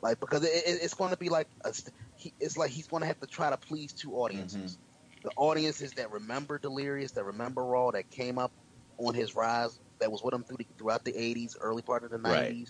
[0.02, 1.74] Like because it, it, it's going to be like a,
[2.16, 4.74] he, it's like he's going to have to try to please two audiences.
[4.76, 5.28] Mm-hmm.
[5.28, 8.52] The audiences that remember Delirious, that remember Raw, that came up
[8.98, 12.10] on his rise, that was with him through the, throughout the '80s, early part of
[12.10, 12.66] the '90s Right.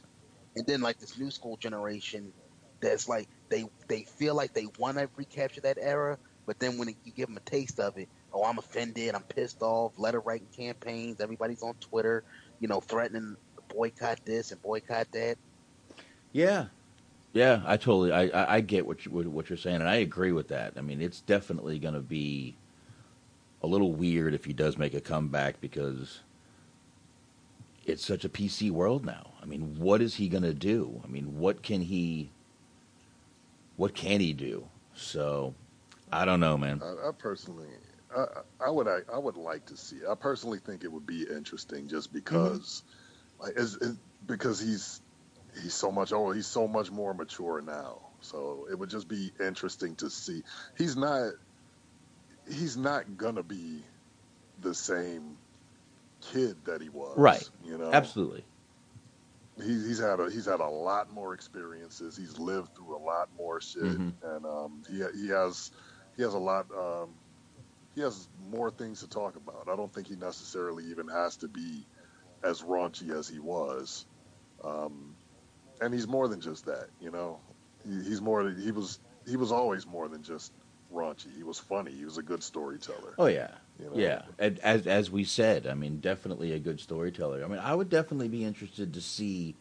[0.57, 2.33] and then like this new school generation
[2.81, 6.89] that's like they they feel like they want to recapture that era, but then when
[7.05, 9.93] you give them a taste of it, oh, I'm offended, I'm pissed off.
[9.99, 12.25] Letter writing campaigns, everybody's on Twitter,
[12.61, 15.37] you know, threatening to boycott this and boycott that.
[16.33, 16.67] Yeah,
[17.33, 20.33] yeah, I totally, I, I, I get what you, what you're saying, and I agree
[20.33, 20.75] with that.
[20.77, 22.57] I mean, it's definitely going to be
[23.63, 26.21] a little weird if he does make a comeback because
[27.85, 29.33] it's such a PC world now.
[29.43, 31.03] I mean, what is he going to do?
[31.05, 32.31] I mean, what can he,
[33.77, 34.67] what can he do?
[34.95, 35.55] So,
[36.11, 36.83] I don't know, man.
[36.83, 37.69] I, I personally,
[38.17, 38.25] I,
[38.61, 39.99] I would, I, I would like to see.
[40.09, 42.19] I personally think it would be interesting, just mm-hmm.
[42.19, 42.83] because,
[43.39, 45.03] like, is, is because he's
[45.63, 48.01] he's so much older, he's so much more mature now.
[48.21, 50.43] So it would just be interesting to see.
[50.77, 51.33] He's not,
[52.49, 53.85] he's not gonna be
[54.61, 55.37] the same
[56.33, 57.17] kid that he was.
[57.17, 57.49] Right.
[57.65, 57.93] You know.
[57.93, 58.45] Absolutely.
[59.57, 62.17] He's he's had a he's had a lot more experiences.
[62.17, 64.13] He's lived through a lot more shit, Mhm.
[64.23, 65.73] and um, he he has
[66.17, 66.67] he has a lot.
[66.71, 67.15] Um,
[67.95, 69.69] he has more things to talk about.
[69.69, 71.85] I don't think he necessarily even has to be
[72.45, 74.07] as raunchy as he was,
[74.63, 75.08] um,
[75.81, 76.89] and he's more than just that.
[77.01, 77.39] You know,
[77.85, 78.49] he, he's more.
[78.51, 80.53] He was he was always more than just
[80.93, 81.35] raunchy.
[81.37, 81.93] He was funny.
[81.93, 83.15] He was a good storyteller.
[83.19, 83.97] Oh yeah, You know?
[83.97, 84.23] yeah.
[84.39, 87.45] And as as we said, I mean, definitely a good storyteller.
[87.45, 89.55] I mean, I would definitely be interested to see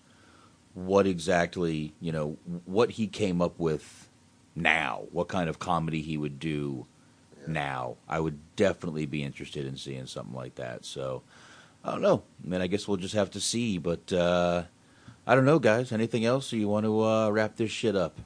[0.74, 4.10] what exactly you know what he came up with
[4.56, 5.04] now.
[5.12, 6.86] What kind of comedy he would do
[7.48, 7.96] now.
[8.08, 10.86] I would definitely be interested in seeing something like that.
[10.86, 11.24] So
[11.84, 12.24] I don't know.
[12.44, 13.78] I mean, I guess we'll just have to see.
[13.78, 14.64] But uh,
[15.28, 15.92] I don't know, guys.
[15.92, 18.18] Anything else, or you want to uh, wrap this shit up?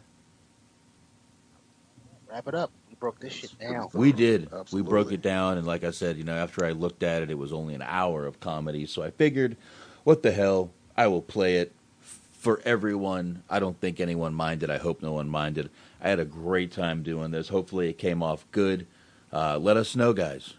[2.30, 2.72] Wrap it up.
[2.88, 3.90] We broke this shit down.
[3.94, 4.50] We did.
[4.72, 7.32] We broke it down, and like I said, you know, after I looked at it,
[7.32, 8.86] it was only an hour of comedy.
[8.86, 9.58] So I figured,
[10.04, 10.70] what the hell?
[10.96, 13.42] I will play it for everyone.
[13.50, 14.70] I don't think anyone minded.
[14.70, 15.72] I hope no one minded.
[16.04, 17.50] I had a great time doing this.
[17.50, 18.86] Hopefully, it came off good.
[19.34, 20.54] Uh, let us know, guys.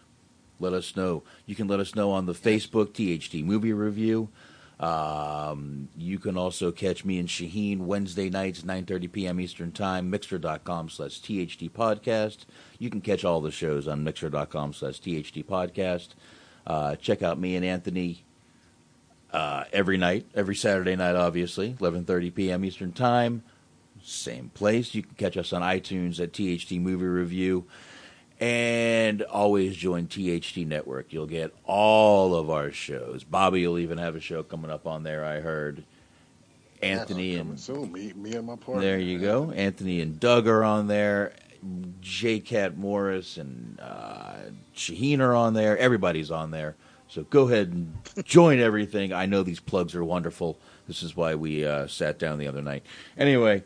[0.59, 1.23] Let us know.
[1.45, 4.29] You can let us know on the Facebook THT Movie Review.
[4.83, 9.39] Um, you can also catch me and Shaheen Wednesday nights, 9.30 p.m.
[9.39, 12.39] Eastern Time, mixer.com slash THT Podcast.
[12.79, 16.09] You can catch all the shows on mixer.com slash THT Podcast.
[16.67, 18.25] Uh, check out me and Anthony
[19.31, 22.65] uh, every night, every Saturday night, obviously, 11.30 p.m.
[22.65, 23.41] Eastern Time.
[24.03, 24.93] Same place.
[24.93, 27.63] You can catch us on iTunes at THT Movie Review.
[28.39, 31.13] And always join THT Network.
[31.13, 33.23] You'll get all of our shows.
[33.23, 35.83] Bobby you'll even have a show coming up on there, I heard.
[36.81, 37.91] Anthony and soon.
[37.91, 38.81] Me, me and my partner.
[38.81, 39.51] there you go.
[39.51, 41.33] Anthony and Doug are on there.
[42.01, 42.39] J.
[42.39, 44.35] Cat Morris and uh,
[44.75, 45.77] Shaheen are on there.
[45.77, 46.75] Everybody's on there.
[47.07, 47.95] So go ahead and
[48.25, 49.13] join everything.
[49.13, 50.57] I know these plugs are wonderful.
[50.87, 52.83] This is why we uh, sat down the other night.
[53.17, 53.63] Anyway,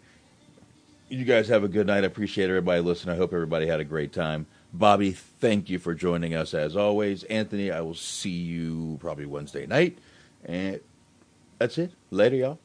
[1.10, 2.04] you guys have a good night.
[2.04, 3.16] I appreciate everybody listening.
[3.16, 4.46] I hope everybody had a great time.
[4.78, 7.24] Bobby, thank you for joining us as always.
[7.24, 9.98] Anthony, I will see you probably Wednesday night.
[10.46, 10.80] And
[11.58, 11.92] that's it.
[12.12, 12.60] Later, y'all.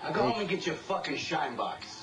[0.00, 1.97] Now go home and get your fucking shine box.